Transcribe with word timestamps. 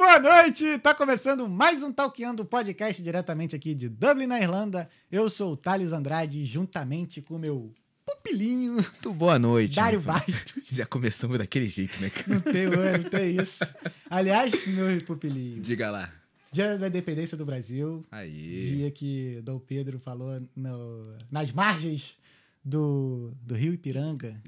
boa 0.00 0.18
noite! 0.18 0.78
Tá 0.78 0.94
começando 0.94 1.46
mais 1.46 1.82
um 1.82 1.92
Talkeando 1.92 2.42
podcast 2.42 3.02
diretamente 3.02 3.54
aqui 3.54 3.74
de 3.74 3.86
Dublin, 3.86 4.26
na 4.26 4.40
Irlanda. 4.40 4.88
Eu 5.12 5.28
sou 5.28 5.52
o 5.52 5.56
Thales 5.58 5.92
Andrade, 5.92 6.42
juntamente 6.46 7.20
com 7.20 7.34
o 7.34 7.38
meu 7.38 7.74
pupilinho. 8.06 8.72
Muito 8.72 9.12
boa 9.12 9.38
noite. 9.38 9.76
Dário. 9.76 10.00
Bastos. 10.00 10.64
Já 10.72 10.86
começamos 10.86 11.36
daquele 11.36 11.66
jeito, 11.68 12.00
né? 12.00 12.08
cara? 12.08 12.28
Não 12.28 12.40
tem, 12.40 12.66
não 12.66 13.10
tem 13.10 13.36
isso. 13.42 13.62
Aliás, 14.08 14.66
meu 14.68 15.04
pupilinho, 15.04 15.60
Diga 15.60 15.90
lá. 15.90 16.10
dia 16.50 16.78
da 16.78 16.88
independência 16.88 17.36
do 17.36 17.44
Brasil, 17.44 18.02
Aí. 18.10 18.76
dia 18.76 18.90
que 18.90 19.42
Dom 19.44 19.58
Pedro 19.58 19.98
falou 19.98 20.40
no- 20.56 21.14
nas 21.30 21.52
margens 21.52 22.16
do, 22.64 23.34
do 23.42 23.54
rio 23.54 23.74
Ipiranga. 23.74 24.40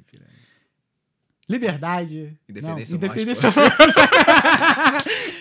Liberdade. 1.53 2.39
Independência 2.49 2.63
não, 2.63 2.71
ou 2.71 2.77
morte, 2.79 2.95
independência 2.95 3.49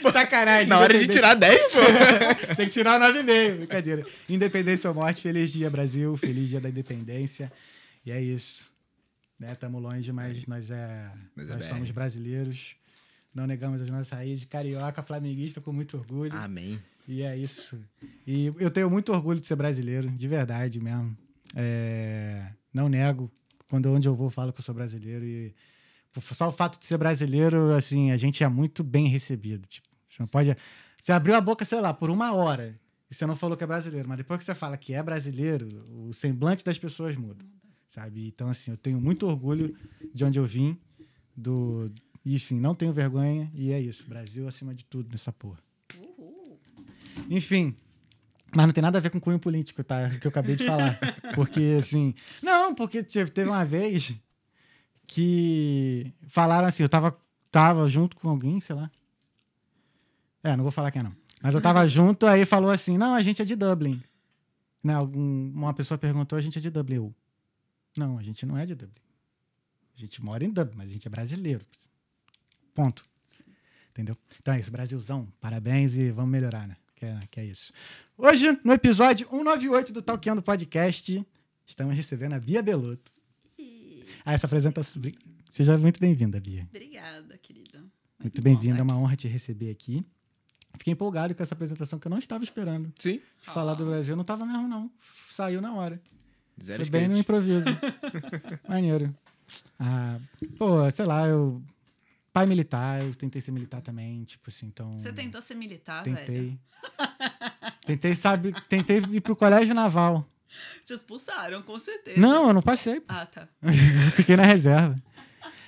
ou 0.03 0.11
Sacanagem. 0.11 0.67
Na 0.67 0.79
hora 0.79 0.99
de 0.99 1.07
tirar 1.07 1.35
10, 1.35 1.71
pô. 1.71 1.79
Tem 2.55 2.65
que 2.65 2.71
tirar 2.71 2.99
9,5. 2.99 3.55
Brincadeira. 3.57 4.05
Independência 4.27 4.89
ou 4.89 4.95
morte. 4.95 5.21
Feliz 5.21 5.53
dia, 5.53 5.69
Brasil. 5.69 6.17
Feliz 6.17 6.49
dia 6.49 6.59
da 6.59 6.67
independência. 6.67 7.49
E 8.05 8.11
é 8.11 8.21
isso. 8.21 8.69
Né? 9.39 9.55
Tamo 9.55 9.79
longe, 9.79 10.11
mas 10.11 10.45
nós, 10.45 10.69
é, 10.69 11.09
Mas 11.33 11.49
é 11.49 11.53
nós 11.53 11.65
BR. 11.65 11.69
somos 11.69 11.91
brasileiros. 11.91 12.75
Não 13.33 13.47
negamos 13.47 13.81
as 13.81 13.89
nossas 13.89 14.09
raízes. 14.09 14.43
Carioca, 14.43 15.01
flamenguista, 15.01 15.61
com 15.61 15.71
muito 15.71 15.95
orgulho. 15.95 16.33
Amém. 16.35 16.77
E 17.07 17.23
é 17.23 17.37
isso. 17.37 17.79
E 18.27 18.47
eu 18.59 18.69
tenho 18.69 18.89
muito 18.89 19.13
orgulho 19.13 19.39
de 19.39 19.47
ser 19.47 19.55
brasileiro, 19.55 20.09
de 20.09 20.27
verdade 20.27 20.77
mesmo. 20.77 21.17
É, 21.55 22.47
não 22.73 22.89
nego. 22.89 23.31
Quando 23.69 23.89
onde 23.89 24.09
eu 24.09 24.13
vou, 24.13 24.27
eu 24.27 24.31
falo 24.31 24.51
que 24.51 24.59
eu 24.59 24.63
sou 24.63 24.75
brasileiro. 24.75 25.23
E 25.23 25.55
só 26.19 26.49
o 26.49 26.51
fato 26.51 26.79
de 26.79 26.85
ser 26.85 26.97
brasileiro, 26.97 27.73
assim, 27.73 28.11
a 28.11 28.17
gente 28.17 28.43
é 28.43 28.47
muito 28.47 28.83
bem 28.83 29.07
recebido. 29.07 29.67
Tipo, 29.67 29.87
você 30.07 30.17
não 30.21 30.27
pode. 30.27 30.55
Você 31.01 31.11
abriu 31.11 31.35
a 31.35 31.41
boca, 31.41 31.63
sei 31.65 31.79
lá, 31.79 31.93
por 31.93 32.09
uma 32.09 32.33
hora. 32.33 32.79
E 33.09 33.15
você 33.15 33.25
não 33.25 33.35
falou 33.35 33.55
que 33.57 33.63
é 33.63 33.67
brasileiro. 33.67 34.07
Mas 34.07 34.17
depois 34.17 34.37
que 34.37 34.43
você 34.45 34.53
fala 34.55 34.77
que 34.77 34.93
é 34.93 35.01
brasileiro, 35.01 35.67
o 36.07 36.13
semblante 36.13 36.63
das 36.63 36.77
pessoas 36.77 37.15
muda. 37.15 37.43
Sabe? 37.87 38.27
Então, 38.27 38.49
assim, 38.49 38.71
eu 38.71 38.77
tenho 38.77 38.99
muito 39.01 39.25
orgulho 39.27 39.75
de 40.13 40.23
onde 40.23 40.39
eu 40.39 40.45
vim. 40.45 40.77
Do, 41.35 41.91
e, 42.25 42.39
sim, 42.39 42.59
não 42.59 42.75
tenho 42.75 42.93
vergonha. 42.93 43.51
E 43.53 43.71
é 43.71 43.79
isso. 43.79 44.07
Brasil 44.07 44.47
acima 44.47 44.73
de 44.75 44.85
tudo 44.85 45.09
nessa 45.11 45.31
porra. 45.31 45.59
Enfim. 47.29 47.75
Mas 48.53 48.65
não 48.65 48.73
tem 48.73 48.81
nada 48.81 48.97
a 48.97 49.01
ver 49.01 49.09
com 49.09 49.19
cunho 49.19 49.39
político, 49.39 49.83
tá? 49.83 50.09
Que 50.09 50.27
eu 50.27 50.29
acabei 50.29 50.55
de 50.55 50.65
falar. 50.65 50.97
Porque, 51.35 51.75
assim. 51.79 52.13
Não, 52.43 52.75
porque 52.75 53.01
te- 53.01 53.25
teve 53.27 53.49
uma 53.49 53.63
vez 53.63 54.13
que 55.13 56.09
falaram 56.29 56.69
assim, 56.69 56.83
eu 56.83 56.87
tava, 56.87 57.19
tava 57.51 57.85
junto 57.89 58.15
com 58.15 58.29
alguém, 58.29 58.61
sei 58.61 58.73
lá. 58.73 58.89
É, 60.41 60.55
não 60.55 60.63
vou 60.63 60.71
falar 60.71 60.89
quem 60.89 61.01
é, 61.01 61.03
não. 61.03 61.13
Mas 61.43 61.53
eu 61.53 61.59
tava 61.61 61.85
junto, 61.89 62.25
aí 62.25 62.45
falou 62.45 62.71
assim: 62.71 62.97
não, 62.97 63.13
a 63.13 63.19
gente 63.19 63.41
é 63.41 63.45
de 63.45 63.57
Dublin. 63.57 64.01
Né, 64.81 64.93
algum- 64.93 65.51
uma 65.53 65.73
pessoa 65.73 65.97
perguntou: 65.97 66.37
a 66.37 66.41
gente 66.41 66.57
é 66.57 66.61
de 66.61 66.69
Dublin. 66.69 66.95
Eu, 66.95 67.13
não, 67.97 68.17
a 68.17 68.23
gente 68.23 68.45
não 68.45 68.57
é 68.57 68.65
de 68.65 68.73
Dublin. 68.73 69.01
A 69.97 69.99
gente 69.99 70.23
mora 70.23 70.45
em 70.45 70.49
Dublin, 70.49 70.77
mas 70.77 70.89
a 70.89 70.93
gente 70.93 71.05
é 71.05 71.11
brasileiro. 71.11 71.65
Ponto. 72.73 73.03
Entendeu? 73.89 74.15
Então 74.39 74.53
é 74.53 74.61
isso, 74.61 74.71
Brasilzão. 74.71 75.27
Parabéns 75.41 75.93
e 75.95 76.09
vamos 76.09 76.31
melhorar, 76.31 76.65
né? 76.69 76.77
Que 76.95 77.05
é, 77.05 77.19
que 77.29 77.39
é 77.41 77.43
isso. 77.45 77.73
Hoje, 78.17 78.57
no 78.63 78.71
episódio 78.71 79.27
198 79.29 79.91
do 79.91 80.01
Talkeando 80.01 80.41
Podcast, 80.41 81.27
estamos 81.67 81.97
recebendo 81.97 82.31
a 82.31 82.39
Bia 82.39 82.63
Belotto. 82.63 83.11
Ah, 84.25 84.33
essa 84.33 84.45
apresentação. 84.45 85.01
Seja 85.49 85.77
muito 85.77 85.99
bem-vinda, 85.99 86.39
Bia. 86.39 86.67
Obrigada, 86.69 87.37
querida. 87.37 87.83
Muito 88.19 88.37
bom 88.37 88.43
bem-vinda, 88.43 88.79
é 88.79 88.83
uma 88.83 88.97
honra 88.97 89.15
te 89.15 89.27
receber 89.27 89.71
aqui. 89.71 90.05
Fiquei 90.77 90.93
empolgado 90.93 91.35
com 91.35 91.43
essa 91.43 91.53
apresentação 91.53 91.99
que 91.99 92.07
eu 92.07 92.09
não 92.09 92.19
estava 92.19 92.43
esperando. 92.43 92.93
Sim. 92.97 93.19
De 93.39 93.45
falar 93.45 93.73
do 93.73 93.85
Brasil, 93.85 94.15
não 94.15 94.21
estava 94.21 94.45
mesmo, 94.45 94.67
não. 94.67 94.89
Saiu 95.29 95.61
na 95.61 95.73
hora. 95.73 96.01
Zero 96.61 96.85
Foi 96.85 96.91
bem 96.91 97.07
no 97.07 97.17
improviso. 97.17 97.65
Maneiro. 98.69 99.13
Ah, 99.79 100.17
pô, 100.57 100.89
sei 100.91 101.05
lá, 101.05 101.27
eu. 101.27 101.61
Pai 102.31 102.45
militar, 102.45 103.03
eu 103.03 103.13
tentei 103.13 103.41
ser 103.41 103.51
militar 103.51 103.81
também, 103.81 104.23
tipo 104.23 104.49
assim, 104.49 104.67
então. 104.67 104.93
Você 104.93 105.11
tentou 105.11 105.41
ser 105.41 105.55
militar, 105.55 106.03
velho? 106.03 106.15
Tentei. 106.15 106.59
Tentei, 107.85 108.15
sabe, 108.15 108.53
tentei 108.69 109.01
ir 109.11 109.19
pro 109.19 109.35
colégio 109.35 109.73
naval. 109.73 110.25
Te 110.85 110.93
expulsaram, 110.93 111.61
com 111.61 111.77
certeza. 111.79 112.19
Não, 112.19 112.47
eu 112.47 112.53
não 112.53 112.61
passei. 112.61 113.01
Ah, 113.07 113.25
tá. 113.25 113.47
Fiquei 114.15 114.35
na 114.35 114.43
reserva. 114.43 114.95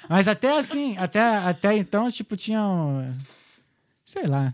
Mas 0.10 0.28
até 0.28 0.58
assim, 0.60 0.98
até, 0.98 1.20
até 1.22 1.76
então, 1.78 2.10
tipo, 2.12 2.36
tinha. 2.36 2.62
um- 2.62 3.18
Sei 4.04 4.28
lá. 4.28 4.54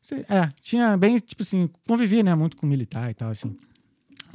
Sei- 0.00 0.24
é, 0.28 0.48
tinha 0.60 0.96
bem, 0.96 1.18
tipo 1.18 1.42
assim, 1.42 1.68
convivi, 1.86 2.22
né, 2.22 2.34
muito 2.34 2.56
com 2.56 2.66
militar 2.66 3.10
e 3.10 3.14
tal, 3.14 3.30
assim. 3.30 3.58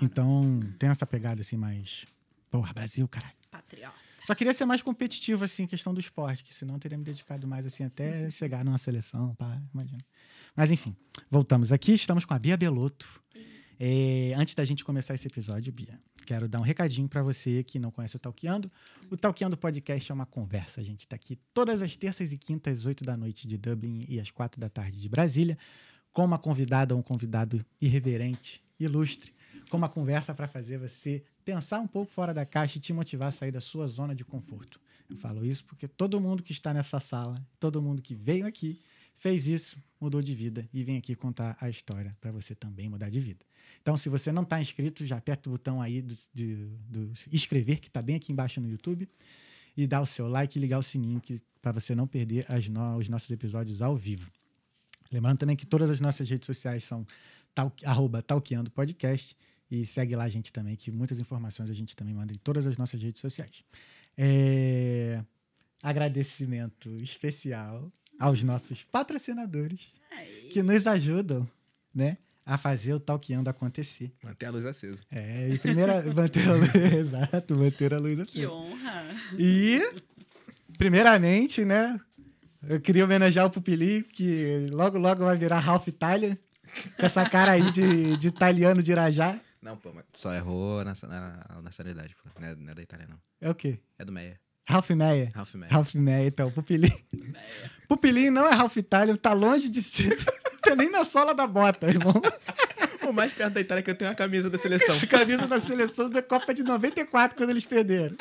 Então, 0.02 0.60
tem 0.78 0.90
essa 0.90 1.06
pegada 1.06 1.42
assim, 1.42 1.56
mais. 1.56 2.06
Porra, 2.52 2.74
Brasil, 2.74 3.08
caralho. 3.08 3.34
Patriota. 3.50 3.96
Só 4.26 4.36
queria 4.36 4.54
ser 4.54 4.66
mais 4.66 4.82
competitivo, 4.82 5.44
assim, 5.44 5.64
em 5.64 5.68
questão 5.68 5.94
do 5.94 6.00
esporte, 6.00 6.44
que 6.44 6.54
senão 6.54 6.76
eu 6.76 6.80
teria 6.80 6.98
me 6.98 7.04
dedicado 7.04 7.48
mais, 7.48 7.66
assim, 7.66 7.84
até 7.84 8.30
chegar 8.30 8.64
numa 8.64 8.78
seleção, 8.78 9.34
pá, 9.36 9.58
imagina. 9.74 10.00
Mas 10.56 10.72
enfim, 10.72 10.96
voltamos 11.30 11.72
aqui, 11.72 11.94
estamos 11.94 12.24
com 12.26 12.34
a 12.34 12.40
Bia 12.40 12.56
Belotto. 12.56 13.08
É, 13.86 14.34
antes 14.38 14.56
da 14.56 14.64
gente 14.64 14.86
começar 14.86 15.14
esse 15.14 15.28
episódio, 15.28 15.74
Bia, 15.74 16.00
quero 16.26 16.48
dar 16.48 16.58
um 16.58 16.64
recadinho 16.64 17.10
para 17.10 17.22
você 17.22 17.66
que 17.66 17.78
não 17.78 17.92
conhece 17.92 18.16
o 18.16 18.20
Talkeando. 18.20 18.72
O 19.12 19.18
Talkeando 19.18 19.58
Podcast 19.58 20.10
é 20.10 20.16
uma 20.16 20.26
conversa. 20.26 20.80
A 20.80 20.84
gente 20.86 21.02
está 21.02 21.18
aqui 21.18 21.38
todas 21.54 21.82
as 21.82 21.98
terças 21.98 22.32
e 22.32 22.38
quintas, 22.38 22.80
às 22.80 22.86
8 22.86 23.04
da 23.04 23.18
noite 23.18 23.46
de 23.46 23.58
Dublin 23.58 24.06
e 24.08 24.22
às 24.22 24.32
4 24.32 24.58
da 24.58 24.70
tarde 24.70 25.02
de 25.02 25.10
Brasília, 25.10 25.58
com 26.14 26.24
uma 26.24 26.40
convidada 26.40 26.94
ou 26.94 27.02
um 27.02 27.04
convidado 27.04 27.66
irreverente, 27.82 28.64
ilustre, 28.80 29.34
com 29.70 29.76
uma 29.76 29.90
conversa 29.90 30.34
para 30.34 30.48
fazer 30.48 30.78
você 30.78 31.22
pensar 31.44 31.82
um 31.82 31.88
pouco 31.88 32.10
fora 32.10 32.34
da 32.34 32.46
caixa 32.46 32.78
e 32.78 32.80
te 32.80 32.94
motivar 32.94 33.28
a 33.28 33.32
sair 33.32 33.52
da 33.52 33.60
sua 33.60 33.86
zona 33.86 34.16
de 34.16 34.24
conforto. 34.24 34.80
Eu 35.10 35.18
falo 35.18 35.46
isso 35.46 35.66
porque 35.66 35.90
todo 35.90 36.22
mundo 36.22 36.42
que 36.42 36.54
está 36.54 36.74
nessa 36.74 37.02
sala, 37.02 37.46
todo 37.60 37.82
mundo 37.82 38.02
que 38.02 38.16
veio 38.16 38.48
aqui, 38.48 38.80
fez 39.24 39.48
isso, 39.48 39.78
mudou 40.02 40.22
de 40.22 40.36
vida 40.36 40.68
e 40.74 40.84
vem 40.84 40.98
aqui 40.98 41.16
contar 41.16 41.56
a 41.62 41.70
história 41.70 42.14
para 42.20 42.30
você 42.30 42.54
também 42.54 42.90
mudar 42.90 43.10
de 43.10 43.22
vida. 43.22 43.40
Então, 43.82 43.96
se 43.96 44.10
você 44.10 44.34
não 44.34 44.44
está 44.44 44.60
inscrito, 44.60 45.06
já 45.06 45.16
aperta 45.16 45.50
o 45.50 45.54
botão 45.54 45.82
aí 45.82 46.02
do, 46.02 46.14
de- 46.34 46.66
do 46.90 47.14
inscrever, 47.32 47.80
que 47.80 47.88
está 47.88 48.02
bem 48.02 48.18
aqui 48.18 48.34
embaixo 48.34 48.60
no 48.60 48.70
YouTube, 48.70 49.08
e 49.78 49.88
dá 49.88 50.02
o 50.02 50.06
seu 50.06 50.28
like 50.28 50.60
e 50.60 50.62
ligar 50.62 50.78
o 50.78 50.84
sininho 50.84 51.22
para 51.62 51.72
você 51.72 51.96
não 51.96 52.06
perder 52.06 52.46
no- 52.70 52.98
os 52.98 53.08
nossos 53.08 53.32
episódios 53.32 53.82
ao 53.82 53.96
vivo. 53.96 54.30
Lembrando 55.10 55.38
também 55.38 55.56
que 55.56 55.66
todas 55.66 55.90
as 55.90 56.02
nossas 56.02 56.30
redes 56.30 56.46
sociais 56.46 56.84
são 56.84 57.08
tal, 57.56 57.74
arroba 57.86 58.22
Talkeando 58.22 58.70
Podcast 58.72 59.38
e 59.72 59.86
segue 59.86 60.18
lá 60.18 60.26
a 60.26 60.30
gente 60.30 60.52
também, 60.52 60.76
que 60.76 60.92
muitas 60.92 61.18
informações 61.22 61.70
a 61.70 61.74
gente 61.74 61.96
também 61.96 62.14
manda 62.14 62.34
em 62.34 62.38
todas 62.38 62.68
as 62.68 62.76
nossas 62.76 63.02
redes 63.02 63.22
sociais. 63.22 63.64
É, 64.18 65.24
Agradecimento 65.82 66.90
especial 67.02 67.90
aos 68.20 68.44
nossos 68.44 68.84
patrocinadores 68.84 69.92
que 70.52 70.62
nos 70.62 70.86
ajudam, 70.86 71.50
né, 71.94 72.18
a 72.46 72.58
fazer 72.58 72.94
o 72.94 73.00
Talkeando 73.00 73.50
acontecer. 73.50 74.12
Manter 74.24 74.48
a 74.48 74.52
luz 74.52 74.66
acesa. 74.66 75.00
É, 75.12 75.50
e 75.50 75.58
primeira, 75.58 76.04
manter 76.14 76.48
a 76.48 76.54
luz, 76.54 76.76
exato, 76.76 77.56
manter 77.56 77.94
a 77.94 78.00
luz 78.00 78.20
assim. 78.20 78.42
Que 78.42 78.48
honra. 78.48 79.06
E, 79.38 79.82
primeiramente, 80.78 81.64
né, 81.64 82.00
eu 82.68 82.80
queria 82.80 83.06
homenagear 83.06 83.46
o 83.46 83.50
Pupilinho, 83.50 84.04
que 84.04 84.68
logo, 84.72 84.98
logo 84.98 85.26
vai 85.26 85.38
virar 85.38 85.60
Ralph 85.60 85.88
Italian, 85.88 86.38
com 86.98 87.06
essa 87.06 87.28
cara 87.30 87.54
aí 87.54 87.72
de, 87.72 88.18
de 88.18 88.28
italiano 88.28 88.82
de 88.82 88.92
Irajá. 88.92 89.40
Não, 89.62 89.78
pô, 89.78 89.94
mas 89.94 90.04
só 90.14 90.34
errou 90.34 90.84
na, 90.84 90.94
na 91.08 91.62
nacionalidade, 91.62 92.16
pô. 92.16 92.30
Não 92.40 92.48
é, 92.48 92.56
não 92.56 92.72
é 92.72 92.76
da 92.76 92.82
Itália, 92.82 93.08
não. 93.10 93.18
É 93.40 93.50
o 93.50 93.56
quê? 93.56 93.80
É 93.98 94.04
do 94.04 94.12
Meia. 94.12 94.40
Ralph 94.66 94.90
Meyer. 94.92 95.32
Ralph 95.36 95.54
Meyer. 95.56 95.74
Ralph 95.74 95.94
Meyer, 95.96 96.28
então, 96.28 96.52
Pupilinho. 96.52 96.98
Pupilinho 97.88 98.32
não 98.32 98.48
é 98.48 98.54
Ralph 98.54 98.78
Italian, 98.78 99.16
tá 99.16 99.34
longe 99.34 99.70
de 99.70 99.82
ser. 99.82 100.18
Tá 100.62 100.76
nem 100.76 100.90
na 100.90 101.04
sola 101.04 101.34
da 101.36 101.46
bota, 101.46 101.88
irmão. 101.90 102.22
O 103.06 103.12
mais 103.12 103.34
perto 103.34 103.54
da 103.56 103.60
Itália 103.62 103.82
é 103.82 103.84
que 103.84 103.92
eu 103.92 103.96
tenho 103.96 104.10
uma 104.10 104.16
camisa 104.16 104.50
da 104.50 104.58
seleção. 104.58 104.96
Essa 104.96 105.06
camisa 105.08 105.46
da 105.46 105.60
seleção 105.60 106.10
da 106.10 106.22
Copa 106.24 106.54
de 106.54 106.64
94, 106.64 107.36
quando 107.36 107.50
eles 107.50 107.66
perderam. 107.66 108.16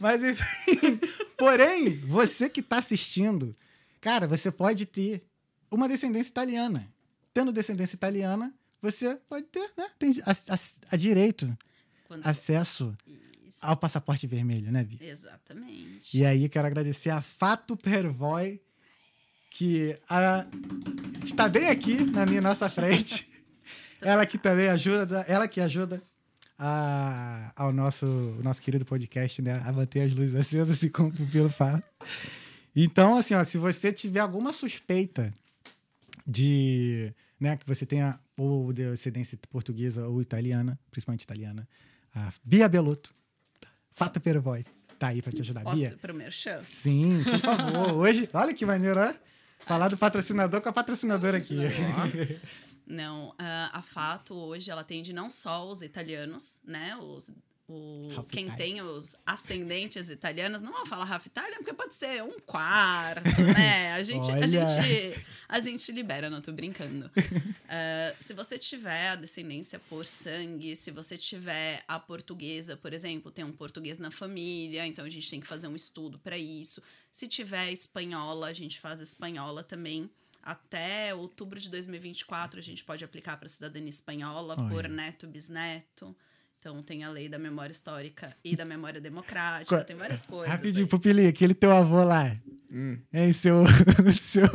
Mas, 0.00 0.20
enfim. 0.22 0.98
Porém, 1.38 1.98
você 2.00 2.50
que 2.50 2.60
tá 2.60 2.78
assistindo, 2.78 3.54
cara, 4.00 4.26
você 4.26 4.50
pode 4.50 4.84
ter 4.86 5.22
uma 5.70 5.88
descendência 5.88 6.30
italiana. 6.30 6.86
Tendo 7.32 7.52
descendência 7.52 7.94
italiana, 7.94 8.52
você 8.82 9.16
pode 9.28 9.46
ter, 9.46 9.70
né? 9.76 9.86
Tem 9.98 10.10
a, 10.26 10.32
a- 10.32 10.58
a 10.90 10.96
direito, 10.96 11.56
Quando... 12.08 12.26
acesso 12.26 12.94
Ao 13.62 13.76
passaporte 13.76 14.26
vermelho, 14.26 14.70
né, 14.72 14.84
Bia? 14.84 14.98
Exatamente. 15.02 16.16
E 16.18 16.24
aí, 16.24 16.48
quero 16.48 16.66
agradecer 16.66 17.10
a 17.10 17.20
Fato 17.20 17.76
Pervoy, 17.76 18.60
que 19.50 19.98
a- 20.08 20.46
está 21.24 21.48
bem 21.48 21.68
aqui 21.68 22.04
na 22.10 22.26
minha 22.26 22.40
nossa 22.40 22.68
frente. 22.68 23.28
ela 24.02 24.26
que 24.26 24.36
também 24.38 24.68
ajuda, 24.68 25.20
ela 25.28 25.46
que 25.48 25.60
ajuda 25.60 26.02
a- 26.58 27.52
ao 27.56 27.72
nosso, 27.72 28.06
nosso 28.42 28.60
querido 28.60 28.84
podcast, 28.84 29.40
né? 29.40 29.62
A 29.64 29.72
manter 29.72 30.02
as 30.02 30.12
luzes 30.14 30.34
acesas, 30.34 30.70
assim 30.70 30.88
como 30.88 31.08
o 31.08 31.12
Pupilo 31.12 31.48
fala. 31.50 31.82
Então, 32.76 33.16
assim, 33.16 33.34
ó, 33.34 33.44
se 33.44 33.56
você 33.56 33.92
tiver 33.92 34.20
alguma 34.20 34.52
suspeita 34.52 35.32
de. 36.26 37.12
Né, 37.38 37.56
que 37.56 37.66
você 37.66 37.84
tenha 37.84 38.18
ou 38.36 38.72
de 38.72 38.84
ascendência 38.84 39.38
portuguesa 39.50 40.06
ou 40.08 40.22
italiana, 40.22 40.78
principalmente 40.90 41.22
italiana, 41.24 41.68
a 42.14 42.32
Bia 42.42 42.68
Belotto, 42.68 43.14
Fato 43.94 44.20
Pervoy, 44.20 44.66
tá 44.98 45.08
aí 45.08 45.22
pra 45.22 45.30
te 45.30 45.40
ajudar. 45.40 45.62
Posso 45.62 45.76
Bia? 45.76 45.88
ir 45.90 45.96
pro 45.98 46.12
merchan? 46.12 46.64
Sim, 46.64 47.22
por 47.22 47.38
favor. 47.38 47.92
Hoje, 48.02 48.28
olha 48.32 48.52
que 48.52 48.66
maneiro, 48.66 48.98
ó. 49.00 49.14
Falar 49.64 49.88
do 49.88 49.96
patrocinador 49.96 50.60
com 50.60 50.68
a 50.68 50.72
patrocinadora 50.72 51.38
aqui. 51.38 51.56
Não, 52.84 53.32
ah, 53.38 53.70
a 53.72 53.80
Fato 53.80 54.34
hoje 54.34 54.70
ela 54.70 54.82
atende 54.82 55.10
não 55.14 55.30
só 55.30 55.70
os 55.70 55.80
italianos, 55.80 56.60
né? 56.66 56.94
Os, 56.96 57.32
o, 57.66 58.22
quem 58.28 58.44
Itália. 58.46 58.64
tem 58.64 58.82
os 58.82 59.16
ascendentes 59.24 60.10
italianos, 60.10 60.60
não 60.60 60.70
vou 60.70 60.84
falar 60.84 61.04
Ralph 61.06 61.24
Itália, 61.24 61.56
porque 61.56 61.72
pode 61.72 61.94
ser 61.94 62.22
um 62.22 62.38
quarto, 62.40 63.24
né? 63.56 63.92
A 63.94 64.02
gente, 64.02 64.30
a 64.30 64.46
gente, 64.46 65.26
a 65.48 65.60
gente 65.60 65.92
libera, 65.92 66.28
não 66.28 66.42
tô 66.42 66.52
brincando. 66.52 67.10
Ah, 67.68 68.14
se 68.20 68.34
você 68.34 68.58
tiver 68.58 69.08
a 69.08 69.16
descendência 69.16 69.78
por 69.88 70.04
sangue, 70.04 70.76
se 70.76 70.90
você 70.90 71.16
tiver 71.16 71.82
a 71.88 71.98
portuguesa, 71.98 72.76
por 72.76 72.92
exemplo, 72.92 73.30
tem 73.32 73.44
um 73.44 73.52
português 73.52 73.98
na 73.98 74.10
família, 74.10 74.86
então 74.86 75.04
a 75.04 75.10
gente 75.10 75.30
tem 75.30 75.40
que 75.40 75.46
fazer 75.46 75.66
um 75.66 75.74
estudo 75.74 76.18
para 76.18 76.36
isso. 76.36 76.82
Se 77.10 77.26
tiver 77.26 77.72
espanhola, 77.72 78.48
a 78.48 78.52
gente 78.52 78.78
faz 78.78 79.00
espanhola 79.00 79.62
também. 79.62 80.10
Até 80.42 81.14
outubro 81.14 81.58
de 81.58 81.70
2024 81.70 82.60
a 82.60 82.62
gente 82.62 82.84
pode 82.84 83.02
aplicar 83.02 83.38
para 83.38 83.48
cidadania 83.48 83.88
espanhola 83.88 84.54
Olha. 84.58 84.68
por 84.68 84.86
neto 84.86 85.26
bisneto. 85.26 86.14
Então 86.64 86.82
tem 86.82 87.04
a 87.04 87.10
lei 87.10 87.28
da 87.28 87.38
memória 87.38 87.72
histórica 87.72 88.34
e 88.42 88.56
da 88.56 88.64
memória 88.64 88.98
democrática, 88.98 89.84
tem 89.84 89.94
várias 89.94 90.22
coisas. 90.24 90.48
Rapidinho, 90.48 90.86
aí. 90.86 90.88
Pupili, 90.90 91.26
aquele 91.26 91.52
teu 91.52 91.70
avô 91.70 92.02
lá. 92.02 92.34
Hein, 93.12 93.32
seu. 93.34 93.64
seu, 94.18 94.48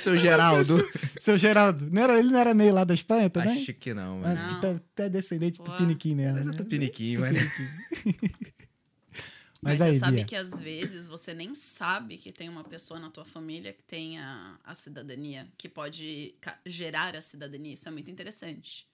Seu 0.00 0.14
espanhol. 0.16 0.18
Geraldo. 0.18 0.90
seu 1.20 1.36
Geraldo. 1.38 1.88
Não 1.88 2.02
era, 2.02 2.18
ele 2.18 2.30
não 2.32 2.38
era 2.40 2.52
meio 2.52 2.74
lá 2.74 2.82
da 2.82 2.94
Espanha 2.94 3.30
também? 3.30 3.52
Acho 3.62 3.72
que 3.74 3.94
não, 3.94 4.18
Ah, 4.24 4.34
mano. 4.34 4.52
Não. 4.54 4.60
tá, 4.60 4.80
tá 4.96 5.08
descendente 5.08 5.62
do 5.62 5.70
Ué. 5.70 5.78
Piniquim 5.78 6.16
mesmo. 6.16 6.34
Mas 6.38 6.46
né? 6.48 6.52
é 6.52 6.56
tupiniquim, 6.56 7.16
mano. 7.18 7.38
Mas, 9.62 9.78
Mas, 9.78 9.80
aí, 9.82 9.92
você 9.92 9.98
sabe 10.00 10.16
Bia. 10.16 10.24
que 10.24 10.36
às 10.36 10.60
vezes 10.60 11.06
você 11.06 11.32
nem 11.32 11.54
sabe 11.54 12.18
que 12.18 12.32
tem 12.32 12.48
uma 12.48 12.64
pessoa 12.64 12.98
na 12.98 13.08
tua 13.08 13.24
família 13.24 13.72
que 13.72 13.84
tem 13.84 14.18
a, 14.18 14.58
a 14.64 14.74
cidadania, 14.74 15.46
que 15.56 15.68
pode 15.68 16.34
gerar 16.66 17.14
a 17.14 17.22
cidadania. 17.22 17.72
Isso 17.74 17.88
é 17.88 17.92
muito 17.92 18.10
interessante. 18.10 18.84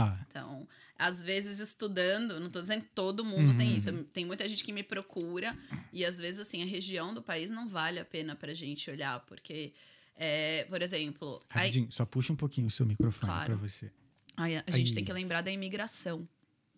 Ah, 0.00 0.24
Então, 0.28 0.66
às 0.98 1.22
vezes 1.24 1.58
estudando, 1.58 2.38
não 2.40 2.50
tô 2.50 2.60
dizendo 2.60 2.82
que 2.82 2.90
todo 2.90 3.24
mundo 3.24 3.56
tem 3.56 3.76
isso. 3.76 3.90
Uhum. 3.90 4.04
Tem 4.04 4.24
muita 4.24 4.48
gente 4.48 4.62
que 4.64 4.72
me 4.72 4.82
procura 4.82 5.56
e 5.92 6.04
às 6.04 6.18
vezes 6.18 6.40
assim, 6.40 6.62
a 6.62 6.66
região 6.66 7.12
do 7.14 7.22
país 7.22 7.50
não 7.50 7.68
vale 7.68 7.98
a 7.98 8.04
pena 8.04 8.34
pra 8.36 8.52
gente 8.54 8.90
olhar, 8.90 9.20
porque 9.26 9.72
é, 10.16 10.64
por 10.68 10.82
exemplo, 10.82 11.40
aí, 11.50 11.60
rapidinho, 11.62 11.90
só 11.90 12.04
puxa 12.04 12.32
um 12.32 12.36
pouquinho 12.36 12.66
o 12.66 12.70
seu 12.70 12.84
microfone 12.86 13.30
Claro. 13.32 13.56
pra 13.58 13.68
você. 13.68 13.90
aí 14.36 14.56
a 14.56 14.70
gente 14.70 14.88
Aí. 14.88 14.94
tem 14.94 15.04
que 15.04 15.12
lembrar 15.12 15.42
da 15.42 15.50
imigração, 15.50 16.28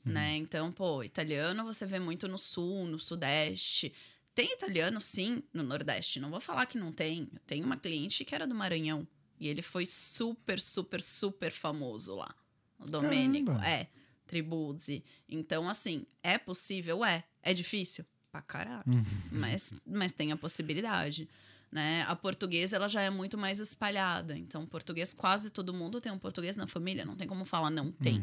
né? 0.04 0.36
Então, 0.36 0.70
pô, 0.72 1.02
italiano 1.02 1.64
você 1.64 1.84
vê 1.86 1.98
muito 1.98 2.26
no 2.28 2.38
sul, 2.38 2.86
no 2.86 2.98
sudeste. 2.98 3.92
Tem 4.34 4.52
italiano, 4.54 5.00
sim, 5.00 5.42
no 5.52 5.62
Nordeste. 5.62 6.20
Não 6.20 6.30
vou 6.30 6.40
falar 6.40 6.64
que 6.66 6.78
não 6.78 6.92
tem. 6.92 7.28
Eu 7.32 7.40
tenho 7.46 7.64
uma 7.66 7.76
cliente 7.76 8.24
que 8.24 8.34
era 8.34 8.46
do 8.46 8.54
Maranhão. 8.54 9.06
E 9.38 9.48
ele 9.48 9.60
foi 9.62 9.84
super, 9.86 10.60
super, 10.60 11.00
super 11.02 11.50
famoso 11.50 12.14
lá. 12.16 12.34
O 12.80 12.86
Domênico. 12.86 13.46
Caramba. 13.46 13.68
É. 13.68 13.86
Tribuzzi. 14.26 15.04
Então, 15.28 15.68
assim, 15.68 16.06
é 16.22 16.38
possível? 16.38 17.04
É. 17.04 17.24
É 17.42 17.52
difícil? 17.52 18.04
Pra 18.30 18.40
caralho. 18.40 18.84
Mas, 19.32 19.72
mas 19.84 20.12
tem 20.12 20.30
a 20.30 20.36
possibilidade. 20.36 21.28
Né? 21.70 22.04
A 22.08 22.16
portuguesa 22.16 22.76
ela 22.76 22.88
já 22.88 23.00
é 23.00 23.10
muito 23.10 23.36
mais 23.38 23.58
espalhada. 23.58 24.36
Então, 24.36 24.66
português, 24.66 25.12
quase 25.12 25.50
todo 25.50 25.74
mundo 25.74 26.00
tem 26.00 26.10
um 26.10 26.18
português 26.18 26.56
na 26.56 26.66
família. 26.66 27.04
Não 27.04 27.16
tem 27.16 27.26
como 27.28 27.44
falar 27.44 27.70
não 27.70 27.90
tem. 27.92 28.20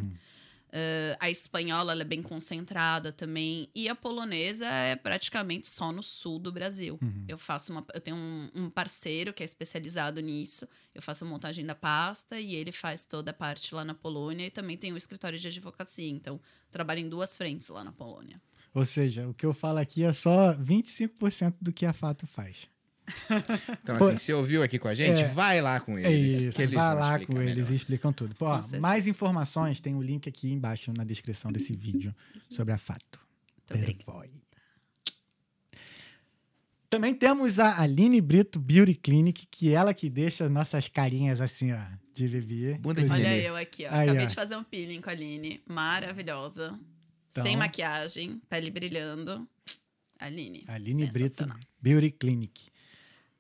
Uh, 0.68 1.16
a 1.20 1.30
espanhola 1.30 1.94
é 1.94 2.04
bem 2.04 2.22
concentrada 2.22 3.12
também. 3.12 3.70
E 3.74 3.88
a 3.88 3.96
polonesa 3.96 4.66
é 4.66 4.96
praticamente 4.96 5.68
só 5.68 5.92
no 5.92 6.04
sul 6.04 6.40
do 6.40 6.52
Brasil. 6.52 7.00
Eu 7.28 7.38
faço 7.38 7.72
uma. 7.72 7.86
Eu 7.94 8.02
tenho 8.02 8.18
um, 8.18 8.50
um 8.56 8.70
parceiro 8.70 9.34
que 9.34 9.44
é 9.44 9.46
especializado 9.46 10.20
nisso. 10.22 10.68
Eu 10.94 11.02
faço 11.02 11.24
a 11.24 11.28
montagem 11.28 11.66
da 11.66 11.76
pasta 11.76 12.40
e 12.40 12.56
ele 12.56 12.72
faz 12.72 13.06
toda 13.06 13.32
a 13.32 13.34
parte 13.34 13.74
lá 13.74 13.86
na 13.86 13.94
Polônia 13.94 14.48
e 14.48 14.52
também 14.52 14.78
tem 14.78 14.92
um 14.92 14.98
escritório 14.98 15.40
de 15.40 15.48
advocacia. 15.48 16.10
Então, 16.10 16.40
trabalho 16.70 17.00
em 17.00 17.10
duas 17.10 17.38
frentes 17.38 17.70
lá 17.70 17.84
na 17.84 17.92
Polônia. 17.92 18.42
Ou 18.74 18.86
seja, 18.86 19.28
o 19.28 19.34
que 19.34 19.46
eu 19.46 19.54
falo 19.54 19.80
aqui 19.80 20.04
é 20.04 20.14
só 20.14 20.54
25% 20.54 21.56
do 21.62 21.72
que 21.72 21.86
a 21.86 21.94
Fato 21.94 22.28
faz. 22.28 22.68
Então, 23.84 23.96
assim, 23.98 24.18
se 24.18 24.34
ouviu 24.34 24.62
aqui 24.62 24.78
com 24.78 24.88
a 24.88 24.94
gente, 24.96 25.22
É. 25.22 25.28
vai 25.30 25.62
lá 25.62 25.80
com 25.80 25.98
É 25.98 26.12
eles. 26.12 26.42
isso, 26.42 26.58
que 26.58 26.64
eles 26.64 26.74
vai 26.74 26.94
lá 26.96 27.20
com 27.26 27.42
eles 27.42 27.56
melhor. 27.56 27.72
e 27.72 27.76
explicam 27.76 28.12
tudo. 28.12 28.36
Pô, 28.36 28.46
ó, 28.48 28.62
mais 28.80 29.08
informações 29.08 29.80
tem 29.80 29.96
o 29.96 30.02
link 30.02 30.28
aqui 30.28 30.52
embaixo 30.52 30.92
na 30.94 31.04
descrição 31.04 31.52
desse 31.52 31.74
vídeo 31.74 32.14
sobre 32.50 32.74
a 32.74 32.78
Fato. 32.78 33.20
Pervoy. 33.68 34.30
Também 36.90 37.14
temos 37.14 37.60
a 37.60 37.82
Aline 37.82 38.22
Brito 38.22 38.60
Beauty 38.60 38.96
Clinic, 38.96 39.46
que 39.52 39.70
é 39.70 39.74
ela 39.74 39.94
que 39.94 40.10
deixa 40.10 40.48
nossas 40.48 40.88
carinhas 40.88 41.42
assim, 41.42 41.74
ó, 41.74 41.80
de 42.14 42.28
bebê. 42.30 42.78
Bunda 42.78 43.04
de 43.04 43.12
Olha 43.12 43.38
eu 43.38 43.56
aqui, 43.58 43.86
ó. 43.86 43.90
Aí, 43.92 44.04
Acabei 44.10 44.24
ó. 44.24 44.28
de 44.28 44.36
fazer 44.36 44.56
um 44.56 44.64
peeling 44.64 45.02
com 45.02 45.10
a 45.10 45.14
Aline. 45.14 45.62
Maravilhosa. 45.68 46.80
Então- 47.30 47.44
Sem 47.44 47.58
maquiagem, 47.58 48.42
pele 48.50 48.72
brilhando. 48.72 49.48
Aline. 50.18 50.64
Aline 50.68 51.08
Brito. 51.08 51.46
Beauty 51.82 52.10
Clinic. 52.12 52.68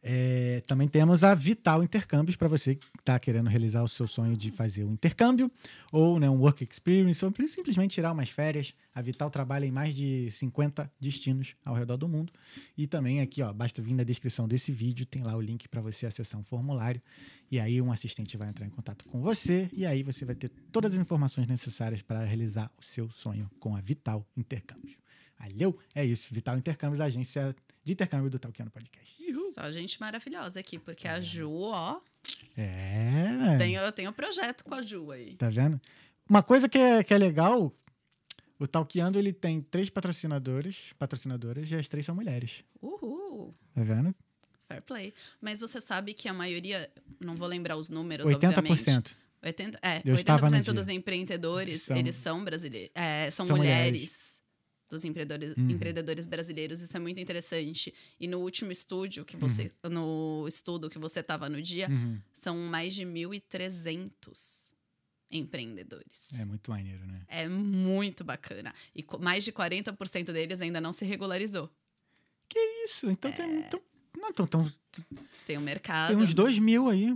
É, 0.09 0.63
também 0.65 0.87
temos 0.87 1.21
a 1.21 1.35
Vital 1.35 1.83
Intercâmbios 1.83 2.37
para 2.37 2.47
você 2.47 2.75
que 2.75 2.85
está 2.97 3.19
querendo 3.19 3.49
realizar 3.49 3.83
o 3.83 3.89
seu 3.89 4.07
sonho 4.07 4.37
de 4.37 4.49
fazer 4.51 4.85
um 4.85 4.93
intercâmbio 4.93 5.51
ou 5.91 6.17
né, 6.17 6.29
um 6.29 6.39
work 6.39 6.63
experience 6.63 7.25
ou 7.25 7.33
simplesmente 7.45 7.95
tirar 7.95 8.13
umas 8.13 8.29
férias. 8.29 8.73
A 8.95 9.01
Vital 9.01 9.29
trabalha 9.29 9.65
em 9.65 9.71
mais 9.71 9.93
de 9.93 10.31
50 10.31 10.89
destinos 10.97 11.57
ao 11.65 11.75
redor 11.75 11.97
do 11.97 12.07
mundo. 12.07 12.31
E 12.77 12.87
também 12.87 13.19
aqui, 13.19 13.41
ó, 13.41 13.51
basta 13.51 13.81
vir 13.81 13.93
na 13.95 14.05
descrição 14.05 14.47
desse 14.47 14.71
vídeo, 14.71 15.05
tem 15.05 15.23
lá 15.23 15.35
o 15.35 15.41
link 15.41 15.67
para 15.67 15.81
você 15.81 16.05
acessar 16.05 16.39
um 16.39 16.43
formulário. 16.43 17.01
E 17.51 17.59
aí 17.59 17.81
um 17.81 17.91
assistente 17.91 18.37
vai 18.37 18.47
entrar 18.47 18.65
em 18.65 18.69
contato 18.69 19.03
com 19.09 19.21
você 19.21 19.69
e 19.73 19.85
aí 19.85 20.03
você 20.03 20.23
vai 20.23 20.35
ter 20.35 20.47
todas 20.71 20.93
as 20.93 20.99
informações 21.01 21.47
necessárias 21.47 22.01
para 22.01 22.23
realizar 22.23 22.71
o 22.79 22.81
seu 22.81 23.11
sonho 23.11 23.51
com 23.59 23.75
a 23.75 23.81
Vital 23.81 24.25
Intercâmbios. 24.37 24.95
Valeu? 25.37 25.77
É 25.93 26.05
isso. 26.05 26.33
Vital 26.33 26.57
Intercâmbios, 26.57 27.01
a 27.01 27.05
agência 27.05 27.53
de 27.83 27.91
intercâmbio 27.91 28.29
do 28.29 28.39
Talkiano 28.39 28.71
Podcast. 28.71 29.16
Só 29.53 29.69
gente 29.71 29.99
maravilhosa 29.99 30.59
aqui, 30.59 30.77
porque 30.79 31.07
a 31.07 31.19
Ju, 31.21 31.51
ó. 31.51 31.99
É. 32.55 33.57
Tenho, 33.57 33.79
eu 33.81 33.91
tenho 33.91 34.09
um 34.09 34.13
projeto 34.13 34.63
com 34.63 34.73
a 34.75 34.81
Ju 34.81 35.11
aí. 35.11 35.35
Tá 35.35 35.49
vendo? 35.49 35.79
Uma 36.29 36.43
coisa 36.43 36.67
que 36.67 36.77
é, 36.77 37.03
que 37.03 37.13
é 37.13 37.17
legal, 37.17 37.73
o 38.59 38.67
Talkiando 38.67 39.17
ele 39.17 39.31
tem 39.31 39.61
três 39.61 39.89
patrocinadores, 39.89 40.93
patrocinadoras, 40.97 41.69
e 41.71 41.75
as 41.75 41.87
três 41.87 42.05
são 42.05 42.15
mulheres. 42.15 42.63
Uhul. 42.81 43.53
Tá 43.73 43.83
vendo? 43.83 44.13
Fair 44.67 44.81
play. 44.81 45.13
Mas 45.39 45.61
você 45.61 45.79
sabe 45.79 46.13
que 46.13 46.27
a 46.27 46.33
maioria, 46.33 46.91
não 47.19 47.35
vou 47.35 47.47
lembrar 47.47 47.77
os 47.77 47.87
números, 47.89 48.27
obviamente. 48.29 48.71
80%. 48.83 49.15
80, 49.43 49.79
é, 49.81 50.01
Eu 50.03 50.15
estava 50.15 50.49
no 50.49 50.55
80% 50.57 50.63
dia. 50.63 50.73
dos 50.73 50.89
empreendedores, 50.89 51.83
São- 51.83 51.95
eles 51.95 52.15
são 52.15 52.43
brasileiros. 52.43 52.91
É, 52.93 53.29
são, 53.31 53.45
São 53.45 53.55
mulheres. 53.55 53.91
mulheres. 53.91 54.36
Uhum. 54.87 54.89
Dos 54.89 55.03
empreendedores, 55.03 55.57
empreendedores 55.57 56.25
brasileiros, 56.25 56.79
isso 56.79 56.95
é 56.95 56.99
muito 56.99 57.19
interessante. 57.19 57.93
E 58.19 58.27
no 58.27 58.39
último 58.39 58.71
estúdio 58.71 59.25
que 59.25 59.35
você, 59.35 59.71
Uhum. 59.83 59.89
no 59.91 60.45
estudo 60.47 60.89
que 60.89 60.97
você 60.97 61.19
estava 61.19 61.49
no 61.49 61.61
dia, 61.61 61.89
são 62.33 62.55
mais 62.57 62.95
de 62.95 63.03
1.300 63.05 64.73
empreendedores. 65.29 66.33
É 66.39 66.45
muito 66.45 66.71
maneiro, 66.71 67.05
né? 67.05 67.21
É 67.27 67.47
muito 67.49 68.23
bacana. 68.23 68.73
E 68.95 69.05
mais 69.19 69.43
de 69.43 69.51
40% 69.51 70.31
deles 70.31 70.61
ainda 70.61 70.79
não 70.79 70.93
se 70.93 71.03
regularizou. 71.05 71.69
Que 72.47 72.59
isso? 72.85 73.09
Então 73.09 73.29
É. 73.29 73.33
tem. 73.33 73.59
Então, 73.59 73.81
não, 74.17 74.29
então, 74.29 74.45
então, 74.45 74.65
Tem 75.45 75.57
um 75.57 75.61
mercado. 75.61 76.13
tem 76.13 76.17
uns 76.23 76.33
dois 76.33 76.57
mil 76.59 76.89
aí, 76.89 77.13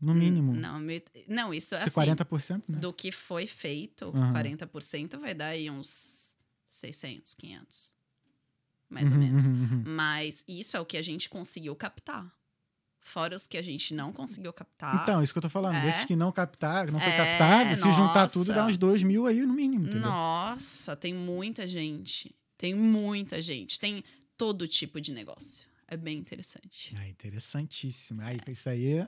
no 0.00 0.14
mínimo. 0.14 0.54
Não, 0.54 0.80
não 1.28 1.54
isso 1.54 1.74
é 1.76 1.82
assim. 1.84 1.90
40%, 1.90 2.68
né? 2.68 2.78
do 2.78 2.92
que 2.92 3.12
foi 3.12 3.46
feito, 3.46 4.06
Aham. 4.14 4.32
40% 4.32 5.18
vai 5.18 5.34
dar 5.34 5.46
aí 5.48 5.70
uns 5.70 6.27
600, 6.78 7.34
500. 7.34 7.88
Uhum, 7.88 7.94
Mais 8.88 9.12
ou 9.12 9.18
menos. 9.18 9.44
Mas 9.86 10.44
isso 10.48 10.76
é 10.76 10.80
o 10.80 10.86
que 10.86 10.96
a 10.96 11.02
gente 11.02 11.28
conseguiu 11.28 11.74
captar. 11.76 12.32
Fora 13.00 13.34
os 13.36 13.46
que 13.46 13.56
a 13.56 13.62
gente 13.62 13.94
não 13.94 14.12
conseguiu 14.12 14.52
captar. 14.52 15.02
Então, 15.02 15.22
isso 15.22 15.32
que 15.32 15.38
eu 15.38 15.42
tô 15.42 15.48
falando. 15.48 15.76
É. 15.76 15.82
Desses 15.82 16.04
que 16.04 16.14
não 16.16 16.30
captaram, 16.30 16.92
não 16.92 17.00
foi 17.00 17.10
É, 17.10 17.16
captado, 17.16 17.76
se 17.76 17.92
juntar 17.92 18.28
tudo, 18.28 18.48
dá 18.48 18.56
nossa. 18.56 18.70
uns 18.70 18.76
dois 18.76 19.02
mil 19.02 19.26
aí 19.26 19.40
no 19.40 19.54
mínimo, 19.54 19.84
entendeu? 19.86 20.02
Nossa, 20.10 20.94
tem 20.96 21.14
muita 21.14 21.66
gente. 21.66 22.34
Tem 22.58 22.74
muita 22.74 23.40
gente. 23.40 23.78
Tem 23.80 24.04
todo 24.36 24.66
tipo 24.68 25.00
de 25.00 25.12
negócio. 25.12 25.66
É 25.86 25.96
bem 25.96 26.18
interessante. 26.18 26.94
Ah, 26.98 27.08
interessantíssimo. 27.08 28.20
Aí, 28.20 28.38
isso 28.48 28.68
aí 28.68 29.06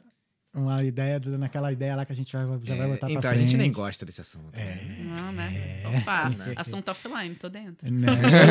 uma 0.53 0.83
ideia, 0.83 1.21
naquela 1.39 1.73
ideia 1.73 1.95
lá 1.95 2.05
que 2.05 2.13
a 2.13 2.17
gente 2.17 2.33
vai, 2.33 2.45
já 2.65 2.75
vai 2.75 2.87
É, 2.87 2.91
botar 2.91 3.09
então, 3.09 3.21
pra 3.21 3.31
a 3.31 3.35
frente. 3.35 3.49
gente 3.51 3.57
nem 3.59 3.71
gosta 3.71 4.05
desse 4.05 4.21
assunto. 4.21 4.51
né? 4.57 4.79
Não, 5.05 5.33
né? 5.33 5.83
Opa, 6.01 6.33
assunto 6.61 6.91
offline, 6.91 7.35
tô 7.37 7.49
dentro. 7.49 7.89
Né? 7.91 8.07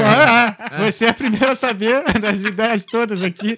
Ah, 0.05 0.79
Você 0.85 1.05
é 1.05 1.09
a 1.09 1.13
primeira 1.13 1.51
a 1.51 1.55
saber 1.55 2.01
das 2.21 2.41
ideias 2.41 2.85
todas 2.85 3.21
aqui. 3.21 3.57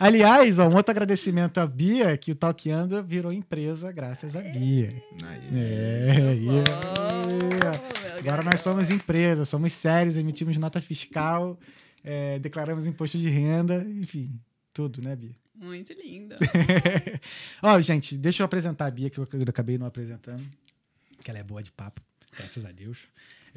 Aliás, 0.00 0.58
ó, 0.58 0.68
um 0.68 0.74
outro 0.74 0.90
agradecimento 0.90 1.58
à 1.58 1.66
Bia, 1.66 2.16
que 2.16 2.32
o 2.32 2.34
Talkeando 2.34 3.02
virou 3.04 3.32
empresa 3.32 3.90
graças 3.92 4.34
à 4.36 4.40
Bia. 4.40 4.90
Aí. 5.22 5.48
É, 5.54 6.28
aí. 6.30 6.46
Bom, 6.46 6.64
Agora 8.18 8.42
nós 8.42 8.60
somos 8.60 8.90
empresa, 8.90 9.44
somos 9.44 9.72
sérios, 9.72 10.16
emitimos 10.16 10.56
nota 10.58 10.80
fiscal, 10.80 11.58
é, 12.02 12.38
declaramos 12.38 12.86
imposto 12.86 13.18
de 13.18 13.28
renda, 13.28 13.86
enfim, 14.00 14.38
tudo, 14.72 15.00
né, 15.02 15.14
Bia? 15.14 15.34
Muito 15.56 15.92
linda. 15.94 16.36
Ó, 17.62 17.80
gente, 17.80 18.16
deixa 18.16 18.42
eu 18.42 18.44
apresentar 18.44 18.86
a 18.86 18.90
Bia, 18.90 19.10
que 19.10 19.18
eu 19.18 19.26
acabei 19.48 19.78
não 19.78 19.86
apresentando, 19.86 20.44
que 21.22 21.30
ela 21.30 21.40
é 21.40 21.42
boa 21.42 21.62
de 21.62 21.72
papo, 21.72 22.00
graças 22.36 22.64
a 22.64 22.72
Deus. 22.72 22.98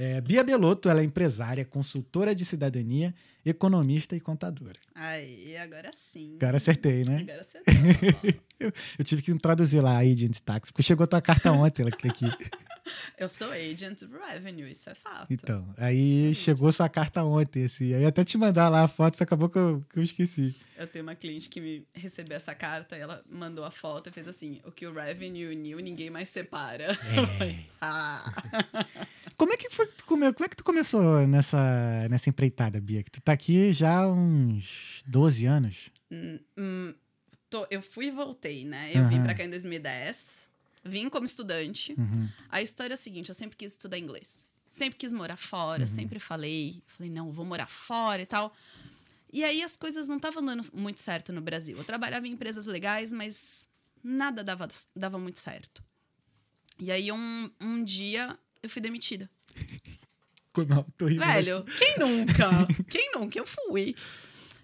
É, 0.02 0.22
Bia 0.22 0.46
Belotto, 0.46 0.88
ela 0.90 1.02
é 1.02 1.04
empresária, 1.04 1.66
consultora 1.66 2.34
de 2.34 2.46
cidadania, 2.46 3.14
economista 3.46 4.16
e 4.16 4.20
contadora. 4.22 4.80
Aí, 4.96 5.58
agora 5.58 5.92
sim. 5.92 6.38
Agora 6.38 6.56
acertei, 6.56 7.04
né? 7.04 7.18
Agora 7.20 7.44
tá. 7.44 7.60
Eu, 8.58 8.74
eu 8.98 9.06
tive 9.06 9.22
que 9.22 9.34
traduzir 9.36 9.80
lá 9.80 9.92
a 9.94 10.00
Agent 10.00 10.38
Tax, 10.40 10.70
porque 10.70 10.84
chegou 10.84 11.06
a 11.06 11.08
tua 11.08 11.22
carta 11.22 11.50
ontem 11.52 11.82
ela- 11.82 11.92
aqui. 11.92 12.26
Eu 13.18 13.28
sou 13.28 13.52
agent 13.52 14.02
revenue, 14.02 14.72
isso 14.72 14.90
é 14.90 14.96
fato. 14.96 15.32
Então, 15.32 15.72
aí 15.78 16.34
chegou 16.34 16.72
sua 16.72 16.90
carta 16.90 17.24
ontem, 17.24 17.66
assim. 17.66 17.86
Aí 17.86 17.92
eu 17.94 18.00
ia 18.02 18.08
até 18.08 18.24
te 18.24 18.36
mandar 18.36 18.68
lá 18.68 18.84
a 18.84 18.88
foto, 18.88 19.16
só 19.16 19.24
acabou 19.24 19.48
que 19.48 19.60
eu, 19.60 19.86
que 19.92 20.00
eu 20.00 20.04
esqueci. 20.04 20.56
Eu 20.76 20.88
tenho 20.88 21.04
uma 21.04 21.14
cliente 21.14 21.50
que 21.50 21.62
me 21.62 21.86
recebeu 21.94 22.36
essa 22.36 22.56
carta 22.56 22.96
ela 22.96 23.24
mandou 23.30 23.64
a 23.64 23.70
foto 23.70 24.10
e 24.10 24.12
fez 24.12 24.28
assim: 24.28 24.60
o 24.66 24.72
que 24.72 24.88
o 24.88 24.94
revenue 24.94 25.48
uniu, 25.48 25.78
ninguém 25.80 26.10
mais 26.10 26.30
separa. 26.30 26.86
É. 26.86 27.60
ah. 27.80 28.24
Como 29.40 29.54
é 29.54 29.58
que 29.58 29.70
foi 29.70 29.88
que 29.88 29.94
tu 29.94 30.04
come... 30.06 30.34
Como 30.34 30.46
é 30.46 30.50
que 30.50 30.56
tu 30.58 30.64
começou 30.66 31.26
nessa, 31.26 32.08
nessa 32.10 32.30
empreitada, 32.30 32.80
Bia? 32.82 33.02
Que 33.04 33.10
tu 33.10 33.22
tá 33.22 33.32
aqui 33.32 33.72
já 33.72 34.00
há 34.02 34.08
uns 34.12 35.02
12 35.08 35.46
anos. 35.46 35.90
Hum, 36.12 36.94
tô- 37.50 37.66
eu 37.72 37.82
fui 37.82 38.08
e 38.08 38.12
voltei, 38.12 38.66
né? 38.66 38.92
Eu 38.94 39.08
vim 39.08 39.16
Aham. 39.16 39.24
pra 39.24 39.34
cá 39.36 39.46
em 39.46 39.50
2010. 39.50 40.46
Vim 40.84 41.10
como 41.10 41.26
estudante. 41.26 41.94
Uhum. 41.98 42.28
A 42.50 42.62
história 42.62 42.94
é 42.94 42.96
a 42.96 42.98
seguinte: 42.98 43.30
eu 43.30 43.36
sempre 43.36 43.56
quis 43.56 43.72
estudar 43.72 43.98
inglês. 43.98 44.46
Sempre 44.68 45.00
quis 45.00 45.14
morar 45.14 45.38
fora, 45.38 45.88
sempre 45.88 46.20
falei. 46.20 46.84
Falei, 46.86 47.10
não, 47.12 47.32
vou 47.32 47.46
morar 47.46 47.68
fora 47.68 48.22
e 48.22 48.26
tal. 48.26 48.54
E 49.32 49.44
aí 49.44 49.64
as 49.64 49.78
coisas 49.78 50.08
não 50.08 50.18
estavam 50.18 50.44
dando 50.44 50.62
muito 50.74 51.00
certo 51.00 51.32
no 51.32 51.42
Brasil. 51.42 51.78
Eu 51.78 51.84
trabalhava 51.86 52.28
em 52.28 52.32
empresas 52.32 52.66
legais, 52.66 53.14
mas 53.14 53.68
nada 54.04 54.44
dava, 54.44 54.68
dava 54.96 55.18
muito 55.18 55.40
certo. 55.40 55.82
E 56.78 56.92
aí 56.92 57.12
um, 57.12 57.50
um 57.62 57.84
dia 57.84 58.38
eu 58.64 58.70
fui 58.70 58.82
demitida. 58.82 59.30
Não, 60.68 60.84
tô 60.98 61.06
rindo, 61.06 61.24
Velho, 61.24 61.64
quem 61.78 61.98
nunca? 62.00 62.50
quem 62.90 63.12
nunca? 63.14 63.40
Eu 63.40 63.46
fui. 63.46 63.96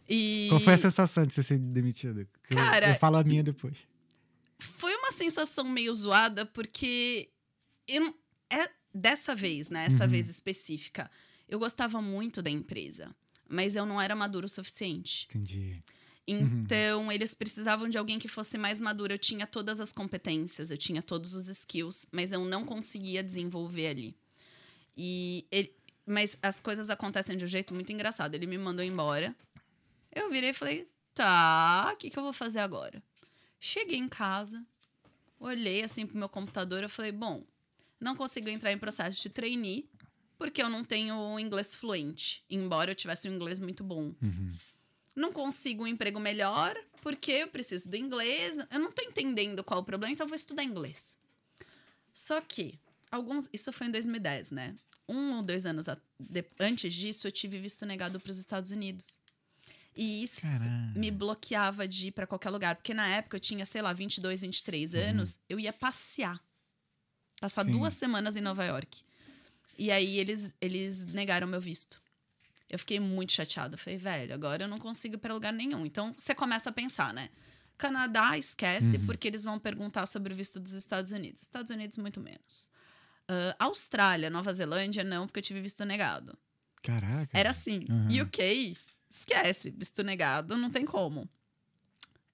E 0.09 0.47
Qual 0.49 0.59
foi 0.59 0.73
a 0.73 0.77
sensação 0.77 1.25
de 1.25 1.33
você 1.33 1.41
ser 1.41 1.57
demitida? 1.57 2.27
Que 2.47 2.53
eu- 2.53 2.57
Cara, 2.57 2.89
eu, 2.89 2.95
falo 2.95 3.15
a 3.15 3.23
minha 3.23 3.41
depois. 3.41 3.77
foi 4.59 4.93
uma 4.97 5.11
sensação 5.13 5.63
meio 5.63 5.93
zoada, 5.95 6.45
porque 6.45 7.29
eu 7.87 8.13
é 8.51 8.69
dessa 8.93 9.33
vez, 9.35 9.69
né? 9.69 9.85
Essa 9.85 10.05
vez 10.05 10.27
específica. 10.27 11.09
Eu 11.47 11.59
gostava 11.59 12.01
muito 12.01 12.41
da 12.41 12.49
empresa, 12.49 13.15
mas 13.47 13.75
eu 13.75 13.85
não 13.85 14.01
era 14.01 14.15
maduro 14.15 14.47
o 14.47 14.49
suficiente. 14.49 15.27
Entendi. 15.29 15.81
Então, 16.27 17.11
eles 17.11 17.35
precisavam 17.35 17.87
de 17.87 17.97
alguém 17.97 18.17
que 18.17 18.27
fosse 18.27 18.57
mais 18.57 18.81
maduro. 18.81 19.13
Eu 19.13 19.19
tinha 19.19 19.45
todas 19.45 19.79
as 19.79 19.93
competências, 19.93 20.71
eu 20.71 20.77
tinha 20.77 21.01
todos 21.01 21.35
os 21.35 21.47
skills, 21.47 22.07
mas 22.11 22.31
eu 22.31 22.43
não 22.45 22.65
conseguia 22.65 23.23
desenvolver 23.23 23.87
ali. 23.87 24.17
E 24.97 25.45
ele, 25.51 25.71
mas 26.05 26.37
as 26.41 26.59
coisas 26.59 26.89
acontecem 26.89 27.37
de 27.37 27.45
um 27.45 27.47
jeito 27.47 27.73
muito 27.73 27.91
engraçado. 27.91 28.33
Ele 28.33 28.47
me 28.47 28.57
mandou 28.57 28.83
embora. 28.83 29.35
Eu 30.11 30.31
virei 30.31 30.49
e 30.49 30.53
falei: 30.53 30.89
tá, 31.13 31.91
o 31.93 31.97
que, 31.97 32.09
que 32.09 32.17
eu 32.17 32.23
vou 32.23 32.33
fazer 32.33 32.59
agora? 32.59 33.03
Cheguei 33.59 33.97
em 33.97 34.07
casa, 34.07 34.65
olhei 35.39 35.83
assim 35.83 36.07
pro 36.07 36.17
meu 36.17 36.29
computador. 36.29 36.81
Eu 36.81 36.89
falei: 36.89 37.11
bom, 37.11 37.45
não 37.99 38.15
consigo 38.15 38.49
entrar 38.49 38.71
em 38.71 38.77
processo 38.79 39.21
de 39.21 39.29
trainee 39.29 39.87
porque 40.37 40.61
eu 40.61 40.69
não 40.69 40.83
tenho 40.83 41.39
inglês 41.39 41.73
fluente, 41.73 42.43
embora 42.49 42.91
eu 42.91 42.95
tivesse 42.95 43.29
um 43.29 43.33
inglês 43.33 43.59
muito 43.59 43.83
bom 43.83 44.13
não 45.15 45.31
consigo 45.31 45.83
um 45.83 45.87
emprego 45.87 46.19
melhor 46.19 46.75
porque 47.01 47.31
eu 47.31 47.47
preciso 47.47 47.87
do 47.89 47.95
inglês. 47.95 48.57
Eu 48.71 48.79
não 48.79 48.91
tô 48.91 49.01
entendendo 49.01 49.63
qual 49.63 49.79
o 49.79 49.83
problema, 49.83 50.11
então 50.13 50.25
eu 50.25 50.29
vou 50.29 50.35
estudar 50.35 50.63
inglês. 50.63 51.17
Só 52.13 52.41
que, 52.41 52.79
alguns. 53.11 53.49
Isso 53.53 53.71
foi 53.71 53.87
em 53.87 53.91
2010, 53.91 54.51
né? 54.51 54.75
Um 55.07 55.35
ou 55.35 55.41
dois 55.43 55.65
anos 55.65 55.87
a- 55.87 55.97
de- 56.19 56.45
antes 56.59 56.93
disso, 56.93 57.27
eu 57.27 57.31
tive 57.31 57.57
visto 57.59 57.85
negado 57.85 58.19
para 58.19 58.31
os 58.31 58.37
Estados 58.37 58.71
Unidos. 58.71 59.19
E 59.95 60.23
isso 60.23 60.41
Caramba. 60.41 60.99
me 60.99 61.09
bloqueava 61.11 61.87
de 61.87 62.07
ir 62.07 62.11
para 62.11 62.27
qualquer 62.27 62.49
lugar. 62.49 62.75
Porque 62.75 62.93
na 62.93 63.07
época 63.07 63.37
eu 63.37 63.39
tinha, 63.39 63.65
sei 63.65 63.81
lá, 63.81 63.93
22, 63.93 64.41
23 64.41 64.93
anos, 64.95 65.39
eu 65.47 65.59
ia 65.59 65.71
passear. 65.71 66.41
Passar 67.39 67.63
Sim. 67.65 67.71
duas 67.71 67.93
semanas 67.93 68.35
em 68.35 68.41
Nova 68.41 68.65
York. 68.65 69.01
E 69.77 69.91
aí 69.91 70.17
eles, 70.17 70.53
eles 70.59 71.05
negaram 71.05 71.45
meu 71.47 71.61
visto. 71.61 72.01
Eu 72.75 72.79
fiquei 72.79 72.99
muito 72.99 73.31
chateada. 73.31 73.77
Falei, 73.77 73.97
velho, 73.97 74.33
agora 74.33 74.65
eu 74.65 74.67
não 74.67 74.77
consigo 74.77 75.15
ir 75.15 75.17
pra 75.17 75.33
lugar 75.33 75.53
nenhum. 75.53 75.85
Então 75.85 76.13
você 76.17 76.35
começa 76.35 76.69
a 76.69 76.73
pensar, 76.73 77.13
né? 77.13 77.29
Canadá, 77.77 78.37
esquece, 78.37 78.99
porque 78.99 79.27
eles 79.27 79.43
vão 79.43 79.57
perguntar 79.57 80.05
sobre 80.05 80.33
o 80.33 80.35
visto 80.35 80.59
dos 80.59 80.73
Estados 80.73 81.11
Unidos. 81.11 81.41
Estados 81.41 81.71
Unidos, 81.71 81.97
muito 81.97 82.19
menos. 82.19 82.69
Ah, 83.27 83.55
Austrália, 83.59 84.29
Nova 84.29 84.53
Zelândia, 84.53 85.03
não, 85.03 85.25
porque 85.25 85.39
eu 85.39 85.43
tive 85.43 85.61
visto 85.61 85.83
negado. 85.85 86.37
Caraca. 86.83 87.37
Era 87.37 87.49
assim. 87.49 87.85
Uhum. 87.89 88.23
UK, 88.23 88.77
esquece, 89.09 89.71
visto 89.71 90.03
negado, 90.03 90.57
não 90.57 90.69
tem 90.69 90.85
como. 90.85 91.29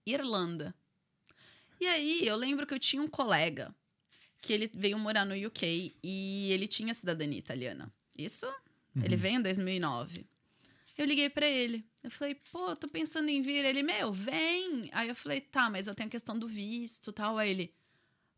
Irlanda. 0.05 0.73
E 1.79 1.85
aí, 1.87 2.25
eu 2.25 2.35
lembro 2.35 2.65
que 2.65 2.73
eu 2.73 2.79
tinha 2.79 3.01
um 3.01 3.07
colega 3.07 3.73
que 4.41 4.53
ele 4.53 4.71
veio 4.73 4.97
morar 4.97 5.23
no 5.23 5.35
UK 5.35 5.95
e 6.03 6.51
ele 6.51 6.67
tinha 6.67 6.93
cidadania 6.95 7.37
italiana. 7.37 7.91
Isso, 8.17 8.51
ele 9.03 9.15
veio 9.15 9.35
em 9.35 9.41
2009. 9.41 10.27
Eu 10.97 11.05
liguei 11.05 11.29
pra 11.29 11.47
ele. 11.47 11.85
Eu 12.03 12.11
falei, 12.11 12.35
pô, 12.51 12.75
tô 12.75 12.87
pensando 12.87 13.29
em 13.29 13.41
vir. 13.41 13.63
Ele, 13.65 13.83
meu, 13.83 14.11
vem. 14.11 14.89
Aí 14.91 15.09
eu 15.09 15.15
falei, 15.15 15.41
tá, 15.41 15.69
mas 15.69 15.87
eu 15.87 15.95
tenho 15.95 16.07
a 16.07 16.11
questão 16.11 16.37
do 16.37 16.47
visto 16.47 17.11
e 17.11 17.13
tal. 17.13 17.37
Aí 17.37 17.49
ele, 17.49 17.73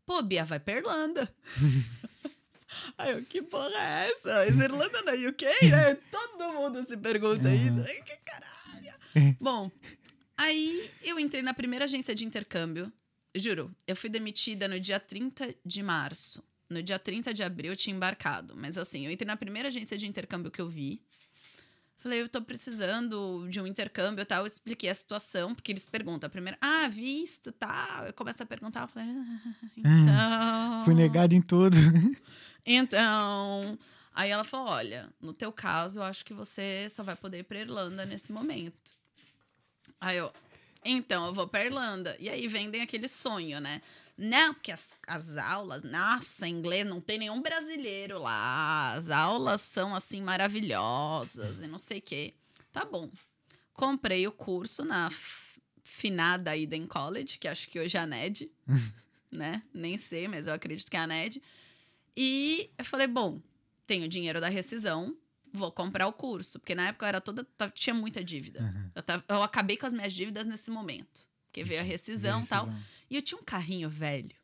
pô, 0.06 0.22
Bia, 0.22 0.44
vai 0.44 0.60
pra 0.60 0.74
Irlanda. 0.74 1.32
Aí 2.98 3.12
eu, 3.12 3.24
que 3.24 3.40
porra 3.42 3.76
é 3.76 4.10
essa? 4.10 4.46
Is 4.46 4.58
Irlanda 4.58 5.00
na 5.02 5.12
UK? 5.12 5.46
Aí 5.46 5.94
todo 6.10 6.52
mundo 6.52 6.84
se 6.86 6.96
pergunta 6.96 7.48
isso. 7.54 7.84
Ai, 7.86 8.02
que 8.02 8.16
caralho. 8.16 9.36
Bom, 9.40 9.70
aí 10.36 10.90
eu 11.02 11.18
entrei 11.20 11.42
na 11.42 11.54
primeira 11.54 11.84
agência 11.84 12.14
de 12.14 12.24
intercâmbio. 12.24 12.92
Juro, 13.34 13.74
eu 13.86 13.94
fui 13.94 14.10
demitida 14.10 14.66
no 14.66 14.78
dia 14.78 14.98
30 14.98 15.54
de 15.64 15.82
março. 15.82 16.42
No 16.68 16.82
dia 16.82 16.98
30 16.98 17.32
de 17.32 17.42
abril 17.42 17.72
eu 17.72 17.76
tinha 17.76 17.94
embarcado. 17.94 18.54
Mas 18.56 18.76
assim, 18.76 19.06
eu 19.06 19.12
entrei 19.12 19.26
na 19.26 19.36
primeira 19.36 19.68
agência 19.68 19.96
de 19.96 20.06
intercâmbio 20.06 20.50
que 20.50 20.60
eu 20.60 20.68
vi. 20.68 21.02
Falei, 22.04 22.20
eu 22.20 22.28
tô 22.28 22.42
precisando 22.42 23.46
de 23.48 23.58
um 23.62 23.66
intercâmbio 23.66 24.20
e 24.20 24.26
tal. 24.26 24.40
Eu 24.40 24.46
expliquei 24.46 24.90
a 24.90 24.94
situação, 24.94 25.54
porque 25.54 25.72
eles 25.72 25.86
perguntam 25.86 26.28
primeiro, 26.28 26.58
ah, 26.60 26.86
visto 26.86 27.50
tal. 27.50 28.04
Eu 28.04 28.12
começo 28.12 28.42
a 28.42 28.46
perguntar, 28.46 28.82
eu 28.82 28.88
falei, 28.88 29.08
ah, 29.08 29.54
então. 29.74 30.84
Fui 30.84 30.94
negado 30.94 31.34
em 31.34 31.40
tudo. 31.40 31.76
Então. 32.66 33.78
Aí 34.14 34.30
ela 34.30 34.42
falou: 34.42 34.68
olha, 34.68 35.10
no 35.20 35.34
teu 35.34 35.52
caso, 35.52 35.98
eu 35.98 36.02
acho 36.02 36.24
que 36.24 36.32
você 36.32 36.86
só 36.88 37.02
vai 37.02 37.14
poder 37.14 37.40
ir 37.40 37.42
pra 37.42 37.58
Irlanda 37.58 38.06
nesse 38.06 38.32
momento. 38.32 38.94
Aí 40.00 40.16
eu, 40.16 40.32
então, 40.82 41.26
eu 41.26 41.34
vou 41.34 41.46
pra 41.46 41.62
Irlanda. 41.62 42.16
E 42.18 42.30
aí 42.30 42.48
vendem 42.48 42.80
aquele 42.80 43.06
sonho, 43.06 43.60
né? 43.60 43.82
Não, 44.16 44.54
porque 44.54 44.70
as, 44.70 44.96
as 45.08 45.36
aulas, 45.36 45.82
nossa, 45.82 46.46
inglês, 46.46 46.86
não 46.86 47.00
tem 47.00 47.18
nenhum 47.18 47.42
brasileiro 47.42 48.18
lá. 48.20 48.92
As 48.92 49.10
aulas 49.10 49.60
são, 49.60 49.94
assim, 49.94 50.20
maravilhosas 50.22 51.62
e 51.62 51.66
não 51.66 51.78
sei 51.78 51.98
o 51.98 52.02
quê. 52.02 52.34
Tá 52.72 52.84
bom. 52.84 53.10
Comprei 53.72 54.26
o 54.26 54.32
curso 54.32 54.84
na 54.84 55.10
finada 55.82 56.56
Eden 56.56 56.86
College, 56.86 57.38
que 57.38 57.48
acho 57.48 57.68
que 57.68 57.78
hoje 57.78 57.96
é 57.96 58.00
a 58.00 58.06
NED, 58.06 58.50
né? 59.32 59.62
Nem 59.72 59.98
sei, 59.98 60.28
mas 60.28 60.46
eu 60.46 60.54
acredito 60.54 60.90
que 60.90 60.96
é 60.96 61.00
a 61.00 61.06
NED. 61.06 61.42
E 62.16 62.70
eu 62.78 62.84
falei, 62.84 63.06
bom, 63.06 63.40
tenho 63.86 64.08
dinheiro 64.08 64.40
da 64.40 64.48
rescisão, 64.48 65.16
vou 65.52 65.72
comprar 65.72 66.06
o 66.06 66.12
curso. 66.12 66.58
Porque 66.60 66.74
na 66.74 66.88
época 66.88 67.04
eu 67.04 67.08
era 67.08 67.20
toda. 67.20 67.46
Tinha 67.74 67.94
muita 67.94 68.22
dívida. 68.22 68.60
Eu, 68.94 69.02
tava- 69.02 69.24
eu 69.28 69.42
acabei 69.42 69.76
com 69.76 69.86
as 69.86 69.92
minhas 69.92 70.12
dívidas 70.12 70.46
nesse 70.46 70.70
momento. 70.70 71.22
Porque 71.46 71.64
veio 71.64 71.80
a 71.80 71.84
rescisão 71.84 72.40
e 72.40 72.46
tal. 72.46 72.66
E 73.14 73.16
eu 73.16 73.22
tinha 73.22 73.40
um 73.40 73.44
carrinho 73.44 73.88
velho, 73.88 74.34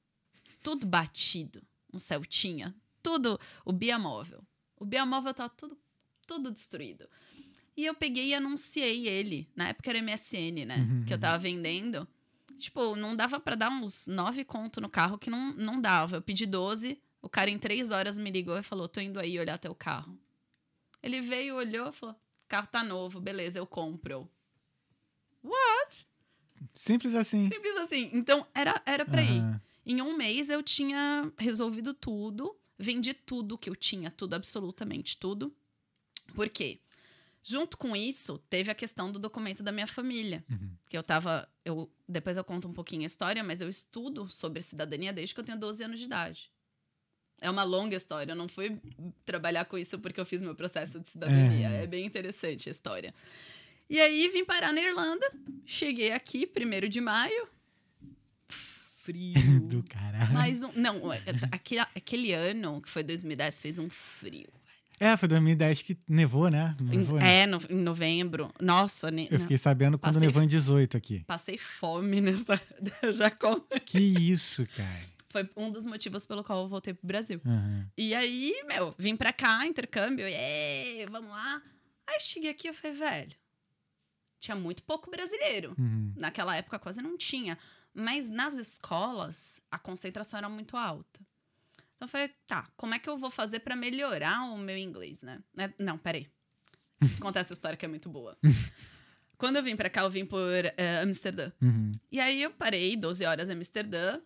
tudo 0.62 0.86
batido, 0.86 1.60
um 1.92 1.98
Celtinha, 1.98 2.72
tudo. 3.02 3.36
O 3.64 3.72
Biamóvel. 3.72 4.46
O 4.76 4.84
Biamóvel 4.84 5.34
tava 5.34 5.48
tudo, 5.48 5.76
tudo 6.24 6.52
destruído. 6.52 7.08
E 7.76 7.84
eu 7.84 7.96
peguei 7.96 8.28
e 8.28 8.34
anunciei 8.34 9.08
ele. 9.08 9.50
Na 9.56 9.70
época 9.70 9.90
era 9.90 10.00
MSN, 10.00 10.66
né? 10.66 10.76
Que 11.04 11.12
eu 11.12 11.18
tava 11.18 11.36
vendendo. 11.36 12.06
tipo, 12.56 12.94
não 12.94 13.16
dava 13.16 13.40
pra 13.40 13.56
dar 13.56 13.70
uns 13.70 14.06
nove 14.06 14.44
conto 14.44 14.80
no 14.80 14.88
carro 14.88 15.18
que 15.18 15.30
não, 15.30 15.52
não 15.54 15.80
dava. 15.80 16.18
Eu 16.18 16.22
pedi 16.22 16.46
12, 16.46 17.02
o 17.20 17.28
cara 17.28 17.50
em 17.50 17.58
três 17.58 17.90
horas 17.90 18.20
me 18.20 18.30
ligou 18.30 18.56
e 18.56 18.62
falou: 18.62 18.86
tô 18.86 19.00
indo 19.00 19.18
aí 19.18 19.36
olhar 19.36 19.58
teu 19.58 19.74
carro. 19.74 20.16
Ele 21.02 21.20
veio, 21.20 21.56
olhou 21.56 21.90
falou: 21.90 22.14
carro 22.46 22.68
tá 22.68 22.84
novo, 22.84 23.20
beleza, 23.20 23.58
eu 23.58 23.66
compro. 23.66 24.30
What? 25.42 26.06
Simples 26.74 27.14
assim. 27.14 27.48
Simples 27.50 27.76
assim. 27.76 28.10
Então, 28.12 28.46
era, 28.54 28.80
era 28.86 29.04
pra 29.04 29.22
ir. 29.22 29.40
Aham. 29.40 29.60
Em 29.86 30.02
um 30.02 30.16
mês 30.16 30.50
eu 30.50 30.62
tinha 30.62 31.32
resolvido 31.38 31.94
tudo, 31.94 32.56
vendi 32.78 33.14
tudo 33.14 33.58
que 33.58 33.68
eu 33.68 33.74
tinha, 33.74 34.10
tudo, 34.10 34.34
absolutamente 34.34 35.16
tudo. 35.16 35.54
Por 36.34 36.48
quê? 36.48 36.78
Junto 37.42 37.78
com 37.78 37.96
isso, 37.96 38.38
teve 38.50 38.70
a 38.70 38.74
questão 38.74 39.10
do 39.10 39.18
documento 39.18 39.62
da 39.62 39.72
minha 39.72 39.86
família. 39.86 40.44
Que 40.86 40.96
eu 40.96 41.02
tava. 41.02 41.48
Eu, 41.64 41.90
depois 42.08 42.36
eu 42.36 42.44
conto 42.44 42.68
um 42.68 42.72
pouquinho 42.72 43.02
a 43.02 43.06
história, 43.06 43.42
mas 43.42 43.60
eu 43.60 43.68
estudo 43.68 44.28
sobre 44.28 44.60
cidadania 44.60 45.12
desde 45.12 45.34
que 45.34 45.40
eu 45.40 45.44
tenho 45.44 45.58
12 45.58 45.82
anos 45.82 45.98
de 45.98 46.04
idade. 46.04 46.52
É 47.40 47.50
uma 47.50 47.62
longa 47.62 47.96
história, 47.96 48.32
eu 48.32 48.36
não 48.36 48.46
fui 48.46 48.78
trabalhar 49.24 49.64
com 49.64 49.78
isso 49.78 49.98
porque 49.98 50.20
eu 50.20 50.26
fiz 50.26 50.42
meu 50.42 50.54
processo 50.54 51.00
de 51.00 51.08
cidadania. 51.08 51.70
É. 51.70 51.84
É 51.84 51.86
bem 51.86 52.04
interessante 52.04 52.68
a 52.68 52.72
história. 52.72 53.14
E 53.90 54.00
aí 54.00 54.28
vim 54.28 54.44
parar 54.44 54.72
na 54.72 54.80
Irlanda, 54.80 55.26
cheguei 55.66 56.12
aqui, 56.12 56.46
primeiro 56.46 56.88
de 56.88 57.00
maio. 57.00 57.48
Frio. 58.48 59.60
Do 59.66 59.82
caralho. 59.82 60.32
Mais 60.32 60.62
um. 60.62 60.70
Não, 60.76 61.12
é- 61.12 61.20
aquele, 61.50 61.80
aquele 61.80 62.32
ano, 62.32 62.80
que 62.80 62.88
foi 62.88 63.02
2010, 63.02 63.60
fez 63.62 63.78
um 63.78 63.90
frio. 63.90 64.48
É, 65.00 65.16
foi 65.16 65.26
2010 65.28 65.80
que 65.82 65.98
nevou, 66.06 66.50
né? 66.50 66.74
Nevou, 66.78 67.18
né? 67.18 67.40
É, 67.42 67.46
no, 67.46 67.58
em 67.70 67.76
novembro. 67.76 68.52
Nossa, 68.60 69.10
ne- 69.10 69.28
Eu 69.30 69.40
fiquei 69.40 69.56
sabendo 69.56 69.98
quando 69.98 70.14
Passei- 70.14 70.26
nevou 70.28 70.42
em 70.42 70.46
18 70.46 70.96
aqui. 70.96 71.24
passei 71.26 71.56
fome 71.56 72.20
nessa. 72.20 72.60
Já 73.12 73.30
conto. 73.30 73.80
Que 73.86 73.98
isso, 73.98 74.66
cara. 74.76 75.10
Foi 75.30 75.48
um 75.56 75.70
dos 75.70 75.86
motivos 75.86 76.26
pelo 76.26 76.44
qual 76.44 76.62
eu 76.62 76.68
voltei 76.68 76.92
pro 76.92 77.06
Brasil. 77.06 77.40
Aham. 77.46 77.86
E 77.96 78.14
aí, 78.14 78.52
meu, 78.68 78.94
vim 78.98 79.16
pra 79.16 79.32
cá, 79.32 79.64
intercâmbio, 79.66 80.26
e 80.28 81.06
vamos 81.10 81.30
lá. 81.30 81.62
Aí 82.06 82.20
cheguei 82.20 82.50
aqui, 82.50 82.68
eu 82.68 82.74
falei, 82.74 82.96
velho, 82.98 83.32
tinha 84.40 84.56
muito 84.56 84.82
pouco 84.82 85.10
brasileiro. 85.10 85.74
Uhum. 85.78 86.12
Naquela 86.16 86.56
época 86.56 86.78
quase 86.78 87.00
não 87.00 87.16
tinha. 87.16 87.56
Mas 87.94 88.30
nas 88.30 88.54
escolas, 88.56 89.60
a 89.70 89.78
concentração 89.78 90.38
era 90.38 90.48
muito 90.48 90.76
alta. 90.76 91.20
Então 91.96 92.06
eu 92.06 92.08
falei, 92.08 92.30
tá, 92.46 92.68
como 92.76 92.94
é 92.94 92.98
que 92.98 93.08
eu 93.08 93.18
vou 93.18 93.30
fazer 93.30 93.60
pra 93.60 93.76
melhorar 93.76 94.44
o 94.44 94.56
meu 94.56 94.76
inglês, 94.76 95.20
né? 95.22 95.40
É, 95.58 95.70
Não, 95.78 95.98
peraí. 95.98 96.26
Preciso 96.98 97.20
contar 97.20 97.40
essa 97.40 97.52
história 97.52 97.76
que 97.76 97.84
é 97.84 97.88
muito 97.88 98.08
boa. 98.08 98.38
Quando 99.36 99.56
eu 99.56 99.62
vim 99.62 99.76
pra 99.76 99.90
cá, 99.90 100.02
eu 100.02 100.10
vim 100.10 100.24
por 100.24 100.64
eh, 100.76 101.00
Amsterdã. 101.02 101.50
Uhum. 101.60 101.92
E 102.10 102.20
aí 102.20 102.42
eu 102.42 102.50
parei 102.50 102.96
12 102.96 103.24
horas 103.24 103.48
em 103.48 103.52
Amsterdã. 103.52 104.20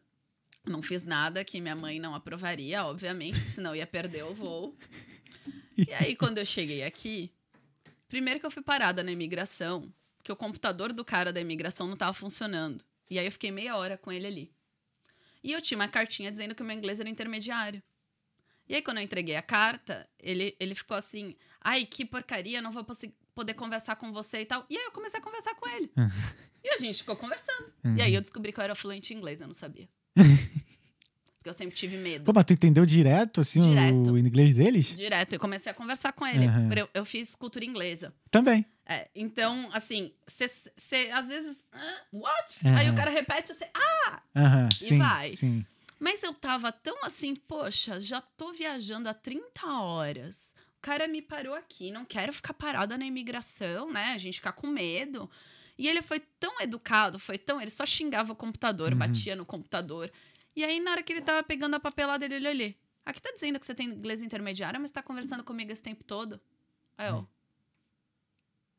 Não 0.66 0.82
fiz 0.82 1.02
nada 1.04 1.44
que 1.44 1.60
minha 1.60 1.76
mãe 1.76 2.00
não 2.00 2.14
aprovaria, 2.14 2.84
obviamente, 2.84 3.34
porque 3.34 3.50
senão 3.50 3.72
eu 3.72 3.76
ia 3.76 3.86
perder 3.86 4.24
o 4.24 4.34
voo. 4.34 4.76
E 5.76 5.92
aí, 5.94 6.16
quando 6.16 6.38
eu 6.38 6.46
cheguei 6.46 6.84
aqui, 6.84 7.32
primeiro 8.08 8.40
que 8.40 8.46
eu 8.46 8.50
fui 8.50 8.62
parada 8.62 9.02
na 9.02 9.10
imigração, 9.12 9.92
porque 10.24 10.32
o 10.32 10.36
computador 10.36 10.90
do 10.90 11.04
cara 11.04 11.30
da 11.30 11.38
imigração 11.38 11.86
não 11.86 11.92
estava 11.92 12.14
funcionando. 12.14 12.82
E 13.10 13.18
aí 13.18 13.26
eu 13.26 13.30
fiquei 13.30 13.50
meia 13.50 13.76
hora 13.76 13.98
com 13.98 14.10
ele 14.10 14.26
ali. 14.26 14.50
E 15.42 15.52
eu 15.52 15.60
tinha 15.60 15.76
uma 15.76 15.86
cartinha 15.86 16.32
dizendo 16.32 16.54
que 16.54 16.62
o 16.62 16.64
meu 16.64 16.74
inglês 16.74 16.98
era 16.98 17.10
intermediário. 17.10 17.82
E 18.66 18.74
aí, 18.74 18.80
quando 18.80 18.96
eu 18.96 19.02
entreguei 19.02 19.36
a 19.36 19.42
carta, 19.42 20.08
ele, 20.18 20.56
ele 20.58 20.74
ficou 20.74 20.96
assim: 20.96 21.36
ai, 21.60 21.84
que 21.84 22.06
porcaria, 22.06 22.62
não 22.62 22.72
vou 22.72 22.86
poder 23.34 23.52
conversar 23.52 23.96
com 23.96 24.10
você 24.10 24.40
e 24.40 24.46
tal. 24.46 24.64
E 24.70 24.78
aí 24.78 24.84
eu 24.84 24.92
comecei 24.92 25.20
a 25.20 25.22
conversar 25.22 25.54
com 25.56 25.68
ele. 25.68 25.92
e 26.64 26.70
a 26.70 26.78
gente 26.78 27.00
ficou 27.00 27.16
conversando. 27.16 27.70
E 27.94 28.00
aí 28.00 28.14
eu 28.14 28.22
descobri 28.22 28.50
que 28.50 28.58
eu 28.58 28.64
era 28.64 28.74
fluente 28.74 29.12
em 29.12 29.18
inglês, 29.18 29.42
eu 29.42 29.46
não 29.46 29.52
sabia. 29.52 29.86
Porque 31.36 31.50
eu 31.50 31.52
sempre 31.52 31.76
tive 31.76 31.98
medo. 31.98 32.24
Pô, 32.24 32.32
mas 32.34 32.46
tu 32.46 32.54
entendeu 32.54 32.86
direto, 32.86 33.42
assim, 33.42 33.60
Direto. 33.60 34.12
o 34.12 34.18
inglês 34.18 34.54
deles? 34.54 34.96
Direto, 34.96 35.34
eu 35.34 35.38
comecei 35.38 35.70
a 35.70 35.74
conversar 35.74 36.14
com 36.14 36.26
ele. 36.26 36.46
Aham. 36.46 36.72
Eu, 36.74 36.88
eu 36.94 37.04
fiz 37.04 37.34
cultura 37.34 37.66
inglesa. 37.66 38.14
Também. 38.30 38.64
É, 38.86 39.08
então, 39.14 39.70
assim, 39.72 40.12
você 40.26 41.10
às 41.12 41.26
vezes. 41.28 41.66
"Ah, 41.72 42.00
what? 42.12 42.68
Aí 42.78 42.90
o 42.90 42.94
cara 42.94 43.10
repete, 43.10 43.52
você. 43.54 43.68
Ah! 43.74 44.22
E 44.80 44.88
sim, 44.88 44.98
vai. 44.98 45.36
sim. 45.36 45.64
Mas 45.98 46.22
eu 46.22 46.34
tava 46.34 46.70
tão 46.70 47.04
assim, 47.04 47.34
poxa, 47.34 47.98
já 48.00 48.20
tô 48.20 48.52
viajando 48.52 49.08
há 49.08 49.14
30 49.14 49.66
horas. 49.66 50.54
O 50.78 50.80
cara 50.82 51.08
me 51.08 51.22
parou 51.22 51.54
aqui, 51.54 51.90
não 51.90 52.04
quero 52.04 52.30
ficar 52.32 52.52
parada 52.52 52.98
na 52.98 53.06
imigração, 53.06 53.90
né? 53.90 54.12
A 54.12 54.18
gente 54.18 54.34
ficar 54.34 54.52
com 54.52 54.66
medo. 54.66 55.30
E 55.78 55.88
ele 55.88 56.02
foi 56.02 56.20
tão 56.38 56.60
educado, 56.60 57.18
foi 57.18 57.38
tão. 57.38 57.60
Ele 57.60 57.70
só 57.70 57.86
xingava 57.86 58.32
o 58.32 58.36
computador, 58.36 58.94
batia 58.94 59.34
no 59.34 59.46
computador. 59.46 60.12
E 60.54 60.62
aí, 60.62 60.78
na 60.78 60.90
hora 60.92 61.02
que 61.02 61.12
ele 61.12 61.22
tava 61.22 61.42
pegando 61.42 61.74
a 61.74 61.80
papelada, 61.80 62.24
ele 62.26 62.36
olhou 62.36 62.50
ali. 62.50 62.76
Aqui 63.06 63.20
tá 63.22 63.30
dizendo 63.32 63.58
que 63.58 63.64
você 63.64 63.74
tem 63.74 63.88
inglês 63.88 64.20
intermediário, 64.20 64.78
mas 64.80 64.90
tá 64.90 65.02
conversando 65.02 65.42
comigo 65.42 65.72
esse 65.72 65.82
tempo 65.82 66.04
todo. 66.04 66.38
Aí 66.98 67.08
eu. 67.08 67.26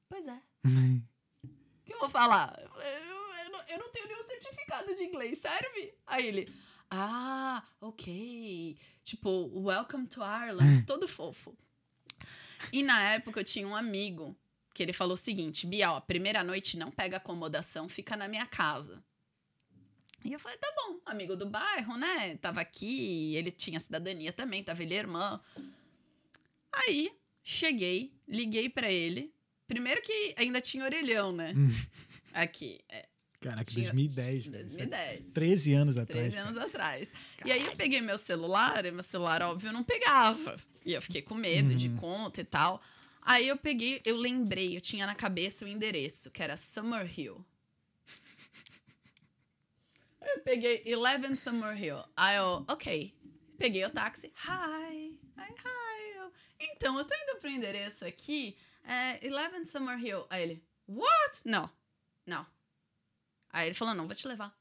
Pois 0.09 0.27
é. 0.27 0.39
O 1.43 1.87
que 1.87 1.93
eu 1.93 1.99
vou 1.99 2.09
falar? 2.09 2.57
Eu, 2.59 3.45
eu- 3.45 3.51
não, 3.51 3.61
eu 3.67 3.77
não 3.77 3.91
tenho 3.91 4.07
nenhum 4.07 4.23
certificado 4.23 4.95
de 4.95 5.03
inglês, 5.03 5.37
serve? 5.37 5.93
Aí 6.07 6.25
ele, 6.27 6.51
ah, 6.89 7.63
ok. 7.79 8.75
Tipo, 9.03 9.51
welcome 9.61 10.07
to 10.07 10.21
Ireland, 10.21 10.81
todo 10.87 11.07
fofo. 11.07 11.55
E 12.73 12.81
na 12.81 13.01
época 13.11 13.39
eu 13.39 13.43
tinha 13.43 13.67
um 13.67 13.75
amigo 13.75 14.35
que 14.73 14.81
ele 14.81 14.93
falou 14.93 15.13
o 15.13 15.17
seguinte: 15.17 15.67
Bia, 15.67 15.91
ó, 15.91 16.01
primeira 16.01 16.43
noite 16.43 16.75
não 16.75 16.89
pega 16.89 17.17
acomodação, 17.17 17.87
fica 17.87 18.17
na 18.17 18.27
minha 18.27 18.47
casa. 18.47 19.03
E 20.23 20.33
eu 20.33 20.39
falei, 20.39 20.57
tá 20.57 20.73
bom, 20.75 20.99
amigo 21.05 21.35
do 21.35 21.45
bairro, 21.47 21.97
né? 21.97 22.35
Tava 22.37 22.61
aqui, 22.61 23.35
ele 23.35 23.51
tinha 23.51 23.79
cidadania 23.79 24.33
também, 24.33 24.63
tava 24.63 24.81
ele 24.81 24.95
irmã. 24.95 25.39
Aí, 26.73 27.15
cheguei, 27.43 28.11
liguei 28.27 28.67
pra 28.69 28.89
ele. 28.91 29.34
Primeiro 29.67 30.01
que 30.01 30.33
ainda 30.37 30.61
tinha 30.61 30.83
orelhão, 30.83 31.31
né? 31.31 31.53
Aqui. 32.33 32.79
é, 32.89 33.07
Caraca, 33.41 33.63
tinha- 33.65 33.91
2010. 33.91 34.45
velho. 34.45 34.63
2010. 34.67 35.31
13 35.33 35.73
anos 35.73 35.97
atrás. 35.97 36.33
13 36.33 36.37
anos 36.37 36.57
atrás. 36.61 37.11
E 37.43 37.51
aí 37.51 37.63
eu 37.65 37.75
peguei 37.75 38.01
meu 38.01 38.17
celular, 38.17 38.85
e 38.85 38.91
meu 38.91 39.03
celular, 39.03 39.41
óbvio, 39.43 39.71
não 39.71 39.83
pegava. 39.83 40.55
E 40.85 40.93
eu 40.93 41.01
fiquei 41.01 41.21
com 41.21 41.35
medo 41.35 41.73
de 41.75 41.89
conta 41.89 42.41
e 42.41 42.45
tal. 42.45 42.81
Aí 43.21 43.47
eu 43.47 43.57
peguei, 43.57 44.01
eu 44.05 44.17
lembrei, 44.17 44.75
eu 44.77 44.81
tinha 44.81 45.05
na 45.07 45.15
cabeça 45.15 45.65
o 45.65 45.67
endereço, 45.67 46.29
que 46.29 46.43
era 46.43 46.55
Summer 46.55 47.07
Hill. 47.19 47.43
Eu 50.21 50.39
peguei 50.41 50.83
11 50.95 51.35
Summer 51.35 51.81
Hill. 51.81 51.97
Aí 52.15 52.35
eu, 52.37 52.65
ok. 52.67 53.13
Peguei 53.57 53.85
o 53.85 53.89
táxi. 53.89 54.31
Hi. 54.47 55.17
Aí, 55.37 55.49
hi. 55.51 56.17
Eu, 56.17 56.31
então, 56.59 56.97
eu 56.97 57.05
tô 57.05 57.13
indo 57.15 57.39
pro 57.39 57.49
endereço 57.49 58.05
aqui, 58.05 58.55
é 58.87 59.19
11 59.23 59.65
Summer 59.65 59.99
Hill. 60.03 60.25
Aí 60.29 60.43
ele, 60.43 60.63
what? 60.87 61.41
Não, 61.43 61.69
não. 62.25 62.45
Aí 63.49 63.67
ele 63.67 63.75
falou, 63.75 63.93
não, 63.93 64.05
vou 64.05 64.15
te 64.15 64.27
levar. 64.27 64.55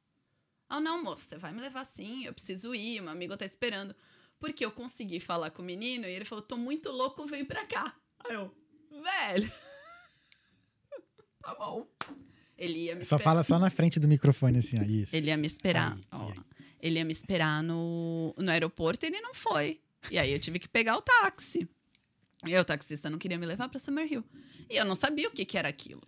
Ah, 0.68 0.80
não, 0.80 1.02
moço, 1.02 1.22
você 1.22 1.36
vai 1.36 1.52
me 1.52 1.60
levar 1.60 1.84
sim, 1.84 2.24
eu 2.24 2.32
preciso 2.32 2.74
ir, 2.74 3.00
meu 3.00 3.10
amigo 3.10 3.36
tá 3.36 3.44
esperando. 3.44 3.94
Porque 4.38 4.64
eu 4.64 4.70
consegui 4.70 5.20
falar 5.20 5.50
com 5.50 5.62
o 5.62 5.64
menino 5.64 6.06
e 6.06 6.10
ele 6.10 6.24
falou, 6.24 6.42
tô 6.42 6.56
muito 6.56 6.90
louco, 6.90 7.26
vem 7.26 7.44
pra 7.44 7.66
cá. 7.66 7.94
Aí 8.24 8.34
eu, 8.34 8.54
velho. 8.90 9.52
tá 11.42 11.54
bom. 11.54 11.86
Ele 12.56 12.84
ia 12.84 12.94
me 12.94 13.04
Só 13.04 13.16
esperar. 13.16 13.30
fala 13.30 13.42
só 13.42 13.58
na 13.58 13.70
frente 13.70 13.98
do 13.98 14.06
microfone, 14.08 14.58
assim, 14.58 14.78
ó. 14.80 14.82
Isso. 14.82 15.14
Ele 15.14 15.28
ia 15.28 15.36
me 15.36 15.46
esperar. 15.46 15.94
Aí, 15.94 16.02
ó. 16.12 16.28
aí. 16.28 16.34
Ele 16.80 16.98
ia 16.98 17.04
me 17.04 17.12
esperar 17.12 17.62
no, 17.62 18.34
no 18.36 18.50
aeroporto 18.50 19.04
e 19.04 19.08
ele 19.08 19.20
não 19.20 19.34
foi. 19.34 19.80
E 20.10 20.18
aí 20.18 20.32
eu 20.32 20.38
tive 20.38 20.58
que 20.58 20.68
pegar 20.68 20.96
o 20.96 21.02
táxi. 21.02 21.68
E 22.46 22.56
o 22.56 22.64
taxista 22.64 23.08
não 23.10 23.18
queria 23.18 23.38
me 23.38 23.46
levar 23.46 23.68
pra 23.68 23.78
Summerhill. 23.78 24.24
E 24.68 24.76
eu 24.76 24.84
não 24.84 24.94
sabia 24.94 25.28
o 25.28 25.32
que, 25.32 25.44
que 25.44 25.58
era 25.58 25.68
aquilo. 25.68 26.02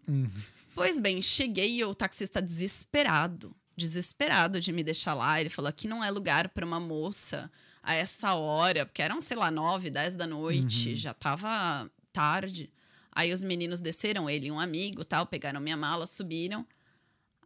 Pois 0.75 1.01
bem, 1.01 1.21
cheguei 1.23 1.77
e 1.79 1.85
o 1.85 1.95
taxista 1.95 2.41
desesperado. 2.41 3.55
Desesperado 3.77 4.61
de 4.61 4.73
me 4.73 4.83
deixar 4.83 5.15
lá. 5.15 5.41
Ele 5.41 5.51
falou: 5.51 5.69
aqui 5.69 5.87
não 5.87 6.03
é 6.03 6.11
lugar 6.11 6.49
pra 6.49 6.65
uma 6.65 6.81
moça 6.81 7.51
a 7.83 7.95
essa 7.95 8.35
hora, 8.35 8.85
porque 8.85 9.01
eram, 9.01 9.21
sei 9.21 9.37
lá, 9.37 9.51
nove, 9.51 9.91
dez 9.91 10.17
da 10.17 10.27
noite, 10.27 10.97
já 10.97 11.15
tava 11.15 11.89
tarde. 12.13 12.71
Aí 13.13 13.33
os 13.33 13.45
meninos 13.45 13.81
desceram, 13.81 14.29
ele 14.29 14.49
e 14.49 14.51
um 14.51 14.59
amigo 14.59 15.05
tal, 15.05 15.25
pegaram 15.25 15.61
minha 15.61 15.77
mala, 15.77 16.05
subiram. 16.05 16.67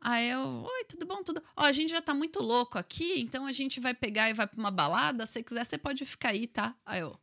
Aí 0.01 0.31
eu, 0.31 0.41
oi, 0.65 0.85
tudo 0.89 1.05
bom? 1.05 1.23
Tudo. 1.23 1.43
Ó, 1.55 1.63
a 1.65 1.73
gente 1.73 1.91
já 1.91 2.01
tá 2.01 2.15
muito 2.15 2.43
louco 2.43 2.79
aqui, 2.79 3.21
então 3.21 3.45
a 3.45 3.53
gente 3.53 3.79
vai 3.81 3.93
pegar 3.93 4.31
e 4.31 4.33
vai 4.33 4.47
pra 4.47 4.59
uma 4.59 4.71
balada. 4.71 5.27
Se 5.27 5.43
quiser, 5.43 5.65
você 5.65 5.77
pode 5.77 6.07
ficar 6.07 6.31
aí, 6.31 6.47
tá? 6.47 6.75
Aí 6.87 7.01
eu. 7.01 7.17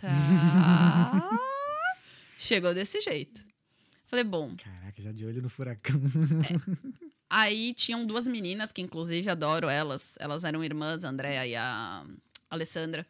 Tá. 0.00 1.30
Chegou 2.38 2.74
desse 2.74 3.00
jeito. 3.00 3.44
Falei, 4.06 4.24
bom, 4.24 4.54
Caraca, 4.56 5.02
já 5.02 5.12
de 5.12 5.24
olho 5.24 5.42
no 5.42 5.48
furacão. 5.48 6.00
Aí 7.30 7.72
tinham 7.74 8.06
duas 8.06 8.28
meninas 8.28 8.72
que, 8.72 8.82
inclusive, 8.82 9.28
adoro 9.30 9.68
elas. 9.68 10.14
Elas 10.20 10.44
eram 10.44 10.62
irmãs, 10.62 11.04
a 11.04 11.08
Andrea 11.08 11.46
e 11.46 11.56
a 11.56 12.04
Alessandra. 12.50 13.04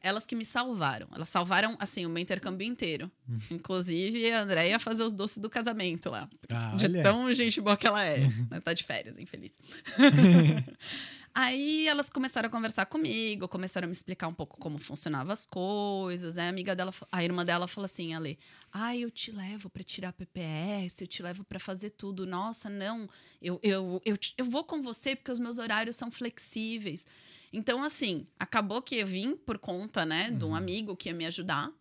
elas 0.00 0.26
que 0.26 0.36
me 0.36 0.44
salvaram. 0.44 1.08
Elas 1.14 1.28
salvaram, 1.30 1.74
assim, 1.80 2.04
o 2.06 2.10
meu 2.10 2.22
intercâmbio 2.22 2.66
inteiro. 2.66 3.10
Inclusive, 3.50 4.30
a 4.32 4.42
Andréia 4.42 4.70
ia 4.72 4.78
fazer 4.78 5.02
os 5.02 5.12
doces 5.14 5.38
do 5.38 5.48
casamento 5.50 6.10
lá. 6.10 6.28
Ah, 6.50 6.76
de 6.76 6.84
olha. 6.84 7.02
tão 7.02 7.34
gente 7.34 7.60
boa 7.60 7.76
que 7.76 7.86
ela 7.86 8.04
é. 8.04 8.20
Ela 8.50 8.60
tá 8.60 8.72
de 8.74 8.84
férias, 8.84 9.18
infeliz. 9.18 9.52
Aí 11.36 11.88
elas 11.88 12.08
começaram 12.08 12.46
a 12.46 12.50
conversar 12.50 12.86
comigo, 12.86 13.48
começaram 13.48 13.86
a 13.86 13.88
me 13.88 13.92
explicar 13.92 14.28
um 14.28 14.34
pouco 14.34 14.56
como 14.56 14.78
funcionavam 14.78 15.32
as 15.32 15.44
coisas. 15.44 16.38
Aí 16.38 16.46
a 16.46 16.48
amiga 16.48 16.76
dela, 16.76 16.94
a 17.10 17.24
irmã 17.24 17.44
dela 17.44 17.66
falou 17.66 17.86
assim, 17.86 18.14
Ale, 18.14 18.38
ah, 18.72 18.96
eu 18.96 19.10
te 19.10 19.32
levo 19.32 19.68
para 19.68 19.82
tirar 19.82 20.12
PPS, 20.12 21.00
eu 21.00 21.08
te 21.08 21.24
levo 21.24 21.42
para 21.42 21.58
fazer 21.58 21.90
tudo. 21.90 22.24
Nossa, 22.24 22.70
não, 22.70 23.08
eu, 23.42 23.58
eu, 23.64 24.00
eu, 24.04 24.16
eu 24.38 24.44
vou 24.44 24.62
com 24.62 24.80
você 24.80 25.16
porque 25.16 25.32
os 25.32 25.40
meus 25.40 25.58
horários 25.58 25.96
são 25.96 26.08
flexíveis. 26.08 27.04
Então, 27.52 27.82
assim, 27.82 28.28
acabou 28.38 28.80
que 28.80 28.96
eu 28.96 29.06
vim 29.06 29.34
por 29.34 29.58
conta, 29.58 30.06
né, 30.06 30.30
de 30.30 30.44
um 30.44 30.54
amigo 30.54 30.94
que 30.94 31.08
ia 31.08 31.14
me 31.14 31.26
ajudar. 31.26 31.72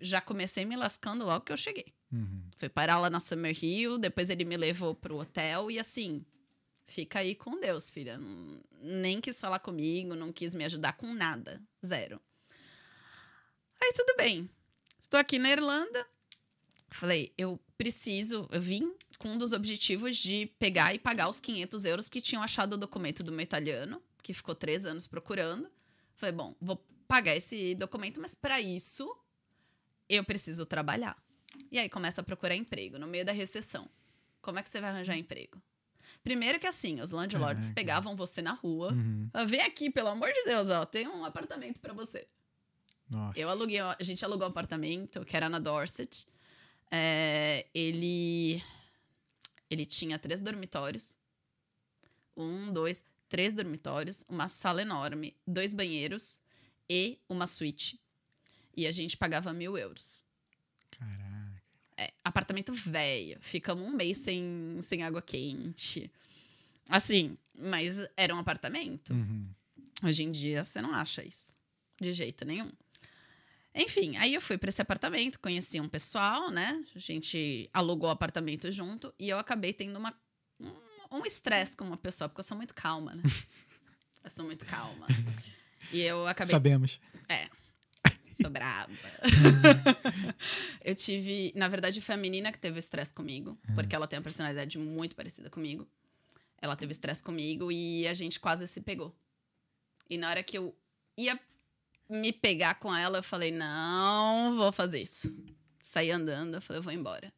Já 0.00 0.22
comecei 0.22 0.64
me 0.64 0.74
lascando 0.74 1.22
logo 1.24 1.44
que 1.44 1.52
eu 1.52 1.56
cheguei. 1.56 1.92
Fui 2.56 2.68
parar 2.70 2.98
lá 2.98 3.10
na 3.10 3.20
Summer 3.20 3.56
Hill, 3.62 3.98
depois 3.98 4.30
ele 4.30 4.44
me 4.46 4.56
levou 4.56 4.94
pro 4.94 5.18
hotel 5.18 5.70
e 5.70 5.78
assim, 5.78 6.24
fica 6.86 7.18
aí 7.18 7.34
com 7.34 7.60
Deus, 7.60 7.90
filha. 7.90 8.18
Nem 8.80 9.20
quis 9.20 9.40
falar 9.40 9.58
comigo, 9.58 10.14
não 10.14 10.32
quis 10.32 10.54
me 10.54 10.64
ajudar 10.64 10.94
com 10.94 11.12
nada. 11.12 11.60
Zero. 11.84 12.20
Aí 13.82 13.92
tudo 13.92 14.14
bem. 14.16 14.48
Estou 14.98 15.20
aqui 15.20 15.38
na 15.38 15.50
Irlanda. 15.50 16.06
Falei, 16.88 17.32
eu 17.36 17.60
preciso. 17.76 18.48
Eu 18.50 18.60
vim 18.60 18.94
com 19.18 19.30
um 19.30 19.38
dos 19.38 19.52
objetivos 19.52 20.16
de 20.16 20.46
pegar 20.58 20.94
e 20.94 20.98
pagar 20.98 21.28
os 21.28 21.40
500 21.40 21.84
euros 21.84 22.08
que 22.08 22.20
tinham 22.20 22.42
achado 22.42 22.74
o 22.74 22.78
documento 22.78 23.22
do 23.22 23.32
meu 23.32 23.42
italiano, 23.42 24.02
que 24.22 24.32
ficou 24.32 24.54
três 24.54 24.86
anos 24.86 25.06
procurando. 25.06 25.70
Falei, 26.14 26.32
bom, 26.32 26.54
vou 26.60 26.76
pagar 27.06 27.36
esse 27.36 27.74
documento, 27.74 28.20
mas 28.20 28.34
para 28.34 28.60
isso 28.60 29.16
eu 30.08 30.24
preciso 30.24 30.64
trabalhar. 30.64 31.16
E 31.70 31.78
aí 31.78 31.88
começa 31.88 32.20
a 32.20 32.24
procurar 32.24 32.54
emprego 32.54 32.98
no 32.98 33.06
meio 33.06 33.24
da 33.24 33.32
recessão. 33.32 33.88
Como 34.40 34.58
é 34.58 34.62
que 34.62 34.68
você 34.68 34.80
vai 34.80 34.90
arranjar 34.90 35.16
emprego? 35.16 35.60
Primeiro 36.22 36.58
que 36.58 36.66
assim, 36.66 37.00
os 37.00 37.10
landlords 37.10 37.68
Caraca. 37.68 37.74
pegavam 37.74 38.16
você 38.16 38.42
na 38.42 38.52
rua. 38.52 38.92
Ah, 39.32 39.44
Vem 39.44 39.60
aqui, 39.60 39.90
pelo 39.90 40.08
amor 40.08 40.32
de 40.32 40.44
Deus, 40.44 40.68
ó, 40.68 40.84
tem 40.84 41.06
um 41.06 41.24
apartamento 41.24 41.80
para 41.80 41.92
você. 41.92 42.26
Nossa. 43.08 43.38
Eu 43.38 43.48
aluguei, 43.48 43.78
a 43.80 43.96
gente 44.00 44.24
alugou 44.24 44.46
um 44.46 44.50
apartamento 44.50 45.24
que 45.24 45.36
era 45.36 45.48
na 45.48 45.58
Dorset. 45.58 46.26
É, 46.90 47.66
ele, 47.74 48.62
ele 49.70 49.86
tinha 49.86 50.18
três 50.18 50.40
dormitórios. 50.40 51.16
Um, 52.36 52.72
dois, 52.72 53.04
três 53.28 53.54
dormitórios, 53.54 54.24
uma 54.28 54.48
sala 54.48 54.82
enorme, 54.82 55.36
dois 55.46 55.72
banheiros 55.72 56.42
e 56.88 57.18
uma 57.28 57.46
suíte. 57.46 58.00
E 58.76 58.86
a 58.86 58.92
gente 58.92 59.16
pagava 59.16 59.52
mil 59.52 59.78
euros. 59.78 60.22
É, 61.98 62.12
apartamento 62.24 62.72
velho. 62.72 63.38
Ficamos 63.40 63.82
um 63.84 63.92
mês 63.92 64.18
sem, 64.18 64.78
sem 64.82 65.02
água 65.02 65.22
quente. 65.22 66.10
Assim, 66.88 67.36
mas 67.58 68.06
era 68.16 68.34
um 68.34 68.38
apartamento. 68.38 69.12
Uhum. 69.12 69.48
Hoje 70.04 70.22
em 70.22 70.30
dia 70.30 70.62
você 70.62 70.80
não 70.82 70.92
acha 70.92 71.24
isso. 71.24 71.54
De 72.00 72.12
jeito 72.12 72.44
nenhum. 72.44 72.68
Enfim, 73.74 74.16
aí 74.16 74.32
eu 74.34 74.40
fui 74.40 74.56
para 74.56 74.68
esse 74.70 74.80
apartamento, 74.80 75.38
conheci 75.40 75.80
um 75.80 75.88
pessoal, 75.88 76.50
né? 76.50 76.82
A 76.94 76.98
gente 76.98 77.68
alugou 77.74 78.08
o 78.08 78.12
apartamento 78.12 78.70
junto 78.72 79.12
e 79.18 79.28
eu 79.28 79.38
acabei 79.38 79.72
tendo 79.72 79.98
uma, 79.98 80.14
um- 80.60 81.18
um 81.18 81.26
estresse 81.26 81.76
com 81.76 81.84
uma 81.84 81.96
pessoa, 81.96 82.28
porque 82.28 82.40
eu 82.40 82.44
sou 82.44 82.56
muito 82.56 82.74
calma, 82.74 83.14
né? 83.14 83.22
eu 84.24 84.30
sou 84.30 84.44
muito 84.46 84.64
calma. 84.64 85.06
E 85.92 86.00
eu 86.00 86.26
acabei 86.26 86.52
Sabemos. 86.52 87.00
é. 87.28 87.48
Sou 88.40 88.50
brava. 88.50 88.92
eu 90.84 90.94
tive. 90.94 91.52
Na 91.54 91.68
verdade, 91.68 92.00
foi 92.00 92.14
a 92.14 92.18
menina 92.18 92.52
que 92.52 92.58
teve 92.58 92.78
estresse 92.78 93.12
comigo, 93.12 93.56
porque 93.74 93.96
ela 93.96 94.06
tem 94.06 94.18
uma 94.18 94.22
personalidade 94.22 94.78
muito 94.78 95.16
parecida 95.16 95.48
comigo. 95.48 95.88
Ela 96.60 96.76
teve 96.76 96.92
estresse 96.92 97.22
comigo 97.22 97.72
e 97.72 98.06
a 98.06 98.14
gente 98.14 98.38
quase 98.38 98.66
se 98.66 98.80
pegou. 98.80 99.14
E 100.08 100.18
na 100.18 100.28
hora 100.28 100.42
que 100.42 100.58
eu 100.58 100.76
ia 101.16 101.38
me 102.08 102.32
pegar 102.32 102.74
com 102.74 102.94
ela, 102.94 103.18
eu 103.18 103.22
falei: 103.22 103.50
não 103.50 104.56
vou 104.56 104.70
fazer 104.70 105.02
isso. 105.02 105.34
Saí 105.80 106.10
andando, 106.10 106.56
eu 106.56 106.60
falei: 106.60 106.78
eu 106.78 106.82
vou 106.82 106.92
embora. 106.92 107.32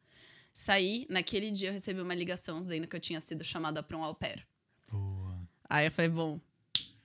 Saí, 0.53 1.05
naquele 1.09 1.51
dia 1.51 1.69
eu 1.69 1.73
recebi 1.73 2.01
uma 2.01 2.13
ligação 2.13 2.59
dizendo 2.59 2.85
que 2.85 2.95
eu 2.95 2.99
tinha 2.99 3.21
sido 3.21 3.43
chamada 3.43 3.81
para 3.81 3.97
um 3.97 4.03
au 4.03 4.13
pair. 4.13 4.45
Boa. 4.91 5.39
Aí 5.69 5.87
eu 5.87 5.91
falei, 5.91 6.09
bom, 6.09 6.39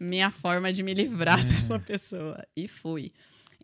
minha 0.00 0.30
forma 0.30 0.72
de 0.72 0.82
me 0.82 0.94
livrar 0.94 1.42
dessa 1.46 1.78
pessoa. 1.78 2.44
E 2.56 2.66
fui. 2.66 3.12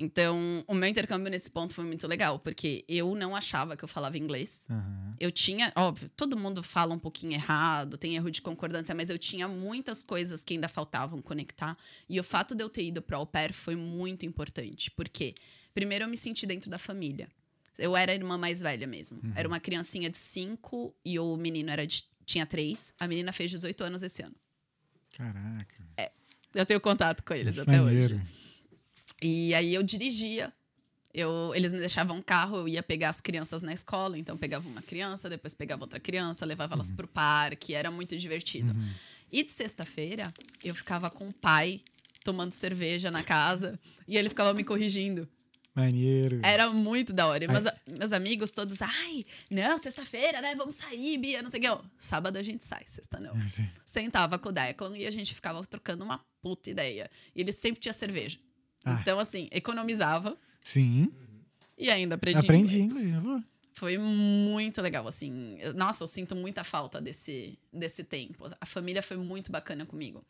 Então, 0.02 0.64
o 0.66 0.74
meu 0.74 0.88
intercâmbio 0.88 1.30
nesse 1.30 1.50
ponto 1.50 1.74
foi 1.74 1.84
muito 1.84 2.08
legal, 2.08 2.38
porque 2.38 2.82
eu 2.88 3.14
não 3.14 3.36
achava 3.36 3.76
que 3.76 3.84
eu 3.84 3.88
falava 3.88 4.16
inglês. 4.16 4.66
Aham. 4.70 5.14
Eu 5.20 5.30
tinha, 5.30 5.70
óbvio, 5.76 6.08
todo 6.16 6.38
mundo 6.38 6.62
fala 6.62 6.94
um 6.94 6.98
pouquinho 6.98 7.34
errado, 7.34 7.98
tem 7.98 8.16
erro 8.16 8.30
de 8.30 8.40
concordância, 8.40 8.94
mas 8.94 9.10
eu 9.10 9.18
tinha 9.18 9.46
muitas 9.46 10.02
coisas 10.02 10.42
que 10.42 10.54
ainda 10.54 10.68
faltavam 10.68 11.20
conectar. 11.20 11.76
E 12.08 12.18
o 12.18 12.24
fato 12.24 12.54
de 12.54 12.64
eu 12.64 12.70
ter 12.70 12.84
ido 12.84 13.02
para 13.02 13.18
au 13.18 13.26
pair 13.26 13.52
foi 13.52 13.76
muito 13.76 14.24
importante, 14.24 14.90
porque 14.92 15.34
primeiro 15.74 16.06
eu 16.06 16.08
me 16.08 16.16
senti 16.16 16.46
dentro 16.46 16.70
da 16.70 16.78
família. 16.78 17.28
Eu 17.78 17.94
era 17.94 18.12
a 18.12 18.14
irmã 18.14 18.38
mais 18.38 18.62
velha 18.62 18.86
mesmo. 18.86 19.20
Era 19.34 19.46
uma 19.46 19.60
criancinha 19.60 20.08
de 20.08 20.16
cinco 20.16 20.94
e 21.04 21.18
o 21.18 21.36
menino 21.36 21.70
era 21.70 21.86
de, 21.86 22.04
tinha 22.24 22.46
três. 22.46 22.92
A 22.98 23.06
menina 23.06 23.32
fez 23.32 23.50
18 23.50 23.84
anos 23.84 24.02
esse 24.02 24.22
ano. 24.22 24.34
Caraca. 25.14 25.84
Eu 26.54 26.64
tenho 26.64 26.80
contato 26.80 27.22
com 27.22 27.34
eles 27.34 27.58
até 27.58 27.78
Maneiro. 27.78 28.14
hoje. 28.14 28.49
E 29.22 29.54
aí 29.54 29.74
eu 29.74 29.82
dirigia. 29.82 30.52
Eu, 31.12 31.52
eles 31.56 31.72
me 31.72 31.80
deixavam 31.80 32.18
um 32.18 32.22
carro, 32.22 32.58
eu 32.58 32.68
ia 32.68 32.84
pegar 32.84 33.08
as 33.08 33.20
crianças 33.20 33.62
na 33.62 33.72
escola, 33.72 34.16
então 34.16 34.36
pegava 34.36 34.68
uma 34.68 34.80
criança, 34.80 35.28
depois 35.28 35.56
pegava 35.56 35.82
outra 35.82 35.98
criança, 35.98 36.46
levava 36.46 36.74
elas 36.74 36.88
pro 36.88 37.08
parque, 37.08 37.74
era 37.74 37.90
muito 37.90 38.16
divertido. 38.16 38.72
E 39.32 39.42
de 39.42 39.50
sexta-feira, 39.50 40.32
eu 40.62 40.72
ficava 40.72 41.10
com 41.10 41.28
o 41.28 41.32
pai 41.32 41.80
tomando 42.24 42.52
cerveja 42.52 43.10
na 43.10 43.24
casa 43.24 43.78
e 44.06 44.16
ele 44.16 44.28
ficava 44.28 44.54
me 44.54 44.62
corrigindo. 44.62 45.28
Maneiro. 45.74 46.40
Era 46.42 46.68
muito 46.70 47.12
da 47.12 47.26
hora. 47.26 47.44
E 47.44 47.48
meus, 47.48 47.64
meus 47.86 48.12
amigos 48.12 48.50
todos, 48.50 48.82
ai, 48.82 49.24
não, 49.50 49.78
sexta-feira, 49.78 50.40
né? 50.40 50.54
Vamos 50.54 50.74
sair, 50.74 51.16
Bia, 51.18 51.42
não 51.42 51.50
sei 51.50 51.60
o 51.60 51.62
que. 51.62 51.84
Sábado 51.96 52.36
a 52.36 52.42
gente 52.42 52.64
sai, 52.64 52.82
sexta 52.86 53.18
não. 53.20 53.34
Sentava 53.84 54.38
com 54.38 54.48
o 54.48 54.52
Declan 54.52 54.96
e 54.96 55.06
a 55.06 55.10
gente 55.10 55.34
ficava 55.34 55.64
trocando 55.64 56.04
uma 56.04 56.18
puta 56.42 56.70
ideia. 56.70 57.10
E 57.34 57.40
ele 57.40 57.52
sempre 57.52 57.80
tinha 57.80 57.92
cerveja. 57.92 58.38
Ah. 58.84 58.98
Então, 59.00 59.18
assim, 59.18 59.48
economizava 59.50 60.36
Sim. 60.62 61.12
e 61.76 61.90
ainda 61.90 62.14
aprendi, 62.14 62.38
Aprendi 62.38 62.80
inglês. 62.80 63.14
inglês. 63.14 63.42
Pô. 63.42 63.50
Foi 63.72 63.96
muito 63.96 64.82
legal, 64.82 65.06
assim. 65.08 65.58
Nossa, 65.74 66.02
eu 66.02 66.06
sinto 66.06 66.36
muita 66.36 66.62
falta 66.62 67.00
desse, 67.00 67.58
desse 67.72 68.04
tempo. 68.04 68.44
A 68.60 68.66
família 68.66 69.02
foi 69.02 69.16
muito 69.16 69.50
bacana 69.50 69.86
comigo. 69.86 70.24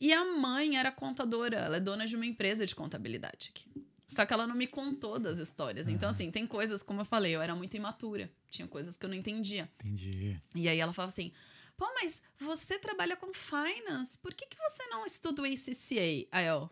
E 0.00 0.12
a 0.12 0.24
mãe 0.24 0.76
era 0.76 0.90
contadora, 0.90 1.56
ela 1.56 1.76
é 1.76 1.80
dona 1.80 2.06
de 2.06 2.16
uma 2.16 2.26
empresa 2.26 2.66
de 2.66 2.74
contabilidade 2.74 3.50
aqui. 3.54 3.66
Só 4.08 4.26
que 4.26 4.32
ela 4.32 4.44
não 4.46 4.56
me 4.56 4.66
contou 4.66 5.20
das 5.20 5.38
histórias. 5.38 5.86
Então, 5.86 6.08
assim, 6.10 6.32
tem 6.32 6.44
coisas, 6.46 6.82
como 6.82 7.02
eu 7.02 7.04
falei, 7.04 7.36
eu 7.36 7.40
era 7.40 7.54
muito 7.54 7.76
imatura. 7.76 8.28
Tinha 8.50 8.66
coisas 8.66 8.96
que 8.96 9.06
eu 9.06 9.10
não 9.10 9.16
entendia. 9.16 9.70
Entendi. 9.78 10.40
E 10.56 10.68
aí 10.68 10.80
ela 10.80 10.92
falava 10.92 11.12
assim: 11.12 11.30
pô, 11.76 11.86
mas 11.94 12.22
você 12.38 12.76
trabalha 12.78 13.14
com 13.16 13.32
finance, 13.32 14.18
por 14.18 14.34
que, 14.34 14.46
que 14.46 14.56
você 14.58 14.84
não 14.88 15.06
estuda 15.06 15.42
o 15.42 15.44
ACCA? 15.44 16.26
Aí 16.32 16.46
eu, 16.46 16.68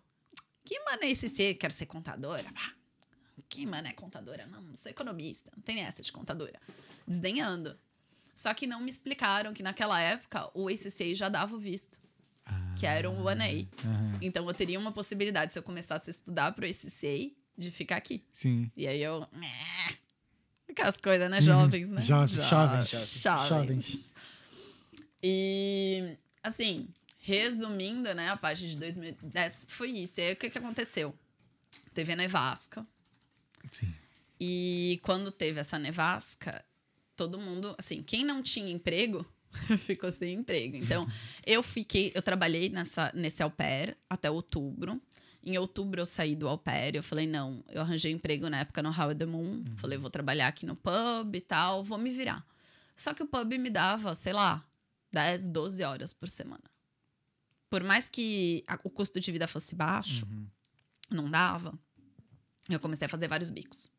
que 0.68 0.78
mano 0.80 0.98
é 1.02 1.06
ACCA? 1.10 1.58
Quero 1.58 1.72
ser 1.72 1.86
contadora? 1.86 2.44
Pá. 2.52 2.72
Que 3.48 3.64
mano 3.64 3.88
é 3.88 3.92
contadora? 3.92 4.46
Não, 4.46 4.60
não 4.60 4.76
sou 4.76 4.90
economista, 4.90 5.50
não 5.56 5.62
tem 5.62 5.80
essa 5.80 6.02
de 6.02 6.12
contadora. 6.12 6.60
Desdenhando. 7.06 7.78
Só 8.34 8.52
que 8.52 8.66
não 8.66 8.78
me 8.80 8.90
explicaram 8.90 9.54
que 9.54 9.62
naquela 9.62 9.98
época 10.00 10.50
o 10.54 10.68
ACCA 10.68 11.14
já 11.14 11.28
dava 11.30 11.54
o 11.56 11.58
visto. 11.58 11.98
Que 12.78 12.86
era 12.86 13.08
um 13.10 13.24
1A. 13.24 13.66
Então 14.20 14.46
eu 14.46 14.54
teria 14.54 14.78
uma 14.78 14.92
possibilidade, 14.92 15.52
se 15.52 15.58
eu 15.58 15.62
começasse 15.62 16.08
a 16.08 16.12
estudar 16.12 16.52
pro 16.52 16.66
ACCA, 16.66 17.30
de 17.56 17.70
ficar 17.70 17.96
aqui. 17.96 18.22
Sim. 18.30 18.70
E 18.76 18.86
aí 18.86 19.02
eu. 19.02 19.26
Aquelas 20.70 20.96
coisas, 20.98 21.28
né? 21.30 21.40
Jovens, 21.40 21.88
né? 21.88 22.02
Jo- 22.02 22.26
jovens. 22.26 22.48
Jovens. 23.22 23.48
Jovens. 23.48 24.14
E, 25.22 26.16
assim, 26.42 26.88
resumindo, 27.28 28.14
né? 28.14 28.30
A 28.30 28.36
parte 28.38 28.66
de 28.66 28.78
2010 28.78 29.66
foi 29.68 29.90
isso. 29.90 30.18
E 30.18 30.24
aí 30.24 30.32
o 30.32 30.36
que, 30.36 30.48
que 30.48 30.56
aconteceu? 30.56 31.14
Teve 31.92 32.14
a 32.14 32.16
nevasca. 32.16 32.86
Sim. 33.70 33.94
E 34.40 34.98
quando 35.02 35.30
teve 35.30 35.60
essa 35.60 35.78
nevasca, 35.78 36.64
todo 37.14 37.38
mundo, 37.38 37.74
assim, 37.76 38.02
quem 38.02 38.24
não 38.24 38.42
tinha 38.42 38.72
emprego 38.72 39.26
ficou 39.78 40.10
sem 40.10 40.38
emprego. 40.38 40.76
Então, 40.76 41.06
eu 41.44 41.62
fiquei, 41.62 42.12
eu 42.14 42.22
trabalhei 42.22 42.70
nessa, 42.70 43.12
nesse 43.14 43.42
au 43.42 43.50
pair 43.50 43.94
até 44.08 44.30
outubro. 44.30 44.98
Em 45.44 45.58
outubro 45.58 46.00
eu 46.00 46.06
saí 46.06 46.34
do 46.34 46.48
au 46.48 46.56
pair, 46.56 46.96
eu 46.96 47.02
falei, 47.02 47.26
não, 47.26 47.62
eu 47.68 47.82
arranjei 47.82 48.10
emprego 48.10 48.48
na 48.48 48.60
época 48.60 48.82
no 48.82 48.88
Howard 48.88 49.18
the 49.18 49.26
Moon. 49.26 49.64
Falei, 49.76 49.98
vou 49.98 50.08
trabalhar 50.08 50.48
aqui 50.48 50.64
no 50.64 50.74
pub 50.74 51.34
e 51.34 51.40
tal, 51.42 51.84
vou 51.84 51.98
me 51.98 52.08
virar. 52.08 52.42
Só 52.96 53.12
que 53.12 53.22
o 53.22 53.26
pub 53.26 53.52
me 53.58 53.68
dava, 53.68 54.14
sei 54.14 54.32
lá, 54.32 54.64
10, 55.12 55.48
12 55.48 55.82
horas 55.84 56.12
por 56.14 56.28
semana. 56.28 56.77
Por 57.70 57.82
mais 57.84 58.08
que 58.08 58.64
a- 58.66 58.78
o 58.84 58.90
custo 58.90 59.20
de 59.20 59.30
vida 59.32 59.46
fosse 59.46 59.74
baixo, 59.74 60.26
não 61.10 61.30
dava. 61.30 61.78
Eu 62.68 62.80
comecei 62.80 63.06
a 63.06 63.08
fazer 63.08 63.28
vários 63.28 63.50
bicos. 63.50 63.90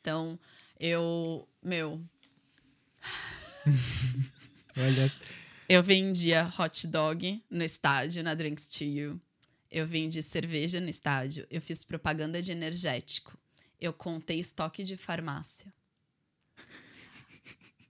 Então, 0.00 0.38
eu, 0.78 1.48
meu, 1.62 2.00
Olha. 4.76 5.12
eu 5.68 5.82
vendia 5.82 6.52
hot 6.58 6.86
dog 6.86 7.42
no 7.50 7.62
estádio, 7.62 8.22
na 8.22 8.34
Drinks 8.34 8.66
to 8.68 8.84
You. 8.84 9.20
Eu 9.70 9.86
vendi 9.86 10.22
cerveja 10.22 10.80
no 10.80 10.88
estádio. 10.88 11.46
Eu 11.50 11.62
fiz 11.62 11.82
propaganda 11.84 12.42
de 12.42 12.52
energético. 12.52 13.36
Eu 13.80 13.92
contei 13.92 14.38
estoque 14.38 14.84
de 14.84 14.96
farmácia. 14.96 15.72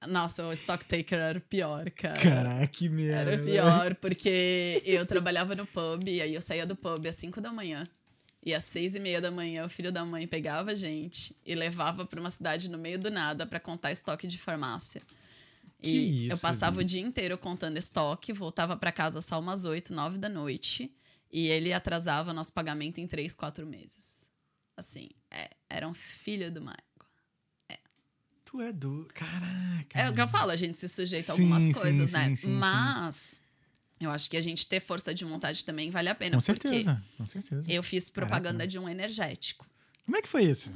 Nossa, 0.08 0.46
o 0.46 0.52
stock 0.52 0.84
taker 0.84 1.18
era 1.18 1.38
o 1.38 1.42
pior, 1.42 1.90
cara. 1.90 2.20
Caraca, 2.20 2.66
que 2.66 2.88
merda. 2.88 3.32
Era 3.32 3.42
o 3.42 3.44
pior, 3.44 3.94
porque 3.96 4.82
eu 4.84 5.04
trabalhava 5.06 5.54
no 5.54 5.66
pub, 5.66 6.08
e 6.08 6.20
aí 6.20 6.34
eu 6.34 6.40
saía 6.40 6.66
do 6.66 6.76
pub 6.76 7.06
às 7.06 7.16
5 7.16 7.40
da 7.40 7.52
manhã. 7.52 7.86
E 8.44 8.52
às 8.52 8.64
seis 8.64 8.96
e 8.96 9.00
meia 9.00 9.20
da 9.20 9.30
manhã, 9.30 9.64
o 9.64 9.68
filho 9.68 9.92
da 9.92 10.04
mãe 10.04 10.26
pegava 10.26 10.72
a 10.72 10.74
gente 10.74 11.36
e 11.46 11.54
levava 11.54 12.04
para 12.04 12.18
uma 12.18 12.30
cidade 12.30 12.68
no 12.68 12.76
meio 12.76 12.98
do 12.98 13.08
nada 13.08 13.46
para 13.46 13.60
contar 13.60 13.92
estoque 13.92 14.26
de 14.26 14.36
farmácia. 14.36 15.00
E 15.80 16.26
Que 16.26 16.26
eu 16.28 16.34
isso, 16.34 16.42
passava 16.42 16.76
Bi? 16.78 16.82
o 16.82 16.84
dia 16.84 17.00
inteiro 17.00 17.38
contando 17.38 17.76
estoque, 17.76 18.32
voltava 18.32 18.76
para 18.76 18.90
casa 18.90 19.20
só 19.22 19.38
umas 19.38 19.64
8, 19.64 19.94
9 19.94 20.18
da 20.18 20.28
noite. 20.28 20.92
E 21.30 21.46
ele 21.48 21.72
atrasava 21.72 22.32
nosso 22.32 22.52
pagamento 22.52 22.98
em 23.00 23.06
3, 23.06 23.34
4 23.36 23.64
meses. 23.64 24.26
Assim, 24.76 25.08
é, 25.30 25.48
era 25.70 25.86
um 25.86 25.94
filho 25.94 26.50
do 26.50 26.60
Michael. 26.60 26.78
Tu 28.52 28.60
é 28.60 28.70
do. 28.70 29.08
Caraca. 29.14 29.98
É 29.98 30.10
o 30.10 30.12
que 30.12 30.20
eu 30.20 30.28
falo, 30.28 30.50
a 30.50 30.56
gente 30.56 30.76
se 30.76 30.86
sujeita 30.86 31.32
a 31.32 31.34
algumas 31.34 31.70
coisas, 31.70 32.10
sim, 32.10 32.16
né? 32.16 32.36
sim. 32.36 32.48
Mas 32.50 33.40
eu 33.98 34.10
acho 34.10 34.28
que 34.28 34.36
a 34.36 34.42
gente 34.42 34.66
ter 34.66 34.78
força 34.78 35.14
de 35.14 35.24
vontade 35.24 35.64
também 35.64 35.90
vale 35.90 36.10
a 36.10 36.14
pena. 36.14 36.36
Com 36.36 36.40
certeza, 36.42 37.02
com 37.16 37.24
certeza. 37.24 37.64
eu 37.66 37.82
fiz 37.82 38.10
propaganda 38.10 38.66
de 38.66 38.78
um 38.78 38.86
energético. 38.86 39.66
Como 40.04 40.18
é 40.18 40.20
que 40.20 40.28
foi 40.28 40.44
isso? 40.44 40.70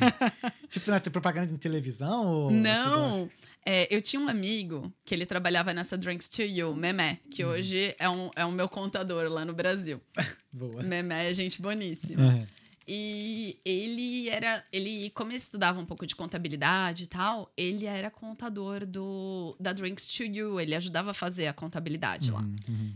tipo, 0.70 0.90
na 0.90 0.98
propaganda 0.98 1.52
de 1.52 1.58
televisão? 1.58 2.26
Ou 2.26 2.50
Não! 2.50 3.30
É, 3.66 3.94
eu 3.94 4.00
tinha 4.00 4.18
um 4.22 4.28
amigo 4.28 4.90
que 5.04 5.14
ele 5.14 5.26
trabalhava 5.26 5.74
nessa 5.74 5.98
Drinks 5.98 6.26
to 6.28 6.40
You, 6.40 6.74
Memé, 6.74 7.18
que 7.30 7.44
Uhum. 7.44 7.50
hoje 7.50 7.94
é 7.98 8.08
um, 8.08 8.30
é 8.34 8.46
um 8.46 8.50
meu 8.50 8.66
contador 8.66 9.30
lá 9.30 9.44
no 9.44 9.52
Brasil. 9.52 10.00
Boa. 10.50 10.82
Memé 10.82 11.28
é 11.30 11.34
gente 11.34 11.60
boníssima. 11.60 12.22
Uhum. 12.22 12.46
E 12.92 13.60
ele 13.64 14.28
era. 14.28 14.64
Ele, 14.72 15.10
como 15.10 15.30
ele 15.30 15.36
estudava 15.38 15.78
um 15.78 15.86
pouco 15.86 16.04
de 16.04 16.16
contabilidade 16.16 17.04
e 17.04 17.06
tal, 17.06 17.48
ele 17.56 17.86
era 17.86 18.10
contador 18.10 18.84
do 18.84 19.56
da 19.60 19.72
Drinks 19.72 20.08
to 20.08 20.24
You. 20.24 20.58
Ele 20.58 20.74
ajudava 20.74 21.12
a 21.12 21.14
fazer 21.14 21.46
a 21.46 21.52
contabilidade 21.52 22.32
lá. 22.32 22.42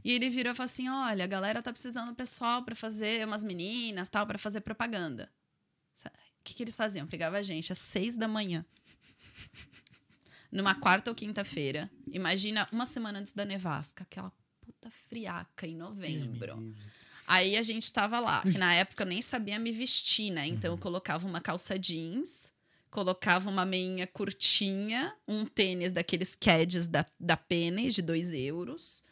E 0.04 0.10
ele 0.10 0.28
virou 0.30 0.52
e 0.52 0.56
falou 0.56 0.64
assim: 0.64 0.88
olha, 0.88 1.22
a 1.22 1.28
galera 1.28 1.62
tá 1.62 1.72
precisando 1.72 2.08
de 2.08 2.16
pessoal 2.16 2.64
pra 2.64 2.74
fazer 2.74 3.24
umas 3.24 3.44
meninas 3.44 4.08
tal, 4.08 4.26
pra 4.26 4.36
fazer 4.36 4.62
propaganda. 4.62 5.30
O 6.04 6.10
que, 6.42 6.54
que 6.54 6.64
eles 6.64 6.76
faziam? 6.76 7.06
Pegava 7.06 7.36
a 7.36 7.42
gente 7.42 7.72
às 7.72 7.78
seis 7.78 8.16
da 8.16 8.26
manhã. 8.26 8.66
Numa 10.50 10.74
quarta 10.74 11.08
ou 11.08 11.14
quinta-feira. 11.14 11.88
Imagina 12.10 12.66
uma 12.72 12.84
semana 12.84 13.20
antes 13.20 13.32
da 13.32 13.44
nevasca, 13.44 14.02
aquela 14.02 14.32
puta 14.60 14.90
friaca 14.90 15.68
em 15.68 15.76
novembro. 15.76 16.74
Aí 17.26 17.56
a 17.56 17.62
gente 17.62 17.90
tava 17.90 18.20
lá, 18.20 18.42
que 18.42 18.58
na 18.58 18.74
época 18.74 19.02
eu 19.02 19.06
nem 19.06 19.22
sabia 19.22 19.58
me 19.58 19.72
vestir, 19.72 20.30
né? 20.30 20.46
Então 20.46 20.72
eu 20.72 20.78
colocava 20.78 21.26
uma 21.26 21.40
calça 21.40 21.78
jeans, 21.78 22.52
colocava 22.90 23.48
uma 23.48 23.64
meinha 23.64 24.06
curtinha, 24.06 25.14
um 25.26 25.44
tênis 25.46 25.90
daqueles 25.90 26.36
Keds 26.36 26.86
da, 26.86 27.04
da 27.18 27.36
Penny 27.36 27.90
de 27.90 28.02
2 28.02 28.32
euros, 28.34 29.04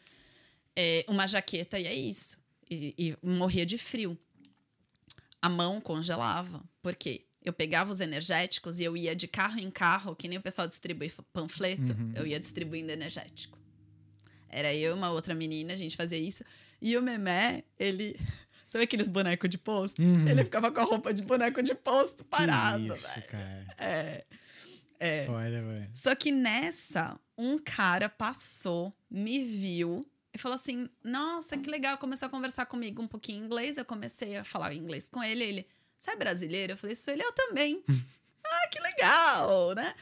é, 0.75 1.05
uma 1.07 1.27
jaqueta 1.27 1.79
e 1.79 1.87
é 1.87 1.93
isso. 1.93 2.37
E, 2.69 2.93
e 2.97 3.17
morria 3.27 3.65
de 3.65 3.77
frio. 3.77 4.17
A 5.41 5.49
mão 5.49 5.81
congelava. 5.81 6.63
Por 6.81 6.95
quê? 6.95 7.25
Eu 7.43 7.51
pegava 7.51 7.91
os 7.91 7.99
energéticos 7.99 8.79
e 8.79 8.83
eu 8.83 8.95
ia 8.95 9.15
de 9.15 9.27
carro 9.27 9.59
em 9.59 9.69
carro, 9.69 10.15
que 10.15 10.27
nem 10.27 10.37
o 10.37 10.41
pessoal 10.41 10.67
distribui 10.67 11.11
panfleto, 11.33 11.93
eu 12.15 12.25
ia 12.25 12.39
distribuindo 12.39 12.91
energético. 12.91 13.59
Era 14.47 14.73
eu 14.73 14.91
e 14.91 14.97
uma 14.97 15.11
outra 15.11 15.35
menina, 15.35 15.73
a 15.73 15.75
gente 15.75 15.97
fazia 15.97 16.17
isso. 16.17 16.43
E 16.83 16.97
o 16.97 17.01
Memé, 17.01 17.63
ele. 17.79 18.19
Sabe 18.67 18.83
aqueles 18.83 19.07
bonecos 19.07 19.49
de 19.49 19.57
posto? 19.57 20.01
Ele 20.01 20.43
ficava 20.43 20.71
com 20.71 20.81
a 20.81 20.83
roupa 20.83 21.13
de 21.13 21.21
boneco 21.21 21.61
de 21.61 21.73
posto 21.75 22.25
parado, 22.25 22.93
isso, 22.93 23.07
velho. 23.07 23.27
cara. 23.27 23.67
É. 23.77 24.25
É. 24.99 25.25
Foda, 25.25 25.61
velho. 25.61 25.89
Só 25.93 26.13
que 26.15 26.31
nessa, 26.31 27.17
um 27.37 27.57
cara 27.59 28.09
passou, 28.09 28.93
me 29.09 29.43
viu 29.43 30.05
e 30.33 30.37
falou 30.37 30.55
assim: 30.55 30.89
Nossa, 31.03 31.57
que 31.57 31.69
legal. 31.69 31.97
Começou 31.97 32.25
a 32.25 32.29
conversar 32.29 32.65
comigo 32.65 33.01
um 33.01 33.07
pouquinho 33.07 33.43
em 33.43 33.45
inglês. 33.45 33.77
Eu 33.77 33.85
comecei 33.85 34.35
a 34.35 34.43
falar 34.43 34.73
inglês 34.73 35.07
com 35.07 35.23
ele. 35.23 35.43
Ele, 35.43 35.67
você 35.97 36.11
é 36.11 36.15
brasileiro? 36.17 36.73
Eu 36.73 36.77
falei: 36.77 36.95
Sou 36.95 37.13
ele, 37.13 37.23
eu 37.23 37.31
também. 37.31 37.81
ah, 38.45 38.67
que 38.69 38.79
legal, 38.81 39.75
né? 39.75 39.93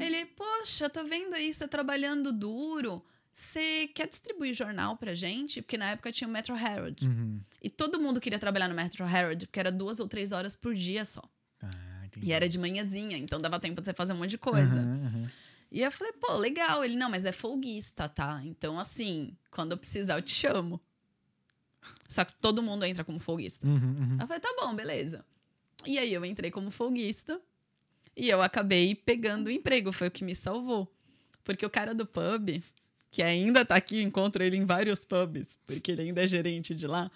Ele, 0.00 0.24
poxa, 0.26 0.90
tô 0.90 1.04
vendo 1.04 1.34
aí, 1.34 1.54
você 1.54 1.60
tá 1.60 1.68
trabalhando 1.68 2.32
duro. 2.32 3.04
Você 3.36 3.88
quer 3.88 4.06
distribuir 4.06 4.54
jornal 4.54 4.96
pra 4.96 5.12
gente? 5.12 5.60
Porque 5.60 5.76
na 5.76 5.90
época 5.90 6.12
tinha 6.12 6.28
o 6.28 6.30
Metro 6.30 6.54
Herald. 6.54 7.04
E 7.60 7.68
todo 7.68 8.00
mundo 8.00 8.20
queria 8.20 8.38
trabalhar 8.38 8.68
no 8.68 8.76
Metro 8.76 9.04
Herald, 9.04 9.44
porque 9.48 9.58
era 9.58 9.72
duas 9.72 9.98
ou 9.98 10.06
três 10.06 10.30
horas 10.30 10.54
por 10.54 10.72
dia 10.72 11.04
só. 11.04 11.20
Ah. 11.60 11.68
E 12.22 12.32
era 12.32 12.48
de 12.48 12.56
manhãzinha, 12.56 13.18
então 13.18 13.40
dava 13.40 13.58
tempo 13.58 13.80
de 13.80 13.86
você 13.88 13.92
fazer 13.92 14.12
um 14.12 14.18
monte 14.18 14.30
de 14.30 14.38
coisa. 14.38 14.78
Aham, 14.78 15.06
aham. 15.06 15.30
E 15.72 15.80
eu 15.80 15.90
falei, 15.90 16.12
pô, 16.12 16.36
legal. 16.36 16.84
Ele, 16.84 16.94
não, 16.94 17.10
mas 17.10 17.24
é 17.24 17.32
folguista, 17.32 18.08
tá? 18.08 18.40
Então, 18.44 18.78
assim, 18.78 19.36
quando 19.50 19.72
eu 19.72 19.78
precisar, 19.78 20.16
eu 20.16 20.22
te 20.22 20.32
chamo. 20.32 20.80
Só 22.08 22.24
que 22.24 22.36
todo 22.36 22.62
mundo 22.62 22.84
entra 22.84 23.02
como 23.02 23.18
folguista. 23.18 23.66
Uhum, 23.66 23.74
uhum. 23.74 24.18
Eu 24.20 24.28
falei, 24.28 24.40
tá 24.40 24.54
bom, 24.60 24.72
beleza. 24.76 25.26
E 25.84 25.98
aí 25.98 26.14
eu 26.14 26.24
entrei 26.24 26.52
como 26.52 26.70
folguista 26.70 27.40
e 28.16 28.30
eu 28.30 28.40
acabei 28.40 28.94
pegando 28.94 29.48
o 29.48 29.50
emprego. 29.50 29.90
Foi 29.90 30.06
o 30.06 30.10
que 30.12 30.22
me 30.22 30.36
salvou. 30.36 30.88
Porque 31.42 31.66
o 31.66 31.70
cara 31.70 31.92
do 31.92 32.06
pub, 32.06 32.62
que 33.14 33.22
ainda 33.22 33.64
tá 33.64 33.76
aqui, 33.76 34.02
encontro 34.02 34.42
ele 34.42 34.56
em 34.56 34.66
vários 34.66 35.04
pubs, 35.04 35.56
porque 35.64 35.92
ele 35.92 36.02
ainda 36.02 36.24
é 36.24 36.26
gerente 36.26 36.74
de 36.74 36.84
lá. 36.88 37.08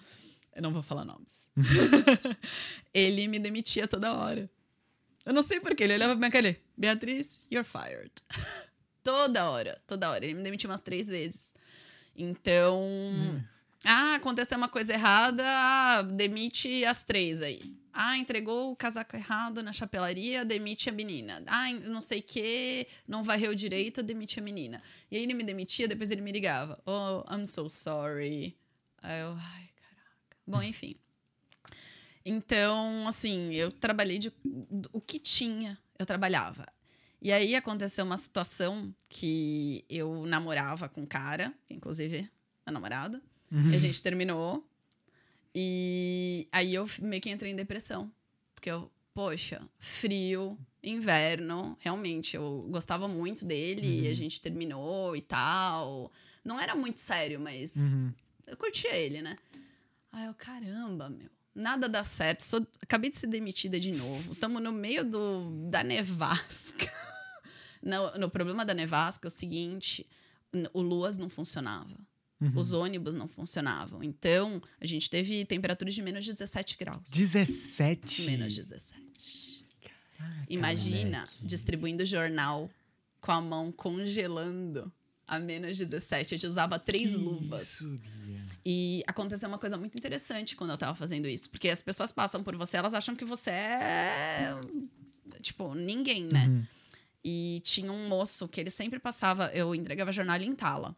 Eu 0.55 0.63
não 0.63 0.73
vou 0.73 0.81
falar 0.81 1.05
nomes. 1.05 1.51
ele 2.95 3.27
me 3.27 3.37
demitia 3.41 3.89
toda 3.89 4.15
hora. 4.15 4.49
Eu 5.27 5.33
não 5.33 5.43
sei 5.43 5.59
porquê. 5.59 5.83
Ele 5.83 5.95
olhava 5.95 6.13
pra 6.13 6.21
minha 6.21 6.31
cara 6.31 6.57
Beatriz, 6.77 7.45
you're 7.51 7.69
fired. 7.69 8.13
toda 9.03 9.51
hora, 9.51 9.83
toda 9.89 10.09
hora. 10.09 10.25
Ele 10.25 10.35
me 10.35 10.45
demitiu 10.45 10.71
umas 10.71 10.81
três 10.81 11.09
vezes. 11.09 11.53
Então. 12.17 12.81
Ah, 13.85 14.15
aconteceu 14.15 14.57
uma 14.57 14.69
coisa 14.69 14.93
errada, 14.93 15.43
ah, 15.45 16.03
demite 16.03 16.85
as 16.85 17.03
três 17.03 17.43
aí. 17.43 17.77
Ah, 17.93 18.17
entregou 18.17 18.73
o 18.73 18.77
casaco 18.77 19.17
errado 19.17 19.63
na 19.63 19.73
chapelaria, 19.73 20.45
demite 20.45 20.89
a 20.89 20.93
menina. 20.93 21.43
Ah, 21.47 21.73
não 21.89 22.01
sei 22.01 22.21
o 22.21 22.23
que, 22.23 22.87
não 23.07 23.23
varreu 23.23 23.55
direito, 23.55 24.03
demite 24.03 24.39
a 24.39 24.43
menina. 24.43 24.83
E 25.11 25.17
aí 25.17 25.23
ele 25.23 25.35
me 25.35 25.45
demitia, 25.45 25.89
depois 25.89 26.11
ele 26.11 26.21
me 26.21 26.33
ligava. 26.33 26.81
Oh, 26.87 27.25
I'm 27.33 27.47
so 27.47 27.69
sorry. 27.69 28.57
Aí 29.03 29.21
eu, 29.21 29.33
ai, 29.33 29.69
caraca. 29.77 30.37
Bom, 30.47 30.63
enfim. 30.63 30.97
Então, 32.25 33.09
assim, 33.09 33.55
eu 33.55 33.73
trabalhei 33.73 34.19
de. 34.19 34.33
O 34.93 35.01
que 35.01 35.19
tinha, 35.19 35.79
eu 35.99 36.05
trabalhava. 36.05 36.67
E 37.23 37.33
aí 37.33 37.57
aconteceu 37.57 38.05
uma 38.05 38.17
situação 38.17 38.95
que 39.09 39.85
eu 39.89 40.27
namorava 40.27 40.89
com 40.89 41.01
um 41.01 41.07
cara, 41.07 41.53
inclusive 41.71 42.31
é 42.67 42.71
namorado. 42.71 43.21
E 43.51 43.75
a 43.75 43.79
gente 43.79 44.03
terminou. 44.03 44.68
E 45.61 46.47
aí 46.53 46.73
eu 46.73 46.89
meio 47.03 47.21
que 47.21 47.29
entrei 47.29 47.51
em 47.51 47.57
depressão. 47.57 48.09
Porque 48.55 48.71
eu, 48.71 48.89
poxa, 49.13 49.61
frio, 49.77 50.57
inverno, 50.81 51.77
realmente, 51.81 52.37
eu 52.37 52.65
gostava 52.71 53.09
muito 53.09 53.45
dele 53.45 54.03
e 54.03 54.09
a 54.09 54.15
gente 54.15 54.41
terminou 54.41 55.17
e 55.17 55.21
tal. 55.21 56.13
Não 56.45 56.61
era 56.61 56.77
muito 56.77 57.01
sério, 57.01 57.41
mas 57.41 57.73
eu 58.47 58.57
curtia 58.57 58.95
ele, 58.95 59.21
né? 59.21 59.37
Aí 60.13 60.27
eu, 60.27 60.35
caramba, 60.35 61.11
meu. 61.11 61.29
Nada 61.53 61.89
dá 61.89 62.05
certo. 62.05 62.43
Sou, 62.43 62.65
acabei 62.81 63.11
de 63.11 63.19
ser 63.19 63.27
demitida 63.27 63.81
de 63.81 63.91
novo. 63.91 64.35
Estamos 64.35 64.63
no 64.63 64.71
meio 64.71 65.05
do, 65.05 65.67
da 65.69 65.83
nevasca. 65.83 66.93
no, 67.83 68.17
no 68.17 68.31
problema 68.31 68.65
da 68.65 68.75
nevasca 68.75 69.27
é 69.27 69.29
o 69.29 69.33
seguinte: 69.33 70.09
o 70.73 70.81
Luas 70.81 71.17
não 71.17 71.29
funcionava. 71.29 71.97
Os 72.55 72.73
ônibus 72.73 73.15
não 73.15 73.27
funcionavam. 73.27 74.03
Então, 74.03 74.63
a 74.81 74.87
gente 74.87 75.11
teve 75.11 75.45
temperaturas 75.45 75.95
de 75.95 76.03
menos 76.03 76.25
17 76.25 76.77
graus. 76.77 77.11
17. 77.11 78.23
Menos 78.23 78.55
17. 78.55 79.65
Imagina 80.49 81.21
moleque. 81.21 81.47
distribuindo 81.47 82.07
jornal 82.07 82.71
com 83.21 83.33
a 83.33 83.41
mão 83.41 83.73
congelando 83.73 84.91
a 85.27 85.39
menos 85.39 85.77
17. 85.77 86.35
A 86.35 86.39
gente 86.39 86.47
usava 86.47 86.79
três 86.79 87.15
luvas. 87.15 87.81
Isso. 87.81 88.01
E 88.65 89.03
aconteceu 89.07 89.49
uma 89.49 89.59
coisa 89.59 89.77
muito 89.77 89.97
interessante 89.99 90.57
quando 90.57 90.71
eu 90.71 90.79
tava 90.79 90.95
fazendo 90.95 91.29
isso. 91.29 91.51
Porque 91.51 91.69
as 91.69 91.83
pessoas 91.83 92.13
passam 92.13 92.43
por 92.43 92.57
você, 92.57 92.77
elas 92.77 92.95
acham 92.95 93.15
que 93.15 93.25
você 93.25 93.51
é. 93.51 94.61
Tipo, 95.41 95.75
ninguém, 95.75 96.25
né? 96.25 96.67
E 97.25 97.61
tinha 97.65 97.93
um 97.93 98.09
moço 98.09 98.49
que 98.49 98.61
ele 98.61 98.71
sempre 98.71 98.99
passava. 98.99 99.51
Eu 99.53 99.75
entregava 99.75 100.11
jornal 100.13 100.41
em 100.41 100.53
Tala. 100.53 100.97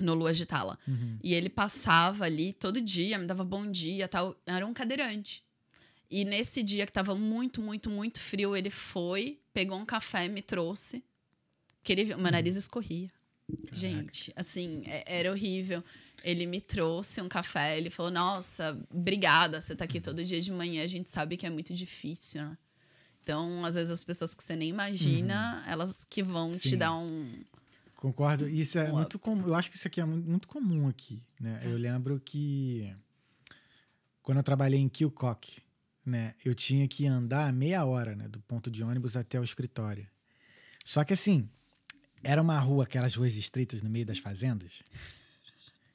No 0.00 0.14
Lua 0.14 0.32
de 0.32 0.46
Tala. 0.46 0.78
E 1.22 1.34
ele 1.34 1.48
passava 1.48 2.24
ali 2.24 2.52
todo 2.52 2.80
dia, 2.80 3.18
me 3.18 3.26
dava 3.26 3.44
bom 3.44 3.70
dia 3.70 4.08
tal. 4.08 4.34
Era 4.46 4.66
um 4.66 4.72
cadeirante. 4.72 5.42
E 6.10 6.24
nesse 6.24 6.62
dia 6.62 6.86
que 6.86 6.92
tava 6.92 7.14
muito, 7.14 7.62
muito, 7.62 7.88
muito 7.88 8.18
frio, 8.20 8.56
ele 8.56 8.70
foi, 8.70 9.38
pegou 9.54 9.78
um 9.78 9.84
café 9.84 10.24
e 10.24 10.28
me 10.28 10.42
trouxe. 10.42 11.04
Que 11.84 11.92
ele, 11.92 12.04
meu 12.16 12.32
nariz 12.32 12.56
escorria. 12.56 13.08
Gente, 13.72 14.32
assim, 14.36 14.82
é- 14.86 15.04
era 15.06 15.30
horrível. 15.30 15.82
Ele 16.22 16.46
me 16.46 16.60
trouxe 16.60 17.20
um 17.22 17.28
café, 17.28 17.78
ele 17.78 17.88
falou: 17.90 18.10
Nossa, 18.10 18.78
obrigada, 18.92 19.60
você 19.60 19.74
tá 19.74 19.84
aqui 19.84 20.00
todo 20.00 20.22
dia 20.24 20.40
de 20.40 20.52
manhã. 20.52 20.84
A 20.84 20.86
gente 20.86 21.10
sabe 21.10 21.36
que 21.36 21.46
é 21.46 21.50
muito 21.50 21.72
difícil, 21.72 22.42
né? 22.42 22.58
Então, 23.22 23.64
às 23.64 23.74
vezes, 23.74 23.90
as 23.90 24.02
pessoas 24.04 24.34
que 24.34 24.42
você 24.42 24.56
nem 24.56 24.68
imagina, 24.68 25.64
elas 25.68 26.04
que 26.08 26.22
vão 26.22 26.52
te 26.52 26.70
Sim. 26.70 26.76
dar 26.78 26.92
um. 26.96 27.32
Concordo. 28.00 28.48
Isso 28.48 28.78
é 28.78 28.90
muito 28.90 29.18
comum. 29.18 29.46
Eu 29.46 29.54
acho 29.54 29.70
que 29.70 29.76
isso 29.76 29.86
aqui 29.86 30.00
é 30.00 30.04
mu- 30.04 30.16
muito 30.16 30.48
comum 30.48 30.88
aqui, 30.88 31.22
né? 31.38 31.60
Eu 31.64 31.76
lembro 31.76 32.18
que 32.18 32.92
quando 34.22 34.38
eu 34.38 34.42
trabalhei 34.42 34.80
em 34.80 34.88
Kilcock, 34.88 35.62
né? 36.04 36.34
Eu 36.44 36.54
tinha 36.54 36.88
que 36.88 37.06
andar 37.06 37.52
meia 37.52 37.84
hora, 37.84 38.16
né? 38.16 38.26
Do 38.26 38.40
ponto 38.40 38.70
de 38.70 38.82
ônibus 38.82 39.16
até 39.16 39.38
o 39.38 39.44
escritório. 39.44 40.06
Só 40.84 41.04
que 41.04 41.12
assim, 41.12 41.48
era 42.22 42.40
uma 42.40 42.58
rua, 42.58 42.84
aquelas 42.84 43.14
ruas 43.14 43.36
estreitas 43.36 43.82
no 43.82 43.90
meio 43.90 44.06
das 44.06 44.18
fazendas, 44.18 44.82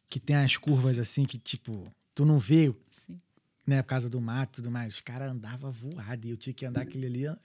que 0.08 0.20
tem 0.20 0.36
as 0.36 0.56
curvas 0.58 1.00
assim 1.00 1.26
que, 1.26 1.38
tipo, 1.40 1.92
tu 2.14 2.24
não 2.24 2.38
vê, 2.38 2.72
Assim. 2.92 3.18
né? 3.66 3.82
Por 3.82 3.90
causa 3.90 4.10
do 4.10 4.22
mato 4.22 4.54
e 4.54 4.56
tudo 4.58 4.70
mais. 4.72 4.94
Os 4.94 5.02
caras 5.02 5.32
andavam 5.32 5.72
voado 5.72 6.28
e 6.28 6.30
eu 6.30 6.38
tinha 6.38 6.54
que 6.54 6.66
andar 6.68 6.82
aquele 6.82 7.08
ali. 7.08 7.38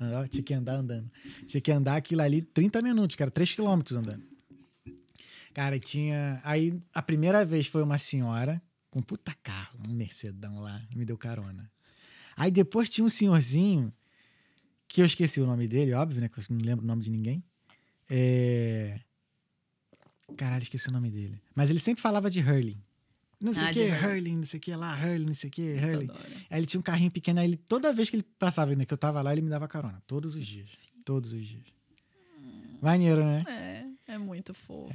Ah, 0.00 0.28
tinha 0.28 0.42
que 0.42 0.54
andar 0.54 0.76
andando. 0.76 1.10
Tinha 1.46 1.60
que 1.60 1.72
andar 1.72 1.96
aquilo 1.96 2.22
ali 2.22 2.42
30 2.42 2.82
minutos, 2.82 3.16
era 3.18 3.30
3 3.30 3.54
quilômetros 3.54 3.96
andando. 3.96 4.22
Cara, 5.54 5.78
tinha. 5.78 6.40
Aí 6.44 6.78
a 6.92 7.02
primeira 7.02 7.44
vez 7.44 7.66
foi 7.66 7.82
uma 7.82 7.98
senhora 7.98 8.60
com 8.90 8.98
um 8.98 9.02
puta 9.02 9.34
carro, 9.42 9.78
um 9.88 9.92
Mercedão 9.92 10.60
lá, 10.60 10.82
me 10.94 11.04
deu 11.04 11.16
carona. 11.16 11.70
Aí 12.36 12.50
depois 12.50 12.90
tinha 12.90 13.04
um 13.04 13.08
senhorzinho, 13.08 13.92
que 14.88 15.00
eu 15.00 15.06
esqueci 15.06 15.40
o 15.40 15.46
nome 15.46 15.66
dele, 15.66 15.94
óbvio, 15.94 16.20
né? 16.20 16.28
Que 16.28 16.38
eu 16.38 16.44
não 16.50 16.58
lembro 16.58 16.84
o 16.84 16.86
nome 16.86 17.02
de 17.02 17.10
ninguém. 17.10 17.42
É. 18.08 19.00
Caralho, 20.36 20.62
esqueci 20.62 20.88
o 20.88 20.92
nome 20.92 21.10
dele. 21.10 21.40
Mas 21.54 21.70
ele 21.70 21.78
sempre 21.78 22.02
falava 22.02 22.30
de 22.30 22.40
Hurling. 22.40 22.82
Não 23.40 23.52
sei 23.52 23.62
o 23.62 23.66
Ah, 23.66 23.72
que. 23.72 24.06
Hurling, 24.06 24.36
não 24.38 24.44
sei 24.44 24.58
o 24.58 24.60
que 24.62 24.74
lá, 24.74 24.94
Hurling, 24.96 25.26
não 25.26 25.34
sei 25.34 25.48
o 25.48 25.52
que, 25.52 25.62
Hurling. 25.74 26.04
adoro. 26.10 26.20
Aí 26.50 26.58
ele 26.58 26.66
tinha 26.66 26.80
um 26.80 26.82
carrinho 26.82 27.10
pequeno, 27.10 27.40
aí 27.40 27.46
ele, 27.46 27.56
toda 27.56 27.92
vez 27.92 28.08
que 28.08 28.16
ele 28.16 28.22
passava, 28.38 28.74
né, 28.74 28.84
que 28.86 28.92
eu 28.94 28.98
tava 28.98 29.20
lá, 29.20 29.32
ele 29.32 29.42
me 29.42 29.50
dava 29.50 29.68
carona. 29.68 30.02
Todos 30.06 30.34
os 30.34 30.46
dias. 30.46 30.70
Todos 31.04 31.32
os 31.32 31.46
dias. 31.46 31.64
Maneiro, 32.80 33.24
né? 33.24 33.44
É, 34.08 34.14
é 34.14 34.18
muito 34.18 34.52
fofo. 34.54 34.92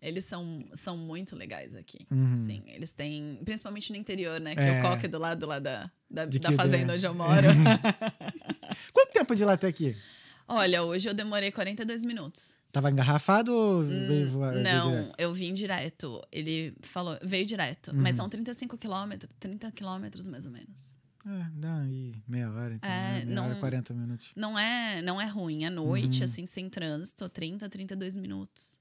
Eles 0.00 0.24
são, 0.24 0.64
são 0.74 0.96
muito 0.96 1.34
legais 1.34 1.74
aqui. 1.74 1.98
Uhum. 2.10 2.36
Sim, 2.36 2.62
eles 2.68 2.92
têm. 2.92 3.40
Principalmente 3.44 3.90
no 3.90 3.96
interior, 3.96 4.40
né? 4.40 4.54
Que 4.54 4.60
É. 4.60 4.78
o 4.78 4.82
coque 4.82 5.06
é 5.06 5.08
do 5.08 5.18
lado 5.18 5.44
lá 5.46 5.58
da, 5.58 5.90
da, 6.08 6.24
da 6.24 6.52
fazenda 6.52 6.92
é. 6.92 6.96
onde 6.96 7.04
eu 7.04 7.12
moro. 7.14 7.42
Quanto 8.92 9.12
tempo 9.12 9.34
de 9.34 9.44
lá 9.44 9.54
até 9.54 9.66
aqui? 9.66 9.96
Olha, 10.48 10.82
hoje 10.82 11.08
eu 11.08 11.14
demorei 11.14 11.50
42 11.52 12.02
minutos. 12.02 12.56
Tava 12.72 12.90
engarrafado 12.90 13.52
ou 13.52 13.84
veio 13.84 14.30
voar? 14.30 14.52
veio 14.54 14.60
Hum, 14.60 14.62
Não, 14.62 14.90
direto? 14.90 15.14
eu 15.18 15.32
vim 15.34 15.52
direto. 15.54 16.22
Ele 16.32 16.74
falou, 16.82 17.18
veio 17.22 17.44
direto. 17.44 17.94
Mas 17.94 18.14
são 18.14 18.28
35 18.28 18.78
quilômetros, 18.78 19.30
30 19.38 19.70
quilômetros 19.72 20.26
mais 20.26 20.46
ou 20.46 20.52
menos. 20.52 20.96
É, 21.26 21.46
dá 21.52 21.78
aí 21.80 22.14
meia 22.26 22.50
hora, 22.50 22.74
então. 22.74 22.88
É, 22.88 22.94
né? 22.94 23.24
Meia 23.26 23.34
não- 23.34 23.44
hora, 23.46 23.54
40 23.56 23.92
minutos. 23.92 24.28
Não 24.34 24.58
é, 24.58 25.02
não 25.02 25.20
é 25.20 25.26
ruim. 25.26 25.64
À 25.66 25.68
Uhum. 25.68 25.74
noite, 25.74 26.24
assim, 26.24 26.46
sem 26.46 26.70
trânsito, 26.70 27.28
30, 27.28 27.68
32 27.68 28.16
minutos. 28.16 28.80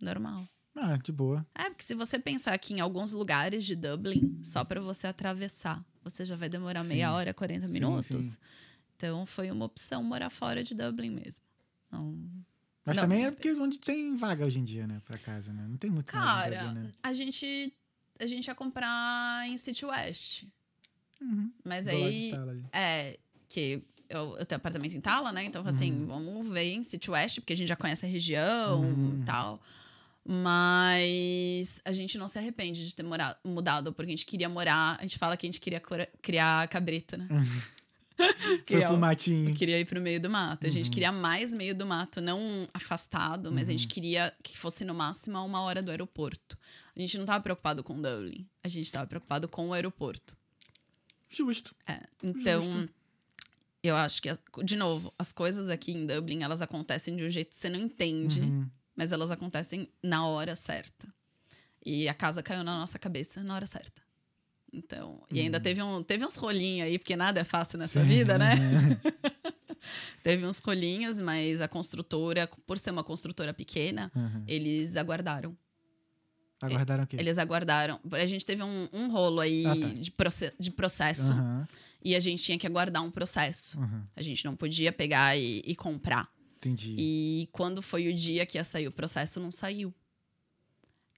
Normal. 0.00 0.48
Ah, 0.76 0.96
de 0.96 1.12
boa. 1.12 1.46
É, 1.54 1.68
porque 1.70 1.84
se 1.84 1.94
você 1.94 2.18
pensar 2.18 2.56
que 2.58 2.74
em 2.74 2.80
alguns 2.80 3.12
lugares 3.12 3.64
de 3.64 3.76
Dublin, 3.76 4.40
só 4.42 4.64
para 4.64 4.80
você 4.80 5.06
atravessar, 5.06 5.84
você 6.02 6.24
já 6.24 6.36
vai 6.36 6.48
demorar 6.48 6.82
Sim. 6.82 6.88
meia 6.88 7.12
hora, 7.12 7.32
40 7.34 7.68
Sim, 7.68 7.74
minutos. 7.74 8.06
sim. 8.26 8.38
Então 8.96 9.24
foi 9.26 9.50
uma 9.50 9.64
opção 9.64 10.02
morar 10.02 10.30
fora 10.30 10.62
de 10.62 10.74
Dublin 10.74 11.10
mesmo. 11.10 11.44
Não, 11.90 12.16
Mas 12.84 12.96
Não, 12.96 13.02
também 13.04 13.24
é 13.24 13.30
porque 13.30 13.52
onde 13.52 13.78
tem 13.80 14.14
vaga 14.16 14.44
hoje 14.44 14.58
em 14.58 14.64
dia, 14.64 14.86
né? 14.86 15.00
Pra 15.04 15.18
casa, 15.18 15.52
né? 15.52 15.66
Não 15.68 15.76
tem 15.76 15.90
muito 15.90 16.12
Cara, 16.12 16.56
vaga, 16.64 16.72
né? 16.72 16.92
a 17.02 17.12
gente 17.12 17.72
a 18.20 18.26
gente 18.26 18.46
ia 18.46 18.54
comprar 18.54 19.48
em 19.48 19.56
City 19.58 19.84
West. 19.84 20.44
Mas 21.64 21.86
Do 21.86 21.90
aí 21.90 22.32
é 22.72 23.18
que 23.48 23.82
eu, 24.08 24.36
eu 24.38 24.44
tenho 24.46 24.58
apartamento 24.58 24.94
em 24.94 25.00
Tala, 25.00 25.32
né? 25.32 25.44
Então 25.44 25.66
assim, 25.66 25.90
Uhum. 25.92 26.06
vamos 26.06 26.48
ver 26.48 26.64
em 26.74 26.82
City 26.82 27.10
West, 27.10 27.40
porque 27.40 27.54
a 27.54 27.56
gente 27.56 27.68
já 27.68 27.76
conhece 27.76 28.04
a 28.06 28.08
região 28.08 28.82
Uhum. 28.82 29.20
e 29.22 29.24
tal. 29.24 29.60
Mas 30.26 31.80
a 31.84 31.92
gente 31.92 32.16
não 32.18 32.26
se 32.28 32.38
arrepende 32.38 32.86
de 32.86 32.94
ter 32.94 33.02
morado, 33.02 33.36
mudado, 33.44 33.92
porque 33.92 34.10
a 34.12 34.16
gente 34.16 34.26
queria 34.26 34.48
morar. 34.48 34.96
A 34.98 35.02
gente 35.02 35.18
fala 35.18 35.36
que 35.36 35.46
a 35.46 35.48
gente 35.48 35.60
queria 35.60 35.80
cora- 35.80 36.08
criar 36.22 36.66
cabrita, 36.68 37.16
né? 37.16 37.28
Foi 38.38 38.58
Queria- 38.64 38.88
pro 38.88 38.96
matinho. 38.98 39.50
eu 39.50 39.54
queria 39.54 39.78
ir 39.80 39.84
pro 39.84 40.00
meio 40.00 40.20
do 40.20 40.30
mato. 40.30 40.64
A 40.64 40.66
Uhum. 40.68 40.72
gente 40.72 40.90
queria 40.90 41.10
mais 41.10 41.52
meio 41.52 41.74
do 41.74 41.84
mato, 41.84 42.20
não 42.20 42.38
afastado, 42.72 43.50
mas 43.50 43.68
a 43.68 43.72
Uhum. 43.72 43.78
gente 43.78 43.88
queria 43.88 44.32
que 44.42 44.56
fosse 44.56 44.84
no 44.84 44.94
máximo 44.94 45.36
a 45.36 45.42
uma 45.42 45.60
hora 45.62 45.82
do 45.82 45.90
aeroporto. 45.90 46.56
A 46.94 47.00
gente 47.00 47.18
não 47.18 47.24
tava 47.24 47.42
preocupado 47.42 47.82
com 47.82 48.00
Dublin. 48.00 48.46
A 48.62 48.68
gente 48.68 48.90
tava 48.92 49.06
preocupado 49.06 49.48
com 49.48 49.68
o 49.68 49.72
aeroporto. 49.72 50.36
Justo. 51.28 51.74
É, 51.88 52.00
então, 52.22 52.88
eu 53.82 53.96
acho 53.96 54.22
que, 54.22 54.28
de 54.62 54.76
novo, 54.76 55.12
as 55.18 55.32
coisas 55.32 55.68
aqui 55.68 55.90
em 55.92 56.06
Dublin, 56.06 56.42
elas 56.42 56.62
acontecem 56.62 57.16
de 57.16 57.24
um 57.24 57.30
jeito 57.30 57.48
que 57.48 57.56
você 57.56 57.68
não 57.68 57.80
entende, 57.80 58.40
Uhum. 58.40 58.70
mas 58.94 59.10
elas 59.10 59.30
acontecem 59.32 59.88
na 60.02 60.24
hora 60.26 60.54
certa. 60.54 61.08
E 61.84 62.08
a 62.08 62.14
casa 62.14 62.42
caiu 62.44 62.62
na 62.62 62.78
nossa 62.78 62.98
cabeça 62.98 63.42
na 63.42 63.56
hora 63.56 63.66
certa. 63.66 64.00
Então, 64.76 65.22
e 65.30 65.38
ainda 65.40 65.60
teve, 65.60 65.80
um, 65.82 66.02
teve 66.02 66.24
uns 66.26 66.34
rolinhos 66.36 66.86
aí, 66.88 66.98
porque 66.98 67.14
nada 67.14 67.40
é 67.40 67.44
fácil 67.44 67.78
nessa 67.78 68.00
Sim. 68.02 68.08
vida, 68.08 68.36
né? 68.36 68.54
teve 70.22 70.44
uns 70.46 70.58
rolinhos, 70.58 71.20
mas 71.20 71.60
a 71.60 71.68
construtora, 71.68 72.46
por 72.66 72.78
ser 72.78 72.90
uma 72.90 73.04
construtora 73.04 73.54
pequena, 73.54 74.10
Uhum. 74.16 74.44
eles 74.48 74.96
aguardaram. 74.96 75.56
Aguardaram 76.60 77.04
o 77.04 77.06
quê? 77.06 77.16
Eles 77.18 77.36
aguardaram. 77.38 78.00
A 78.12 78.26
gente 78.26 78.44
teve 78.44 78.62
um, 78.62 78.88
um 78.92 79.08
rolo 79.10 79.40
aí 79.40 79.64
Ah, 79.66 79.76
tá. 79.76 79.88
de, 79.94 80.10
proce 80.10 80.50
de 80.58 80.70
processo 80.70 81.32
Aham, 81.34 81.66
e 82.02 82.16
a 82.16 82.20
gente 82.20 82.42
tinha 82.42 82.58
que 82.58 82.66
aguardar 82.66 83.02
um 83.02 83.10
processo. 83.10 83.78
aham. 83.78 84.04
A 84.16 84.22
gente 84.22 84.44
não 84.44 84.56
podia 84.56 84.90
pegar 84.92 85.36
e, 85.36 85.62
e 85.66 85.76
comprar. 85.76 86.28
Entendi. 86.56 86.96
E 86.98 87.48
quando 87.52 87.82
foi 87.82 88.08
o 88.08 88.12
dia 88.14 88.46
que 88.46 88.56
ia 88.56 88.64
sair 88.64 88.88
o 88.88 88.92
processo, 88.92 89.38
não 89.40 89.52
saiu. 89.52 89.92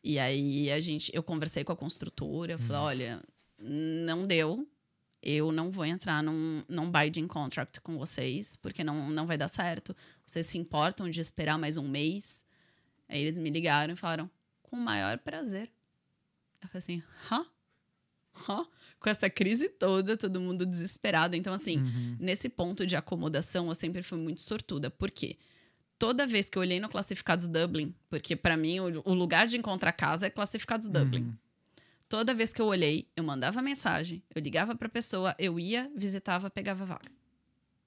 E 0.02 0.18
aí 0.18 0.70
a 0.70 0.80
gente, 0.80 1.10
eu 1.14 1.22
conversei 1.22 1.62
com 1.64 1.72
a 1.72 1.76
construtora, 1.76 2.52
eu 2.52 2.58
falei, 2.58 2.82
olha, 2.82 3.22
não 3.58 4.26
deu. 4.26 4.66
Eu 5.22 5.50
não 5.50 5.70
vou 5.70 5.84
entrar 5.84 6.22
num, 6.22 6.62
num 6.68 6.90
binding 6.90 7.26
contract 7.26 7.80
com 7.80 7.98
vocês, 7.98 8.54
porque 8.56 8.84
não, 8.84 9.10
não 9.10 9.26
vai 9.26 9.36
dar 9.36 9.48
certo. 9.48 9.96
Vocês 10.24 10.46
se 10.46 10.58
importam 10.58 11.10
de 11.10 11.20
esperar 11.20 11.58
mais 11.58 11.76
um 11.76 11.88
mês? 11.88 12.46
Aí 13.08 13.20
eles 13.22 13.38
me 13.38 13.50
ligaram 13.50 13.94
e 13.94 13.96
falaram, 13.96 14.30
com 14.62 14.76
o 14.76 14.80
maior 14.80 15.18
prazer. 15.18 15.70
Eu 16.62 16.68
falei 16.68 16.78
assim, 16.78 17.02
hã? 17.30 17.46
Hã? 18.48 18.66
Com 19.00 19.10
essa 19.10 19.28
crise 19.30 19.68
toda, 19.68 20.16
todo 20.16 20.40
mundo 20.40 20.64
desesperado. 20.66 21.34
Então, 21.36 21.52
assim, 21.54 21.78
nesse 22.20 22.48
ponto 22.48 22.86
de 22.86 22.96
acomodação, 22.96 23.68
eu 23.68 23.74
sempre 23.74 24.02
fui 24.02 24.18
muito 24.18 24.40
sortuda. 24.40 24.90
Por 24.90 25.10
quê? 25.10 25.36
Toda 25.98 26.26
vez 26.26 26.50
que 26.50 26.58
eu 26.58 26.62
olhei 26.62 26.78
no 26.78 26.88
Classificados 26.88 27.48
Dublin, 27.48 27.94
porque 28.10 28.36
pra 28.36 28.56
mim 28.56 28.80
o, 28.80 29.02
o 29.04 29.14
lugar 29.14 29.46
de 29.46 29.56
encontrar 29.56 29.92
casa 29.92 30.26
é 30.26 30.30
Classificados 30.30 30.88
Dublin. 30.88 31.34
Toda 32.08 32.32
vez 32.34 32.52
que 32.52 32.60
eu 32.62 32.66
olhei, 32.66 33.08
eu 33.16 33.24
mandava 33.24 33.60
mensagem, 33.60 34.22
eu 34.34 34.40
ligava 34.40 34.74
pra 34.76 34.88
pessoa, 34.88 35.34
eu 35.38 35.58
ia, 35.58 35.90
visitava, 35.96 36.48
pegava 36.48 36.84
vaga. 36.84 37.10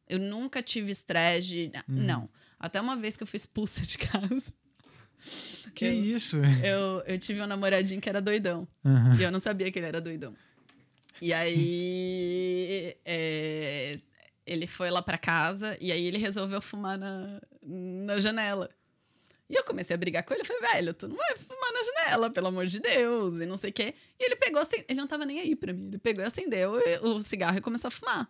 Eu 0.08 0.19
nunca 0.19 0.62
tive 0.62 0.91
estresse, 0.91 1.47
de- 1.67 1.71
não. 1.88 2.29
Até 2.60 2.82
uma 2.82 2.95
vez 2.97 3.15
que 3.15 3.23
eu 3.23 3.27
fui 3.27 3.38
expulsa 3.38 3.82
de 3.84 3.97
casa. 3.97 4.53
Que 5.75 5.84
eu- 5.86 5.93
isso? 5.93 6.38
Eu, 6.63 7.03
eu 7.05 7.17
tive 7.19 7.41
um 7.41 7.45
namoradinho 7.47 7.99
que 7.99 8.08
era 8.08 8.21
doidão. 8.21 8.65
Aham. 8.86 9.17
E 9.19 9.23
eu 9.23 9.29
não 9.32 9.39
sabia 9.39 9.69
que 9.69 9.77
ele 9.77 9.86
era 9.88 9.99
doidão. 9.99 10.34
E 11.21 11.34
aí. 11.34 12.95
é, 13.05 13.99
ele 14.47 14.65
foi 14.65 14.89
lá 14.89 15.01
pra 15.01 15.17
casa 15.17 15.77
e 15.82 15.91
aí 15.91 16.05
ele 16.05 16.17
resolveu 16.17 16.62
fumar 16.62 16.97
na, 16.97 17.41
na 17.62 18.19
janela. 18.19 18.69
E 19.49 19.55
eu 19.55 19.63
comecei 19.63 19.95
a 19.95 19.97
brigar 19.97 20.23
com 20.23 20.33
ele. 20.33 20.41
Eu 20.41 20.45
falei, 20.45 20.62
velho, 20.73 20.93
tu 20.93 21.07
não 21.07 21.15
vai 21.15 21.35
fumar 21.35 21.73
na 21.73 21.83
janela, 21.83 22.29
pelo 22.29 22.47
amor 22.47 22.67
de 22.67 22.79
Deus, 22.79 23.39
e 23.39 23.45
não 23.45 23.57
sei 23.57 23.71
o 23.71 23.73
quê. 23.73 23.95
E 24.19 24.25
ele 24.25 24.35
pegou, 24.35 24.62
ele 24.88 24.99
não 24.99 25.07
tava 25.07 25.25
nem 25.25 25.39
aí 25.39 25.55
pra 25.55 25.73
mim. 25.73 25.88
Ele 25.88 25.97
pegou 25.97 26.23
e 26.23 26.27
acendeu 26.27 26.73
o 27.01 27.21
cigarro 27.21 27.57
e 27.57 27.62
começou 27.62 27.88
a 27.88 27.91
fumar. 27.91 28.29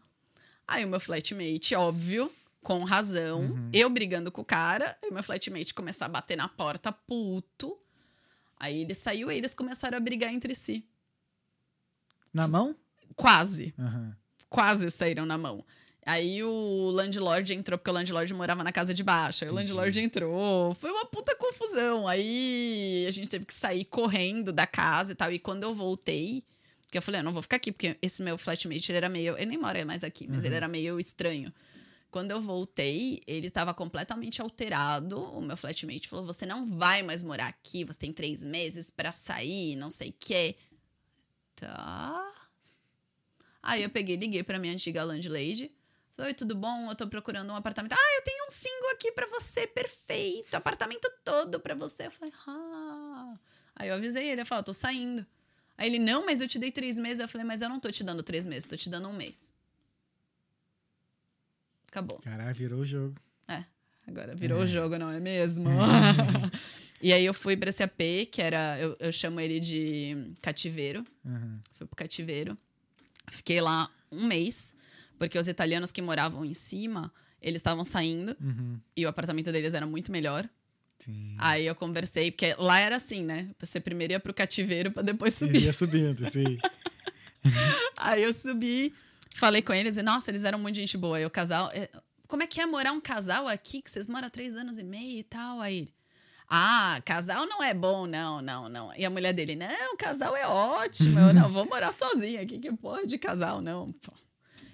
Aí 0.66 0.86
o 0.86 0.88
meu 0.88 1.00
flatmate, 1.00 1.76
óbvio, 1.76 2.32
com 2.64 2.84
razão, 2.84 3.70
eu 3.74 3.90
brigando 3.90 4.32
com 4.32 4.42
o 4.42 4.46
cara, 4.46 4.98
e 5.04 5.10
o 5.10 5.14
meu 5.14 5.24
flatmate 5.24 5.74
começou 5.74 6.06
a 6.06 6.10
bater 6.10 6.38
na 6.38 6.48
porta, 6.48 6.92
puto. 6.92 7.78
Aí 8.58 8.82
ele 8.82 8.94
saiu 8.94 9.32
e 9.32 9.38
eles 9.38 9.54
começaram 9.54 9.98
a 9.98 10.02
brigar 10.02 10.34
entre 10.34 10.54
si. 10.54 10.86
Na 12.34 12.48
mão? 12.48 12.76
Quase. 13.16 13.74
Aham. 13.80 14.16
Quase 14.50 14.90
saíram 14.92 15.26
na 15.26 15.38
mão. 15.38 15.66
Aí 16.10 16.44
o 16.44 16.90
landlord 16.90 17.54
entrou, 17.54 17.78
porque 17.78 17.92
o 17.92 17.94
landlord 17.94 18.34
morava 18.34 18.64
na 18.64 18.72
casa 18.72 18.96
de 18.96 19.04
baixo. 19.04 19.44
Aí 19.44 19.52
o 19.52 19.54
landlord 19.54 20.00
entrou. 20.00 20.74
Foi 20.74 20.90
uma 20.90 21.06
puta 21.06 21.36
confusão. 21.36 22.08
Aí 22.08 23.06
a 23.08 23.12
gente 23.12 23.28
teve 23.28 23.46
que 23.46 23.54
sair 23.54 23.86
correndo 23.86 24.52
da 24.52 24.66
casa 24.66 25.12
e 25.12 25.16
tal. 25.16 25.32
E 25.32 25.38
quando 25.38 25.64
eu 25.64 25.76
voltei, 25.76 26.44
Que 26.92 26.98
eu 26.98 27.02
falei, 27.04 27.22
eu 27.22 27.24
não 27.24 27.32
vou 27.32 27.44
ficar 27.44 27.58
aqui, 27.58 27.72
porque 27.72 27.96
esse 28.02 28.24
meu 28.24 28.38
flatmate, 28.40 28.92
ele 28.92 28.98
era 28.98 29.08
meio. 29.08 29.38
Ele 29.38 29.46
nem 29.46 29.58
mora 29.60 29.86
mais 29.86 30.04
aqui, 30.04 30.28
mas 30.28 30.44
ele 30.44 30.56
era 30.56 30.68
meio 30.68 31.00
estranho. 31.00 31.54
Quando 32.10 32.32
eu 32.32 32.42
voltei, 32.42 33.22
ele 33.28 33.52
tava 33.52 33.72
completamente 33.72 34.42
alterado. 34.42 35.22
O 35.22 35.42
meu 35.42 35.56
flatmate 35.56 36.08
falou: 36.08 36.26
Você 36.26 36.44
não 36.44 36.66
vai 36.66 37.04
mais 37.04 37.24
morar 37.24 37.48
aqui, 37.48 37.84
você 37.84 38.00
tem 38.00 38.12
três 38.12 38.44
meses 38.44 38.90
para 38.90 39.12
sair, 39.12 39.76
não 39.76 39.92
sei 39.92 40.10
o 40.10 40.16
quê. 40.20 40.56
Tá. 41.56 42.50
Aí 43.62 43.84
eu 43.84 43.90
peguei 43.92 44.16
e 44.16 44.18
liguei 44.20 44.42
pra 44.42 44.58
minha 44.58 44.74
antiga 44.74 45.04
landlady. 45.04 45.72
Oi, 46.20 46.34
tudo 46.34 46.54
bom? 46.54 46.90
Eu 46.90 46.96
tô 46.96 47.08
procurando 47.08 47.50
um 47.50 47.56
apartamento. 47.56 47.94
Ah, 47.94 48.16
eu 48.18 48.24
tenho 48.24 48.46
um 48.46 48.52
single 48.52 48.92
aqui 48.94 49.10
pra 49.14 49.26
você, 49.28 49.66
perfeito. 49.66 50.54
Apartamento 50.54 51.10
todo 51.24 51.62
pra 51.62 51.74
você. 51.74 52.08
Eu 52.08 52.12
falei, 52.12 52.34
ah. 52.46 53.38
Aí 53.76 53.88
eu 53.88 53.96
avisei 53.96 54.30
ele, 54.30 54.42
eu 54.42 54.46
falei, 54.46 54.64
tô 54.64 54.74
saindo. 54.74 55.26
Aí 55.78 55.88
ele, 55.88 55.98
não, 55.98 56.26
mas 56.26 56.42
eu 56.42 56.48
te 56.48 56.60
dei 56.60 56.74
três 56.74 57.00
meses. 57.00 57.22
Eu 57.22 57.30
falei, 57.30 57.48
mas 57.48 57.62
eu 57.62 57.70
não 57.70 57.80
tô 57.80 57.90
te 57.90 58.04
dando 58.04 58.22
três 58.22 58.46
meses, 58.46 58.66
tô 58.66 58.76
te 58.76 58.90
dando 58.90 59.08
um 59.08 59.14
mês. 59.14 59.54
Acabou. 61.88 62.20
Caralho, 62.20 62.54
virou 62.54 62.80
o 62.82 62.86
jogo. 62.86 63.16
É, 63.48 63.64
agora 64.06 64.36
virou 64.36 64.62
o 64.62 64.68
jogo, 64.68 64.98
não 64.98 65.10
é 65.10 65.22
mesmo? 65.22 65.70
e 67.02 67.14
aí 67.14 67.24
eu 67.24 67.34
fui 67.34 67.56
pra 67.56 67.70
esse 67.70 67.82
AP, 67.82 68.28
que 68.30 68.42
era, 68.42 68.78
eu, 68.78 68.98
eu 69.00 69.12
chamo 69.14 69.40
ele 69.40 69.58
de 69.62 70.32
cativeiro. 70.42 71.02
Uhum. 71.24 71.60
Fui 71.72 71.88
pro 71.88 71.96
cativeiro. 71.96 72.58
Fiquei 73.32 73.62
lá 73.62 73.90
um 74.12 74.26
mês, 74.26 74.76
porque 75.20 75.38
os 75.38 75.48
italianos 75.48 75.92
que 75.92 76.02
moravam 76.02 76.44
em 76.44 76.54
cima, 76.56 77.14
eles 77.42 77.60
estavam 77.60 77.84
saindo 77.84 78.36
Uhum. 78.42 78.80
e 78.96 79.06
o 79.06 79.10
apartamento 79.10 79.52
deles 79.52 79.74
era 79.76 79.86
muito 79.86 80.12
melhor. 80.12 80.50
Sim. 81.00 81.36
Aí 81.38 81.66
eu 81.68 81.76
conversei, 81.76 82.32
porque 82.32 82.56
lá 82.58 82.80
era 82.80 82.96
assim, 82.96 83.24
né? 83.24 83.50
Você 83.60 83.80
primeiro 83.80 84.14
ia 84.14 84.20
pro 84.20 84.34
cativeiro 84.34 84.92
pra 84.92 85.04
depois 85.04 85.34
subir. 85.34 85.62
ia 85.64 85.72
subindo, 85.74 86.30
sim. 86.30 86.58
Aí 87.98 88.24
eu 88.24 88.34
subi, 88.34 88.94
falei 89.36 89.62
com 89.62 89.74
eles 89.74 89.96
e, 89.98 90.02
nossa, 90.04 90.30
eles 90.32 90.44
eram 90.44 90.60
muito 90.60 90.76
gente 90.76 90.98
boa. 90.98 91.18
Aí 91.18 91.26
o 91.26 91.30
casal. 91.30 91.70
é, 91.74 91.90
Como 92.28 92.44
é 92.44 92.48
que 92.48 92.60
é 92.60 92.66
morar 92.66 92.92
um 92.92 93.00
casal 93.02 93.48
aqui 93.48 93.82
que 93.82 93.90
vocês 93.90 94.08
moram 94.08 94.28
há 94.28 94.30
três 94.30 94.56
anos 94.56 94.78
e 94.78 94.84
meio 94.84 95.20
e 95.20 95.24
tal? 95.24 95.62
Aí 95.62 95.78
ele. 95.80 95.94
Ah, 96.52 97.00
casal 97.06 97.46
não 97.46 97.64
é 97.64 97.74
bom, 97.76 98.08
não, 98.08 98.42
não, 98.42 98.68
não. 98.68 98.92
E 98.98 99.06
a 99.06 99.10
mulher 99.10 99.34
dele, 99.34 99.56
não, 99.56 99.96
casal 99.98 100.36
é 100.36 100.48
ótimo. 100.48 101.20
Eu 101.20 101.34
não 101.34 101.50
vou 101.52 101.64
morar 101.66 101.92
sozinha 101.94 102.42
aqui, 102.42 102.58
que 102.58 102.72
pode, 102.74 103.18
casal, 103.20 103.62
não. 103.62 103.92
Pô. 103.94 104.12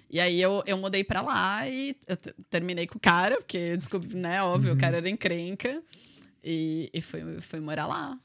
E 0.08 0.20
aí 0.20 0.40
eu, 0.40 0.62
eu 0.66 0.76
mudei 0.78 1.02
pra 1.02 1.20
lá 1.20 1.68
e 1.68 1.96
eu 2.06 2.16
terminei 2.48 2.86
com 2.86 2.96
o 2.96 3.00
cara, 3.00 3.38
porque 3.38 3.56
eu 3.56 3.76
descobri, 3.76 4.16
né, 4.16 4.42
óbvio, 4.42 4.74
o 4.74 4.78
cara 4.78 4.98
era 4.98 5.10
encrenca. 5.10 5.82
E, 6.42 6.88
e 6.94 7.00
fui, 7.00 7.40
fui 7.40 7.60
morar 7.60 7.86
lá. 7.86 8.18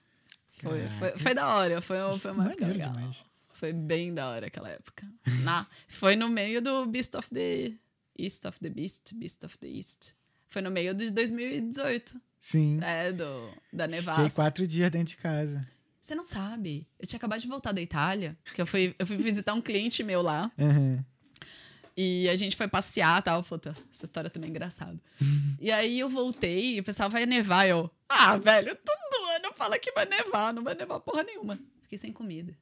Foi, 0.52 0.90
foi, 0.90 1.18
foi 1.18 1.34
da 1.34 1.56
hora, 1.56 1.82
foi, 1.82 1.98
foi 2.20 2.32
uma 2.32 2.46
época 2.48 2.68
legal. 2.68 2.94
demais. 2.94 3.24
Foi 3.50 3.74
bem 3.74 4.14
da 4.14 4.30
hora 4.30 4.48
aquela 4.48 4.70
época. 4.70 5.08
Na, 5.44 5.66
foi 5.88 6.16
no 6.16 6.30
meio 6.30 6.62
do 6.62 6.86
Beast 6.86 7.16
of 7.16 7.30
the 7.32 7.74
East 8.18 8.46
of 8.46 8.60
the 8.60 8.70
Beast, 8.70 9.14
Beast 9.16 9.44
of 9.44 9.58
the 9.58 9.68
East. 9.68 10.14
Foi 10.48 10.62
no 10.62 10.70
meio 10.70 10.94
de 10.94 11.10
2018. 11.12 12.20
Sim. 12.40 12.80
É, 12.84 13.12
do, 13.12 13.24
da 13.72 13.86
Fiquei 13.86 14.00
nevasca. 14.00 14.30
quatro 14.32 14.68
dias 14.68 14.90
dentro 14.92 15.10
de 15.10 15.18
casa. 15.18 15.68
Você 16.00 16.16
não 16.16 16.24
sabe. 16.24 16.88
Eu 17.00 17.08
tinha 17.08 17.18
acabado 17.18 17.40
de 17.40 17.48
voltar 17.48 17.72
da 17.72 17.82
Itália, 17.82 18.36
que 18.54 18.62
eu 18.62 18.66
fui, 18.66 18.96
eu 18.98 19.06
fui 19.06 19.18
visitar 19.18 19.54
um 19.54 19.62
cliente 19.62 20.04
meu 20.04 20.22
lá. 20.22 20.52
Uhum. 20.58 21.04
E 21.96 22.30
a 22.30 22.36
gente 22.36 22.56
foi 22.56 22.68
passear 22.68 23.20
e 23.20 23.24
tal. 23.24 23.44
Puta, 23.44 23.76
essa 23.92 24.06
história 24.06 24.30
também 24.30 24.48
é 24.48 24.52
engraçada. 24.52 25.00
e 25.60 25.72
aí 25.72 26.00
eu 26.00 26.10
voltei 26.10 26.76
e 26.76 26.80
o 26.80 26.84
pessoal 26.84 27.10
vai 27.10 27.26
nevar. 27.26 27.68
Eu, 27.68 27.90
ah, 28.08 28.38
velho, 28.38 28.76
todo 28.76 29.26
ano 29.38 29.54
fala 29.56 29.78
que 29.78 29.92
vai 29.92 30.06
nevar. 30.06 30.54
Não 30.54 30.64
vai 30.64 30.74
nevar 30.76 31.00
porra 31.00 31.24
nenhuma. 31.24 31.60
Fiquei 31.84 31.98
sem 31.98 32.12
comida. 32.12 32.56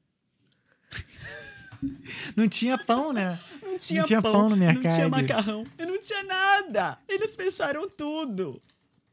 Não 2.35 2.47
tinha 2.49 2.77
pão, 2.77 3.13
né? 3.13 3.39
Não 3.63 3.77
tinha, 3.77 4.03
tinha 4.03 4.21
pão, 4.21 4.31
pão 4.31 4.43
no 4.49 4.55
Não 4.55 4.57
mercado. 4.57 4.93
tinha 4.93 5.07
macarrão. 5.07 5.63
E 5.77 5.85
não 5.85 5.97
tinha 5.99 6.23
nada. 6.23 6.99
Eles 7.07 7.35
fecharam 7.35 7.87
tudo. 7.89 8.61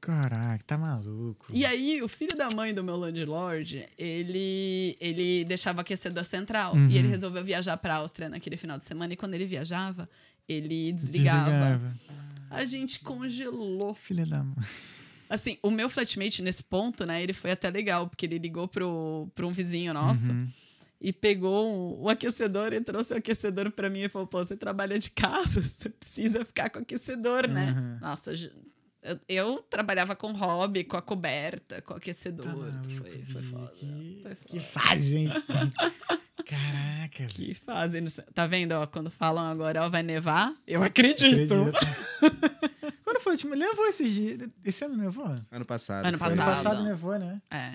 Caraca, 0.07 0.65
tá 0.65 0.79
maluco. 0.79 1.47
E 1.53 1.67
aí, 1.67 2.01
o 2.01 2.09
filho 2.09 2.37
da 2.37 2.49
mãe 2.55 2.73
do 2.73 2.83
meu 2.85 2.97
landlord, 2.97 3.87
ele, 3.99 4.97
ele 5.01 5.45
deixava 5.45 5.81
aquecedor 5.81 6.25
central. 6.25 6.75
Uhum. 6.75 6.89
E 6.89 6.97
ele 6.97 7.09
resolveu 7.09 7.43
viajar 7.45 7.77
pra 7.77 7.97
Áustria 7.97 8.29
naquele 8.29 8.57
final 8.57 8.79
de 8.79 8.85
semana. 8.85 9.13
E 9.13 9.17
quando 9.17 9.35
ele 9.35 9.47
viajava, 9.47 10.09
ele 10.49 10.93
desligava. 10.93 11.51
Desligava. 11.51 11.95
A 12.51 12.65
gente 12.65 13.01
congelou. 13.01 13.95
Filha 13.95 14.25
da 14.25 14.43
mãe. 14.43 14.65
Assim, 15.29 15.59
o 15.61 15.71
meu 15.73 15.91
flatmate, 15.91 16.41
nesse 16.41 16.63
ponto, 16.63 17.05
né, 17.05 17.21
ele 17.21 17.33
foi 17.33 17.51
até 17.51 17.69
legal, 17.69 18.07
porque 18.09 18.27
ele 18.27 18.39
ligou 18.39 18.69
pro, 18.69 19.29
pro 19.35 19.49
um 19.49 19.53
vizinho 19.53 19.93
nosso 19.93 20.31
Uhum. 20.31 20.49
e 21.01 21.13
pegou 21.13 21.69
um, 21.99 22.05
o 22.05 22.09
aquecedor 22.09 22.73
e 22.73 22.81
trouxe 22.81 23.13
o 23.13 23.17
aquecedor 23.17 23.73
pra 23.73 23.91
mim 23.91 24.03
e 24.03 24.09
falou: 24.09 24.29
pô, 24.29 24.39
você 24.39 24.57
trabalha 24.57 24.97
de 25.01 25.11
casa, 25.11 25.61
você 25.61 25.89
precisa 25.89 26.45
ficar 26.45 26.71
com 26.71 26.79
aquecedor, 26.79 27.49
né? 27.49 27.75
Uhum. 27.77 27.99
Nossa, 28.01 28.33
eu, 29.07 29.21
eu 29.29 29.63
trabalhava 29.71 30.15
com 30.17 30.33
hobby, 30.33 30.85
com 30.85 30.97
a 30.97 31.03
coberta, 31.03 31.81
com 31.83 31.95
o 31.95 31.97
aquecedor. 31.97 32.45
Tá 32.47 32.91
foi, 32.91 33.25
foi 33.25 33.43
foda. 33.43 33.73
Que, 33.75 34.21
Foi 34.23 34.35
que 34.47 34.61
fase, 34.61 35.17
hein? 35.17 35.29
Caraca, 36.45 37.19
velho. 37.19 37.29
Que 37.31 37.55
fazem. 37.55 38.05
Tá 38.35 38.47
vendo, 38.47 38.73
ó, 38.73 38.87
quando 38.87 39.11
falam 39.11 39.45
agora, 39.47 39.85
ó, 39.85 39.89
vai 39.89 40.03
nevar? 40.03 40.55
Eu 40.67 40.83
acredito. 40.83 41.55
Acredito. 41.55 41.73
Quando 43.05 43.21
foi? 43.21 43.37
Tipo, 43.37 43.55
levou 43.55 43.87
esses 43.87 44.13
dias. 44.13 44.49
Esse 44.65 44.85
ano 44.85 44.97
nevou? 44.97 45.25
Ano 45.27 45.45
Ano 45.51 45.65
passado. 45.65 46.05
Ano 46.07 46.19
foi- 46.19 46.29
passado. 46.29 46.47
passado 46.65 46.83
nevou, 46.85 47.19
né? 47.19 47.41
É. 47.51 47.73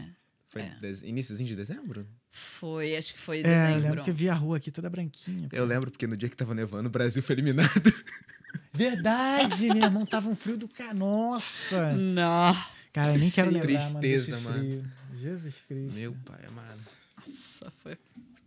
Foi 0.49 0.61
É. 0.61 0.75
des- 0.81 1.01
iníciozinho 1.03 1.47
de 1.47 1.55
dezembro? 1.55 2.05
Foi, 2.29 2.95
acho 2.95 3.13
que 3.13 3.19
foi 3.19 3.37
É, 3.37 3.41
eu 3.41 3.45
lembro 3.49 3.81
dezembro. 3.81 4.03
que 4.03 4.09
eu 4.09 4.13
vi 4.15 4.29
a 4.29 4.33
rua 4.33 4.57
aqui 4.57 4.71
toda 4.71 4.89
branquinha. 4.89 5.49
pô. 5.49 5.55
Eu 5.55 5.65
lembro 5.65 5.89
porque 5.91 6.05
no 6.07 6.15
dia 6.17 6.29
que 6.29 6.35
tava 6.35 6.53
nevando, 6.53 6.87
o 6.87 6.91
Brasil 6.91 7.21
foi 7.23 7.35
eliminado. 7.35 7.69
Verdade, 8.73 9.67
meu 9.67 9.83
irmão, 9.83 10.05
tava 10.05 10.29
um 10.29 10.35
frio 10.35 10.57
do 10.57 10.67
cara. 10.67 10.93
Nossa! 10.93 11.93
Não. 11.93 12.55
Cara, 12.93 13.13
eu 13.13 13.19
nem 13.19 13.29
quero 13.29 13.49
Que 13.51 13.57
lembrar, 13.59 13.79
tristeza, 13.79 14.39
mano. 14.39 14.57
mano. 14.57 14.91
Jesus 15.19 15.55
Cristo. 15.67 15.93
Meu 15.93 16.13
pai 16.25 16.39
amado. 16.47 16.79
Nossa, 17.17 17.71
foi 17.83 17.97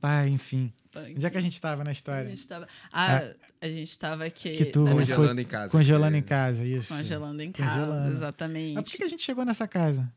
Pai, 0.01 0.29
enfim. 0.29 0.73
punk. 0.91 1.13
Onde 1.15 1.25
é 1.27 1.31
que 1.31 1.39
a 1.39 1.41
gente 1.41 1.61
tava 1.61 1.83
na 1.85 1.91
A 1.91 1.93
história? 1.93 2.29
gente 2.29 2.47
tava. 2.47 2.69
Ah, 2.93 3.23
a 3.61 3.67
gente 3.69 3.99
tava 3.99 4.25
aqui. 4.25 4.57
Que 4.57 4.65
tu 4.67 4.85
Congelando 4.85 5.33
foi- 5.35 5.43
em 5.43 5.47
casa, 5.47 5.71
Congelando 5.71 6.13
que 6.13 6.19
em 6.19 6.23
casa, 6.23 6.65
isso. 6.65 6.95
Congelando 6.95 7.43
em 7.43 7.53
casa, 7.53 7.75
Congelando. 7.81 8.13
exatamente. 8.13 8.75
Mas 8.75 8.85
por 8.85 8.91
que 8.91 8.99
que 8.99 9.05
a 9.05 9.09
gente 9.09 9.23
chegou 9.23 9.45
nessa 9.45 9.67
casa? 9.69 10.13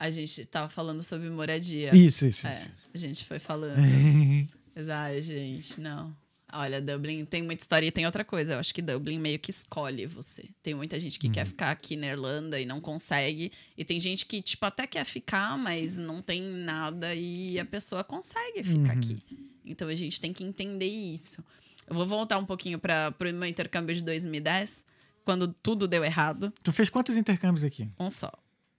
A 0.00 0.10
gente 0.10 0.46
tava 0.46 0.68
falando 0.68 1.02
sobre 1.02 1.28
moradia. 1.28 1.94
Isso, 1.94 2.24
isso, 2.26 2.46
É, 2.46 2.50
isso. 2.52 2.70
a 2.94 2.96
gente 2.98 3.24
foi 3.24 3.38
falando. 3.38 3.76
Mas, 4.74 4.88
ai, 4.88 5.20
gente, 5.20 5.80
não. 5.80 6.16
Olha, 6.52 6.80
Dublin 6.80 7.24
tem 7.26 7.42
muita 7.42 7.62
história 7.62 7.86
e 7.86 7.90
tem 7.90 8.06
outra 8.06 8.24
coisa. 8.24 8.54
Eu 8.54 8.58
acho 8.58 8.72
que 8.74 8.80
Dublin 8.80 9.18
meio 9.18 9.38
que 9.38 9.50
escolhe 9.50 10.06
você. 10.06 10.48
Tem 10.62 10.74
muita 10.74 10.98
gente 10.98 11.18
que 11.18 11.26
Uhum. 11.26 11.32
quer 11.32 11.44
ficar 11.46 11.70
aqui 11.70 11.94
na 11.96 12.06
Irlanda 12.06 12.58
e 12.60 12.64
não 12.64 12.80
consegue. 12.80 13.52
E 13.76 13.84
tem 13.84 14.00
gente 14.00 14.24
que, 14.24 14.40
tipo, 14.40 14.64
até 14.64 14.86
quer 14.86 15.04
ficar, 15.04 15.58
mas 15.58 15.98
não 15.98 16.22
tem 16.22 16.40
nada 16.42 17.14
e 17.14 17.58
a 17.60 17.64
pessoa 17.66 18.02
consegue 18.02 18.62
ficar 18.64 18.94
Uhum. 18.94 18.98
aqui. 18.98 19.22
Então 19.64 19.88
a 19.88 19.94
gente 19.94 20.18
tem 20.20 20.32
que 20.32 20.42
entender 20.42 20.86
isso. 20.86 21.44
Eu 21.86 21.94
vou 21.94 22.06
voltar 22.06 22.38
um 22.38 22.46
pouquinho 22.46 22.78
para 22.78 23.14
o 23.20 23.24
meu 23.34 23.48
intercâmbio 23.48 23.94
de 23.94 24.02
2010, 24.02 24.86
quando 25.24 25.48
tudo 25.62 25.86
deu 25.86 26.02
errado. 26.04 26.52
Tu 26.62 26.72
fez 26.72 26.88
quantos 26.88 27.16
intercâmbios 27.16 27.64
aqui? 27.64 27.88
Um 28.00 28.08
só. 28.08 28.32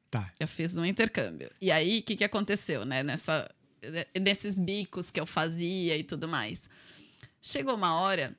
Tá. 0.10 0.34
Eu 0.40 0.48
fiz 0.48 0.76
um 0.78 0.86
intercâmbio. 0.86 1.52
E 1.62 1.70
aí, 1.70 2.00
o 2.00 2.02
que, 2.04 2.16
que 2.16 2.24
aconteceu, 2.24 2.84
né? 2.84 3.04
Nessa, 3.04 3.48
nesses 4.20 4.58
bicos 4.58 5.12
que 5.12 5.20
eu 5.20 5.26
fazia 5.28 5.96
e 5.96 6.04
tudo 6.04 6.28
mais. 6.28 6.68
Chegou 7.42 7.76
uma 7.76 8.00
hora 8.02 8.36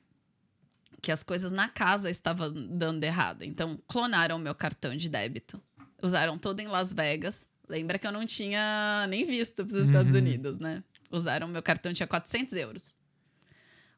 que 1.01 1.11
as 1.11 1.23
coisas 1.23 1.51
na 1.51 1.67
casa 1.67 2.09
estavam 2.09 2.51
dando 2.53 3.03
errado. 3.03 3.43
Então, 3.43 3.79
clonaram 3.87 4.37
meu 4.37 4.53
cartão 4.53 4.95
de 4.95 5.09
débito. 5.09 5.59
Usaram 6.01 6.37
todo 6.37 6.59
em 6.59 6.67
Las 6.67 6.93
Vegas. 6.93 7.47
Lembra 7.67 7.97
que 7.97 8.05
eu 8.05 8.11
não 8.11 8.25
tinha 8.25 9.05
nem 9.09 9.25
visto 9.25 9.65
para 9.65 9.77
os 9.77 9.87
Estados 9.87 10.13
Unidos, 10.13 10.59
né? 10.59 10.83
Usaram 11.11 11.47
meu 11.47 11.63
cartão, 11.63 11.91
tinha 11.91 12.07
400 12.07 12.55
euros. 12.55 12.97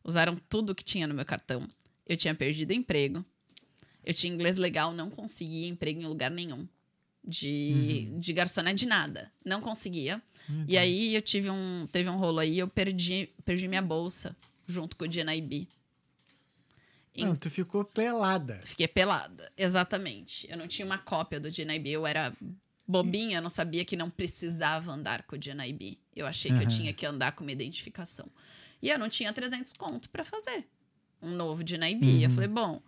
Usaram 0.03 0.37
tudo 0.49 0.73
que 0.73 0.83
tinha 0.83 1.05
no 1.05 1.13
meu 1.13 1.25
cartão. 1.25 1.67
Eu 2.07 2.15
tinha 2.15 2.33
perdido 2.33 2.71
emprego. 2.71 3.23
Eu 4.05 4.13
tinha 4.13 4.33
inglês 4.33 4.57
legal, 4.57 4.93
não 4.93 5.09
conseguia 5.09 5.67
emprego 5.67 6.01
em 6.01 6.05
lugar 6.05 6.31
nenhum. 6.31 6.67
De, 7.25 8.11
de 8.19 8.33
garçonete, 8.33 8.79
de 8.79 8.85
nada. 8.85 9.31
Não 9.45 9.61
conseguia. 9.61 10.21
E 10.67 10.77
aí 10.77 11.15
eu 11.15 11.21
tive 11.21 11.49
um, 11.49 11.87
teve 11.89 12.09
um 12.09 12.17
rolo 12.17 12.39
aí, 12.39 12.59
eu 12.59 12.67
perdi, 12.67 13.29
perdi 13.45 13.67
minha 13.67 13.81
bolsa 13.81 14.35
junto 14.67 14.95
com 14.95 15.05
o. 15.05 15.07
Em- 17.15 17.25
Não, 17.25 17.35
tu 17.35 17.49
ficou 17.49 17.85
pelada. 17.85 18.59
Fiquei 18.65 18.87
pelada, 18.87 19.51
exatamente. 19.57 20.49
Eu 20.49 20.57
não 20.57 20.67
tinha 20.67 20.85
uma 20.85 20.97
cópia 20.97 21.39
do 21.39 21.51
DNIB, 21.51 21.91
eu 21.91 22.07
era 22.07 22.35
bobinha, 22.87 23.39
não 23.39 23.49
sabia 23.49 23.85
que 23.85 23.95
não 23.95 24.09
precisava 24.09 24.91
andar 24.91 25.23
com 25.23 25.35
o 25.35 25.39
DNIB. 25.39 25.99
Eu 26.15 26.25
achei 26.25 26.51
que 26.51 26.63
eu 26.63 26.67
tinha 26.67 26.93
que 26.93 27.05
andar 27.05 27.33
com 27.33 27.43
uma 27.43 27.51
identificação. 27.51 28.27
E 28.81 28.89
eu 28.89 28.97
não 28.97 29.09
tinha 29.09 29.31
300 29.31 29.73
conto 29.73 30.09
para 30.09 30.23
fazer 30.23 30.67
um 31.21 31.31
novo 31.35 31.63
DNIB. 31.63 32.23
Eu 32.23 32.29
falei, 32.31 32.49
bom, 32.49 32.81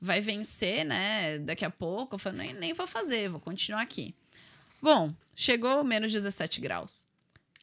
vai 0.00 0.20
vencer, 0.20 0.84
né, 0.84 1.38
daqui 1.38 1.64
a 1.64 1.70
pouco. 1.70 2.14
Eu 2.14 2.18
falei, 2.18 2.46
nem, 2.48 2.54
nem 2.60 2.72
vou 2.74 2.86
fazer, 2.86 3.28
vou 3.28 3.40
continuar 3.40 3.82
aqui. 3.82 4.14
Bom, 4.82 5.12
chegou 5.34 5.84
menos 5.84 6.10
17 6.12 6.60
graus. 6.60 7.06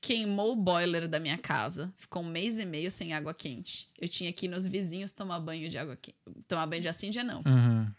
Queimou 0.03 0.51
o 0.51 0.55
boiler 0.57 1.07
da 1.07 1.17
minha 1.17 1.37
casa. 1.37 1.93
Ficou 1.95 2.21
um 2.21 2.27
mês 2.27 2.59
e 2.59 2.65
meio 2.65 2.91
sem 2.91 3.13
água 3.13 3.33
quente. 3.33 3.87
Eu 3.97 4.09
tinha 4.09 4.33
que 4.33 4.47
ir 4.47 4.49
nos 4.49 4.67
vizinhos 4.67 5.13
tomar 5.13 5.39
banho 5.39 5.69
de 5.69 5.77
água 5.77 5.95
quente. 5.95 6.17
Tomar 6.45 6.67
banho 6.67 6.81
de 6.81 6.89
assim 6.89 7.09
dia 7.09 7.23
não. 7.23 7.41
Aham. 7.45 7.95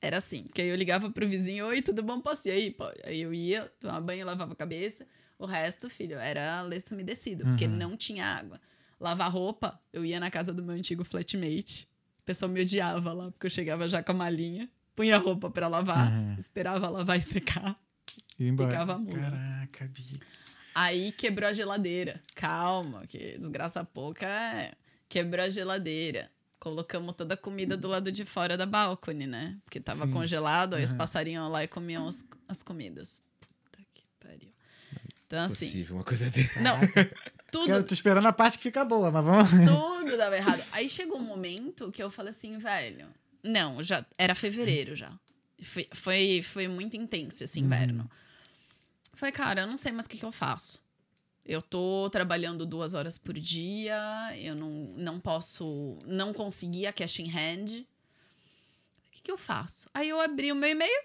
Era 0.00 0.18
assim, 0.18 0.44
que 0.54 0.60
aí 0.60 0.68
eu 0.68 0.76
ligava 0.76 1.10
pro 1.10 1.26
vizinho, 1.26 1.66
oi, 1.66 1.80
tudo 1.80 2.02
bom? 2.02 2.20
Posso 2.20 2.46
ir 2.48 2.52
aí? 2.52 2.70
Pô, 2.70 2.84
Aí 3.04 3.22
eu 3.22 3.32
ia, 3.32 3.64
tomava 3.80 4.00
banho, 4.02 4.26
lavava 4.26 4.52
a 4.52 4.56
cabeça. 4.56 5.06
O 5.38 5.46
resto, 5.46 5.88
filho, 5.88 6.18
era 6.18 6.60
lenço 6.62 6.94
umedecido, 6.94 7.44
porque 7.44 7.66
não 7.66 7.96
tinha 7.96 8.26
água. 8.26 8.60
Lavar 9.00 9.32
roupa, 9.32 9.80
eu 9.92 10.04
ia 10.04 10.20
na 10.20 10.30
casa 10.30 10.52
do 10.52 10.62
meu 10.62 10.74
antigo 10.76 11.02
flatmate. 11.02 11.88
O 12.20 12.22
pessoal 12.24 12.50
me 12.50 12.60
odiava 12.60 13.12
lá, 13.12 13.30
porque 13.30 13.46
eu 13.46 13.50
chegava 13.50 13.88
já 13.88 14.02
com 14.02 14.12
a 14.12 14.14
malinha, 14.14 14.68
punha 14.94 15.16
a 15.16 15.18
roupa 15.18 15.50
pra 15.50 15.66
lavar, 15.66 16.12
Uhum. 16.12 16.34
esperava 16.38 16.88
lavar 16.90 17.16
e 17.18 17.22
secar. 17.22 17.74
E 18.38 18.46
embora. 18.48 18.70
Ficava 18.70 18.98
mudo. 18.98 19.18
Caraca, 19.18 19.86
Bia. 19.88 20.20
Aí 20.80 21.10
quebrou 21.10 21.48
a 21.50 21.52
geladeira. 21.52 22.22
Calma, 22.36 23.04
que 23.08 23.36
desgraça 23.36 23.84
pouca. 23.84 24.26
é. 24.26 24.72
Quebrou 25.08 25.44
a 25.44 25.48
geladeira. 25.48 26.30
Colocamos 26.60 27.16
toda 27.16 27.34
a 27.34 27.36
comida 27.36 27.76
do 27.76 27.88
lado 27.88 28.12
de 28.12 28.24
fora 28.24 28.56
da 28.56 28.64
balcone, 28.64 29.26
né? 29.26 29.56
Porque 29.64 29.80
tava 29.80 30.06
Sim. 30.06 30.12
congelado, 30.12 30.74
aí 30.74 30.84
os 30.84 30.92
passarinhos 30.92 31.50
lá 31.50 31.64
e 31.64 31.68
comiam 31.68 32.06
as, 32.06 32.24
as 32.46 32.62
comidas. 32.62 33.20
Puta 33.40 33.84
que 33.92 34.04
pariu. 34.20 34.52
Então, 35.26 35.44
assim. 35.44 35.66
Possível 35.66 35.96
uma 35.96 36.04
coisa 36.04 36.30
dessa. 36.30 36.60
Não, 36.60 36.78
Eu 36.94 37.50
tudo, 37.50 37.82
tô 37.82 37.94
esperando 37.94 38.26
a 38.26 38.32
parte 38.32 38.58
que 38.58 38.64
fica 38.64 38.84
boa, 38.84 39.10
mas 39.10 39.24
vamos. 39.24 39.50
tudo 39.50 40.16
dava 40.16 40.36
errado. 40.36 40.62
Aí 40.70 40.88
chegou 40.88 41.18
um 41.18 41.24
momento 41.24 41.90
que 41.90 42.00
eu 42.00 42.10
falei 42.10 42.30
assim, 42.30 42.56
velho. 42.58 43.08
Não, 43.42 43.82
já 43.82 44.04
era 44.16 44.34
fevereiro 44.34 44.94
já. 44.94 45.10
Foi, 45.60 45.88
foi, 45.92 46.42
foi 46.42 46.68
muito 46.68 46.96
intenso 46.96 47.42
esse 47.42 47.58
inverno. 47.58 48.08
Falei, 49.18 49.32
cara, 49.32 49.62
eu 49.62 49.66
não 49.66 49.76
sei 49.76 49.90
mais 49.90 50.04
o 50.06 50.08
que, 50.08 50.16
que 50.16 50.24
eu 50.24 50.30
faço. 50.30 50.80
Eu 51.44 51.60
tô 51.60 52.08
trabalhando 52.08 52.64
duas 52.64 52.94
horas 52.94 53.18
por 53.18 53.34
dia, 53.34 53.98
eu 54.38 54.54
não, 54.54 54.70
não 54.96 55.18
posso, 55.18 55.98
não 56.06 56.32
consegui 56.32 56.86
a 56.86 56.92
cash 56.92 57.18
in 57.18 57.28
hand. 57.28 57.80
O 57.80 59.10
que, 59.10 59.20
que 59.20 59.32
eu 59.32 59.36
faço? 59.36 59.90
Aí 59.92 60.08
eu 60.08 60.20
abri 60.20 60.52
o 60.52 60.54
meu 60.54 60.70
e-mail, 60.70 61.02